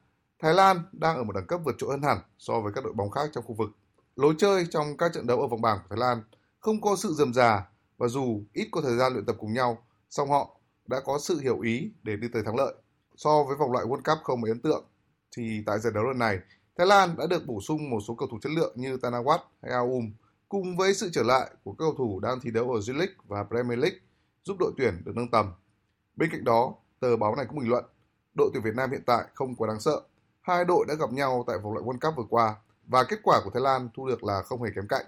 Thái 0.43 0.55
Lan 0.55 0.83
đang 0.93 1.16
ở 1.16 1.24
một 1.24 1.33
đẳng 1.33 1.47
cấp 1.47 1.61
vượt 1.64 1.74
trội 1.79 1.91
hơn 1.91 2.03
hẳn 2.03 2.18
so 2.39 2.61
với 2.61 2.72
các 2.72 2.85
đội 2.85 2.93
bóng 2.93 3.11
khác 3.11 3.31
trong 3.33 3.45
khu 3.45 3.55
vực. 3.55 3.70
Lối 4.16 4.35
chơi 4.39 4.66
trong 4.70 4.97
các 4.97 5.12
trận 5.14 5.26
đấu 5.26 5.41
ở 5.41 5.47
vòng 5.47 5.62
bảng 5.62 5.79
của 5.79 5.87
Thái 5.91 5.99
Lan 5.99 6.22
không 6.61 6.81
có 6.81 6.97
sự 6.97 7.12
dườm 7.12 7.35
già 7.35 7.62
và 7.99 8.09
dù 8.09 8.43
ít 8.53 8.68
có 8.72 8.81
thời 8.81 8.97
gian 8.97 9.12
luyện 9.12 9.26
tập 9.26 9.37
cùng 9.39 9.53
nhau, 9.53 9.87
song 10.11 10.31
họ 10.31 10.57
đã 10.89 11.01
có 11.05 11.18
sự 11.18 11.41
hiểu 11.41 11.61
ý 11.61 11.93
để 12.03 12.16
đi 12.16 12.28
tới 12.32 12.43
thắng 12.43 12.57
lợi. 12.57 12.74
So 13.16 13.43
với 13.43 13.57
vòng 13.57 13.72
loại 13.72 13.84
World 13.84 14.03
Cup 14.03 14.24
không 14.24 14.41
mấy 14.41 14.51
ấn 14.51 14.61
tượng, 14.61 14.84
thì 15.36 15.62
tại 15.66 15.78
giải 15.78 15.93
đấu 15.93 16.05
lần 16.05 16.18
này, 16.18 16.39
Thái 16.78 16.86
Lan 16.86 17.16
đã 17.18 17.26
được 17.26 17.47
bổ 17.47 17.61
sung 17.61 17.91
một 17.91 17.99
số 18.09 18.14
cầu 18.14 18.28
thủ 18.30 18.39
chất 18.43 18.53
lượng 18.53 18.72
như 18.76 18.97
Tanawat 18.97 19.39
hay 19.62 19.72
Aum, 19.72 20.12
cùng 20.49 20.76
với 20.76 20.95
sự 20.95 21.11
trở 21.12 21.22
lại 21.22 21.51
của 21.64 21.72
các 21.72 21.84
cầu 21.84 21.95
thủ 21.99 22.20
đang 22.20 22.41
thi 22.41 22.51
đấu 22.51 22.72
ở 22.72 22.78
J-League 22.78 23.14
và 23.24 23.45
Premier 23.45 23.78
League 23.78 23.99
giúp 24.45 24.57
đội 24.61 24.72
tuyển 24.76 25.03
được 25.05 25.12
nâng 25.16 25.30
tầm. 25.30 25.53
Bên 26.16 26.30
cạnh 26.32 26.45
đó, 26.45 26.74
tờ 27.01 27.16
báo 27.16 27.34
này 27.36 27.47
cũng 27.49 27.59
bình 27.59 27.68
luận, 27.68 27.84
đội 28.34 28.51
tuyển 28.53 28.62
Việt 28.62 28.74
Nam 28.74 28.91
hiện 28.91 29.03
tại 29.07 29.24
không 29.34 29.55
quá 29.55 29.68
đáng 29.68 29.80
sợ. 29.80 30.03
Hai 30.41 30.64
đội 30.64 30.84
đã 30.89 30.95
gặp 30.95 31.12
nhau 31.12 31.45
tại 31.47 31.59
vòng 31.59 31.72
loại 31.72 31.86
World 31.86 31.99
Cup 32.01 32.16
vừa 32.16 32.26
qua 32.30 32.57
và 32.86 33.05
kết 33.05 33.18
quả 33.22 33.41
của 33.45 33.51
Thái 33.51 33.62
Lan 33.62 33.89
thu 33.95 34.09
được 34.09 34.24
là 34.24 34.43
không 34.43 34.62
hề 34.62 34.70
kém 34.74 34.89
cạnh. 34.89 35.05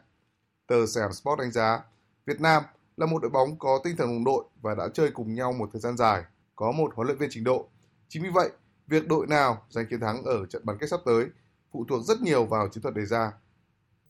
Tờ 0.66 0.86
Siam 0.86 1.12
Sport 1.12 1.38
đánh 1.38 1.52
giá, 1.52 1.82
Việt 2.26 2.40
Nam 2.40 2.62
là 3.00 3.06
một 3.06 3.22
đội 3.22 3.30
bóng 3.30 3.58
có 3.58 3.80
tinh 3.84 3.96
thần 3.96 4.08
đồng 4.08 4.24
đội 4.24 4.44
và 4.62 4.74
đã 4.74 4.88
chơi 4.94 5.10
cùng 5.10 5.34
nhau 5.34 5.52
một 5.52 5.68
thời 5.72 5.80
gian 5.80 5.96
dài, 5.96 6.22
có 6.56 6.72
một 6.72 6.94
huấn 6.94 7.06
luyện 7.06 7.18
viên 7.18 7.30
trình 7.32 7.44
độ. 7.44 7.68
Chính 8.08 8.22
vì 8.22 8.28
vậy, 8.28 8.50
việc 8.86 9.08
đội 9.08 9.26
nào 9.26 9.62
giành 9.70 9.86
chiến 9.90 10.00
thắng 10.00 10.24
ở 10.24 10.46
trận 10.46 10.62
bán 10.64 10.78
kết 10.80 10.86
sắp 10.86 11.00
tới 11.04 11.26
phụ 11.72 11.84
thuộc 11.88 12.04
rất 12.04 12.20
nhiều 12.22 12.44
vào 12.44 12.68
chiến 12.68 12.82
thuật 12.82 12.94
đề 12.94 13.06
ra. 13.06 13.32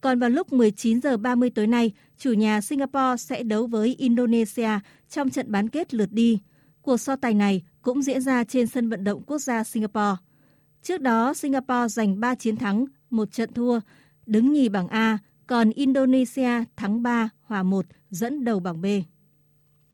Còn 0.01 0.19
vào 0.19 0.31
lúc 0.31 0.53
19 0.53 1.01
giờ 1.01 1.17
30 1.17 1.51
tối 1.55 1.67
nay, 1.67 1.93
chủ 2.19 2.33
nhà 2.33 2.61
Singapore 2.61 3.17
sẽ 3.19 3.43
đấu 3.43 3.67
với 3.67 3.95
Indonesia 3.99 4.71
trong 5.09 5.31
trận 5.31 5.53
bán 5.53 5.69
kết 5.69 5.95
lượt 5.95 6.13
đi. 6.13 6.41
Cuộc 6.83 6.97
so 6.97 7.17
tài 7.17 7.35
này 7.35 7.63
cũng 7.83 8.03
diễn 8.03 8.21
ra 8.21 8.45
trên 8.45 8.67
sân 8.67 8.89
vận 8.89 9.05
động 9.05 9.23
quốc 9.27 9.39
gia 9.39 9.65
Singapore. 9.65 10.17
Trước 10.83 11.01
đó, 11.01 11.35
Singapore 11.35 11.89
giành 11.89 12.21
3 12.21 12.35
chiến 12.35 12.57
thắng, 12.57 12.85
một 13.11 13.33
trận 13.33 13.55
thua, 13.55 13.81
đứng 14.27 14.53
nhì 14.53 14.69
bảng 14.69 14.89
A, 14.89 15.19
còn 15.47 15.71
Indonesia 15.71 16.65
thắng 16.77 17.03
3, 17.03 17.29
hòa 17.43 17.63
1, 17.63 17.87
dẫn 18.11 18.45
đầu 18.45 18.61
bảng 18.61 18.81
B. 18.81 18.87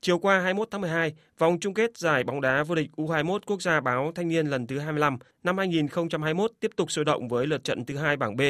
Chiều 0.00 0.18
qua 0.18 0.40
21 0.40 0.68
tháng 0.70 0.80
12, 0.80 1.14
vòng 1.38 1.58
chung 1.60 1.74
kết 1.74 1.98
giải 1.98 2.24
bóng 2.24 2.40
đá 2.40 2.62
vô 2.62 2.74
địch 2.74 2.90
U21 2.96 3.38
quốc 3.46 3.62
gia 3.62 3.80
báo 3.80 4.12
Thanh 4.14 4.28
niên 4.28 4.46
lần 4.46 4.66
thứ 4.66 4.78
25 4.78 5.18
năm 5.42 5.58
2021 5.58 6.52
tiếp 6.60 6.70
tục 6.76 6.90
sôi 6.90 7.04
động 7.04 7.28
với 7.28 7.46
lượt 7.46 7.64
trận 7.64 7.84
thứ 7.84 7.96
hai 7.96 8.16
bảng 8.16 8.36
B 8.36 8.40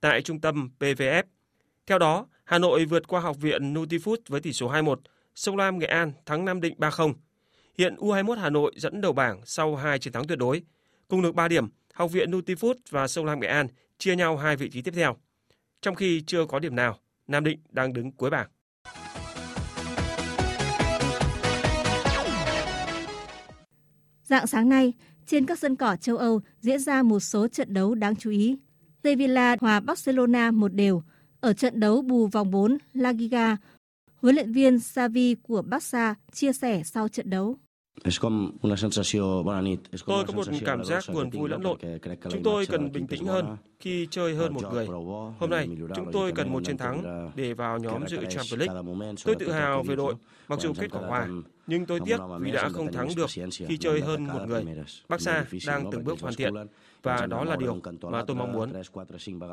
tại 0.00 0.22
trung 0.22 0.40
tâm 0.40 0.70
PVF. 0.78 1.22
Theo 1.86 1.98
đó, 1.98 2.26
Hà 2.44 2.58
Nội 2.58 2.84
vượt 2.84 3.08
qua 3.08 3.20
học 3.20 3.36
viện 3.40 3.74
Nutifood 3.74 4.16
với 4.28 4.40
tỷ 4.40 4.52
số 4.52 4.72
2-1, 4.72 4.96
Sông 5.34 5.56
Lam 5.56 5.78
Nghệ 5.78 5.86
An 5.86 6.12
thắng 6.26 6.44
Nam 6.44 6.60
Định 6.60 6.74
3-0. 6.78 7.14
Hiện 7.78 7.96
U21 7.96 8.38
Hà 8.38 8.50
Nội 8.50 8.72
dẫn 8.76 9.00
đầu 9.00 9.12
bảng 9.12 9.40
sau 9.44 9.76
2 9.76 9.98
chiến 9.98 10.12
thắng 10.12 10.26
tuyệt 10.26 10.38
đối. 10.38 10.62
Cùng 11.08 11.22
được 11.22 11.34
3 11.34 11.48
điểm, 11.48 11.68
học 11.94 12.12
viện 12.12 12.30
Nutifood 12.30 12.74
và 12.90 13.08
Sông 13.08 13.24
Lam 13.24 13.40
Nghệ 13.40 13.48
An 13.48 13.66
chia 13.98 14.16
nhau 14.16 14.36
hai 14.36 14.56
vị 14.56 14.70
trí 14.70 14.82
tiếp 14.82 14.94
theo. 14.96 15.16
Trong 15.80 15.94
khi 15.94 16.22
chưa 16.26 16.46
có 16.46 16.58
điểm 16.58 16.76
nào, 16.76 16.98
Nam 17.26 17.44
Định 17.44 17.58
đang 17.70 17.92
đứng 17.92 18.12
cuối 18.12 18.30
bảng. 18.30 18.48
Dạng 24.24 24.46
sáng 24.46 24.68
nay, 24.68 24.92
trên 25.26 25.46
các 25.46 25.58
sân 25.58 25.76
cỏ 25.76 25.96
châu 25.96 26.16
Âu 26.16 26.40
diễn 26.60 26.78
ra 26.78 27.02
một 27.02 27.20
số 27.20 27.48
trận 27.48 27.74
đấu 27.74 27.94
đáng 27.94 28.16
chú 28.16 28.30
ý. 28.30 28.56
Sevilla 29.04 29.56
hòa 29.60 29.80
Barcelona 29.80 30.50
một 30.50 30.74
đều. 30.74 31.02
Ở 31.40 31.52
trận 31.52 31.80
đấu 31.80 32.02
bù 32.02 32.26
vòng 32.26 32.50
4 32.50 32.78
La 32.92 33.12
Liga, 33.12 33.56
huấn 34.16 34.34
luyện 34.34 34.52
viên 34.52 34.78
Xavi 34.78 35.34
của 35.34 35.62
Barca 35.62 36.14
chia 36.32 36.52
sẻ 36.52 36.82
sau 36.84 37.08
trận 37.08 37.30
đấu. 37.30 37.56
Tôi 40.06 40.24
có 40.26 40.32
một 40.34 40.44
cảm 40.64 40.84
giác 40.84 41.04
buồn 41.12 41.30
vui 41.30 41.48
lẫn 41.48 41.62
lộn. 41.62 41.78
Chúng 42.30 42.42
tôi 42.42 42.66
cần 42.66 42.92
bình 42.92 43.06
tĩnh 43.06 43.24
hơn 43.24 43.56
khi 43.78 44.06
chơi 44.10 44.34
hơn 44.34 44.54
một 44.54 44.72
người. 44.72 44.86
Hôm 45.38 45.50
nay, 45.50 45.68
chúng 45.96 46.12
tôi 46.12 46.32
cần 46.32 46.52
một 46.52 46.64
chiến 46.64 46.78
thắng 46.78 47.30
để 47.36 47.54
vào 47.54 47.78
nhóm 47.78 48.08
dự 48.08 48.16
Champions 48.16 48.54
League. 48.54 48.82
Tôi 49.24 49.34
tự 49.38 49.52
hào 49.52 49.82
về 49.82 49.96
đội, 49.96 50.14
mặc 50.48 50.60
dù 50.60 50.72
kết 50.80 50.90
quả 50.90 51.00
hòa. 51.00 51.28
Nhưng 51.66 51.86
tôi 51.86 52.00
tiếc 52.04 52.18
vì 52.40 52.50
đã 52.50 52.68
không 52.68 52.92
thắng 52.92 53.08
được 53.16 53.30
khi 53.68 53.76
chơi 53.76 54.00
hơn 54.00 54.24
một 54.24 54.40
người. 54.46 54.64
Barca 55.08 55.44
đang 55.66 55.90
từng 55.92 56.04
bước 56.04 56.20
hoàn 56.20 56.34
thiện 56.34 56.54
và 57.02 57.26
đó 57.26 57.44
là 57.44 57.56
điều 57.56 57.80
mà 58.02 58.24
tôi 58.26 58.36
mong 58.36 58.52
muốn. 58.52 58.72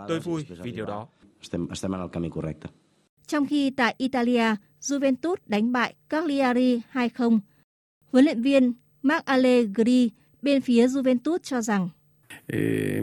Tôi 0.07 0.19
vui 0.19 0.45
vì 0.63 0.71
điều 0.71 0.85
đó. 0.85 1.07
Trong 3.27 3.45
khi 3.45 3.69
tại 3.69 3.95
Italia, 3.97 4.55
Juventus 4.81 5.35
đánh 5.45 5.71
bại 5.71 5.95
Cagliari 6.09 6.81
2-0. 6.93 7.39
Huấn 8.11 8.25
luyện 8.25 8.41
viên 8.41 8.73
Marc 9.01 9.25
Allegri 9.25 10.09
bên 10.41 10.61
phía 10.61 10.87
Juventus 10.87 11.37
cho 11.43 11.61
rằng 11.61 11.89
E 12.53 13.01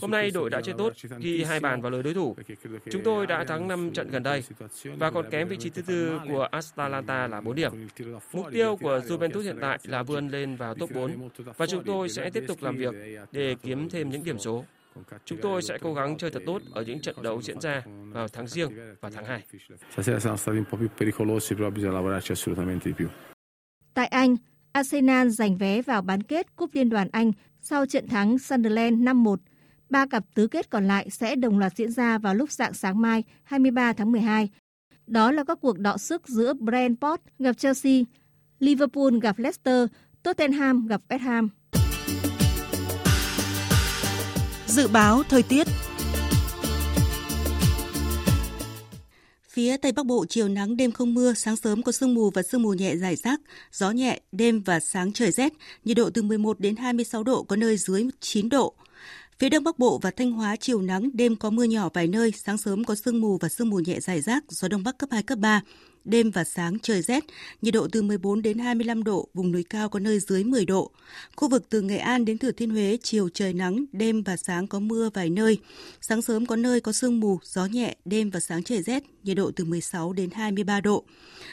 Hôm 0.00 0.10
nay 0.10 0.30
đội 0.30 0.50
đã 0.50 0.60
chơi 0.60 0.74
tốt 0.78 0.92
ghi 1.18 1.44
hai 1.44 1.60
bàn 1.60 1.80
vào 1.80 1.90
lưới 1.90 2.02
đối 2.02 2.14
thủ. 2.14 2.36
Chúng 2.90 3.02
tôi 3.02 3.26
đã 3.26 3.44
thắng 3.44 3.68
5 3.68 3.90
trận 3.90 4.10
gần 4.10 4.22
đây 4.22 4.42
và 4.84 5.10
còn 5.10 5.30
kém 5.30 5.48
vị 5.48 5.56
trí 5.56 5.70
thứ 5.70 5.82
tư 5.82 6.20
của 6.28 6.42
Atalanta 6.42 7.26
là 7.26 7.40
4 7.40 7.54
điểm. 7.54 7.72
Mục 8.32 8.46
tiêu 8.52 8.76
của 8.76 9.00
Juventus 9.08 9.40
hiện 9.40 9.56
tại 9.60 9.78
là 9.84 10.02
vươn 10.02 10.28
lên 10.28 10.56
vào 10.56 10.74
top 10.74 10.90
4 10.94 11.28
và 11.56 11.66
chúng 11.66 11.84
tôi 11.84 12.08
sẽ 12.08 12.30
tiếp 12.30 12.44
tục 12.48 12.62
làm 12.62 12.76
việc 12.76 12.94
để 13.32 13.56
kiếm 13.62 13.88
thêm 13.88 14.10
những 14.10 14.24
điểm 14.24 14.38
số. 14.38 14.64
Chúng 15.24 15.38
tôi 15.42 15.62
sẽ 15.62 15.78
cố 15.78 15.94
gắng 15.94 16.16
chơi 16.16 16.30
thật 16.30 16.42
tốt 16.46 16.62
ở 16.72 16.82
những 16.82 17.00
trận 17.00 17.22
đấu 17.22 17.42
diễn 17.42 17.60
ra 17.60 17.82
vào 17.86 18.28
tháng 18.28 18.46
riêng 18.46 18.70
và 19.00 19.10
tháng 19.10 19.24
2. 19.24 19.42
Tại 23.94 24.06
Anh, 24.06 24.36
Arsenal 24.72 25.28
giành 25.28 25.56
vé 25.56 25.82
vào 25.82 26.02
bán 26.02 26.22
kết 26.22 26.56
Cúp 26.56 26.74
Liên 26.74 26.88
đoàn 26.88 27.08
Anh 27.12 27.32
sau 27.60 27.86
trận 27.86 28.08
thắng 28.08 28.38
Sunderland 28.38 29.02
5-1. 29.02 29.36
Ba 29.90 30.06
cặp 30.06 30.24
tứ 30.34 30.46
kết 30.46 30.70
còn 30.70 30.88
lại 30.88 31.10
sẽ 31.10 31.36
đồng 31.36 31.58
loạt 31.58 31.76
diễn 31.76 31.92
ra 31.92 32.18
vào 32.18 32.34
lúc 32.34 32.52
dạng 32.52 32.74
sáng 32.74 33.00
mai 33.00 33.24
23 33.42 33.92
tháng 33.92 34.12
12. 34.12 34.48
Đó 35.06 35.32
là 35.32 35.44
các 35.44 35.58
cuộc 35.60 35.78
đọ 35.78 35.96
sức 35.96 36.28
giữa 36.28 36.54
Brentford 36.54 37.18
gặp 37.38 37.58
Chelsea, 37.58 38.02
Liverpool 38.58 39.18
gặp 39.22 39.38
Leicester, 39.38 39.86
Tottenham 40.22 40.86
gặp 40.86 41.00
West 41.08 41.18
Ham. 41.18 41.48
Dự 44.66 44.88
báo 44.88 45.22
thời 45.28 45.42
tiết 45.42 45.66
Phía 49.58 49.76
Tây 49.76 49.92
Bắc 49.92 50.06
Bộ 50.06 50.24
chiều 50.28 50.48
nắng 50.48 50.76
đêm 50.76 50.92
không 50.92 51.14
mưa, 51.14 51.34
sáng 51.34 51.56
sớm 51.56 51.82
có 51.82 51.92
sương 51.92 52.14
mù 52.14 52.30
và 52.30 52.42
sương 52.42 52.62
mù 52.62 52.72
nhẹ 52.72 52.96
rải 52.96 53.16
rác, 53.16 53.40
gió 53.72 53.90
nhẹ, 53.90 54.20
đêm 54.32 54.62
và 54.62 54.80
sáng 54.80 55.12
trời 55.12 55.30
rét, 55.30 55.52
nhiệt 55.84 55.96
độ 55.96 56.10
từ 56.10 56.22
11 56.22 56.60
đến 56.60 56.76
26 56.76 57.22
độ, 57.22 57.42
có 57.42 57.56
nơi 57.56 57.76
dưới 57.76 58.06
9 58.20 58.48
độ. 58.48 58.74
Phía 59.38 59.48
Đông 59.48 59.64
Bắc 59.64 59.78
Bộ 59.78 59.98
và 60.02 60.10
Thanh 60.10 60.32
Hóa 60.32 60.56
chiều 60.56 60.82
nắng, 60.82 61.10
đêm 61.14 61.36
có 61.36 61.50
mưa 61.50 61.64
nhỏ 61.64 61.88
vài 61.94 62.06
nơi, 62.06 62.32
sáng 62.44 62.58
sớm 62.58 62.84
có 62.84 62.94
sương 62.94 63.20
mù 63.20 63.38
và 63.38 63.48
sương 63.48 63.70
mù 63.70 63.78
nhẹ 63.78 64.00
rải 64.00 64.20
rác, 64.20 64.44
gió 64.48 64.68
Đông 64.68 64.82
Bắc 64.84 64.98
cấp 64.98 65.08
2, 65.12 65.22
cấp 65.22 65.38
3. 65.38 65.62
Đêm 66.04 66.30
và 66.30 66.44
sáng 66.44 66.78
trời 66.82 67.02
rét, 67.02 67.24
nhiệt 67.62 67.74
độ 67.74 67.88
từ 67.92 68.02
14 68.02 68.42
đến 68.42 68.58
25 68.58 69.04
độ, 69.04 69.28
vùng 69.34 69.52
núi 69.52 69.64
cao 69.70 69.88
có 69.88 69.98
nơi 69.98 70.20
dưới 70.20 70.44
10 70.44 70.64
độ. 70.64 70.90
Khu 71.36 71.48
vực 71.48 71.66
từ 71.70 71.82
Nghệ 71.82 71.96
An 71.96 72.24
đến 72.24 72.38
Thừa 72.38 72.50
Thiên 72.50 72.70
Huế, 72.70 72.98
chiều 73.02 73.28
trời 73.28 73.52
nắng, 73.52 73.84
đêm 73.92 74.22
và 74.22 74.36
sáng 74.36 74.66
có 74.66 74.78
mưa 74.78 75.10
vài 75.14 75.30
nơi. 75.30 75.58
Sáng 76.00 76.22
sớm 76.22 76.46
có 76.46 76.56
nơi 76.56 76.80
có 76.80 76.92
sương 76.92 77.20
mù, 77.20 77.38
gió 77.42 77.66
nhẹ, 77.66 77.96
đêm 78.04 78.30
và 78.30 78.40
sáng 78.40 78.62
trời 78.62 78.82
rét, 78.82 79.02
nhiệt 79.22 79.36
độ 79.36 79.50
từ 79.56 79.64
16 79.64 80.12
đến 80.12 80.30
23 80.30 80.80
độ. 80.80 81.04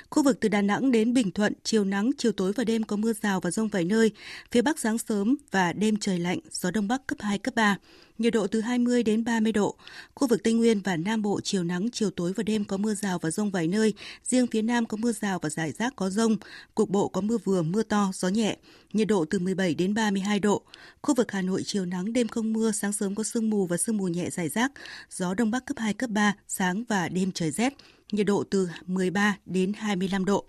Khu 0.10 0.24
vực 0.24 0.38
từ 0.40 0.50
Đà 0.50 0.62
Nẵng 0.62 0.92
đến 0.92 1.14
Bình 1.14 1.32
Thuận, 1.32 1.54
chiều 1.64 1.84
nắng, 1.84 2.12
chiều 2.18 2.32
tối 2.32 2.54
và 2.56 2.64
đêm 2.64 2.84
có 2.84 2.96
mưa 2.96 3.14
rào 3.22 3.40
và 3.40 3.52
rông 3.52 3.68
vài 3.68 3.84
nơi. 3.84 4.12
Phía 4.52 4.62
Bắc 4.62 4.80
sáng 4.80 4.98
sớm 4.98 5.36
và 5.52 5.74
đêm 5.74 5.96
trời 5.98 6.20
lạnh, 6.20 6.40
gió 6.52 6.72
Đông 6.72 6.88
Bắc 6.88 7.08
cấp 7.08 7.18
2, 7.22 7.38
cấp 7.38 7.56
3 7.56 7.78
nhiệt 8.18 8.34
độ 8.34 8.48
từ 8.48 8.62
20 8.62 9.04
đến 9.04 9.24
30 9.24 9.52
độ. 9.52 9.76
Khu 10.16 10.28
vực 10.28 10.44
Tây 10.44 10.54
Nguyên 10.54 10.82
và 10.82 10.98
Nam 10.98 11.22
Bộ 11.22 11.42
chiều 11.44 11.64
nắng, 11.64 11.90
chiều 11.92 12.10
tối 12.10 12.34
và 12.36 12.44
đêm 12.44 12.66
có 12.66 12.78
mưa 12.78 12.94
rào 12.94 13.20
và 13.20 13.32
rông 13.32 13.52
vài 13.52 13.68
nơi. 13.68 13.94
Riêng 14.24 14.48
phía 14.48 14.62
Nam 14.62 14.86
có 14.86 14.98
mưa 14.98 15.12
rào 15.12 15.40
và 15.40 15.50
rải 15.50 15.72
rác 15.72 15.96
có 15.96 16.10
rông. 16.10 16.38
Cục 16.76 16.90
bộ 16.90 17.08
có 17.08 17.22
mưa 17.22 17.38
vừa, 17.38 17.62
mưa 17.62 17.84
to, 17.84 18.12
gió 18.14 18.28
nhẹ. 18.28 18.58
Nhiệt 18.94 19.08
độ 19.08 19.26
từ 19.30 19.40
17 19.40 19.76
đến 19.76 19.94
32 19.94 20.40
độ. 20.40 20.62
Khu 21.02 21.16
vực 21.16 21.32
Hà 21.32 21.42
Nội 21.42 21.64
chiều 21.66 21.86
nắng, 21.86 22.14
đêm 22.14 22.28
không 22.28 22.54
mưa, 22.54 22.72
sáng 22.72 22.94
sớm 22.94 23.16
có 23.16 23.24
sương 23.24 23.50
mù 23.50 23.66
và 23.66 23.78
sương 23.78 23.98
mù 23.98 24.08
nhẹ 24.08 24.30
rải 24.30 24.50
rác. 24.50 24.72
Gió 25.10 25.34
Đông 25.34 25.52
Bắc 25.52 25.66
cấp 25.66 25.78
2, 25.80 25.94
cấp 25.94 26.10
3, 26.10 26.36
sáng 26.48 26.84
và 26.84 27.10
đêm 27.10 27.32
trời 27.32 27.52
rét. 27.52 27.74
Nhiệt 28.12 28.26
độ 28.26 28.44
từ 28.52 28.70
13 28.86 29.38
đến 29.46 29.74
25 29.74 30.26
độ. 30.26 30.46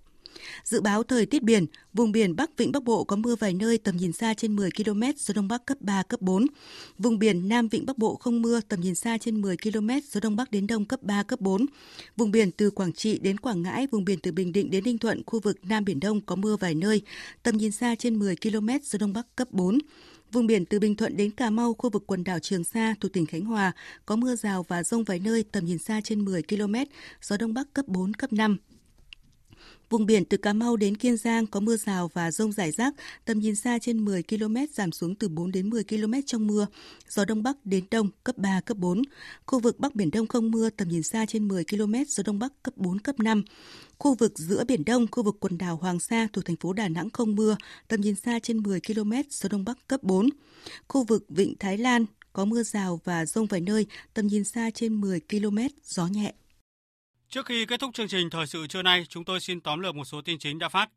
Dự 0.64 0.80
báo 0.80 1.02
thời 1.02 1.26
tiết 1.26 1.42
biển, 1.42 1.66
vùng 1.92 2.12
biển 2.12 2.36
Bắc 2.36 2.50
Vịnh 2.56 2.72
Bắc 2.72 2.82
Bộ 2.82 3.04
có 3.04 3.16
mưa 3.16 3.36
vài 3.36 3.54
nơi 3.54 3.78
tầm 3.78 3.96
nhìn 3.96 4.12
xa 4.12 4.34
trên 4.34 4.56
10 4.56 4.70
km, 4.70 5.02
gió 5.16 5.32
Đông 5.34 5.48
Bắc 5.48 5.66
cấp 5.66 5.78
3, 5.80 6.02
cấp 6.02 6.20
4. 6.22 6.46
Vùng 6.98 7.18
biển 7.18 7.48
Nam 7.48 7.68
Vịnh 7.68 7.86
Bắc 7.86 7.98
Bộ 7.98 8.14
không 8.14 8.42
mưa, 8.42 8.60
tầm 8.68 8.80
nhìn 8.80 8.94
xa 8.94 9.18
trên 9.18 9.40
10 9.40 9.56
km, 9.56 9.90
gió 10.10 10.20
Đông 10.20 10.36
Bắc 10.36 10.50
đến 10.50 10.66
Đông 10.66 10.84
cấp 10.84 11.02
3, 11.02 11.22
cấp 11.22 11.40
4. 11.40 11.66
Vùng 12.16 12.30
biển 12.30 12.50
từ 12.50 12.70
Quảng 12.70 12.92
Trị 12.92 13.18
đến 13.18 13.38
Quảng 13.38 13.62
Ngãi, 13.62 13.86
vùng 13.86 14.04
biển 14.04 14.18
từ 14.22 14.32
Bình 14.32 14.52
Định 14.52 14.70
đến 14.70 14.84
Ninh 14.84 14.98
Thuận, 14.98 15.22
khu 15.26 15.40
vực 15.40 15.58
Nam 15.62 15.84
Biển 15.84 16.00
Đông 16.00 16.20
có 16.20 16.36
mưa 16.36 16.56
vài 16.56 16.74
nơi, 16.74 17.02
tầm 17.42 17.56
nhìn 17.56 17.72
xa 17.72 17.94
trên 17.94 18.18
10 18.18 18.36
km, 18.36 18.68
gió 18.84 18.98
Đông 18.98 19.12
Bắc 19.12 19.36
cấp 19.36 19.48
4. 19.50 19.78
Vùng 20.32 20.46
biển 20.46 20.64
từ 20.64 20.78
Bình 20.78 20.96
Thuận 20.96 21.16
đến 21.16 21.30
Cà 21.30 21.50
Mau, 21.50 21.74
khu 21.74 21.90
vực 21.90 22.04
quần 22.06 22.24
đảo 22.24 22.38
Trường 22.38 22.64
Sa 22.64 22.94
thuộc 23.00 23.12
tỉnh 23.12 23.26
Khánh 23.26 23.44
Hòa 23.44 23.72
có 24.06 24.16
mưa 24.16 24.36
rào 24.36 24.62
và 24.68 24.82
rông 24.82 25.04
vài 25.04 25.18
nơi 25.18 25.44
tầm 25.52 25.64
nhìn 25.64 25.78
xa 25.78 26.00
trên 26.04 26.24
10 26.24 26.42
km, 26.42 26.74
gió 27.22 27.36
đông 27.36 27.54
bắc 27.54 27.72
cấp 27.74 27.88
4, 27.88 28.14
cấp 28.14 28.32
5. 28.32 28.56
Vùng 29.90 30.06
biển 30.06 30.24
từ 30.24 30.36
Cà 30.36 30.52
Mau 30.52 30.76
đến 30.76 30.96
Kiên 30.96 31.16
Giang 31.16 31.46
có 31.46 31.60
mưa 31.60 31.76
rào 31.76 32.10
và 32.14 32.30
rông 32.30 32.52
rải 32.52 32.70
rác, 32.70 32.94
tầm 33.24 33.38
nhìn 33.38 33.56
xa 33.56 33.78
trên 33.78 34.04
10 34.04 34.22
km 34.22 34.56
giảm 34.72 34.92
xuống 34.92 35.14
từ 35.14 35.28
4 35.28 35.52
đến 35.52 35.70
10 35.70 35.84
km 35.84 36.12
trong 36.26 36.46
mưa. 36.46 36.66
Gió 37.08 37.24
đông 37.24 37.42
bắc 37.42 37.56
đến 37.64 37.84
đông 37.90 38.08
cấp 38.24 38.38
3, 38.38 38.60
cấp 38.60 38.76
4. 38.76 39.02
Khu 39.46 39.60
vực 39.60 39.80
Bắc 39.80 39.94
Biển 39.94 40.10
Đông 40.10 40.26
không 40.26 40.50
mưa, 40.50 40.70
tầm 40.70 40.88
nhìn 40.88 41.02
xa 41.02 41.26
trên 41.26 41.48
10 41.48 41.64
km, 41.64 41.94
gió 42.08 42.22
đông 42.26 42.38
bắc 42.38 42.62
cấp 42.62 42.76
4, 42.76 42.98
cấp 42.98 43.20
5. 43.20 43.42
Khu 43.98 44.14
vực 44.14 44.38
giữa 44.38 44.64
Biển 44.64 44.84
Đông, 44.84 45.06
khu 45.10 45.22
vực 45.22 45.36
quần 45.40 45.58
đảo 45.58 45.76
Hoàng 45.76 46.00
Sa 46.00 46.28
thuộc 46.32 46.44
thành 46.44 46.56
phố 46.56 46.72
Đà 46.72 46.88
Nẵng 46.88 47.10
không 47.10 47.34
mưa, 47.34 47.56
tầm 47.88 48.00
nhìn 48.00 48.14
xa 48.14 48.38
trên 48.38 48.62
10 48.62 48.80
km, 48.80 49.12
gió 49.30 49.48
đông 49.48 49.64
bắc 49.64 49.88
cấp 49.88 50.02
4. 50.02 50.28
Khu 50.88 51.04
vực 51.04 51.24
Vịnh 51.28 51.54
Thái 51.58 51.78
Lan 51.78 52.06
có 52.32 52.44
mưa 52.44 52.62
rào 52.62 53.00
và 53.04 53.26
rông 53.26 53.46
vài 53.46 53.60
nơi, 53.60 53.86
tầm 54.14 54.26
nhìn 54.26 54.44
xa 54.44 54.70
trên 54.74 55.00
10 55.00 55.20
km, 55.20 55.58
gió 55.84 56.06
nhẹ. 56.06 56.32
Trước 57.30 57.46
khi 57.46 57.66
kết 57.66 57.80
thúc 57.80 57.94
chương 57.94 58.08
trình 58.08 58.30
thời 58.30 58.46
sự 58.46 58.66
trưa 58.66 58.82
nay, 58.82 59.06
chúng 59.08 59.24
tôi 59.24 59.40
xin 59.40 59.60
tóm 59.60 59.80
lược 59.80 59.94
một 59.94 60.04
số 60.04 60.20
tin 60.20 60.38
chính 60.38 60.58
đã 60.58 60.68
phát. 60.68 60.88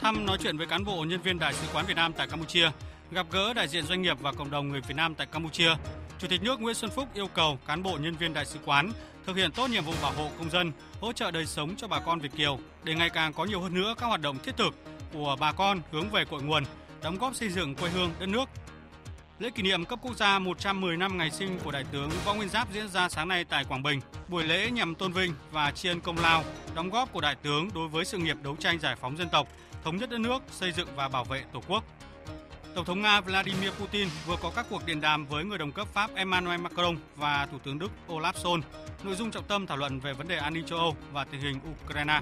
Thăm 0.00 0.26
nói 0.26 0.38
chuyện 0.42 0.56
với 0.56 0.66
cán 0.66 0.84
bộ 0.84 1.04
nhân 1.04 1.22
viên 1.22 1.38
Đại 1.38 1.54
sứ 1.54 1.66
quán 1.72 1.86
Việt 1.86 1.96
Nam 1.96 2.12
tại 2.12 2.26
Campuchia, 2.26 2.70
gặp 3.10 3.26
gỡ 3.30 3.54
đại 3.54 3.68
diện 3.68 3.84
doanh 3.84 4.02
nghiệp 4.02 4.20
và 4.20 4.32
cộng 4.32 4.50
đồng 4.50 4.68
người 4.68 4.80
Việt 4.80 4.94
Nam 4.96 5.14
tại 5.14 5.26
Campuchia. 5.26 5.70
Chủ 6.18 6.28
tịch 6.28 6.42
nước 6.42 6.60
Nguyễn 6.60 6.74
Xuân 6.74 6.90
Phúc 6.90 7.08
yêu 7.14 7.26
cầu 7.26 7.58
cán 7.66 7.82
bộ 7.82 7.98
nhân 8.00 8.16
viên 8.16 8.34
đại 8.34 8.46
sứ 8.46 8.58
quán 8.64 8.92
thực 9.26 9.36
hiện 9.36 9.52
tốt 9.52 9.70
nhiệm 9.70 9.84
vụ 9.84 9.92
bảo 10.02 10.12
hộ 10.12 10.30
công 10.38 10.50
dân, 10.50 10.72
hỗ 11.00 11.12
trợ 11.12 11.30
đời 11.30 11.46
sống 11.46 11.74
cho 11.76 11.88
bà 11.88 12.00
con 12.00 12.20
Việt 12.20 12.32
kiều 12.36 12.58
để 12.84 12.94
ngày 12.94 13.10
càng 13.10 13.32
có 13.32 13.44
nhiều 13.44 13.60
hơn 13.60 13.74
nữa 13.74 13.94
các 13.98 14.06
hoạt 14.06 14.20
động 14.20 14.38
thiết 14.38 14.56
thực 14.56 14.74
của 15.12 15.36
bà 15.40 15.52
con 15.52 15.80
hướng 15.92 16.10
về 16.10 16.24
cội 16.24 16.42
nguồn, 16.42 16.64
đóng 17.02 17.18
góp 17.18 17.34
xây 17.34 17.48
dựng 17.48 17.74
quê 17.74 17.90
hương 17.90 18.10
đất 18.20 18.28
nước 18.28 18.48
Lễ 19.38 19.50
kỷ 19.50 19.62
niệm 19.62 19.84
cấp 19.84 19.98
quốc 20.02 20.16
gia 20.16 20.38
110 20.38 20.96
năm 20.96 21.18
ngày 21.18 21.30
sinh 21.30 21.58
của 21.64 21.70
Đại 21.70 21.84
tướng 21.92 22.10
Võ 22.24 22.34
Nguyên 22.34 22.48
Giáp 22.48 22.72
diễn 22.72 22.88
ra 22.88 23.08
sáng 23.08 23.28
nay 23.28 23.44
tại 23.44 23.64
Quảng 23.64 23.82
Bình. 23.82 24.00
Buổi 24.28 24.44
lễ 24.44 24.70
nhằm 24.70 24.94
tôn 24.94 25.12
vinh 25.12 25.34
và 25.52 25.70
tri 25.70 25.88
ân 25.88 26.00
công 26.00 26.18
lao, 26.18 26.44
đóng 26.74 26.90
góp 26.90 27.12
của 27.12 27.20
Đại 27.20 27.36
tướng 27.42 27.68
đối 27.74 27.88
với 27.88 28.04
sự 28.04 28.18
nghiệp 28.18 28.36
đấu 28.42 28.56
tranh 28.56 28.80
giải 28.80 28.96
phóng 28.96 29.16
dân 29.16 29.28
tộc, 29.28 29.48
thống 29.84 29.96
nhất 29.96 30.10
đất 30.10 30.20
nước, 30.20 30.42
xây 30.50 30.72
dựng 30.72 30.88
và 30.96 31.08
bảo 31.08 31.24
vệ 31.24 31.44
Tổ 31.52 31.62
quốc. 31.68 31.84
Tổng 32.74 32.84
thống 32.84 33.02
Nga 33.02 33.20
Vladimir 33.20 33.70
Putin 33.70 34.08
vừa 34.26 34.36
có 34.42 34.52
các 34.56 34.66
cuộc 34.70 34.86
điện 34.86 35.00
đàm 35.00 35.26
với 35.26 35.44
người 35.44 35.58
đồng 35.58 35.72
cấp 35.72 35.88
Pháp 35.92 36.10
Emmanuel 36.14 36.60
Macron 36.60 36.96
và 37.16 37.46
Thủ 37.52 37.58
tướng 37.58 37.78
Đức 37.78 37.90
Olaf 38.08 38.32
Scholz. 38.32 38.60
Nội 39.02 39.14
dung 39.14 39.30
trọng 39.30 39.44
tâm 39.44 39.66
thảo 39.66 39.76
luận 39.76 40.00
về 40.00 40.12
vấn 40.12 40.28
đề 40.28 40.36
an 40.36 40.54
ninh 40.54 40.66
châu 40.66 40.78
Âu 40.78 40.96
và 41.12 41.24
tình 41.24 41.40
hình 41.40 41.60
Ukraine. 41.84 42.20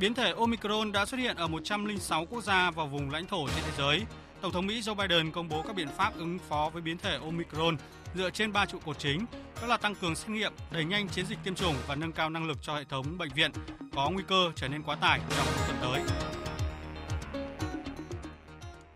Biến 0.00 0.14
thể 0.14 0.32
Omicron 0.32 0.92
đã 0.92 1.06
xuất 1.06 1.20
hiện 1.20 1.36
ở 1.36 1.48
106 1.48 2.24
quốc 2.30 2.44
gia 2.44 2.70
và 2.70 2.84
vùng 2.84 3.10
lãnh 3.10 3.26
thổ 3.26 3.48
trên 3.48 3.64
thế 3.64 3.72
giới, 3.78 4.02
Tổng 4.40 4.52
thống 4.52 4.66
Mỹ 4.66 4.80
Joe 4.80 4.94
Biden 4.94 5.30
công 5.30 5.48
bố 5.48 5.62
các 5.62 5.76
biện 5.76 5.88
pháp 5.96 6.16
ứng 6.16 6.38
phó 6.38 6.70
với 6.72 6.82
biến 6.82 6.98
thể 6.98 7.18
Omicron 7.18 7.76
dựa 8.14 8.30
trên 8.30 8.52
ba 8.52 8.66
trụ 8.66 8.78
cột 8.78 8.98
chính, 8.98 9.26
đó 9.60 9.66
là 9.66 9.76
tăng 9.76 9.94
cường 9.94 10.14
xét 10.14 10.30
nghiệm, 10.30 10.52
đẩy 10.70 10.84
nhanh 10.84 11.08
chiến 11.08 11.26
dịch 11.26 11.38
tiêm 11.44 11.54
chủng 11.54 11.74
và 11.86 11.94
nâng 11.94 12.12
cao 12.12 12.30
năng 12.30 12.46
lực 12.46 12.58
cho 12.62 12.76
hệ 12.76 12.84
thống 12.84 13.18
bệnh 13.18 13.28
viện 13.34 13.50
có 13.94 14.10
nguy 14.10 14.24
cơ 14.28 14.52
trở 14.56 14.68
nên 14.68 14.82
quá 14.82 14.96
tải 14.96 15.20
trong 15.36 15.46
tuần 15.66 15.76
tới. 15.80 16.02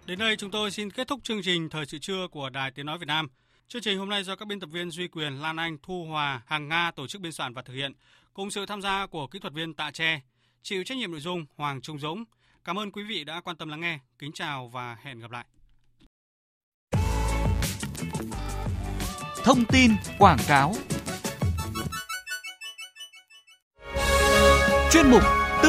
Đến 0.07 0.19
đây 0.19 0.37
chúng 0.37 0.51
tôi 0.51 0.71
xin 0.71 0.91
kết 0.91 1.09
thúc 1.09 1.21
chương 1.23 1.43
trình 1.43 1.71
Thời 1.71 1.87
sự 1.87 1.99
trưa 1.99 2.29
của 2.29 2.51
Đài 2.51 2.71
Tiếng 2.71 2.87
Nói 2.87 2.99
Việt 2.99 3.09
Nam. 3.09 3.29
Chương 3.69 3.83
trình 3.83 3.99
hôm 3.99 4.09
nay 4.09 4.25
do 4.25 4.37
các 4.37 4.49
biên 4.49 4.61
tập 4.61 4.71
viên 4.73 4.91
Duy 4.91 5.09
Quyền, 5.09 5.33
Lan 5.33 5.57
Anh, 5.57 5.77
Thu 5.83 6.05
Hòa, 6.05 6.43
Hàng 6.47 6.69
Nga 6.69 6.91
tổ 6.91 7.07
chức 7.07 7.21
biên 7.21 7.33
soạn 7.33 7.55
và 7.55 7.63
thực 7.63 7.75
hiện, 7.75 7.93
cùng 8.35 8.51
sự 8.51 8.67
tham 8.67 8.83
gia 8.83 9.07
của 9.07 9.27
kỹ 9.27 9.39
thuật 9.39 9.53
viên 9.53 9.75
Tạ 9.75 9.91
Tre, 9.91 10.21
chịu 10.63 10.85
trách 10.85 10.99
nhiệm 10.99 11.11
nội 11.11 11.21
dung 11.21 11.47
Hoàng 11.57 11.81
Trung 11.81 11.99
Dũng. 11.99 12.25
Cảm 12.65 12.79
ơn 12.79 12.91
quý 12.91 13.03
vị 13.03 13.25
đã 13.25 13.41
quan 13.41 13.57
tâm 13.57 13.69
lắng 13.69 13.81
nghe. 13.81 13.99
Kính 14.19 14.33
chào 14.33 14.69
và 14.69 14.97
hẹn 15.03 15.21
gặp 15.21 15.31
lại. 15.31 15.45
Thông 19.45 19.65
tin, 19.65 19.91
quảng 20.19 20.39
cáo 20.49 20.75
Chuyên 24.93 25.11
mục 25.11 25.23